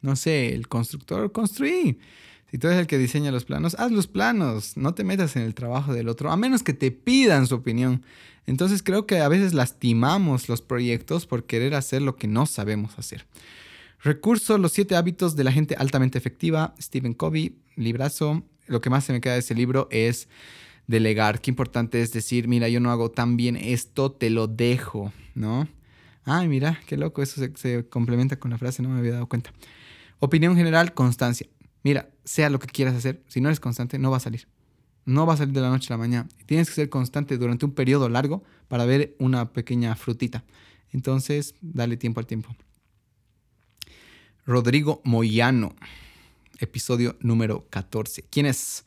no 0.02 0.16
sé, 0.16 0.54
el 0.54 0.68
constructor, 0.68 1.32
construí. 1.32 2.00
Si 2.50 2.58
tú 2.58 2.68
eres 2.68 2.80
el 2.80 2.88
que 2.88 2.98
diseña 2.98 3.32
los 3.32 3.46
planos, 3.46 3.76
haz 3.80 3.92
los 3.92 4.08
planos, 4.08 4.76
no 4.76 4.94
te 4.94 5.06
metas 5.06 5.38
en 5.38 5.44
el 5.44 5.54
trabajo 5.54 5.94
del 5.94 6.10
otro, 6.10 6.32
a 6.32 6.38
menos 6.38 6.64
que 6.64 6.74
te 6.74 6.92
pidan 6.92 7.48
su 7.48 7.56
opinión. 7.56 8.04
Entonces 8.46 8.84
creo 8.84 9.06
que 9.06 9.20
a 9.20 9.30
veces 9.30 9.54
lastimamos 9.54 10.50
los 10.50 10.62
proyectos 10.62 11.26
por 11.26 11.46
querer 11.46 11.76
hacer 11.76 12.02
lo 12.02 12.18
que 12.18 12.28
no 12.28 12.46
sabemos 12.46 12.98
hacer. 13.00 13.26
Recurso, 14.04 14.58
los 14.58 14.72
siete 14.72 14.96
hábitos 14.96 15.36
de 15.36 15.44
la 15.44 15.52
gente 15.52 15.76
altamente 15.76 16.18
efectiva, 16.18 16.74
Stephen 16.82 17.14
Covey, 17.14 17.56
librazo. 17.76 18.44
Lo 18.68 18.82
que 18.82 18.90
más 18.90 19.06
se 19.06 19.14
me 19.14 19.22
queda 19.22 19.34
de 19.34 19.40
ese 19.40 19.56
libro 19.56 19.88
es 19.92 20.28
delegar. 20.88 21.42
Qué 21.42 21.52
importante 21.52 22.02
es 22.02 22.12
decir, 22.12 22.48
mira, 22.48 22.70
yo 22.70 22.80
no 22.80 22.92
hago 22.92 23.12
tan 23.12 23.38
bien 23.38 23.56
esto, 23.56 24.12
te 24.12 24.30
lo 24.30 24.48
dejo, 24.48 25.12
¿no? 25.36 25.68
Ay, 26.24 26.48
mira, 26.48 26.80
qué 26.86 26.98
loco, 26.98 27.22
eso 27.22 27.42
se, 27.56 27.88
complementa 27.88 28.38
con 28.38 28.52
la 28.52 28.58
frase, 28.58 28.84
no 28.84 28.90
me 28.90 29.00
había 29.00 29.14
dado 29.14 29.28
cuenta. 29.28 29.52
Opinión 30.20 30.56
general, 30.56 30.94
constancia. 30.94 31.48
Mira, 31.84 32.10
sea 32.24 32.50
lo 32.50 32.60
que 32.60 32.68
quieras 32.68 32.96
hacer, 32.96 33.24
si 33.28 33.42
no 33.42 33.50
eres 33.50 33.60
constante, 33.60 33.98
no 33.98 34.12
va 34.12 34.18
a 34.18 34.20
salir. 34.22 34.48
No 35.06 35.26
va 35.26 35.34
a 35.34 35.38
salir 35.38 35.54
de 35.54 35.62
la 35.62 35.70
noche 35.70 35.92
a 35.92 35.98
la 35.98 35.98
mañana. 35.98 36.30
Tienes 36.46 36.70
que 36.70 36.76
ser 36.76 36.90
constante 36.90 37.38
durante 37.38 37.66
un 37.66 37.72
periodo 37.72 38.08
largo 38.08 38.44
para 38.68 38.86
ver 38.86 39.16
una 39.18 39.52
pequeña 39.52 39.96
frutita. 39.96 40.44
Entonces, 40.92 41.56
dale 41.62 41.98
tiempo 41.98 42.20
al 42.20 42.28
tiempo. 42.28 42.56
Rodrigo 44.46 45.02
Moyano, 45.04 45.76
episodio 46.60 47.18
número 47.20 47.66
14. 47.70 48.26
¿Quién 48.30 48.46
es? 48.46 48.86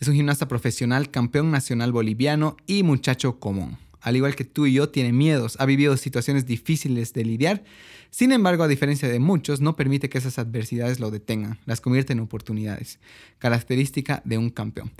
Es 0.00 0.08
un 0.08 0.14
gimnasta 0.14 0.48
profesional, 0.48 1.10
campeón 1.10 1.50
nacional 1.50 1.92
boliviano 1.92 2.56
y 2.66 2.82
muchacho 2.84 3.38
común. 3.38 3.76
Al 4.00 4.16
igual 4.16 4.34
que 4.34 4.44
tú 4.44 4.64
y 4.64 4.72
yo, 4.72 4.88
tiene 4.88 5.12
miedos, 5.12 5.56
ha 5.60 5.66
vivido 5.66 5.94
situaciones 5.98 6.46
difíciles 6.46 7.12
de 7.12 7.22
lidiar 7.22 7.62
sin 8.10 8.32
embargo, 8.32 8.64
a 8.64 8.68
diferencia 8.68 9.08
de 9.08 9.20
muchos, 9.20 9.60
no 9.60 9.76
permite 9.76 10.08
que 10.08 10.18
esas 10.18 10.40
adversidades 10.40 10.98
lo 10.98 11.12
detengan, 11.12 11.60
las 11.64 11.80
convierte 11.80 12.12
en 12.12 12.18
oportunidades, 12.18 12.98
característica 13.38 14.20
de 14.24 14.36
un 14.36 14.50
campeón. 14.50 14.90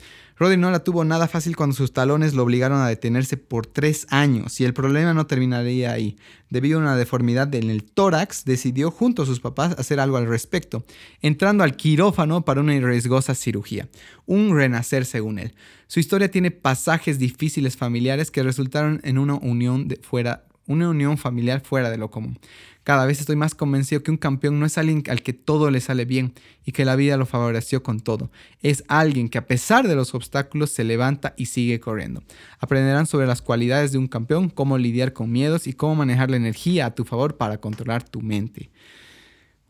Rodri 0.41 0.57
no 0.57 0.71
la 0.71 0.83
tuvo 0.83 1.05
nada 1.05 1.29
fácil 1.29 1.55
cuando 1.55 1.77
sus 1.77 1.93
talones 1.93 2.33
lo 2.33 2.43
obligaron 2.43 2.81
a 2.81 2.89
detenerse 2.89 3.37
por 3.37 3.67
tres 3.67 4.07
años 4.09 4.59
y 4.59 4.65
el 4.65 4.73
problema 4.73 5.12
no 5.12 5.27
terminaría 5.27 5.93
ahí. 5.93 6.17
Debido 6.49 6.79
a 6.79 6.81
una 6.81 6.97
deformidad 6.97 7.55
en 7.55 7.69
el 7.69 7.85
tórax, 7.85 8.47
decidió 8.47 8.91
junto 8.91 9.23
a 9.23 9.27
sus 9.27 9.39
papás 9.39 9.79
hacer 9.79 10.01
algo 10.01 10.17
al 10.17 10.27
respecto, 10.27 10.83
entrando 11.21 11.62
al 11.62 11.77
quirófano 11.77 12.43
para 12.43 12.62
una 12.62 12.73
riesgosa 12.81 13.35
cirugía, 13.35 13.91
un 14.25 14.57
renacer 14.57 15.05
según 15.05 15.39
él. 15.41 15.53
Su 15.89 16.01
historia 16.01 16.31
tiene 16.31 16.51
pasajes 16.51 17.19
difíciles 17.19 17.77
familiares 17.77 18.31
que 18.31 18.43
resultaron 18.43 19.03
en 19.05 19.19
una 19.19 19.35
unión 19.35 19.89
de 19.89 19.97
fuera 19.97 20.45
una 20.71 20.89
unión 20.89 21.19
familiar 21.19 21.61
fuera 21.61 21.91
de 21.91 21.99
lo 21.99 22.11
común. 22.11 22.39
Cada 22.91 23.07
vez 23.07 23.21
estoy 23.21 23.37
más 23.37 23.55
convencido 23.55 24.03
que 24.03 24.11
un 24.11 24.17
campeón 24.17 24.59
no 24.59 24.67
es 24.67 24.77
alguien 24.77 25.05
al 25.11 25.23
que 25.23 25.33
todo 25.33 25.71
le 25.71 25.81
sale 25.81 26.07
bien 26.07 26.35
y 26.65 26.73
que 26.73 26.85
la 26.85 26.97
vida 26.97 27.17
lo 27.17 27.25
favoreció 27.25 27.85
con 27.85 28.01
todo. 28.01 28.33
Es 28.62 28.83
alguien 28.89 29.29
que 29.29 29.39
a 29.39 29.47
pesar 29.47 29.87
de 29.87 29.95
los 29.95 30.12
obstáculos 30.12 30.71
se 30.71 30.83
levanta 30.83 31.33
y 31.37 31.47
sigue 31.47 31.79
corriendo. 31.79 32.21
Aprenderán 32.59 33.07
sobre 33.07 33.29
las 33.29 33.43
cualidades 33.43 33.93
de 33.93 33.99
un 33.99 34.09
campeón, 34.09 34.49
cómo 34.49 34.77
lidiar 34.77 35.12
con 35.12 35.31
miedos 35.31 35.69
y 35.69 35.73
cómo 35.73 35.95
manejar 35.95 36.33
la 36.33 36.37
energía 36.37 36.87
a 36.87 36.95
tu 36.97 37.05
favor 37.05 37.37
para 37.37 37.59
controlar 37.59 38.03
tu 38.03 38.23
mente. 38.23 38.73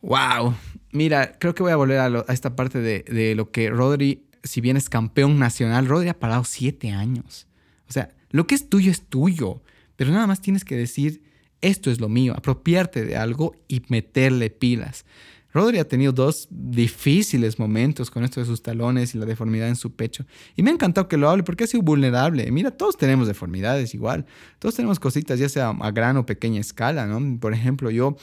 ¡Wow! 0.01 0.55
Mira, 0.91 1.37
creo 1.39 1.55
que 1.55 1.63
voy 1.63 1.73
a 1.73 1.77
volver 1.77 1.99
a, 1.99 2.25
esta 2.33 2.57
parte 2.57 2.79
de, 2.79 3.03
de 3.03 3.35
lo 3.35 3.51
que 3.51 3.69
Rodri, 3.69 4.25
si 4.45 4.63
bien 4.63 4.79
es 4.79 4.89
campeón 4.89 5.39
nacional, 5.39 5.87
Rodri 5.87 6.09
ha 6.09 6.19
parado 6.19 6.45
siete 6.45 6.93
años. 6.93 7.47
O 7.87 7.93
sea, 7.93 8.09
lo 8.31 8.47
que 8.47 8.55
es 8.55 8.71
tuyo 8.71 8.91
es 8.91 9.03
tuyo, 9.03 9.61
pero 9.97 10.11
nada 10.11 10.27
más 10.27 10.41
tienes 10.41 10.65
que 10.65 10.75
decir 10.75 11.29
esto 11.61 11.91
es 11.91 12.01
lo 12.01 12.09
mío, 12.09 12.35
apropiarte 12.37 13.05
de 13.05 13.17
algo 13.17 13.55
y 13.69 13.83
meterle 13.89 14.51
pilas. 14.51 15.05
Rodri 15.53 15.79
ha 15.79 15.89
tenido 15.89 16.13
dos 16.13 16.47
difíciles 16.51 17.59
momentos 17.59 18.11
con 18.11 18.23
esto 18.23 18.41
de 18.41 18.47
sus 18.47 18.63
talones 18.63 19.15
y 19.15 19.19
la 19.19 19.27
deformidad 19.27 19.69
en 19.69 19.77
su 19.77 19.93
pecho. 19.93 20.25
Y 20.55 20.63
me 20.63 20.71
ha 20.71 20.75
encantado 20.75 21.09
que 21.09 21.17
lo 21.17 21.29
hable 21.29 21.43
porque 21.43 21.65
ha 21.65 21.67
sido 21.67 21.83
vulnerable. 21.83 22.51
Mira, 22.53 22.71
todos 22.71 22.97
tenemos 22.97 23.27
deformidades 23.27 23.93
igual. 23.95 24.27
Todos 24.61 24.77
tenemos 24.77 25.01
cositas, 25.01 25.41
ya 25.41 25.49
sea 25.49 25.71
a 25.71 25.91
gran 25.91 26.17
o 26.17 26.25
pequeña 26.27 26.61
escala, 26.61 27.07
¿no? 27.07 27.41
Por 27.41 27.53
ejemplo, 27.53 27.91
yo, 27.91 28.17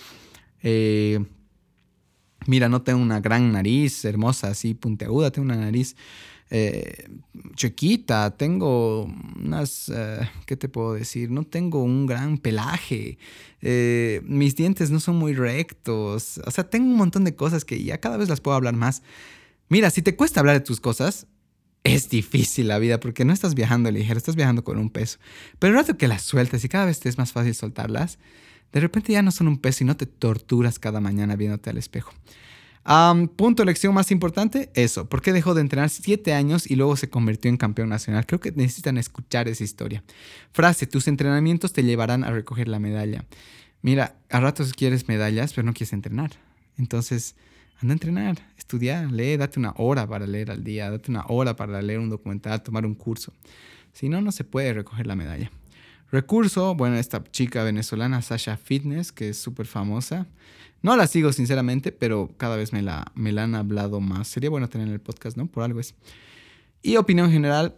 eh, 0.63 1.19
mira, 2.45 2.69
no 2.69 2.81
tengo 2.81 3.01
una 3.01 3.19
gran 3.19 3.51
nariz 3.51 4.05
hermosa, 4.05 4.47
así 4.47 4.73
puntiaguda, 4.73 5.29
tengo 5.29 5.47
una 5.47 5.57
nariz 5.57 5.97
eh, 6.49 7.09
chiquita, 7.55 8.37
tengo 8.37 9.03
unas, 9.35 9.89
eh, 9.93 10.29
¿qué 10.45 10.55
te 10.55 10.69
puedo 10.69 10.93
decir? 10.93 11.29
No 11.29 11.43
tengo 11.43 11.83
un 11.83 12.05
gran 12.05 12.37
pelaje, 12.37 13.17
eh, 13.61 14.21
mis 14.23 14.55
dientes 14.55 14.89
no 14.89 14.99
son 14.99 15.17
muy 15.17 15.33
rectos, 15.33 16.39
o 16.45 16.51
sea, 16.51 16.69
tengo 16.69 16.89
un 16.89 16.97
montón 16.97 17.23
de 17.23 17.35
cosas 17.35 17.65
que 17.65 17.83
ya 17.83 17.99
cada 17.99 18.17
vez 18.17 18.29
las 18.29 18.41
puedo 18.41 18.55
hablar 18.55 18.75
más. 18.75 19.03
Mira, 19.69 19.89
si 19.89 20.01
te 20.01 20.15
cuesta 20.15 20.39
hablar 20.39 20.55
de 20.55 20.65
tus 20.65 20.79
cosas, 20.79 21.27
es 21.83 22.09
difícil 22.09 22.67
la 22.67 22.79
vida 22.79 22.99
porque 22.99 23.25
no 23.25 23.33
estás 23.33 23.55
viajando 23.55 23.91
ligero, 23.91 24.17
estás 24.17 24.35
viajando 24.35 24.63
con 24.63 24.77
un 24.77 24.89
peso. 24.89 25.19
Pero 25.59 25.73
el 25.73 25.79
rato 25.79 25.97
que 25.97 26.07
las 26.07 26.21
sueltas 26.21 26.63
y 26.63 26.69
cada 26.69 26.85
vez 26.85 26.99
te 26.99 27.09
es 27.09 27.17
más 27.17 27.31
fácil 27.31 27.55
soltarlas, 27.55 28.19
de 28.71 28.79
repente 28.79 29.13
ya 29.13 29.21
no 29.21 29.31
son 29.31 29.47
un 29.47 29.57
peso 29.57 29.83
y 29.83 29.87
no 29.87 29.95
te 29.97 30.05
torturas 30.05 30.79
cada 30.79 30.99
mañana 30.99 31.35
viéndote 31.35 31.69
al 31.69 31.77
espejo. 31.77 32.13
Um, 32.87 33.27
punto 33.27 33.65
lección 33.65 33.93
más 33.93 34.11
importante, 34.11 34.69
eso. 34.73 35.09
¿Por 35.09 35.21
qué 35.21 35.33
dejó 35.33 35.53
de 35.53 35.59
entrenar 35.59 35.89
siete 35.89 36.33
años 36.33 36.71
y 36.71 36.77
luego 36.77 36.95
se 36.95 37.09
convirtió 37.09 37.49
en 37.49 37.57
campeón 37.57 37.89
nacional? 37.89 38.25
Creo 38.25 38.39
que 38.39 38.53
necesitan 38.53 38.97
escuchar 38.97 39.49
esa 39.49 39.65
historia. 39.65 40.05
Frase, 40.53 40.87
tus 40.87 41.09
entrenamientos 41.09 41.73
te 41.73 41.83
llevarán 41.83 42.23
a 42.23 42.31
recoger 42.31 42.69
la 42.69 42.79
medalla. 42.79 43.25
Mira, 43.81 44.15
a 44.29 44.39
ratos 44.39 44.71
quieres 44.71 45.09
medallas, 45.09 45.51
pero 45.53 45.65
no 45.65 45.73
quieres 45.73 45.91
entrenar. 45.91 46.31
Entonces, 46.77 47.35
anda 47.81 47.91
a 47.91 47.95
entrenar, 47.95 48.37
estudiar, 48.57 49.11
lee, 49.11 49.35
date 49.35 49.59
una 49.59 49.73
hora 49.75 50.07
para 50.07 50.25
leer 50.25 50.49
al 50.49 50.63
día, 50.63 50.89
date 50.89 51.11
una 51.11 51.25
hora 51.27 51.57
para 51.57 51.81
leer 51.81 51.99
un 51.99 52.09
documental, 52.09 52.63
tomar 52.63 52.85
un 52.85 52.95
curso. 52.95 53.33
Si 53.91 54.07
no, 54.07 54.21
no 54.21 54.31
se 54.31 54.45
puede 54.45 54.73
recoger 54.73 55.07
la 55.07 55.15
medalla. 55.17 55.51
Recurso, 56.09 56.73
bueno, 56.73 56.95
esta 56.95 57.21
chica 57.31 57.63
venezolana, 57.63 58.21
Sasha 58.21 58.55
Fitness, 58.55 59.11
que 59.11 59.29
es 59.29 59.37
súper 59.37 59.67
famosa. 59.67 60.25
No 60.81 60.95
la 60.95 61.07
sigo 61.07 61.33
sinceramente, 61.33 61.91
pero 61.91 62.31
cada 62.37 62.55
vez 62.55 62.73
me 62.73 62.81
la, 62.81 63.11
me 63.15 63.31
la 63.31 63.43
han 63.43 63.55
hablado 63.55 63.99
más. 63.99 64.27
Sería 64.27 64.49
bueno 64.49 64.69
tener 64.69 64.87
el 64.87 64.99
podcast, 64.99 65.37
¿no? 65.37 65.47
Por 65.47 65.63
algo 65.63 65.79
es. 65.79 65.95
Y 66.81 66.97
opinión 66.97 67.31
general 67.31 67.75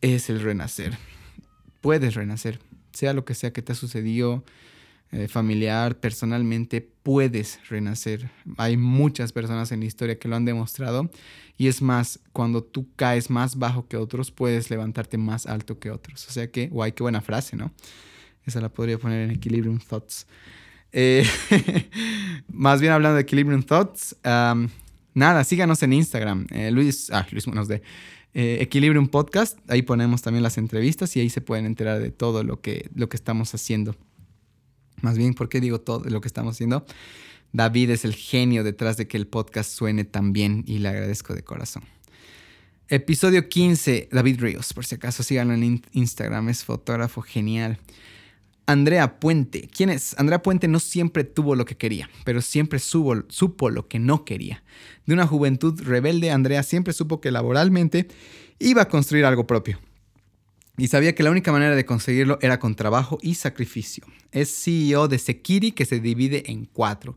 es 0.00 0.30
el 0.30 0.40
renacer. 0.40 0.96
Puedes 1.80 2.14
renacer, 2.14 2.60
sea 2.92 3.12
lo 3.12 3.24
que 3.24 3.34
sea 3.34 3.52
que 3.52 3.62
te 3.62 3.72
ha 3.72 3.74
sucedido, 3.74 4.44
eh, 5.10 5.26
familiar, 5.26 5.98
personalmente, 5.98 6.80
puedes 6.80 7.66
renacer. 7.68 8.30
Hay 8.58 8.76
muchas 8.76 9.32
personas 9.32 9.72
en 9.72 9.80
la 9.80 9.86
historia 9.86 10.18
que 10.18 10.28
lo 10.28 10.36
han 10.36 10.44
demostrado. 10.44 11.10
Y 11.56 11.68
es 11.68 11.80
más, 11.80 12.20
cuando 12.32 12.62
tú 12.62 12.88
caes 12.94 13.30
más 13.30 13.56
bajo 13.58 13.88
que 13.88 13.96
otros, 13.96 14.30
puedes 14.30 14.70
levantarte 14.70 15.16
más 15.16 15.46
alto 15.46 15.78
que 15.78 15.90
otros. 15.90 16.28
O 16.28 16.30
sea 16.30 16.50
que, 16.50 16.68
guay, 16.68 16.92
qué 16.92 17.02
buena 17.02 17.20
frase, 17.20 17.56
¿no? 17.56 17.72
Esa 18.44 18.60
la 18.60 18.68
podría 18.68 18.98
poner 18.98 19.22
en 19.22 19.30
Equilibrium 19.30 19.78
Thoughts. 19.78 20.26
Eh, 20.92 21.24
más 22.48 22.80
bien 22.80 22.92
hablando 22.92 23.16
de 23.16 23.22
Equilibrium 23.22 23.62
Thoughts, 23.62 24.16
nada, 25.14 25.44
síganos 25.44 25.82
en 25.82 25.92
Instagram. 25.92 26.46
Eh, 26.50 26.70
Luis, 26.70 27.10
ah, 27.10 27.26
Luis 27.30 27.46
eh, 28.34 28.58
Equilibrium 28.60 29.08
Podcast. 29.08 29.58
Ahí 29.68 29.82
ponemos 29.82 30.22
también 30.22 30.42
las 30.42 30.58
entrevistas 30.58 31.16
y 31.16 31.20
ahí 31.20 31.30
se 31.30 31.40
pueden 31.40 31.66
enterar 31.66 32.00
de 32.00 32.10
todo 32.10 32.44
lo 32.44 32.60
que, 32.60 32.88
lo 32.94 33.08
que 33.08 33.16
estamos 33.16 33.54
haciendo. 33.54 33.96
Más 35.00 35.16
bien, 35.16 35.34
¿por 35.34 35.48
qué 35.48 35.60
digo 35.60 35.80
todo 35.80 36.08
lo 36.08 36.20
que 36.20 36.28
estamos 36.28 36.56
haciendo? 36.56 36.84
David 37.52 37.90
es 37.90 38.04
el 38.04 38.14
genio 38.14 38.64
detrás 38.64 38.96
de 38.96 39.08
que 39.08 39.16
el 39.16 39.26
podcast 39.26 39.70
suene 39.70 40.04
tan 40.04 40.32
bien 40.32 40.64
y 40.66 40.78
le 40.78 40.88
agradezco 40.88 41.34
de 41.34 41.42
corazón. 41.42 41.84
Episodio 42.88 43.48
15, 43.48 44.08
David 44.12 44.40
Ríos, 44.40 44.72
por 44.72 44.84
si 44.84 44.94
acaso 44.94 45.22
síganlo 45.22 45.54
en 45.54 45.82
Instagram, 45.92 46.48
es 46.48 46.64
fotógrafo 46.64 47.20
genial. 47.22 47.78
Andrea 48.68 49.18
Puente. 49.18 49.66
¿Quién 49.74 49.88
es? 49.88 50.14
Andrea 50.18 50.42
Puente 50.42 50.68
no 50.68 50.78
siempre 50.78 51.24
tuvo 51.24 51.56
lo 51.56 51.64
que 51.64 51.78
quería, 51.78 52.10
pero 52.26 52.42
siempre 52.42 52.78
supo 52.78 53.70
lo 53.70 53.88
que 53.88 53.98
no 53.98 54.26
quería. 54.26 54.62
De 55.06 55.14
una 55.14 55.26
juventud 55.26 55.80
rebelde, 55.80 56.30
Andrea 56.30 56.62
siempre 56.62 56.92
supo 56.92 57.18
que 57.18 57.30
laboralmente 57.30 58.08
iba 58.58 58.82
a 58.82 58.88
construir 58.90 59.24
algo 59.24 59.46
propio. 59.46 59.80
Y 60.76 60.88
sabía 60.88 61.14
que 61.14 61.22
la 61.22 61.30
única 61.30 61.50
manera 61.50 61.74
de 61.74 61.86
conseguirlo 61.86 62.38
era 62.42 62.60
con 62.60 62.74
trabajo 62.74 63.18
y 63.22 63.36
sacrificio. 63.36 64.04
Es 64.32 64.50
CEO 64.62 65.08
de 65.08 65.18
Sekiri 65.18 65.72
que 65.72 65.86
se 65.86 65.98
divide 65.98 66.52
en 66.52 66.66
cuatro. 66.66 67.16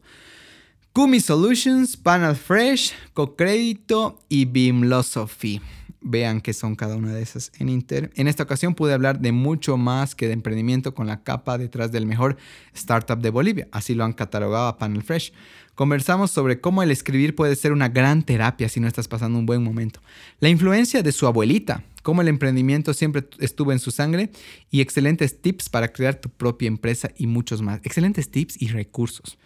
Kumi 0.93 1.19
Solutions, 1.19 1.97
Panel 1.97 2.37
Fresh, 2.37 2.93
Cocrédito 3.13 4.23
y 4.29 4.45
Beamlosophy 4.45 5.61
vean 6.01 6.41
qué 6.41 6.53
son 6.53 6.75
cada 6.75 6.95
una 6.95 7.13
de 7.13 7.21
esas 7.21 7.51
en 7.59 7.69
Inter. 7.69 8.11
En 8.15 8.27
esta 8.27 8.43
ocasión 8.43 8.75
pude 8.75 8.93
hablar 8.93 9.19
de 9.19 9.31
mucho 9.31 9.77
más 9.77 10.15
que 10.15 10.27
de 10.27 10.33
emprendimiento 10.33 10.93
con 10.93 11.07
la 11.07 11.23
capa 11.23 11.57
detrás 11.57 11.91
del 11.91 12.05
mejor 12.05 12.37
startup 12.73 13.19
de 13.19 13.29
Bolivia, 13.29 13.67
así 13.71 13.93
lo 13.93 14.03
han 14.03 14.13
catalogado 14.13 14.67
a 14.67 14.77
Panel 14.77 15.03
Fresh. 15.03 15.31
Conversamos 15.75 16.31
sobre 16.31 16.59
cómo 16.59 16.83
el 16.83 16.91
escribir 16.91 17.33
puede 17.33 17.55
ser 17.55 17.71
una 17.71 17.89
gran 17.89 18.23
terapia 18.23 18.67
si 18.67 18.79
no 18.79 18.87
estás 18.87 19.07
pasando 19.07 19.39
un 19.39 19.45
buen 19.45 19.63
momento. 19.63 20.01
La 20.39 20.49
influencia 20.49 21.01
de 21.01 21.11
su 21.11 21.27
abuelita, 21.27 21.83
cómo 22.03 22.21
el 22.21 22.27
emprendimiento 22.27 22.93
siempre 22.93 23.27
estuvo 23.39 23.71
en 23.71 23.79
su 23.79 23.91
sangre 23.91 24.31
y 24.69 24.81
excelentes 24.81 25.41
tips 25.41 25.69
para 25.69 25.93
crear 25.93 26.15
tu 26.15 26.29
propia 26.29 26.67
empresa 26.67 27.09
y 27.15 27.27
muchos 27.27 27.61
más. 27.61 27.79
Excelentes 27.83 28.29
tips 28.29 28.61
y 28.61 28.67
recursos. 28.67 29.37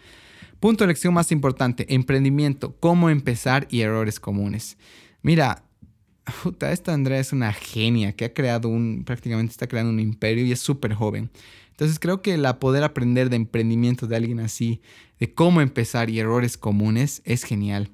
Punto 0.58 0.84
de 0.84 0.88
lección 0.88 1.14
más 1.14 1.32
importante, 1.32 1.86
emprendimiento, 1.94 2.74
cómo 2.80 3.10
empezar 3.10 3.68
y 3.70 3.82
errores 3.82 4.18
comunes. 4.18 4.78
Mira, 5.22 5.65
esta 6.60 6.92
Andrea 6.92 7.20
es 7.20 7.32
una 7.32 7.52
genia 7.52 8.14
que 8.14 8.24
ha 8.24 8.34
creado 8.34 8.68
un, 8.68 9.04
prácticamente 9.04 9.52
está 9.52 9.66
creando 9.66 9.92
un 9.92 10.00
imperio 10.00 10.44
y 10.44 10.52
es 10.52 10.60
súper 10.60 10.94
joven. 10.94 11.30
Entonces 11.70 11.98
creo 11.98 12.22
que 12.22 12.36
la 12.38 12.58
poder 12.58 12.84
aprender 12.84 13.28
de 13.28 13.36
emprendimiento 13.36 14.06
de 14.06 14.16
alguien 14.16 14.40
así, 14.40 14.80
de 15.20 15.34
cómo 15.34 15.60
empezar 15.60 16.08
y 16.10 16.18
errores 16.18 16.56
comunes, 16.56 17.22
es 17.24 17.44
genial. 17.44 17.90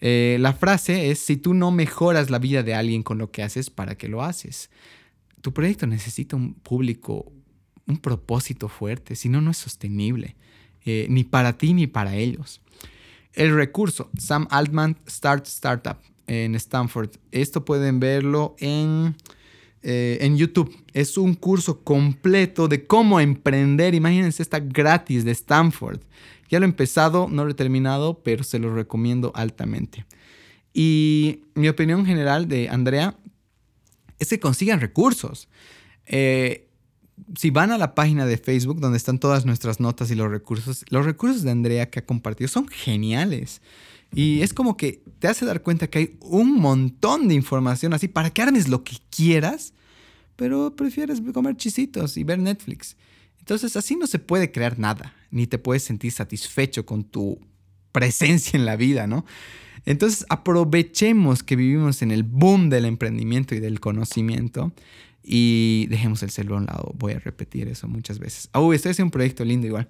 Eh, 0.00 0.38
la 0.40 0.52
frase 0.52 1.10
es, 1.10 1.20
si 1.20 1.36
tú 1.36 1.54
no 1.54 1.70
mejoras 1.70 2.30
la 2.30 2.38
vida 2.38 2.62
de 2.62 2.74
alguien 2.74 3.02
con 3.02 3.18
lo 3.18 3.30
que 3.30 3.42
haces, 3.42 3.70
¿para 3.70 3.96
qué 3.96 4.08
lo 4.08 4.22
haces? 4.22 4.70
Tu 5.42 5.52
proyecto 5.52 5.86
necesita 5.86 6.36
un 6.36 6.54
público, 6.54 7.30
un 7.86 7.98
propósito 7.98 8.68
fuerte, 8.68 9.14
si 9.14 9.28
no, 9.28 9.40
no 9.40 9.52
es 9.52 9.58
sostenible, 9.58 10.36
eh, 10.84 11.06
ni 11.08 11.24
para 11.24 11.56
ti 11.56 11.72
ni 11.72 11.86
para 11.86 12.16
ellos. 12.16 12.60
El 13.32 13.54
recurso, 13.54 14.10
Sam 14.18 14.48
Altman 14.50 14.96
Start 15.06 15.46
Startup 15.46 15.98
en 16.30 16.54
Stanford. 16.54 17.10
Esto 17.32 17.64
pueden 17.64 17.98
verlo 17.98 18.54
en, 18.60 19.16
eh, 19.82 20.18
en 20.20 20.36
YouTube. 20.36 20.72
Es 20.92 21.18
un 21.18 21.34
curso 21.34 21.82
completo 21.82 22.68
de 22.68 22.86
cómo 22.86 23.18
emprender. 23.18 23.96
Imagínense, 23.96 24.40
está 24.40 24.60
gratis 24.60 25.24
de 25.24 25.32
Stanford. 25.32 26.00
Ya 26.48 26.60
lo 26.60 26.66
he 26.66 26.68
empezado, 26.68 27.28
no 27.28 27.44
lo 27.44 27.50
he 27.50 27.54
terminado, 27.54 28.22
pero 28.22 28.44
se 28.44 28.60
lo 28.60 28.72
recomiendo 28.72 29.32
altamente. 29.34 30.06
Y 30.72 31.42
mi 31.54 31.68
opinión 31.68 32.06
general 32.06 32.46
de 32.46 32.68
Andrea 32.68 33.16
es 34.20 34.28
que 34.28 34.38
consigan 34.38 34.80
recursos. 34.80 35.48
Eh, 36.06 36.68
si 37.36 37.50
van 37.50 37.72
a 37.72 37.78
la 37.78 37.96
página 37.96 38.24
de 38.24 38.38
Facebook 38.38 38.78
donde 38.78 38.98
están 38.98 39.18
todas 39.18 39.46
nuestras 39.46 39.80
notas 39.80 40.12
y 40.12 40.14
los 40.14 40.30
recursos, 40.30 40.84
los 40.90 41.04
recursos 41.04 41.42
de 41.42 41.50
Andrea 41.50 41.90
que 41.90 41.98
ha 41.98 42.06
compartido 42.06 42.46
son 42.46 42.68
geniales. 42.68 43.60
Y 44.12 44.42
es 44.42 44.52
como 44.52 44.76
que 44.76 45.02
te 45.18 45.28
hace 45.28 45.44
dar 45.46 45.62
cuenta 45.62 45.88
que 45.88 45.98
hay 45.98 46.16
un 46.20 46.58
montón 46.58 47.28
de 47.28 47.34
información 47.34 47.92
así 47.94 48.08
para 48.08 48.30
que 48.30 48.42
armes 48.42 48.68
lo 48.68 48.82
que 48.82 48.96
quieras, 49.10 49.72
pero 50.36 50.74
prefieres 50.74 51.20
comer 51.32 51.56
chisitos 51.56 52.16
y 52.16 52.24
ver 52.24 52.38
Netflix. 52.38 52.96
Entonces 53.38 53.76
así 53.76 53.96
no 53.96 54.06
se 54.06 54.18
puede 54.18 54.50
crear 54.50 54.78
nada, 54.78 55.14
ni 55.30 55.46
te 55.46 55.58
puedes 55.58 55.82
sentir 55.82 56.12
satisfecho 56.12 56.86
con 56.86 57.04
tu 57.04 57.38
presencia 57.92 58.56
en 58.56 58.64
la 58.64 58.76
vida, 58.76 59.06
¿no? 59.06 59.24
Entonces 59.86 60.26
aprovechemos 60.28 61.42
que 61.42 61.56
vivimos 61.56 62.02
en 62.02 62.10
el 62.10 62.22
boom 62.22 62.68
del 62.68 62.84
emprendimiento 62.84 63.54
y 63.54 63.60
del 63.60 63.80
conocimiento 63.80 64.72
Y 65.22 65.86
dejemos 65.88 66.22
el 66.22 66.30
celular 66.30 66.58
a 66.58 66.60
un 66.60 66.66
lado. 66.66 66.94
Voy 66.96 67.12
a 67.12 67.18
repetir 67.18 67.68
eso 67.68 67.86
muchas 67.88 68.18
veces. 68.18 68.48
Oh, 68.52 68.72
estoy 68.72 68.92
haciendo 68.92 69.08
un 69.08 69.12
proyecto 69.12 69.44
lindo 69.44 69.66
igual. 69.66 69.88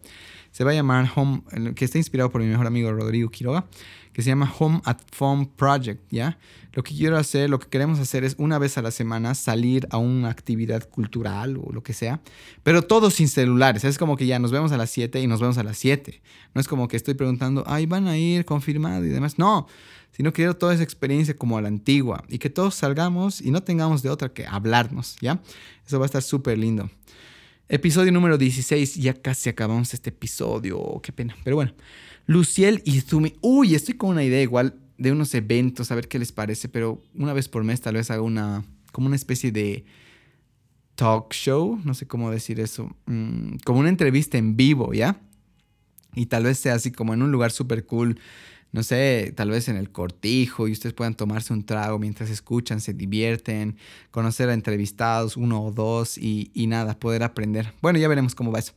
Se 0.50 0.64
va 0.64 0.72
a 0.72 0.74
llamar 0.74 1.10
Home, 1.14 1.42
que 1.76 1.84
está 1.84 1.98
inspirado 1.98 2.30
por 2.30 2.40
mi 2.40 2.48
mejor 2.48 2.66
amigo 2.66 2.92
Rodrigo 2.92 3.30
Quiroga, 3.30 3.66
que 4.12 4.22
se 4.22 4.30
llama 4.30 4.52
Home 4.58 4.80
at 4.84 4.98
Phone 5.12 5.46
Project, 5.46 6.02
¿ya? 6.10 6.38
Lo 6.72 6.82
que 6.82 6.94
quiero 6.94 7.16
hacer, 7.16 7.48
lo 7.48 7.60
que 7.60 7.68
queremos 7.68 8.00
hacer 8.00 8.24
es 8.24 8.34
una 8.38 8.58
vez 8.58 8.76
a 8.76 8.82
la 8.82 8.90
semana 8.90 9.34
salir 9.34 9.86
a 9.90 9.98
una 9.98 10.28
actividad 10.30 10.88
cultural 10.88 11.56
o 11.56 11.72
lo 11.72 11.82
que 11.82 11.92
sea, 11.92 12.20
pero 12.62 12.82
todo 12.82 13.10
sin 13.10 13.28
celulares. 13.28 13.84
Es 13.84 13.98
como 13.98 14.16
que 14.16 14.26
ya 14.26 14.38
nos 14.40 14.50
vemos 14.50 14.72
a 14.72 14.76
las 14.76 14.90
7 14.90 15.20
y 15.20 15.26
nos 15.28 15.40
vemos 15.40 15.58
a 15.58 15.62
las 15.62 15.78
7. 15.78 16.20
No 16.54 16.60
es 16.60 16.66
como 16.66 16.88
que 16.88 16.96
estoy 16.96 17.14
preguntando, 17.14 17.64
ay, 17.66 17.86
van 17.86 18.08
a 18.08 18.18
ir 18.18 18.44
confirmado 18.44 19.04
y 19.04 19.08
demás. 19.08 19.38
No, 19.38 19.68
sino 20.12 20.32
quiero 20.32 20.56
toda 20.56 20.74
esa 20.74 20.82
experiencia 20.82 21.36
como 21.36 21.58
a 21.58 21.62
la 21.62 21.68
antigua 21.68 22.24
y 22.28 22.38
que 22.38 22.50
todos 22.50 22.74
salgamos 22.74 23.40
y 23.40 23.50
no 23.50 23.62
tengamos 23.62 24.02
de 24.02 24.10
otra 24.10 24.32
que 24.32 24.46
hablarnos, 24.46 25.16
¿ya? 25.20 25.40
Eso 25.86 25.98
va 25.98 26.04
a 26.04 26.06
estar 26.06 26.22
súper 26.22 26.58
lindo. 26.58 26.90
Episodio 27.68 28.10
número 28.10 28.36
16, 28.36 28.96
ya 28.96 29.14
casi 29.14 29.48
acabamos 29.48 29.94
este 29.94 30.10
episodio, 30.10 31.00
qué 31.02 31.12
pena, 31.12 31.36
pero 31.44 31.56
bueno. 31.56 31.72
Luciel 32.26 32.82
y 32.84 33.00
Zumi, 33.00 33.34
uy, 33.40 33.74
estoy 33.74 33.94
con 33.94 34.10
una 34.10 34.24
idea 34.24 34.42
igual 34.42 34.74
de 34.98 35.12
unos 35.12 35.34
eventos, 35.34 35.90
a 35.90 35.94
ver 35.94 36.08
qué 36.08 36.18
les 36.18 36.32
parece, 36.32 36.68
pero 36.68 37.02
una 37.14 37.32
vez 37.32 37.48
por 37.48 37.64
mes 37.64 37.80
tal 37.80 37.94
vez 37.94 38.10
haga 38.10 38.22
una, 38.22 38.64
como 38.92 39.06
una 39.06 39.16
especie 39.16 39.50
de 39.50 39.84
talk 40.94 41.32
show, 41.32 41.80
no 41.84 41.94
sé 41.94 42.06
cómo 42.06 42.30
decir 42.30 42.60
eso, 42.60 42.94
mm, 43.06 43.56
como 43.64 43.80
una 43.80 43.88
entrevista 43.88 44.36
en 44.36 44.56
vivo, 44.56 44.92
¿ya? 44.92 45.18
Y 46.14 46.26
tal 46.26 46.44
vez 46.44 46.58
sea 46.58 46.74
así 46.74 46.92
como 46.92 47.14
en 47.14 47.22
un 47.22 47.32
lugar 47.32 47.52
súper 47.52 47.86
cool 47.86 48.18
no 48.72 48.82
sé, 48.82 49.32
tal 49.36 49.50
vez 49.50 49.68
en 49.68 49.76
el 49.76 49.90
cortijo 49.90 50.68
y 50.68 50.72
ustedes 50.72 50.94
puedan 50.94 51.14
tomarse 51.14 51.52
un 51.52 51.64
trago 51.64 51.98
mientras 51.98 52.30
escuchan, 52.30 52.80
se 52.80 52.92
divierten, 52.92 53.76
conocer 54.10 54.48
a 54.48 54.54
entrevistados, 54.54 55.36
uno 55.36 55.64
o 55.64 55.72
dos 55.72 56.16
y, 56.16 56.50
nada, 56.68 56.98
poder 56.98 57.22
aprender. 57.22 57.72
Bueno, 57.82 57.98
ya 57.98 58.08
veremos 58.08 58.34
cómo 58.34 58.52
va 58.52 58.60
eso. 58.60 58.72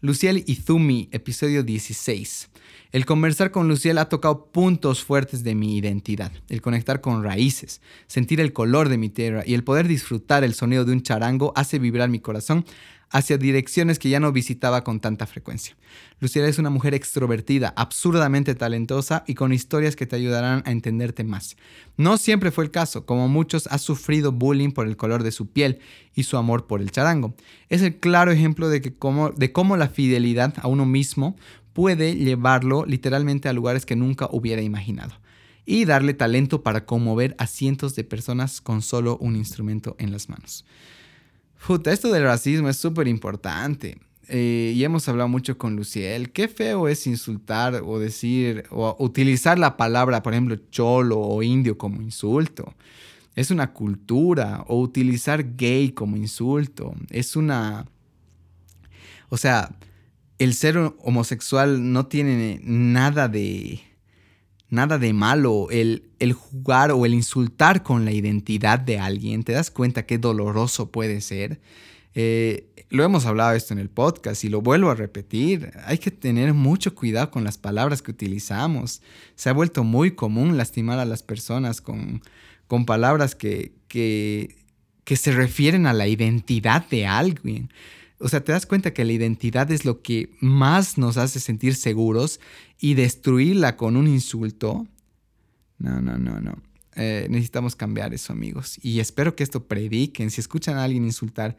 Luciel 0.00 0.44
y 0.46 0.56
Zumi, 0.56 1.08
episodio 1.12 1.62
16. 1.62 2.48
El 2.92 3.06
conversar 3.06 3.52
con 3.52 3.68
Luciel 3.68 3.98
ha 3.98 4.08
tocado 4.08 4.46
puntos 4.46 5.04
fuertes 5.04 5.44
de 5.44 5.54
mi 5.54 5.76
identidad, 5.76 6.32
el 6.48 6.60
conectar 6.60 7.00
con 7.00 7.22
raíces, 7.22 7.80
sentir 8.08 8.40
el 8.40 8.52
color 8.52 8.88
de 8.88 8.98
mi 8.98 9.10
tierra 9.10 9.44
y 9.46 9.54
el 9.54 9.62
poder 9.62 9.86
disfrutar 9.86 10.42
el 10.42 10.54
sonido 10.54 10.84
de 10.84 10.92
un 10.92 11.02
charango 11.02 11.52
hace 11.54 11.78
vibrar 11.78 12.08
mi 12.08 12.18
corazón 12.18 12.64
hacia 13.10 13.38
direcciones 13.38 13.98
que 13.98 14.08
ya 14.08 14.20
no 14.20 14.32
visitaba 14.32 14.84
con 14.84 15.00
tanta 15.00 15.26
frecuencia. 15.26 15.76
Luciela 16.20 16.48
es 16.48 16.58
una 16.58 16.70
mujer 16.70 16.94
extrovertida, 16.94 17.72
absurdamente 17.76 18.54
talentosa 18.54 19.24
y 19.26 19.34
con 19.34 19.52
historias 19.52 19.96
que 19.96 20.06
te 20.06 20.16
ayudarán 20.16 20.62
a 20.64 20.70
entenderte 20.70 21.24
más. 21.24 21.56
No 21.96 22.16
siempre 22.16 22.52
fue 22.52 22.64
el 22.64 22.70
caso, 22.70 23.06
como 23.06 23.28
muchos 23.28 23.66
ha 23.66 23.78
sufrido 23.78 24.30
bullying 24.30 24.70
por 24.70 24.86
el 24.86 24.96
color 24.96 25.24
de 25.24 25.32
su 25.32 25.50
piel 25.50 25.80
y 26.14 26.22
su 26.22 26.36
amor 26.36 26.66
por 26.66 26.80
el 26.80 26.92
charango. 26.92 27.34
Es 27.68 27.82
el 27.82 27.96
claro 27.96 28.30
ejemplo 28.30 28.68
de, 28.68 28.80
que 28.80 28.94
de 29.36 29.52
cómo 29.52 29.76
la 29.76 29.88
fidelidad 29.88 30.54
a 30.62 30.68
uno 30.68 30.86
mismo 30.86 31.36
puede 31.72 32.14
llevarlo 32.14 32.84
literalmente 32.86 33.48
a 33.48 33.52
lugares 33.52 33.86
que 33.86 33.96
nunca 33.96 34.28
hubiera 34.30 34.62
imaginado 34.62 35.14
y 35.66 35.84
darle 35.84 36.14
talento 36.14 36.62
para 36.62 36.84
conmover 36.84 37.34
a 37.38 37.46
cientos 37.46 37.94
de 37.94 38.04
personas 38.04 38.60
con 38.60 38.82
solo 38.82 39.16
un 39.18 39.36
instrumento 39.36 39.96
en 39.98 40.12
las 40.12 40.28
manos. 40.28 40.64
Puta, 41.66 41.92
esto 41.92 42.10
del 42.10 42.24
racismo 42.24 42.68
es 42.68 42.76
súper 42.76 43.06
importante. 43.08 43.98
Eh, 44.28 44.72
y 44.76 44.84
hemos 44.84 45.08
hablado 45.08 45.28
mucho 45.28 45.58
con 45.58 45.76
Luciel. 45.76 46.30
Qué 46.30 46.48
feo 46.48 46.88
es 46.88 47.06
insultar 47.06 47.82
o 47.84 47.98
decir 47.98 48.64
o 48.70 48.96
utilizar 48.98 49.58
la 49.58 49.76
palabra, 49.76 50.22
por 50.22 50.32
ejemplo, 50.32 50.56
cholo 50.70 51.18
o 51.18 51.42
indio 51.42 51.76
como 51.76 52.00
insulto. 52.00 52.74
Es 53.34 53.50
una 53.50 53.72
cultura. 53.72 54.64
O 54.68 54.80
utilizar 54.80 55.56
gay 55.56 55.90
como 55.92 56.16
insulto. 56.16 56.94
Es 57.10 57.36
una. 57.36 57.86
O 59.28 59.36
sea, 59.36 59.76
el 60.38 60.54
ser 60.54 60.78
homosexual 61.02 61.92
no 61.92 62.06
tiene 62.06 62.60
nada 62.62 63.28
de 63.28 63.80
nada 64.70 64.98
de 64.98 65.12
malo 65.12 65.68
el, 65.70 66.10
el 66.18 66.32
jugar 66.32 66.92
o 66.92 67.04
el 67.04 67.14
insultar 67.14 67.82
con 67.82 68.04
la 68.04 68.12
identidad 68.12 68.78
de 68.78 68.98
alguien. 68.98 69.42
¿Te 69.42 69.52
das 69.52 69.70
cuenta 69.70 70.06
qué 70.06 70.18
doloroso 70.18 70.90
puede 70.90 71.20
ser? 71.20 71.60
Eh, 72.14 72.66
lo 72.88 73.04
hemos 73.04 73.24
hablado 73.26 73.52
esto 73.52 73.72
en 73.72 73.78
el 73.78 73.88
podcast 73.88 74.42
y 74.44 74.48
lo 74.48 74.62
vuelvo 74.62 74.90
a 74.90 74.94
repetir. 74.94 75.72
Hay 75.84 75.98
que 75.98 76.10
tener 76.10 76.54
mucho 76.54 76.94
cuidado 76.94 77.30
con 77.30 77.44
las 77.44 77.56
palabras 77.56 78.02
que 78.02 78.10
utilizamos. 78.10 79.00
Se 79.36 79.48
ha 79.48 79.52
vuelto 79.52 79.84
muy 79.84 80.12
común 80.12 80.56
lastimar 80.56 80.98
a 80.98 81.04
las 81.04 81.22
personas 81.22 81.80
con, 81.80 82.22
con 82.66 82.86
palabras 82.86 83.34
que, 83.34 83.72
que, 83.86 84.56
que 85.04 85.16
se 85.16 85.32
refieren 85.32 85.86
a 85.86 85.92
la 85.92 86.08
identidad 86.08 86.86
de 86.88 87.06
alguien. 87.06 87.72
O 88.18 88.28
sea, 88.28 88.44
te 88.44 88.52
das 88.52 88.66
cuenta 88.66 88.92
que 88.92 89.04
la 89.04 89.12
identidad 89.12 89.70
es 89.70 89.84
lo 89.84 90.02
que 90.02 90.30
más 90.40 90.98
nos 90.98 91.16
hace 91.16 91.40
sentir 91.40 91.74
seguros 91.74 92.38
y 92.80 92.94
destruirla 92.94 93.76
con 93.76 93.96
un 93.96 94.08
insulto. 94.08 94.86
No, 95.78 96.00
no, 96.00 96.18
no, 96.18 96.40
no. 96.40 96.58
Eh, 96.96 97.26
necesitamos 97.30 97.76
cambiar 97.76 98.12
eso, 98.14 98.32
amigos. 98.32 98.78
Y 98.82 99.00
espero 99.00 99.36
que 99.36 99.44
esto 99.44 99.64
prediquen. 99.64 100.30
Si 100.30 100.40
escuchan 100.40 100.76
a 100.76 100.84
alguien 100.84 101.04
insultar, 101.04 101.56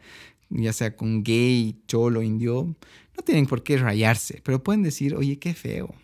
ya 0.50 0.72
sea 0.72 0.94
con 0.96 1.22
gay, 1.22 1.80
cholo, 1.86 2.22
indio, 2.22 2.74
no 3.16 3.24
tienen 3.24 3.46
por 3.46 3.62
qué 3.62 3.78
rayarse, 3.78 4.40
pero 4.44 4.62
pueden 4.62 4.82
decir, 4.82 5.14
oye, 5.14 5.38
qué 5.38 5.54
feo. 5.54 5.94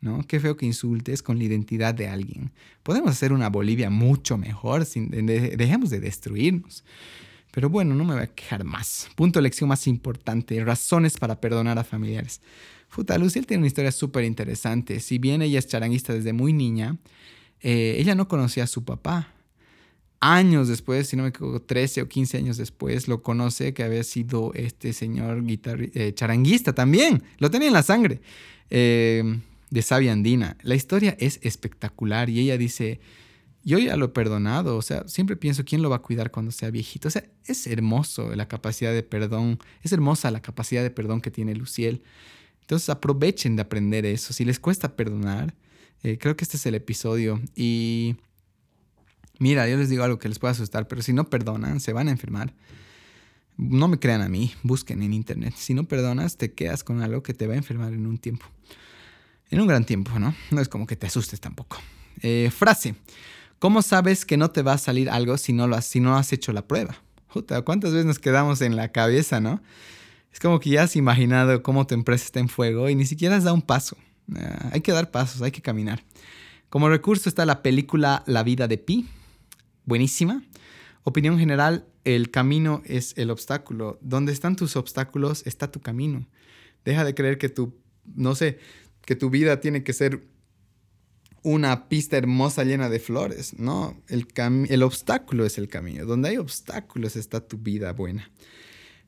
¿no? 0.00 0.22
Qué 0.26 0.38
feo 0.38 0.56
que 0.56 0.66
insultes 0.66 1.22
con 1.22 1.38
la 1.38 1.44
identidad 1.44 1.94
de 1.94 2.08
alguien. 2.08 2.52
Podemos 2.82 3.10
hacer 3.10 3.32
una 3.32 3.48
Bolivia 3.48 3.88
mucho 3.88 4.36
mejor, 4.36 4.84
sin, 4.84 5.08
dejemos 5.08 5.88
de 5.88 5.98
destruirnos. 5.98 6.84
Pero 7.50 7.70
bueno, 7.70 7.94
no 7.94 8.04
me 8.04 8.14
voy 8.14 8.24
a 8.24 8.26
quejar 8.26 8.64
más. 8.64 9.08
Punto 9.16 9.38
de 9.38 9.44
lección 9.44 9.68
más 9.68 9.86
importante, 9.86 10.62
razones 10.62 11.16
para 11.16 11.40
perdonar 11.40 11.78
a 11.78 11.84
familiares. 11.84 12.42
Puta, 12.94 13.18
Luciel 13.18 13.44
tiene 13.44 13.62
una 13.62 13.66
historia 13.66 13.90
súper 13.90 14.24
interesante. 14.24 15.00
Si 15.00 15.18
bien 15.18 15.42
ella 15.42 15.58
es 15.58 15.66
charanguista 15.66 16.14
desde 16.14 16.32
muy 16.32 16.52
niña, 16.52 16.96
eh, 17.60 17.96
ella 17.98 18.14
no 18.14 18.28
conocía 18.28 18.64
a 18.64 18.66
su 18.68 18.84
papá. 18.84 19.34
Años 20.20 20.68
después, 20.68 21.08
si 21.08 21.16
no 21.16 21.24
me 21.24 21.30
equivoco, 21.30 21.60
13 21.60 22.02
o 22.02 22.08
15 22.08 22.38
años 22.38 22.56
después, 22.56 23.08
lo 23.08 23.20
conoce 23.22 23.74
que 23.74 23.82
había 23.82 24.04
sido 24.04 24.52
este 24.54 24.92
señor 24.92 25.42
eh, 25.44 26.12
charanguista 26.14 26.72
también. 26.72 27.24
Lo 27.38 27.50
tenía 27.50 27.66
en 27.66 27.74
la 27.74 27.82
sangre. 27.82 28.20
Eh, 28.70 29.40
de 29.70 29.82
Sabia 29.82 30.12
Andina. 30.12 30.56
La 30.62 30.76
historia 30.76 31.16
es 31.18 31.40
espectacular 31.42 32.30
y 32.30 32.38
ella 32.38 32.56
dice, 32.56 33.00
yo 33.64 33.78
ya 33.78 33.96
lo 33.96 34.06
he 34.06 34.08
perdonado, 34.10 34.76
o 34.76 34.82
sea, 34.82 35.02
siempre 35.08 35.34
pienso 35.34 35.64
quién 35.64 35.82
lo 35.82 35.90
va 35.90 35.96
a 35.96 36.02
cuidar 36.02 36.30
cuando 36.30 36.52
sea 36.52 36.70
viejito. 36.70 37.08
O 37.08 37.10
sea, 37.10 37.24
es 37.44 37.66
hermoso 37.66 38.36
la 38.36 38.46
capacidad 38.46 38.92
de 38.92 39.02
perdón, 39.02 39.58
es 39.82 39.92
hermosa 39.92 40.30
la 40.30 40.40
capacidad 40.40 40.84
de 40.84 40.90
perdón 40.90 41.20
que 41.20 41.32
tiene 41.32 41.56
Luciel. 41.56 42.02
Entonces 42.64 42.88
aprovechen 42.88 43.56
de 43.56 43.62
aprender 43.62 44.06
eso. 44.06 44.32
Si 44.32 44.42
les 44.44 44.58
cuesta 44.58 44.96
perdonar, 44.96 45.54
eh, 46.02 46.16
creo 46.18 46.34
que 46.34 46.44
este 46.44 46.56
es 46.56 46.64
el 46.64 46.74
episodio. 46.74 47.40
Y 47.54 48.16
mira, 49.38 49.68
yo 49.68 49.76
les 49.76 49.90
digo 49.90 50.02
algo 50.02 50.18
que 50.18 50.30
les 50.30 50.38
puede 50.38 50.52
asustar, 50.52 50.88
pero 50.88 51.02
si 51.02 51.12
no 51.12 51.28
perdonan, 51.28 51.80
se 51.80 51.92
van 51.92 52.08
a 52.08 52.10
enfermar. 52.10 52.54
No 53.58 53.86
me 53.86 53.98
crean 53.98 54.22
a 54.22 54.30
mí, 54.30 54.54
busquen 54.62 55.02
en 55.02 55.12
internet. 55.12 55.54
Si 55.58 55.74
no 55.74 55.84
perdonas, 55.84 56.38
te 56.38 56.54
quedas 56.54 56.84
con 56.84 57.02
algo 57.02 57.22
que 57.22 57.34
te 57.34 57.46
va 57.46 57.52
a 57.52 57.58
enfermar 57.58 57.92
en 57.92 58.06
un 58.06 58.16
tiempo. 58.16 58.46
En 59.50 59.60
un 59.60 59.66
gran 59.66 59.84
tiempo, 59.84 60.18
¿no? 60.18 60.34
No 60.50 60.60
es 60.62 60.68
como 60.68 60.86
que 60.86 60.96
te 60.96 61.06
asustes 61.06 61.40
tampoco. 61.40 61.76
Eh, 62.22 62.50
frase. 62.50 62.94
¿Cómo 63.58 63.82
sabes 63.82 64.24
que 64.24 64.38
no 64.38 64.50
te 64.50 64.62
va 64.62 64.72
a 64.72 64.78
salir 64.78 65.10
algo 65.10 65.36
si 65.36 65.52
no, 65.52 65.66
lo 65.66 65.76
has, 65.76 66.32
hecho 66.32 66.52
la 66.52 66.66
prueba? 66.66 66.96
¿cuántas 67.64 67.92
veces 67.92 68.06
nos 68.06 68.18
quedamos 68.18 68.60
en 68.62 68.76
la 68.76 68.92
cabeza, 68.92 69.40
no? 69.40 69.60
Es 70.34 70.40
como 70.40 70.58
que 70.58 70.70
ya 70.70 70.82
has 70.82 70.96
imaginado 70.96 71.62
cómo 71.62 71.86
tu 71.86 71.94
empresa 71.94 72.24
está 72.24 72.40
en 72.40 72.48
fuego 72.48 72.90
y 72.90 72.96
ni 72.96 73.06
siquiera 73.06 73.36
has 73.36 73.44
dado 73.44 73.54
un 73.54 73.62
paso. 73.62 73.96
Ah, 74.34 74.70
hay 74.72 74.80
que 74.80 74.90
dar 74.90 75.12
pasos, 75.12 75.40
hay 75.42 75.52
que 75.52 75.62
caminar. 75.62 76.02
Como 76.68 76.88
recurso 76.88 77.28
está 77.28 77.46
la 77.46 77.62
película 77.62 78.24
La 78.26 78.42
vida 78.42 78.66
de 78.66 78.76
Pi, 78.76 79.06
buenísima. 79.84 80.42
Opinión 81.04 81.38
general, 81.38 81.86
el 82.02 82.32
camino 82.32 82.82
es 82.84 83.14
el 83.16 83.30
obstáculo. 83.30 83.96
Donde 84.02 84.32
están 84.32 84.56
tus 84.56 84.74
obstáculos 84.74 85.46
está 85.46 85.70
tu 85.70 85.80
camino. 85.80 86.26
Deja 86.84 87.04
de 87.04 87.14
creer 87.14 87.38
que 87.38 87.48
tu, 87.48 87.78
no 88.16 88.34
sé, 88.34 88.58
que 89.02 89.14
tu 89.14 89.30
vida 89.30 89.60
tiene 89.60 89.84
que 89.84 89.92
ser 89.92 90.26
una 91.44 91.88
pista 91.88 92.16
hermosa 92.16 92.64
llena 92.64 92.88
de 92.88 92.98
flores. 92.98 93.56
No, 93.60 94.02
el, 94.08 94.26
el 94.68 94.82
obstáculo 94.82 95.46
es 95.46 95.58
el 95.58 95.68
camino. 95.68 96.06
Donde 96.06 96.30
hay 96.30 96.38
obstáculos 96.38 97.14
está 97.14 97.40
tu 97.46 97.56
vida 97.56 97.92
buena. 97.92 98.28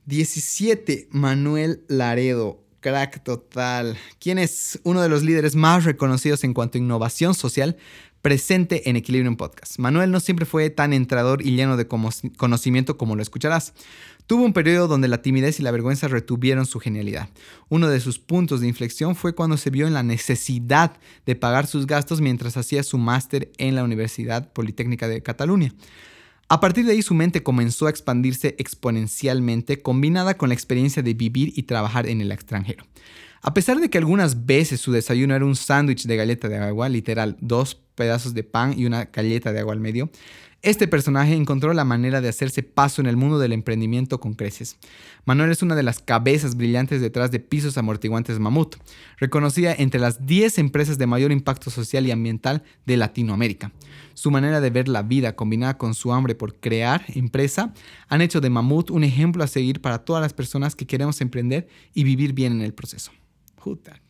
17. 0.06 1.08
Manuel 1.10 1.84
Laredo, 1.88 2.62
crack 2.78 3.24
total. 3.24 3.98
¿Quién 4.20 4.38
es 4.38 4.78
uno 4.84 5.02
de 5.02 5.08
los 5.08 5.24
líderes 5.24 5.56
más 5.56 5.84
reconocidos 5.84 6.44
en 6.44 6.54
cuanto 6.54 6.78
a 6.78 6.80
innovación 6.80 7.34
social 7.34 7.76
presente 8.22 8.88
en 8.88 8.94
Equilibrium 8.94 9.36
Podcast? 9.36 9.80
Manuel 9.80 10.12
no 10.12 10.20
siempre 10.20 10.46
fue 10.46 10.70
tan 10.70 10.92
entrador 10.92 11.42
y 11.42 11.56
lleno 11.56 11.76
de 11.76 11.88
conocimiento 11.88 12.96
como 12.96 13.16
lo 13.16 13.22
escucharás. 13.22 13.74
Tuvo 14.28 14.44
un 14.44 14.52
periodo 14.52 14.86
donde 14.86 15.08
la 15.08 15.22
timidez 15.22 15.58
y 15.58 15.64
la 15.64 15.72
vergüenza 15.72 16.06
retuvieron 16.06 16.66
su 16.66 16.78
genialidad. 16.78 17.28
Uno 17.68 17.88
de 17.88 17.98
sus 17.98 18.20
puntos 18.20 18.60
de 18.60 18.68
inflexión 18.68 19.16
fue 19.16 19.34
cuando 19.34 19.56
se 19.56 19.70
vio 19.70 19.88
en 19.88 19.94
la 19.94 20.04
necesidad 20.04 20.98
de 21.26 21.34
pagar 21.34 21.66
sus 21.66 21.88
gastos 21.88 22.20
mientras 22.20 22.56
hacía 22.56 22.84
su 22.84 22.96
máster 22.96 23.50
en 23.58 23.74
la 23.74 23.82
Universidad 23.82 24.52
Politécnica 24.52 25.08
de 25.08 25.24
Cataluña. 25.24 25.74
A 26.48 26.60
partir 26.60 26.86
de 26.86 26.92
ahí 26.92 27.02
su 27.02 27.14
mente 27.14 27.42
comenzó 27.42 27.86
a 27.86 27.90
expandirse 27.90 28.54
exponencialmente, 28.58 29.82
combinada 29.82 30.36
con 30.36 30.50
la 30.50 30.54
experiencia 30.54 31.02
de 31.02 31.14
vivir 31.14 31.52
y 31.56 31.64
trabajar 31.64 32.06
en 32.06 32.20
el 32.20 32.30
extranjero. 32.30 32.84
A 33.42 33.52
pesar 33.52 33.80
de 33.80 33.90
que 33.90 33.98
algunas 33.98 34.46
veces 34.46 34.80
su 34.80 34.92
desayuno 34.92 35.34
era 35.34 35.44
un 35.44 35.56
sándwich 35.56 36.06
de 36.06 36.16
galleta 36.16 36.48
de 36.48 36.58
agua, 36.58 36.88
literal, 36.88 37.36
dos 37.40 37.85
pedazos 37.96 38.34
de 38.34 38.44
pan 38.44 38.78
y 38.78 38.86
una 38.86 39.06
galleta 39.06 39.52
de 39.52 39.58
agua 39.58 39.72
al 39.72 39.80
medio, 39.80 40.10
este 40.62 40.88
personaje 40.88 41.34
encontró 41.34 41.72
la 41.74 41.84
manera 41.84 42.20
de 42.20 42.28
hacerse 42.28 42.62
paso 42.64 43.00
en 43.00 43.06
el 43.06 43.16
mundo 43.16 43.38
del 43.38 43.52
emprendimiento 43.52 44.18
con 44.18 44.34
creces. 44.34 44.78
Manuel 45.24 45.52
es 45.52 45.62
una 45.62 45.76
de 45.76 45.84
las 45.84 46.00
cabezas 46.00 46.56
brillantes 46.56 47.00
detrás 47.00 47.30
de 47.30 47.38
Pisos 47.38 47.78
Amortiguantes 47.78 48.40
Mamut, 48.40 48.74
reconocida 49.18 49.74
entre 49.78 50.00
las 50.00 50.26
10 50.26 50.58
empresas 50.58 50.98
de 50.98 51.06
mayor 51.06 51.30
impacto 51.30 51.70
social 51.70 52.06
y 52.06 52.10
ambiental 52.10 52.64
de 52.84 52.96
Latinoamérica. 52.96 53.70
Su 54.14 54.30
manera 54.30 54.60
de 54.60 54.70
ver 54.70 54.88
la 54.88 55.02
vida 55.02 55.36
combinada 55.36 55.78
con 55.78 55.94
su 55.94 56.12
hambre 56.12 56.34
por 56.34 56.58
crear 56.58 57.04
empresa 57.14 57.72
han 58.08 58.22
hecho 58.22 58.40
de 58.40 58.50
Mamut 58.50 58.90
un 58.90 59.04
ejemplo 59.04 59.44
a 59.44 59.48
seguir 59.48 59.80
para 59.80 60.04
todas 60.04 60.22
las 60.22 60.32
personas 60.32 60.74
que 60.74 60.86
queremos 60.86 61.20
emprender 61.20 61.68
y 61.94 62.02
vivir 62.02 62.32
bien 62.32 62.52
en 62.52 62.62
el 62.62 62.74
proceso. 62.74 63.12
Puta. 63.62 64.00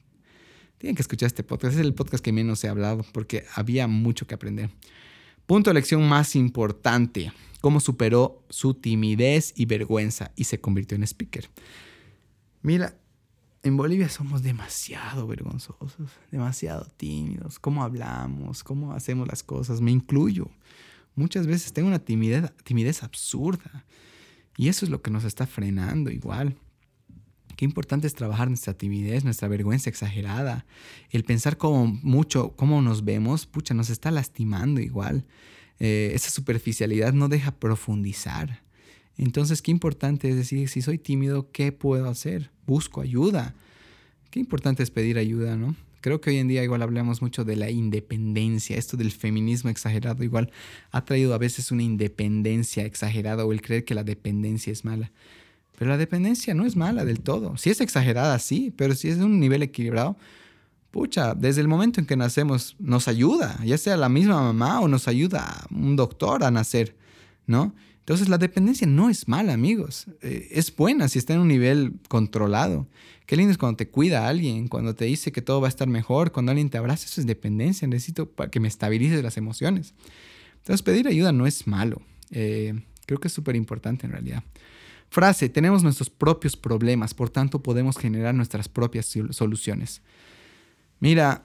Tienen 0.78 0.94
que 0.94 1.03
escuchar 1.03 1.28
este 1.28 1.43
podcast. 1.43 1.74
Es 1.74 1.81
el 1.81 1.94
podcast 1.94 2.23
que 2.23 2.32
menos 2.32 2.62
he 2.65 2.69
hablado 2.69 3.05
porque 3.12 3.44
había 3.55 3.86
mucho 3.86 4.27
que 4.27 4.35
aprender. 4.35 4.70
Punto 5.47 5.70
de 5.70 5.74
lección 5.74 6.09
más 6.09 6.35
importante, 6.35 7.32
cómo 7.61 7.81
superó 7.81 8.44
su 8.51 8.74
timidez 8.74 9.53
y 9.57 9.66
vergüenza 9.66 10.32
y 10.36 10.44
se 10.44 10.61
convirtió 10.61 10.97
en 10.97 11.05
speaker. 11.05 11.48
Mira, 12.62 12.97
en 13.62 13.77
Bolivia 13.77 14.09
somos 14.09 14.43
demasiado 14.43 15.27
vergonzosos, 15.27 16.11
demasiado 16.31 16.86
tímidos, 16.97 17.59
cómo 17.59 17.82
hablamos, 17.82 18.62
cómo 18.62 18.93
hacemos 18.93 19.28
las 19.28 19.43
cosas, 19.43 19.81
me 19.81 19.90
incluyo. 19.90 20.48
Muchas 21.15 21.47
veces 21.47 21.73
tengo 21.73 21.89
una 21.89 21.98
timidez, 21.98 22.53
timidez 22.65 23.03
absurda 23.03 23.85
y 24.57 24.69
eso 24.69 24.85
es 24.85 24.90
lo 24.90 25.01
que 25.01 25.11
nos 25.11 25.24
está 25.24 25.47
frenando 25.47 26.11
igual. 26.11 26.57
Qué 27.57 27.65
importante 27.65 28.07
es 28.07 28.15
trabajar 28.15 28.49
nuestra 28.49 28.74
timidez, 28.74 29.24
nuestra 29.24 29.49
vergüenza 29.49 29.89
exagerada. 29.89 30.66
El 31.11 31.24
pensar 31.24 31.57
como 31.57 31.87
mucho 31.87 32.55
cómo 32.55 32.83
nos 32.83 33.05
vemos, 33.05 33.47
pucha, 33.47 33.73
nos 33.73 33.89
está 33.89 34.11
lastimando 34.11 34.81
igual. 34.81 35.24
Eh, 35.78 36.12
esa 36.15 36.31
superficialidad 36.31 37.15
no 37.15 37.28
deja 37.28 37.53
profundizar. 37.53 38.62
Entonces, 39.16 39.62
qué 39.62 39.70
importante 39.70 40.28
es 40.28 40.37
decir, 40.37 40.69
si 40.69 40.83
soy 40.83 40.99
tímido, 40.99 41.51
¿qué 41.51 41.73
puedo 41.73 42.09
hacer? 42.09 42.51
Busco 42.66 43.01
ayuda. 43.01 43.55
Qué 44.31 44.39
importante 44.39 44.83
es 44.83 44.91
pedir 44.91 45.16
ayuda, 45.16 45.57
¿no? 45.57 45.74
Creo 46.03 46.20
que 46.20 46.31
hoy 46.31 46.37
en 46.37 46.49
día 46.49 46.62
igual 46.62 46.83
hablamos 46.83 47.23
mucho 47.23 47.45
de 47.45 47.57
la 47.57 47.70
independencia, 47.70 48.77
esto 48.77 48.97
del 48.97 49.11
feminismo 49.11 49.70
exagerado 49.70 50.23
igual 50.23 50.53
ha 50.93 51.05
traído 51.05 51.35
a 51.35 51.39
veces 51.39 51.73
una 51.73 51.83
independencia 51.83 52.85
exagerada 52.85 53.45
o 53.45 53.53
el 53.53 53.62
creer 53.62 53.85
que 53.85 53.95
la 53.95 54.05
dependencia 54.05 54.73
es 54.73 54.85
mala. 54.85 55.11
Pero 55.77 55.90
la 55.90 55.98
dependencia 55.98 56.55
no 56.55 56.66
es 56.66 56.74
mala 56.74 57.05
del 57.05 57.20
todo. 57.20 57.57
Si 57.57 57.70
es 57.70 57.81
exagerada, 57.81 58.39
sí, 58.39 58.73
pero 58.77 58.94
si 58.94 59.09
es 59.09 59.19
de 59.19 59.24
un 59.24 59.39
nivel 59.39 59.62
equilibrado, 59.62 60.16
pucha, 60.90 61.35
desde 61.35 61.61
el 61.61 61.69
momento 61.69 62.01
en 62.01 62.07
que 62.07 62.16
nacemos 62.16 62.77
nos 62.78 63.09
ayuda, 63.09 63.61
ya 63.65 63.77
sea 63.77 63.97
la 63.97 64.09
misma 64.09 64.40
mamá 64.40 64.81
o 64.81 64.89
nos 64.89 65.09
ayuda 65.09 65.66
un 65.70 65.94
doctor 65.94 66.43
a 66.43 66.51
nacer, 66.51 66.97
¿no? 67.47 67.74
Entonces 68.07 68.28
la 68.28 68.39
dependencia 68.39 68.86
no 68.86 69.11
es 69.11 69.27
mala, 69.27 69.53
amigos. 69.53 70.07
Eh, 70.23 70.48
es 70.53 70.74
buena 70.74 71.09
si 71.09 71.19
está 71.19 71.35
en 71.35 71.40
un 71.40 71.48
nivel 71.48 71.94
controlado. 72.09 72.86
Qué 73.27 73.36
lindo 73.36 73.51
es 73.51 73.59
cuando 73.59 73.77
te 73.77 73.89
cuida 73.89 74.28
alguien, 74.28 74.69
cuando 74.69 74.94
te 74.94 75.07
dice 75.07 75.32
que 75.32 75.43
todo 75.43 75.61
va 75.61 75.66
a 75.66 75.69
estar 75.69 75.89
mejor, 75.89 76.31
cuando 76.31 76.53
alguien 76.53 76.70
te 76.70 76.78
abraza, 76.78 77.05
eso 77.05 77.20
es 77.20 77.27
dependencia. 77.27 77.89
Necesito 77.89 78.31
para 78.31 78.48
que 78.48 78.61
me 78.61 78.69
estabilice 78.69 79.20
las 79.23 79.36
emociones. 79.36 79.93
Entonces 80.59 80.82
pedir 80.82 81.09
ayuda 81.09 81.32
no 81.32 81.48
es 81.48 81.66
malo. 81.66 82.01
Eh, 82.31 82.81
creo 83.07 83.19
que 83.19 83.27
es 83.27 83.35
súper 83.35 83.57
importante 83.57 84.07
en 84.07 84.12
realidad. 84.12 84.44
Frase, 85.11 85.49
tenemos 85.49 85.83
nuestros 85.83 86.11
propios 86.11 86.57
problemas, 86.57 87.15
por 87.15 87.31
tanto 87.31 87.62
podemos 87.62 87.97
generar 87.97 88.35
nuestras 88.35 88.69
propias 88.69 89.07
soluciones. 89.31 90.03
Mira, 91.01 91.45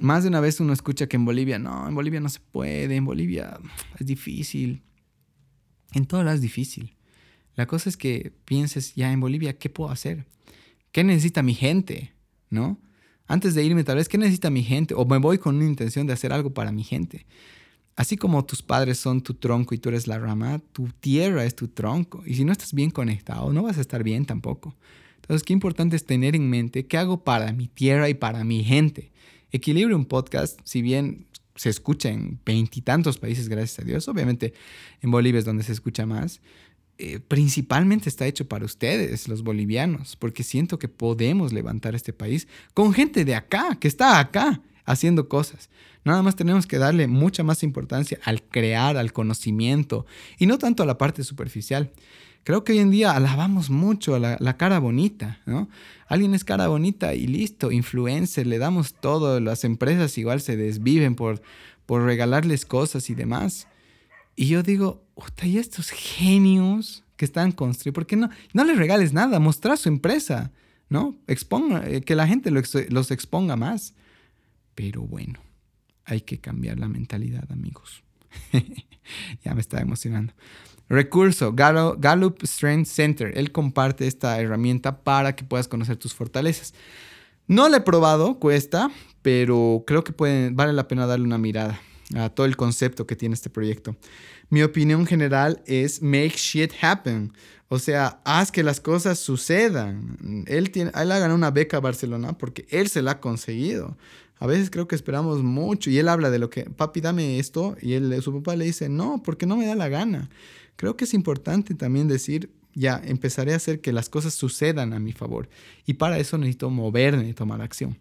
más 0.00 0.22
de 0.22 0.28
una 0.28 0.40
vez 0.40 0.60
uno 0.60 0.72
escucha 0.72 1.06
que 1.06 1.16
en 1.16 1.24
Bolivia, 1.24 1.58
no, 1.58 1.86
en 1.88 1.94
Bolivia 1.94 2.20
no 2.20 2.28
se 2.28 2.40
puede, 2.40 2.96
en 2.96 3.04
Bolivia 3.04 3.58
es 3.98 4.06
difícil. 4.06 4.82
En 5.92 6.06
todo 6.06 6.24
lado 6.24 6.34
es 6.34 6.42
difícil. 6.42 6.96
La 7.54 7.66
cosa 7.66 7.90
es 7.90 7.96
que 7.96 8.32
pienses, 8.44 8.94
ya 8.94 9.12
en 9.12 9.20
Bolivia, 9.20 9.58
¿qué 9.58 9.68
puedo 9.68 9.90
hacer? 9.90 10.26
¿Qué 10.90 11.04
necesita 11.04 11.42
mi 11.42 11.54
gente? 11.54 12.12
¿No? 12.50 12.80
Antes 13.26 13.54
de 13.54 13.64
irme, 13.64 13.84
tal 13.84 13.96
vez, 13.96 14.08
¿qué 14.08 14.18
necesita 14.18 14.50
mi 14.50 14.62
gente? 14.62 14.94
O 14.94 15.04
me 15.04 15.18
voy 15.18 15.38
con 15.38 15.56
una 15.56 15.66
intención 15.66 16.06
de 16.06 16.12
hacer 16.12 16.32
algo 16.32 16.52
para 16.52 16.72
mi 16.72 16.82
gente. 16.82 17.26
Así 17.94 18.16
como 18.16 18.44
tus 18.44 18.62
padres 18.62 18.98
son 18.98 19.20
tu 19.20 19.34
tronco 19.34 19.74
y 19.74 19.78
tú 19.78 19.90
eres 19.90 20.06
la 20.06 20.18
rama, 20.18 20.60
tu 20.72 20.88
tierra 21.00 21.44
es 21.44 21.54
tu 21.54 21.68
tronco. 21.68 22.22
Y 22.26 22.34
si 22.34 22.44
no 22.44 22.52
estás 22.52 22.72
bien 22.72 22.90
conectado, 22.90 23.52
no 23.52 23.62
vas 23.62 23.78
a 23.78 23.82
estar 23.82 24.02
bien 24.02 24.24
tampoco. 24.24 24.74
Entonces, 25.16 25.44
qué 25.44 25.52
importante 25.52 25.94
es 25.96 26.04
tener 26.04 26.34
en 26.34 26.48
mente 26.48 26.86
qué 26.86 26.98
hago 26.98 27.22
para 27.22 27.52
mi 27.52 27.68
tierra 27.68 28.08
y 28.08 28.14
para 28.14 28.44
mi 28.44 28.64
gente. 28.64 29.12
Equilibrio 29.50 29.96
un 29.96 30.06
podcast, 30.06 30.58
si 30.64 30.80
bien 30.80 31.26
se 31.54 31.68
escucha 31.68 32.08
en 32.08 32.40
veintitantos 32.44 33.18
países, 33.18 33.48
gracias 33.48 33.78
a 33.80 33.82
Dios, 33.84 34.08
obviamente 34.08 34.54
en 35.02 35.10
Bolivia 35.10 35.38
es 35.38 35.44
donde 35.44 35.62
se 35.62 35.72
escucha 35.72 36.06
más, 36.06 36.40
eh, 36.98 37.20
principalmente 37.20 38.08
está 38.08 38.26
hecho 38.26 38.48
para 38.48 38.64
ustedes, 38.64 39.28
los 39.28 39.42
bolivianos, 39.42 40.16
porque 40.16 40.42
siento 40.42 40.78
que 40.78 40.88
podemos 40.88 41.52
levantar 41.52 41.94
este 41.94 42.12
país 42.12 42.48
con 42.72 42.94
gente 42.94 43.24
de 43.24 43.34
acá, 43.34 43.76
que 43.78 43.88
está 43.88 44.18
acá 44.18 44.62
haciendo 44.84 45.28
cosas. 45.28 45.70
Nada 46.04 46.22
más 46.22 46.36
tenemos 46.36 46.66
que 46.66 46.78
darle 46.78 47.06
mucha 47.06 47.42
más 47.42 47.62
importancia 47.62 48.18
al 48.24 48.42
crear, 48.42 48.96
al 48.96 49.12
conocimiento 49.12 50.06
y 50.38 50.46
no 50.46 50.58
tanto 50.58 50.82
a 50.82 50.86
la 50.86 50.98
parte 50.98 51.22
superficial. 51.24 51.92
Creo 52.44 52.64
que 52.64 52.72
hoy 52.72 52.80
en 52.80 52.90
día 52.90 53.12
alabamos 53.12 53.70
mucho 53.70 54.16
a 54.16 54.18
la, 54.18 54.56
cara 54.56 54.80
bonita, 54.80 55.40
¿no? 55.46 55.68
Alguien 56.08 56.34
es 56.34 56.42
cara 56.42 56.66
bonita 56.66 57.14
y 57.14 57.28
listo, 57.28 57.70
influencer, 57.70 58.48
le 58.48 58.58
damos 58.58 58.94
todo, 58.94 59.38
las 59.38 59.62
empresas 59.62 60.18
igual 60.18 60.40
se 60.40 60.56
desviven 60.56 61.14
por, 61.14 61.40
por 61.86 62.02
regalarles 62.02 62.66
cosas 62.66 63.10
y 63.10 63.14
demás. 63.14 63.68
Y 64.34 64.48
yo 64.48 64.64
digo, 64.64 65.04
¿y 65.42 65.58
estos 65.58 65.90
genios 65.90 67.04
que 67.16 67.24
están 67.24 67.52
construyendo? 67.52 67.94
¿Por 67.94 68.06
qué 68.06 68.16
no, 68.16 68.28
no 68.52 68.64
les 68.64 68.76
regales 68.76 69.12
nada? 69.12 69.38
Mostrar 69.38 69.78
su 69.78 69.88
empresa, 69.88 70.50
¿no? 70.88 71.14
Exponga, 71.28 71.88
eh, 71.88 72.00
que 72.00 72.16
la 72.16 72.26
gente 72.26 72.50
los 72.50 73.10
exponga 73.12 73.54
más. 73.54 73.94
Pero 74.74 75.02
bueno, 75.02 75.38
hay 76.04 76.22
que 76.22 76.38
cambiar 76.38 76.78
la 76.78 76.88
mentalidad, 76.88 77.50
amigos. 77.50 78.02
ya 79.44 79.54
me 79.54 79.60
está 79.60 79.80
emocionando. 79.80 80.32
Recurso, 80.88 81.52
Gallup 81.54 82.42
Strength 82.42 82.86
Center. 82.86 83.32
Él 83.36 83.52
comparte 83.52 84.06
esta 84.06 84.40
herramienta 84.40 85.02
para 85.02 85.34
que 85.34 85.44
puedas 85.44 85.68
conocer 85.68 85.96
tus 85.96 86.14
fortalezas. 86.14 86.74
No 87.46 87.68
la 87.68 87.78
he 87.78 87.80
probado, 87.80 88.38
cuesta, 88.38 88.90
pero 89.22 89.84
creo 89.86 90.04
que 90.04 90.12
vale 90.52 90.72
la 90.72 90.88
pena 90.88 91.06
darle 91.06 91.24
una 91.24 91.38
mirada 91.38 91.80
a 92.14 92.28
todo 92.28 92.46
el 92.46 92.56
concepto 92.56 93.06
que 93.06 93.16
tiene 93.16 93.34
este 93.34 93.50
proyecto. 93.50 93.96
Mi 94.50 94.62
opinión 94.62 95.06
general 95.06 95.62
es 95.66 96.02
make 96.02 96.34
shit 96.36 96.72
happen. 96.82 97.32
O 97.68 97.78
sea, 97.78 98.20
haz 98.24 98.52
que 98.52 98.62
las 98.62 98.80
cosas 98.80 99.18
sucedan. 99.18 100.44
Él, 100.46 100.70
tiene, 100.70 100.90
él 100.94 101.10
ha 101.10 101.18
ganado 101.18 101.34
una 101.34 101.50
beca 101.50 101.78
a 101.78 101.80
Barcelona 101.80 102.36
porque 102.36 102.66
él 102.68 102.88
se 102.88 103.00
la 103.00 103.12
ha 103.12 103.20
conseguido. 103.20 103.96
A 104.42 104.46
veces 104.48 104.70
creo 104.70 104.88
que 104.88 104.96
esperamos 104.96 105.44
mucho 105.44 105.88
y 105.88 105.98
él 105.98 106.08
habla 106.08 106.28
de 106.28 106.40
lo 106.40 106.50
que, 106.50 106.64
papi, 106.64 107.00
dame 107.00 107.38
esto, 107.38 107.76
y 107.80 107.92
él, 107.92 108.20
su 108.22 108.34
papá 108.34 108.56
le 108.56 108.64
dice, 108.64 108.88
no, 108.88 109.22
porque 109.22 109.46
no 109.46 109.56
me 109.56 109.66
da 109.66 109.76
la 109.76 109.88
gana. 109.88 110.30
Creo 110.74 110.96
que 110.96 111.04
es 111.04 111.14
importante 111.14 111.76
también 111.76 112.08
decir, 112.08 112.50
ya, 112.74 113.00
empezaré 113.04 113.52
a 113.52 113.58
hacer 113.58 113.80
que 113.80 113.92
las 113.92 114.08
cosas 114.08 114.34
sucedan 114.34 114.94
a 114.94 114.98
mi 114.98 115.12
favor. 115.12 115.48
Y 115.86 115.94
para 115.94 116.18
eso 116.18 116.38
necesito 116.38 116.70
moverme 116.70 117.28
y 117.28 117.34
tomar 117.34 117.62
acción. 117.62 117.96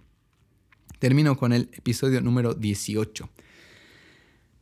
Termino 0.98 1.38
con 1.38 1.54
el 1.54 1.70
episodio 1.76 2.22
número 2.22 2.56
18. 2.56 3.30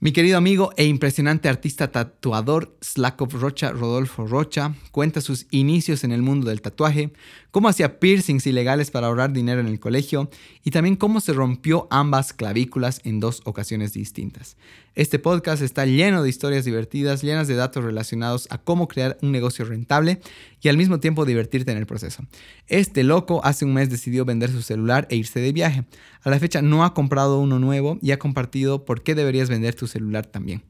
Mi 0.02 0.14
querido 0.14 0.38
amigo 0.38 0.72
e 0.76 0.86
impresionante 0.86 1.48
artista 1.48 1.94
tatuador 1.94 2.78
Slakov 2.82 3.32
Rocha, 3.34 3.72
Rodolfo 3.72 4.28
Rocha, 4.28 4.74
cuenta 4.92 5.22
sus 5.22 5.46
inicios 5.50 6.06
en 6.06 6.12
el 6.12 6.22
mundo 6.22 6.50
del 6.50 6.62
tatuaje, 6.62 7.14
cómo 7.52 7.68
hacía 7.70 8.00
piercings 8.00 8.48
ilegales 8.48 8.92
para 8.92 9.08
ahorrar 9.08 9.34
dinero 9.34 9.62
en 9.62 9.68
el 9.68 9.80
colegio 9.80 10.30
y 10.64 10.72
también 10.72 10.96
cómo 10.96 11.22
se 11.22 11.34
rompió 11.34 11.88
ambas 11.92 12.34
clavículas 12.34 13.02
en 13.04 13.20
dos 13.20 13.42
ocasiones 13.46 13.94
distintas. 13.94 14.58
Este 14.96 15.18
podcast 15.18 15.62
está 15.62 15.86
lleno 15.86 16.24
de 16.24 16.30
historias 16.30 16.66
divertidas, 16.66 17.22
llenas 17.22 17.48
de 17.48 17.56
datos 17.56 17.84
relacionados 17.84 18.48
a 18.50 18.58
cómo 18.58 18.88
crear 18.88 19.18
un 19.22 19.32
negocio 19.32 19.64
rentable 19.64 20.20
y 20.62 20.68
al 20.68 20.78
mismo 20.78 21.00
tiempo 21.00 21.26
divertirte 21.26 21.72
en 21.72 21.78
el 21.78 21.86
proceso. 21.86 22.24
Este 22.68 23.04
loco 23.04 23.40
hace 23.46 23.66
un 23.66 23.74
mes 23.74 23.90
decidió 23.90 24.26
vender 24.26 24.52
su 24.52 24.62
celular 24.62 25.08
e 25.10 25.16
irse 25.16 25.40
de 25.40 25.54
viaje. 25.54 25.86
A 26.22 26.30
la 26.30 26.40
fecha 26.40 26.62
no 26.62 26.84
ha 26.84 26.94
comprado 26.94 27.40
uno 27.40 27.60
nuevo 27.60 27.98
y 28.02 28.12
ha 28.12 28.20
compartido 28.20 28.84
por 28.84 29.02
qué 29.02 29.16
deberías 29.16 29.50
vender 29.50 29.74
tu 29.74 29.88
celular 29.88 30.26
también. 30.26 30.64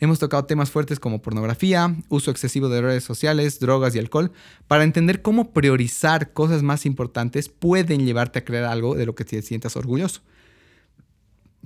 Hemos 0.00 0.18
tocado 0.18 0.44
temas 0.44 0.70
fuertes 0.70 1.00
como 1.00 1.22
pornografía, 1.22 1.94
uso 2.08 2.30
excesivo 2.30 2.68
de 2.68 2.80
redes 2.80 3.04
sociales, 3.04 3.60
drogas 3.60 3.94
y 3.94 3.98
alcohol, 3.98 4.32
para 4.66 4.84
entender 4.84 5.22
cómo 5.22 5.52
priorizar 5.52 6.32
cosas 6.32 6.62
más 6.62 6.86
importantes 6.86 7.48
pueden 7.48 8.04
llevarte 8.04 8.40
a 8.40 8.44
crear 8.44 8.64
algo 8.64 8.94
de 8.94 9.06
lo 9.06 9.14
que 9.14 9.24
te 9.24 9.40
sientas 9.42 9.76
orgulloso. 9.76 10.20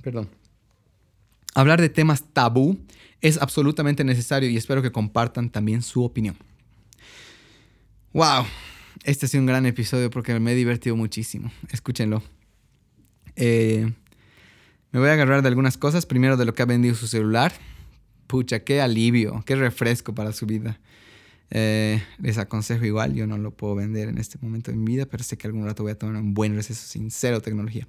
Perdón. 0.01 0.29
hablar 1.55 1.81
de 1.81 1.89
temas 1.89 2.23
tabú 2.31 2.77
es 3.21 3.41
absolutamente 3.41 4.03
necesario 4.03 4.49
y 4.49 4.57
espero 4.57 4.81
que 4.81 4.91
compartan 4.91 5.49
también 5.49 5.81
su 5.81 6.03
opinión. 6.03 6.37
¡Wow! 8.13 8.45
Este 9.03 9.25
ha 9.25 9.29
sido 9.29 9.41
un 9.41 9.47
gran 9.47 9.65
episodio 9.65 10.09
porque 10.09 10.39
me 10.39 10.53
he 10.53 10.55
divertido 10.55 10.95
muchísimo. 10.95 11.51
Escúchenlo. 11.69 12.23
Eh, 13.35 13.91
me 14.91 14.99
voy 14.99 15.09
a 15.09 15.13
agarrar 15.13 15.41
de 15.41 15.47
algunas 15.47 15.77
cosas. 15.77 16.05
Primero 16.05 16.37
de 16.37 16.45
lo 16.45 16.53
que 16.53 16.63
ha 16.63 16.65
vendido 16.65 16.95
su 16.95 17.07
celular. 17.07 17.53
Pucha, 18.29 18.59
qué 18.59 18.79
alivio, 18.79 19.41
qué 19.43 19.55
refresco 19.55 20.13
para 20.13 20.33
su 20.33 20.45
vida. 20.45 20.79
Eh, 21.49 21.99
les 22.19 22.37
aconsejo 22.37 22.85
igual, 22.85 23.15
yo 23.15 23.25
no 23.25 23.39
lo 23.39 23.49
puedo 23.49 23.73
vender 23.73 24.07
en 24.07 24.19
este 24.19 24.37
momento 24.39 24.69
de 24.69 24.77
mi 24.77 24.85
vida, 24.85 25.07
pero 25.07 25.23
sé 25.23 25.35
que 25.35 25.47
algún 25.47 25.65
rato 25.65 25.81
voy 25.81 25.93
a 25.93 25.97
tomar 25.97 26.21
un 26.21 26.35
buen 26.35 26.53
receso 26.53 26.85
sin 26.85 27.09
cero 27.09 27.41
tecnología. 27.41 27.87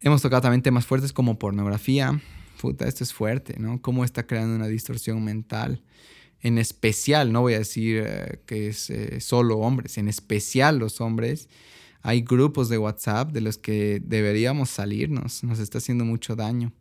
Hemos 0.00 0.22
tocado 0.22 0.40
también 0.40 0.62
temas 0.62 0.86
fuertes 0.86 1.12
como 1.12 1.38
pornografía. 1.38 2.18
Puta, 2.62 2.88
esto 2.88 3.04
es 3.04 3.12
fuerte, 3.12 3.56
¿no? 3.58 3.82
Cómo 3.82 4.06
está 4.06 4.26
creando 4.26 4.56
una 4.56 4.68
distorsión 4.68 5.22
mental. 5.22 5.82
En 6.40 6.56
especial, 6.56 7.30
no 7.30 7.42
voy 7.42 7.52
a 7.52 7.58
decir 7.58 8.04
eh, 8.06 8.40
que 8.46 8.68
es 8.68 8.88
eh, 8.88 9.20
solo 9.20 9.58
hombres, 9.58 9.98
en 9.98 10.08
especial 10.08 10.78
los 10.78 11.02
hombres. 11.02 11.50
Hay 12.00 12.22
grupos 12.22 12.70
de 12.70 12.78
WhatsApp 12.78 13.32
de 13.32 13.42
los 13.42 13.58
que 13.58 14.00
deberíamos 14.02 14.70
salirnos, 14.70 15.44
nos 15.44 15.58
está 15.58 15.76
haciendo 15.76 16.06
mucho 16.06 16.36
daño. 16.36 16.72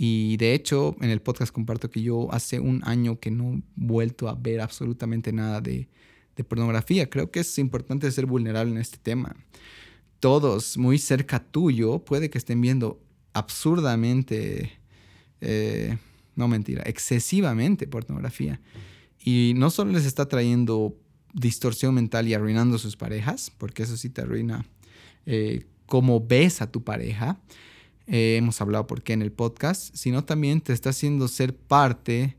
Y 0.00 0.36
de 0.36 0.54
hecho, 0.54 0.94
en 1.00 1.10
el 1.10 1.20
podcast 1.20 1.52
comparto 1.52 1.90
que 1.90 2.00
yo 2.00 2.32
hace 2.32 2.60
un 2.60 2.82
año 2.84 3.18
que 3.18 3.32
no 3.32 3.54
he 3.54 3.62
vuelto 3.74 4.28
a 4.28 4.36
ver 4.36 4.60
absolutamente 4.60 5.32
nada 5.32 5.60
de, 5.60 5.88
pornografía. 6.48 7.10
Creo 7.10 7.32
que 7.32 7.40
es 7.40 7.58
importante 7.58 8.08
ser 8.12 8.24
vulnerable 8.24 8.70
en 8.70 8.78
este 8.78 8.96
tema. 8.96 9.34
Todos 10.20 10.78
muy 10.78 10.98
cerca 10.98 11.40
tuyo 11.40 11.98
puede 11.98 12.30
que 12.30 12.38
estén 12.38 12.60
viendo 12.60 13.02
absurdamente, 13.32 14.78
eh, 15.40 15.98
no 16.36 16.46
mentira, 16.46 16.84
excesivamente 16.86 17.88
pornografía. 17.88 18.60
Y 19.18 19.54
no 19.56 19.68
solo 19.68 19.90
les 19.90 20.06
está 20.06 20.28
trayendo 20.28 20.96
distorsión 21.34 21.92
mental 21.92 22.28
y 22.28 22.34
arruinando 22.34 22.78
sus 22.78 22.96
parejas, 22.96 23.50
porque 23.58 23.82
eso 23.82 23.96
sí 23.96 24.10
te 24.10 24.20
arruina 24.20 24.64
eh, 25.26 25.66
cómo 25.86 26.24
ves 26.24 26.62
a 26.62 26.70
tu 26.70 26.84
pareja, 26.84 27.40
eh, 28.08 28.36
hemos 28.36 28.60
hablado 28.60 28.86
por 28.86 29.02
qué 29.02 29.12
en 29.12 29.22
el 29.22 29.32
podcast, 29.32 29.94
sino 29.94 30.24
también 30.24 30.60
te 30.60 30.72
está 30.72 30.90
haciendo 30.90 31.28
ser 31.28 31.54
parte 31.54 32.36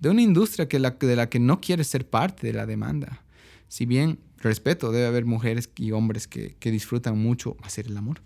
de 0.00 0.10
una 0.10 0.20
industria 0.20 0.68
que 0.68 0.80
la, 0.80 0.90
de 0.90 1.16
la 1.16 1.28
que 1.28 1.38
no 1.38 1.60
quieres 1.60 1.86
ser 1.86 2.08
parte 2.08 2.46
de 2.48 2.52
la 2.52 2.66
demanda. 2.66 3.22
Si 3.68 3.86
bien 3.86 4.18
respeto, 4.38 4.90
debe 4.90 5.06
haber 5.06 5.24
mujeres 5.24 5.70
y 5.76 5.92
hombres 5.92 6.26
que, 6.26 6.56
disfrutan 6.60 7.16
mucho 7.16 7.56
hacer 7.62 7.86
el 7.86 7.96
amor. 7.96 8.20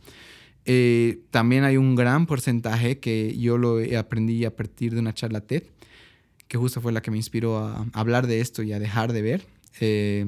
Eh, 0.65 1.21
también 1.31 1.65
hay 1.65 1.77
un 1.77 1.95
gran 1.95 2.27
porcentaje 2.27 2.99
que 2.99 3.37
yo 3.37 3.59
lo 3.59 3.79
aprendí 3.99 4.45
a 4.47 4.57
partir 4.57 4.95
de 4.95 5.01
una 5.01 5.13
charla 5.13 5.43
TED, 5.43 5.65
que 6.49 6.57
justo 6.57 6.81
fue 6.81 6.93
la 6.93 7.03
que 7.03 7.11
me 7.11 7.19
inspiró 7.19 7.59
a 7.59 7.87
hablar 7.93 8.27
de 8.27 8.41
esto 8.41 8.63
y 8.63 8.73
a 8.73 8.79
dejar 8.79 9.13
de 9.13 9.23
ver. 9.23 9.47
Eh, 9.81 10.27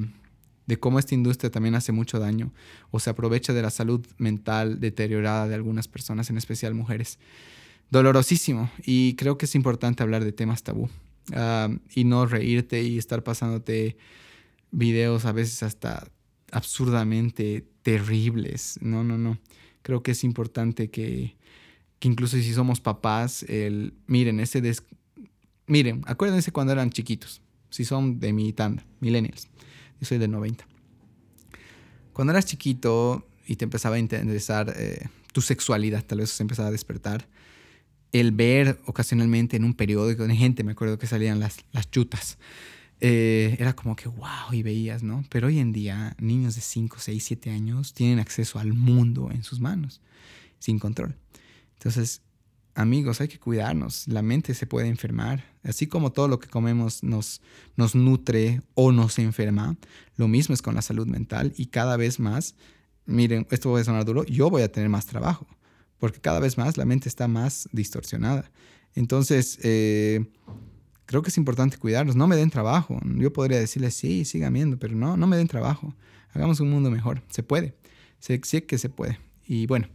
de 0.69 0.79
cómo 0.79 0.99
esta 0.99 1.15
industria 1.15 1.51
también 1.51 1.75
hace 1.75 1.93
mucho 1.93 2.21
daño 2.21 2.53
o 2.91 3.01
se 3.01 3.09
aprovecha 3.09 3.55
de 3.55 3.63
la 3.63 3.71
salud 3.71 4.07
mental 4.19 4.81
deteriorada 4.81 5.49
de 5.49 5.55
algunas 5.55 5.89
personas, 5.89 6.29
en 6.29 6.37
especial 6.37 6.75
mujeres. 6.75 7.19
Dolorosísimo 7.91 8.71
y 8.85 9.15
creo 9.15 9.39
que 9.39 9.47
es 9.47 9.55
importante 9.55 10.03
hablar 10.03 10.25
de 10.25 10.33
temas 10.33 10.63
tabú 10.63 10.91
y 11.95 12.05
no 12.05 12.27
reírte 12.27 12.83
y 12.83 12.99
estar 12.99 13.25
pasándote 13.25 13.97
videos 14.71 15.25
a 15.25 15.33
veces 15.33 15.63
hasta 15.63 16.07
absurdamente 16.53 17.67
terribles. 17.83 18.79
No, 18.83 19.03
no, 19.05 19.17
no. 19.17 19.39
Creo 19.81 20.03
que 20.03 20.11
es 20.11 20.23
importante 20.23 20.91
que, 20.91 21.35
que 21.99 22.09
incluso 22.09 22.37
si 22.37 22.53
somos 22.53 22.81
papás, 22.81 23.43
el, 23.45 23.95
miren, 24.07 24.39
ese 24.39 24.61
miren, 25.67 26.03
acuérdense 26.07 26.53
cuando 26.53 26.75
eran 26.75 26.91
chiquitos, 26.91 27.41
si 27.71 27.87
son 27.87 28.21
de 28.21 28.35
mi 28.35 28.53
tanda, 28.53 28.85
millennials 29.01 29.49
yo 30.01 30.07
soy 30.07 30.19
del 30.19 30.31
90. 30.31 30.67
Cuando 32.13 32.33
eras 32.33 32.47
chiquito 32.47 33.27
y 33.47 33.57
te 33.57 33.65
empezaba 33.65 33.97
a 33.97 33.99
interesar 33.99 34.75
eh, 34.77 35.07
tu 35.33 35.41
sexualidad, 35.41 36.05
tal 36.05 36.19
vez 36.19 36.31
se 36.31 36.43
empezaba 36.43 36.69
a 36.69 36.73
despertar, 36.73 37.27
el 38.13 38.33
ver 38.33 38.81
ocasionalmente 38.87 39.57
en 39.57 39.65
un 39.65 39.75
periódico 39.75 40.27
de 40.27 40.35
gente, 40.35 40.65
me 40.65 40.73
acuerdo 40.73 40.99
que 40.99 41.07
salían 41.07 41.41
las, 41.41 41.59
las 41.73 41.91
chutas, 41.91 42.39
eh, 43.01 43.57
era 43.61 43.75
como 43.75 43.95
que 43.95 44.09
wow, 44.09 44.53
y 44.53 44.63
veías, 44.63 45.03
¿no? 45.03 45.25
Pero 45.29 45.47
hoy 45.47 45.59
en 45.61 45.73
día 45.73 46.17
niños 46.19 46.57
de 46.57 46.63
5, 46.63 46.97
6, 46.99 47.25
7 47.25 47.51
años 47.51 47.95
tienen 47.95 48.19
acceso 48.19 48.59
al 48.59 48.73
mundo 48.73 49.31
en 49.31 49.45
sus 49.45 49.61
manos, 49.61 50.01
sin 50.59 50.79
control. 50.79 51.15
Entonces, 51.75 52.23
amigos, 52.79 53.21
hay 53.21 53.29
que 53.29 53.41
cuidarnos. 53.41 54.07
La 54.07 54.23
mente 54.23 54.55
se 54.55 54.67
puede 54.67 54.87
enfermar. 54.87 55.45
Así 55.65 55.89
como 55.89 56.13
todo 56.13 56.29
lo 56.29 56.39
que 56.39 56.49
comemos 56.49 57.03
nos, 57.03 57.41
nutre 57.95 58.63
o 58.75 58.93
nos 58.93 59.19
enferma, 59.19 59.77
lo 60.17 60.29
mismo 60.29 60.55
es 60.55 60.63
con 60.63 60.77
la 60.77 60.83
salud 60.83 61.07
mental 61.07 61.53
y 61.57 61.67
cada 61.67 61.97
vez 61.97 62.21
más, 62.21 62.55
miren, 63.05 63.47
esto 63.51 63.77
a 63.77 63.85
sonar 63.85 64.05
duro, 64.05 64.25
yo 64.25 64.49
voy 64.49 64.63
a 64.63 64.71
tener 64.71 64.89
más 64.89 65.07
trabajo, 65.07 65.47
porque 65.99 66.21
cada 66.21 66.39
vez 66.39 66.57
más 66.57 66.77
la 66.77 66.85
mente 66.85 67.09
está 67.09 67.27
más 67.27 67.69
distorsionada. 67.73 68.51
Entonces, 68.95 69.59
eh, 69.65 70.25
creo 71.05 71.23
que 71.23 71.31
es 71.31 71.37
importante 71.37 71.79
cuidarnos. 71.79 72.15
No 72.15 72.29
me 72.29 72.37
den 72.37 72.51
trabajo. 72.51 73.01
Yo 73.17 73.33
podría 73.33 73.59
decirles, 73.59 73.95
sí, 73.95 74.25
sigan 74.25 74.55
viendo, 74.55 74.79
pero 74.79 74.95
no, 74.95 75.17
no 75.17 75.27
me 75.27 75.37
den 75.37 75.49
trabajo. 75.49 75.95
Hagamos 76.33 76.61
un 76.61 76.71
mundo 76.71 76.91
mejor. 76.91 77.23
Se 77.29 77.43
puede. 77.43 77.75
Sé, 78.21 78.41
sé 78.45 78.65
que 78.65 78.79
se 78.79 78.89
puede. 78.89 79.19
Y 79.47 79.67
bueno. 79.67 79.89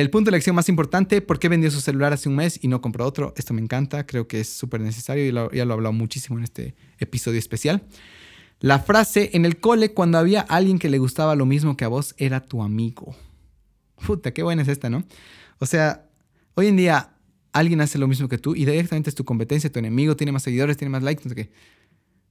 El 0.00 0.10
punto 0.10 0.32
de 0.32 0.36
lección 0.36 0.56
más 0.56 0.68
importante, 0.68 1.20
¿por 1.20 1.38
qué 1.38 1.48
vendió 1.48 1.70
su 1.70 1.80
celular 1.80 2.12
hace 2.12 2.28
un 2.28 2.34
mes 2.34 2.58
y 2.60 2.66
no 2.66 2.80
compró 2.80 3.06
otro? 3.06 3.32
Esto 3.36 3.54
me 3.54 3.62
encanta, 3.62 4.04
creo 4.06 4.26
que 4.26 4.40
es 4.40 4.48
súper 4.48 4.80
necesario 4.80 5.22
y 5.24 5.28
ya 5.28 5.64
lo 5.64 5.72
he 5.72 5.72
hablado 5.72 5.92
muchísimo 5.92 6.36
en 6.36 6.42
este 6.42 6.74
episodio 6.98 7.38
especial. 7.38 7.84
La 8.58 8.80
frase, 8.80 9.30
en 9.34 9.44
el 9.44 9.60
cole 9.60 9.94
cuando 9.94 10.18
había 10.18 10.40
alguien 10.40 10.80
que 10.80 10.88
le 10.88 10.98
gustaba 10.98 11.36
lo 11.36 11.46
mismo 11.46 11.76
que 11.76 11.84
a 11.84 11.88
vos, 11.88 12.16
era 12.18 12.40
tu 12.40 12.64
amigo. 12.64 13.14
Puta, 14.04 14.32
qué 14.32 14.42
buena 14.42 14.62
es 14.62 14.68
esta, 14.68 14.90
¿no? 14.90 15.04
O 15.60 15.66
sea, 15.66 16.10
hoy 16.54 16.66
en 16.66 16.76
día 16.76 17.10
alguien 17.52 17.80
hace 17.80 17.96
lo 17.96 18.08
mismo 18.08 18.28
que 18.28 18.38
tú 18.38 18.56
y 18.56 18.64
directamente 18.64 19.10
es 19.10 19.14
tu 19.14 19.24
competencia, 19.24 19.70
tu 19.70 19.78
enemigo, 19.78 20.16
tiene 20.16 20.32
más 20.32 20.42
seguidores, 20.42 20.76
tiene 20.76 20.90
más 20.90 21.04
likes, 21.04 21.22
no 21.22 21.28
sé 21.28 21.36
qué. 21.36 21.52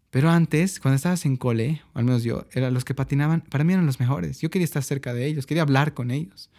Pero 0.10 0.30
antes, 0.30 0.82
cuando 0.82 0.98
estabas 0.98 1.26
en 1.26 1.38
cole, 1.38 1.82
o 1.94 2.00
al 2.00 2.04
menos 2.04 2.24
yo, 2.24 2.46
eran 2.52 2.74
los 2.74 2.84
que 2.84 2.94
patinaban, 2.94 3.40
para 3.40 3.64
mí 3.64 3.72
eran 3.72 3.86
los 3.86 4.02
mejores. 4.02 4.42
Yo 4.42 4.50
quería 4.50 4.66
estar 4.66 4.84
cerca 4.84 5.14
de 5.14 5.28
ellos, 5.28 5.46
quería 5.46 5.64
hablar 5.64 5.94
con 5.94 6.12
ellos. 6.12 6.50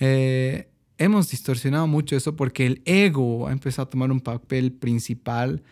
Eh, 0.00 0.70
hemos 0.98 1.30
distorsionado 1.30 1.86
mucho 1.86 2.16
eso 2.16 2.34
porque 2.34 2.66
el 2.66 2.82
ego 2.86 3.46
ha 3.46 3.52
empezado 3.52 3.86
a 3.86 3.90
tomar 3.90 4.10
un 4.10 4.20
papel 4.20 4.72
principal 4.72 5.62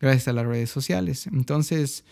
gracias 0.00 0.28
a 0.28 0.32
las 0.32 0.46
redes 0.46 0.70
sociales. 0.70 1.26
Entonces, 1.28 2.04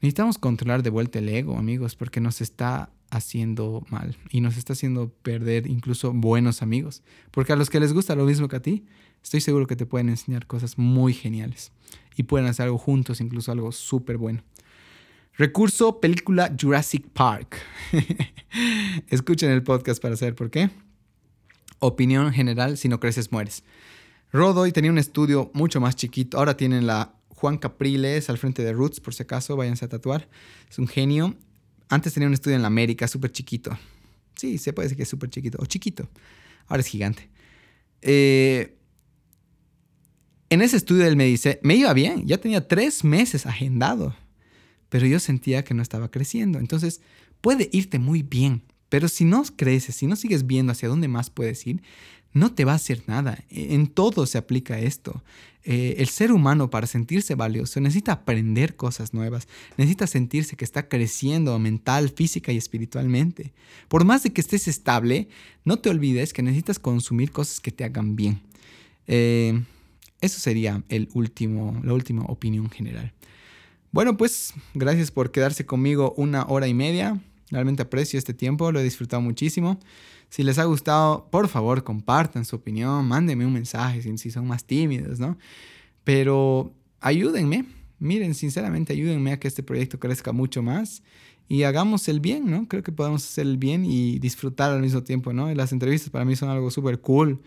necesitamos 0.00 0.38
controlar 0.38 0.82
de 0.82 0.90
vuelta 0.90 1.18
el 1.18 1.28
ego, 1.28 1.56
amigos, 1.56 1.94
porque 1.94 2.20
nos 2.20 2.40
está 2.40 2.90
haciendo 3.10 3.84
mal 3.90 4.16
y 4.30 4.40
nos 4.40 4.56
está 4.56 4.72
haciendo 4.72 5.10
perder 5.22 5.66
incluso 5.66 6.12
buenos 6.12 6.62
amigos. 6.62 7.02
Porque 7.30 7.52
a 7.52 7.56
los 7.56 7.70
que 7.70 7.80
les 7.80 7.92
gusta 7.92 8.14
lo 8.14 8.24
mismo 8.24 8.48
que 8.48 8.56
a 8.56 8.62
ti, 8.62 8.84
estoy 9.22 9.40
seguro 9.40 9.66
que 9.66 9.76
te 9.76 9.86
pueden 9.86 10.08
enseñar 10.08 10.46
cosas 10.46 10.78
muy 10.78 11.12
geniales 11.12 11.72
y 12.16 12.24
pueden 12.24 12.48
hacer 12.48 12.64
algo 12.64 12.78
juntos, 12.78 13.20
incluso 13.20 13.52
algo 13.52 13.72
súper 13.72 14.16
bueno. 14.16 14.42
Recurso, 15.36 16.00
película 16.00 16.54
Jurassic 16.58 17.06
Park. 17.08 17.56
Escuchen 19.08 19.50
el 19.50 19.62
podcast 19.62 20.02
para 20.02 20.16
saber 20.16 20.34
por 20.34 20.50
qué 20.50 20.70
opinión 21.80 22.32
general, 22.32 22.76
si 22.76 22.88
no 22.88 23.00
creces 23.00 23.32
mueres. 23.32 23.64
Rodoy 24.32 24.70
tenía 24.72 24.90
un 24.90 24.98
estudio 24.98 25.50
mucho 25.54 25.80
más 25.80 25.96
chiquito, 25.96 26.38
ahora 26.38 26.56
tienen 26.56 26.86
la 26.86 27.14
Juan 27.28 27.58
Capriles 27.58 28.30
al 28.30 28.38
frente 28.38 28.62
de 28.62 28.72
Roots, 28.72 29.00
por 29.00 29.14
si 29.14 29.22
acaso, 29.22 29.56
váyanse 29.56 29.86
a 29.86 29.88
tatuar, 29.88 30.28
es 30.68 30.78
un 30.78 30.86
genio. 30.86 31.36
Antes 31.88 32.14
tenía 32.14 32.28
un 32.28 32.34
estudio 32.34 32.54
en 32.54 32.62
la 32.62 32.68
América, 32.68 33.08
súper 33.08 33.32
chiquito. 33.32 33.76
Sí, 34.36 34.58
se 34.58 34.72
puede 34.72 34.86
decir 34.86 34.96
que 34.96 35.02
es 35.02 35.08
súper 35.08 35.30
chiquito, 35.30 35.58
o 35.60 35.66
chiquito, 35.66 36.08
ahora 36.68 36.80
es 36.80 36.86
gigante. 36.86 37.28
Eh, 38.02 38.76
en 40.50 40.62
ese 40.62 40.76
estudio 40.76 41.06
él 41.06 41.16
me 41.16 41.24
dice, 41.24 41.60
me 41.62 41.74
iba 41.74 41.92
bien, 41.92 42.26
ya 42.26 42.38
tenía 42.38 42.66
tres 42.66 43.04
meses 43.04 43.46
agendado, 43.46 44.14
pero 44.88 45.06
yo 45.06 45.18
sentía 45.18 45.64
que 45.64 45.74
no 45.74 45.82
estaba 45.82 46.10
creciendo. 46.10 46.58
Entonces, 46.58 47.00
puede 47.40 47.68
irte 47.72 47.98
muy 47.98 48.22
bien, 48.22 48.62
pero 48.90 49.08
si 49.08 49.24
no 49.24 49.42
creces, 49.56 49.96
si 49.96 50.06
no 50.06 50.16
sigues 50.16 50.46
viendo 50.46 50.72
hacia 50.72 50.90
dónde 50.90 51.08
más 51.08 51.30
puedes 51.30 51.66
ir, 51.66 51.82
no 52.32 52.52
te 52.52 52.64
va 52.64 52.72
a 52.72 52.76
hacer 52.76 53.02
nada. 53.06 53.42
E, 53.48 53.74
en 53.74 53.86
todo 53.86 54.26
se 54.26 54.36
aplica 54.36 54.78
esto. 54.78 55.22
Eh, 55.62 55.96
el 55.98 56.08
ser 56.08 56.32
humano 56.32 56.70
para 56.70 56.86
sentirse 56.86 57.34
valioso 57.34 57.80
necesita 57.80 58.12
aprender 58.12 58.76
cosas 58.76 59.12
nuevas, 59.12 59.46
necesita 59.76 60.06
sentirse 60.06 60.56
que 60.56 60.64
está 60.64 60.88
creciendo 60.88 61.58
mental, 61.58 62.08
física 62.10 62.52
y 62.52 62.56
espiritualmente. 62.56 63.52
Por 63.88 64.04
más 64.04 64.22
de 64.22 64.32
que 64.32 64.40
estés 64.40 64.68
estable, 64.68 65.28
no 65.64 65.78
te 65.78 65.90
olvides 65.90 66.32
que 66.32 66.42
necesitas 66.42 66.78
consumir 66.78 67.30
cosas 67.30 67.60
que 67.60 67.72
te 67.72 67.84
hagan 67.84 68.16
bien. 68.16 68.40
Eh, 69.06 69.62
eso 70.20 70.40
sería 70.40 70.82
el 70.88 71.08
último, 71.14 71.80
la 71.84 71.92
última 71.92 72.22
opinión 72.24 72.70
general. 72.70 73.12
Bueno, 73.92 74.16
pues 74.16 74.54
gracias 74.72 75.10
por 75.10 75.30
quedarse 75.30 75.66
conmigo 75.66 76.14
una 76.16 76.44
hora 76.44 76.68
y 76.68 76.74
media. 76.74 77.20
Realmente 77.50 77.82
aprecio 77.82 78.18
este 78.18 78.32
tiempo, 78.32 78.70
lo 78.70 78.80
he 78.80 78.84
disfrutado 78.84 79.20
muchísimo. 79.20 79.78
Si 80.28 80.44
les 80.44 80.58
ha 80.58 80.64
gustado, 80.64 81.28
por 81.30 81.48
favor, 81.48 81.82
compartan 81.82 82.44
su 82.44 82.56
opinión, 82.56 83.06
mándenme 83.06 83.44
un 83.44 83.52
mensaje 83.52 84.02
si, 84.16 84.30
son 84.30 84.46
más 84.46 84.64
tímidos, 84.64 85.18
¿no? 85.18 85.36
Pero 86.04 86.72
ayúdenme, 87.00 87.64
miren, 87.98 88.34
sinceramente, 88.34 88.92
ayúdenme 88.92 89.32
a 89.32 89.40
que 89.40 89.48
este 89.48 89.64
proyecto 89.64 89.98
crezca 89.98 90.32
mucho 90.32 90.62
más 90.62 91.02
y 91.48 91.64
hagamos 91.64 92.08
el 92.08 92.20
bien, 92.20 92.48
¿no? 92.48 92.68
Creo 92.68 92.84
que 92.84 92.92
podemos 92.92 93.24
hacer 93.24 93.46
el 93.46 93.58
bien 93.58 93.84
y 93.84 94.20
disfrutar 94.20 94.70
al 94.70 94.80
mismo 94.80 95.02
tiempo, 95.02 95.32
¿no? 95.32 95.52
Las 95.52 95.72
entrevistas 95.72 96.10
para 96.10 96.24
mí 96.24 96.36
son 96.36 96.48
algo 96.48 96.70
súper 96.70 97.00
cool, 97.00 97.40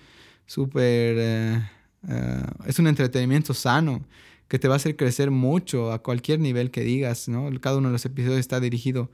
súper... 0.46 1.16
Eh, 1.18 1.62
eh, 2.10 2.44
es 2.66 2.80
un 2.80 2.88
entretenimiento 2.88 3.54
sano 3.54 4.06
que 4.50 4.60
te 4.60 4.68
va 4.68 4.76
a 4.76 4.78
hacer 4.78 4.98
crecer 4.98 5.32
mucho 5.32 5.94
a 5.94 6.04
cualquier 6.04 6.42
nivel 6.42 6.70
que 6.70 6.82
digas, 6.82 7.30
¿no? 7.30 7.50
Cada 7.62 7.78
uno 7.78 7.88
de 7.88 7.94
los 7.94 8.06
episodios 8.06 8.40
está 8.40 8.60
dirigido 8.60 9.10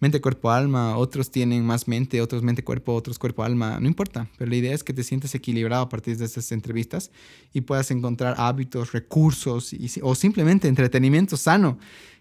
mente, 0.00 0.20
cuerpo, 0.20 0.50
alma, 0.50 0.96
otros 0.96 1.30
tienen 1.30 1.64
más 1.64 1.88
mente, 1.88 2.20
otros 2.20 2.42
mente, 2.42 2.62
cuerpo, 2.62 2.94
otros 2.94 3.18
cuerpo, 3.18 3.42
alma, 3.42 3.80
no 3.80 3.86
importa, 3.86 4.28
pero 4.36 4.50
la 4.50 4.56
idea 4.56 4.74
es 4.74 4.84
que 4.84 4.92
te 4.92 5.02
sientas 5.02 5.34
equilibrado 5.34 5.82
a 5.82 5.88
partir 5.88 6.16
de 6.16 6.24
estas 6.24 6.52
entrevistas 6.52 7.10
y 7.52 7.62
puedas 7.62 7.90
encontrar 7.90 8.34
hábitos, 8.38 8.92
recursos 8.92 9.74
o 10.02 10.14
simplemente 10.14 10.68
entretenimiento 10.68 11.36
sano 11.36 11.78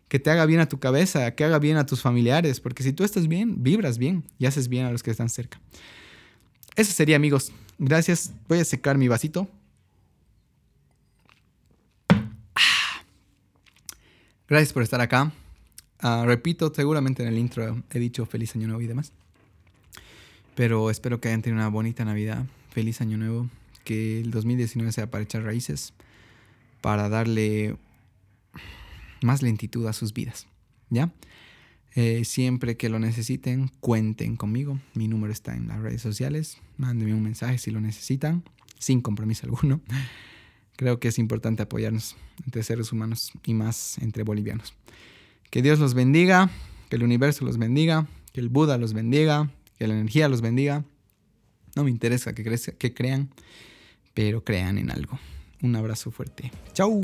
que 0.08 0.20
te 0.20 0.30
haga 0.30 0.46
bien 0.46 0.60
a 0.60 0.70
tu 0.70 0.80
cabeza, 0.80 1.36
que 1.36 1.44
haga 1.44 1.60
bien 1.60 1.78
a 1.78 1.86
tus 1.86 2.02
familiares, 2.02 2.60
porque 2.60 2.84
si 2.84 2.94
tú 2.94 3.04
estás 3.04 3.28
bien, 3.28 3.62
vibras 3.64 3.98
bien 3.98 4.24
y 4.40 4.46
haces 4.46 4.70
bien 4.70 4.86
a 4.86 4.92
los 4.92 5.04
que 5.04 5.12
están 5.12 5.30
cerca. 5.30 5.60
Eso 6.76 6.94
sería, 6.94 7.16
amigos. 7.16 7.52
Gracias. 7.78 8.32
Voy 8.48 8.60
a 8.60 8.66
secar 8.66 8.98
mi 8.98 9.08
vasito. 9.08 9.48
Ah. 12.56 13.02
Gracias 14.48 14.72
por 14.72 14.84
estar 14.84 15.02
acá. 15.02 15.32
Ah, 16.00 16.24
repito, 16.26 16.72
seguramente 16.74 17.24
en 17.24 17.30
el 17.30 17.38
intro 17.38 17.84
he 17.92 18.00
dicho 18.00 18.26
feliz 18.26 18.56
año 18.56 18.68
nuevo 18.68 18.82
y 18.82 18.88
demás. 18.88 19.14
Pero 20.56 20.90
espero 20.90 21.20
que 21.20 21.28
hayan 21.28 21.42
tenido 21.42 21.60
una 21.60 21.70
bonita 21.70 22.06
Navidad. 22.06 22.46
Feliz 22.72 23.02
año 23.02 23.18
nuevo. 23.18 23.50
Que 23.84 24.20
el 24.20 24.32
2019 24.32 24.92
sea 24.92 25.10
para 25.10 25.24
echar 25.24 25.44
raíces. 25.44 25.94
Para 26.82 27.10
darle 27.10 27.78
más 29.22 29.42
lentitud 29.42 29.86
a 29.88 29.94
sus 29.94 30.14
vidas. 30.14 30.48
¿Ya? 30.90 31.12
Eh, 31.96 32.26
siempre 32.26 32.78
que 32.78 32.90
lo 32.90 33.00
necesiten, 33.00 33.72
cuenten 33.80 34.36
conmigo. 34.36 34.80
Mi 34.94 35.08
número 35.08 35.34
está 35.34 35.56
en 35.56 35.68
las 35.68 35.80
redes 35.80 36.02
sociales. 36.02 36.60
Mándenme 36.78 37.14
un 37.14 37.24
mensaje 37.24 37.58
si 37.58 37.72
lo 37.72 37.82
necesitan, 37.82 38.44
sin 38.78 39.02
compromiso 39.02 39.46
alguno. 39.46 39.82
Creo 40.76 41.00
que 41.00 41.08
es 41.08 41.18
importante 41.18 41.64
apoyarnos 41.64 42.16
entre 42.46 42.62
seres 42.62 42.92
humanos 42.92 43.32
y 43.44 43.56
más 43.56 43.98
entre 43.98 44.22
bolivianos. 44.22 44.76
Que 45.50 45.62
Dios 45.62 45.80
los 45.80 45.94
bendiga, 45.94 46.50
que 46.90 46.96
el 46.96 47.04
universo 47.04 47.46
los 47.46 47.58
bendiga, 47.58 48.08
que 48.34 48.42
el 48.42 48.50
Buda 48.50 48.78
los 48.78 48.94
bendiga, 48.94 49.50
que 49.78 49.88
la 49.88 49.94
energía 49.94 50.30
los 50.30 50.42
bendiga. 50.42 50.84
No 51.76 51.84
me 51.84 51.90
interesa 51.90 52.34
que, 52.34 52.94
crean, 52.94 53.30
pero 54.14 54.44
crean 54.44 54.78
en 54.78 54.92
algo. 54.92 55.20
Un 55.62 55.76
abrazo 55.76 56.12
fuerte. 56.12 56.52
Chau. 56.74 57.02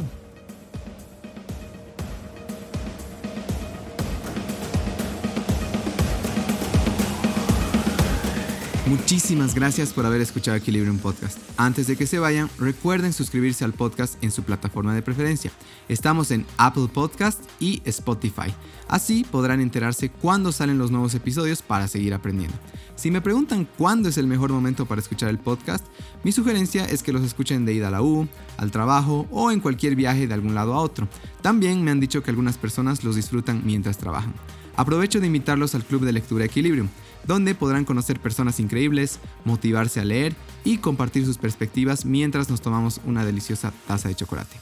Muchísimas 8.86 9.56
gracias 9.56 9.94
por 9.94 10.06
haber 10.06 10.20
escuchado 10.20 10.58
Equilibrium 10.58 10.98
Podcast. 10.98 11.40
Antes 11.56 11.88
de 11.88 11.96
que 11.96 12.06
se 12.06 12.20
vayan, 12.20 12.50
recuerden 12.60 13.14
suscribirse 13.14 13.64
al 13.64 13.72
podcast 13.72 14.22
en 14.22 14.30
su 14.30 14.44
plataforma 14.44 14.94
de 14.94 15.02
preferencia. 15.02 15.52
Estamos 15.88 16.32
en 16.32 16.46
Apple 16.58 16.90
Podcast 16.94 17.42
y 17.62 17.82
Spotify. 17.86 18.54
Así 18.90 19.24
podrán 19.24 19.62
enterarse 19.62 20.10
cuándo 20.10 20.52
salen 20.52 20.80
los 20.80 20.92
nuevos 20.92 21.16
episodios 21.16 21.62
para 21.62 21.88
seguir 21.88 22.14
aprendiendo. 22.14 22.58
Si 22.98 23.10
me 23.10 23.22
preguntan 23.22 23.70
cuándo 23.78 24.10
es 24.10 24.18
el 24.18 24.28
mejor 24.28 24.52
momento 24.52 24.86
para 24.86 25.00
escuchar 25.00 25.30
el 25.30 25.40
podcast, 25.40 25.86
mi 26.26 26.34
sugerencia 26.34 26.84
es 26.84 27.04
que 27.04 27.14
los 27.14 27.24
escuchen 27.24 27.64
de 27.66 27.74
ida 27.74 27.88
a 27.88 27.92
la 27.92 28.02
U, 28.02 28.28
al 28.58 28.72
trabajo 28.72 29.28
o 29.32 29.50
en 29.50 29.62
cualquier 29.62 29.96
viaje 29.96 30.28
de 30.28 30.34
algún 30.34 30.56
lado 30.56 30.74
a 30.74 30.82
otro. 30.82 31.08
También 31.42 31.86
me 31.86 31.92
han 31.92 32.02
dicho 32.02 32.22
que 32.22 32.32
algunas 32.32 32.58
personas 32.58 33.06
los 33.06 33.16
disfrutan 33.16 33.62
mientras 33.64 33.98
trabajan. 33.98 34.34
Aprovecho 34.76 35.22
de 35.22 35.28
invitarlos 35.28 35.74
al 35.74 35.86
Club 35.86 36.04
de 36.04 36.12
Lectura 36.12 36.46
Equilibrium 36.46 36.90
donde 37.28 37.56
podrán 37.56 37.86
conocer 37.86 38.20
personas 38.20 38.60
increíbles, 38.60 39.20
motivarse 39.46 40.00
a 40.00 40.06
leer 40.06 40.36
y 40.64 40.78
compartir 40.78 41.26
sus 41.26 41.38
perspectivas 41.38 42.06
mientras 42.06 42.50
nos 42.50 42.62
tomamos 42.62 43.02
una 43.06 43.26
deliciosa 43.26 43.74
taza 43.88 44.10
de 44.10 44.16
chocolate. 44.16 44.56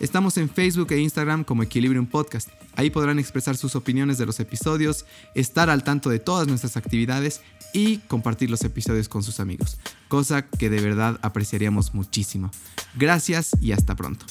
Estamos 0.00 0.38
en 0.38 0.48
Facebook 0.48 0.92
e 0.92 1.00
Instagram 1.00 1.44
como 1.44 1.62
Equilibrium 1.62 2.06
Podcast. 2.06 2.48
Ahí 2.74 2.88
podrán 2.88 3.18
expresar 3.18 3.58
sus 3.58 3.76
opiniones 3.76 4.16
de 4.16 4.24
los 4.24 4.40
episodios, 4.40 5.04
estar 5.34 5.68
al 5.68 5.84
tanto 5.84 6.08
de 6.08 6.18
todas 6.18 6.48
nuestras 6.48 6.78
actividades 6.78 7.42
y 7.74 7.98
compartir 7.98 8.50
los 8.50 8.64
episodios 8.64 9.10
con 9.10 9.22
sus 9.22 9.40
amigos, 9.40 9.78
cosa 10.08 10.48
que 10.48 10.70
de 10.70 10.80
verdad 10.80 11.18
apreciaríamos 11.22 11.92
muchísimo. 11.92 12.50
Gracias 12.94 13.50
y 13.60 13.72
hasta 13.72 13.94
pronto. 13.94 14.24